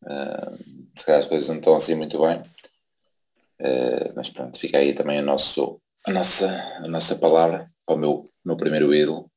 Uh, 0.02 0.58
se 0.96 1.04
calhar 1.04 1.20
as 1.20 1.28
coisas 1.28 1.48
não 1.48 1.56
estão 1.56 1.74
assim 1.74 1.94
muito 1.94 2.20
bem. 2.20 2.38
Uh, 3.60 4.12
mas 4.16 4.28
pronto, 4.28 4.58
fica 4.58 4.78
aí 4.78 4.92
também 4.92 5.20
o 5.20 5.22
nosso 5.22 5.80
a 6.06 6.10
nossa, 6.10 6.48
a 6.78 6.88
nossa 6.88 7.16
palavra 7.16 7.70
para 7.86 7.94
o 7.94 7.98
meu, 7.98 8.30
meu 8.44 8.56
primeiro 8.56 8.94
ídolo. 8.94 9.30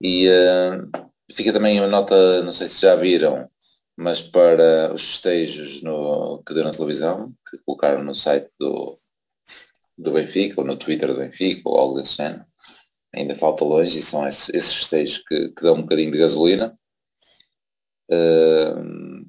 E 0.00 0.28
uh, 0.28 0.90
fica 1.32 1.52
também 1.52 1.80
uma 1.80 1.88
nota, 1.88 2.42
não 2.42 2.52
sei 2.52 2.68
se 2.68 2.82
já 2.82 2.94
viram, 2.94 3.48
mas 3.96 4.20
para 4.20 4.92
os 4.92 5.02
festejos 5.02 5.82
no, 5.82 6.42
que 6.46 6.54
deu 6.54 6.64
na 6.64 6.72
televisão, 6.72 7.32
que 7.48 7.58
colocaram 7.64 8.02
no 8.02 8.14
site 8.14 8.50
do, 8.58 8.98
do 9.96 10.12
Benfica, 10.12 10.60
ou 10.60 10.66
no 10.66 10.76
Twitter 10.76 11.08
do 11.08 11.18
Benfica, 11.18 11.62
ou 11.64 11.78
algo 11.78 11.94
desse 11.94 12.16
género. 12.16 12.44
Ainda 13.14 13.34
falta 13.34 13.64
longe 13.64 13.98
e 13.98 14.02
são 14.02 14.26
esses, 14.26 14.48
esses 14.50 14.74
festejos 14.74 15.18
que, 15.18 15.50
que 15.50 15.62
dão 15.62 15.74
um 15.74 15.82
bocadinho 15.82 16.10
de 16.10 16.18
gasolina. 16.18 16.78
Uh, 18.10 19.28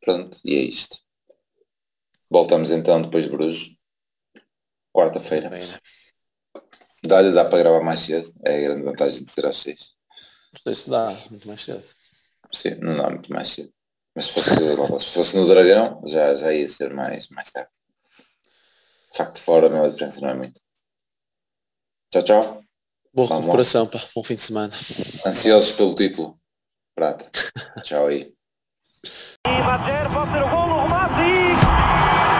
pronto, 0.00 0.38
e 0.44 0.54
é 0.54 0.62
isto. 0.62 0.98
Voltamos 2.28 2.70
então 2.70 3.02
depois 3.02 3.24
de 3.24 3.30
Bruges. 3.30 3.76
Quarta-feira. 4.92 5.50
Dá, 7.04 7.22
dá 7.22 7.44
para 7.44 7.58
gravar 7.58 7.84
mais 7.84 8.00
cedo. 8.00 8.32
É 8.44 8.56
a 8.56 8.60
grande 8.62 8.82
vantagem 8.82 9.24
de 9.24 9.30
ser 9.30 9.46
às 9.46 9.58
seis. 9.58 9.94
Não 10.52 10.60
sei 10.62 10.74
se 10.74 10.90
dá 10.90 11.08
muito 11.30 11.46
mais 11.46 11.62
cedo. 11.62 11.84
Sim, 12.52 12.74
não 12.76 12.96
dá 12.96 13.10
muito 13.10 13.32
mais 13.32 13.48
cedo. 13.48 13.72
Mas 14.14 14.26
se 14.26 14.32
fosse, 14.32 15.04
se 15.06 15.12
fosse 15.12 15.36
no 15.36 15.46
Dragão, 15.46 16.02
já, 16.06 16.36
já 16.36 16.52
ia 16.52 16.68
ser 16.68 16.94
mais, 16.94 17.28
mais 17.28 17.50
tarde. 17.50 17.70
De 19.10 19.18
facto, 19.18 19.40
fora 19.40 19.66
a 19.66 19.70
minha 19.70 19.88
diferença 19.88 20.20
não 20.20 20.28
é 20.28 20.34
muito. 20.34 20.60
Tchau, 22.10 22.22
tchau. 22.22 22.63
Boa 23.14 23.28
Vamos 23.28 23.44
recuperação, 23.44 23.86
pá. 23.86 24.00
Bom 24.12 24.24
fim 24.24 24.34
de 24.34 24.42
semana. 24.42 24.72
Ansiosos 25.24 25.76
pelo 25.76 25.94
título. 25.94 26.36
Prata. 26.96 27.26
tchau 27.84 28.08
aí. 28.08 28.32
E 29.46 29.62
Badger 29.62 30.10
pode 30.12 30.32
ser 30.32 30.42
o 30.42 30.48
golo, 30.48 30.82
remate 30.82 31.22
e... 31.22 31.54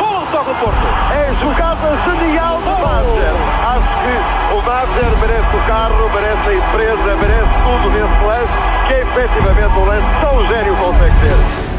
Golo 0.02 0.26
toca 0.32 0.51
o 0.51 0.59
Porto. 0.59 0.86
É 1.14 1.34
jogada 1.40 1.94
genial 2.18 2.59
do 2.59 2.74
Badger. 2.82 3.34
Acho 3.70 3.94
que 4.02 4.14
o 4.55 4.62
Badger 4.62 5.18
merece 5.20 5.56
o 5.56 5.66
carro, 5.68 6.10
merece 6.10 6.48
a 6.48 6.55
empresa, 6.55 7.16
merece 7.22 7.55
tudo 7.62 7.90
nesse 7.94 8.24
lance, 8.24 8.55
que 8.88 8.94
é 8.94 9.02
efetivamente 9.02 9.78
um 9.78 9.84
lance 9.84 10.10
tão 10.20 10.46
gênio 10.48 10.76
consegue 10.76 11.14
ter. 11.20 11.73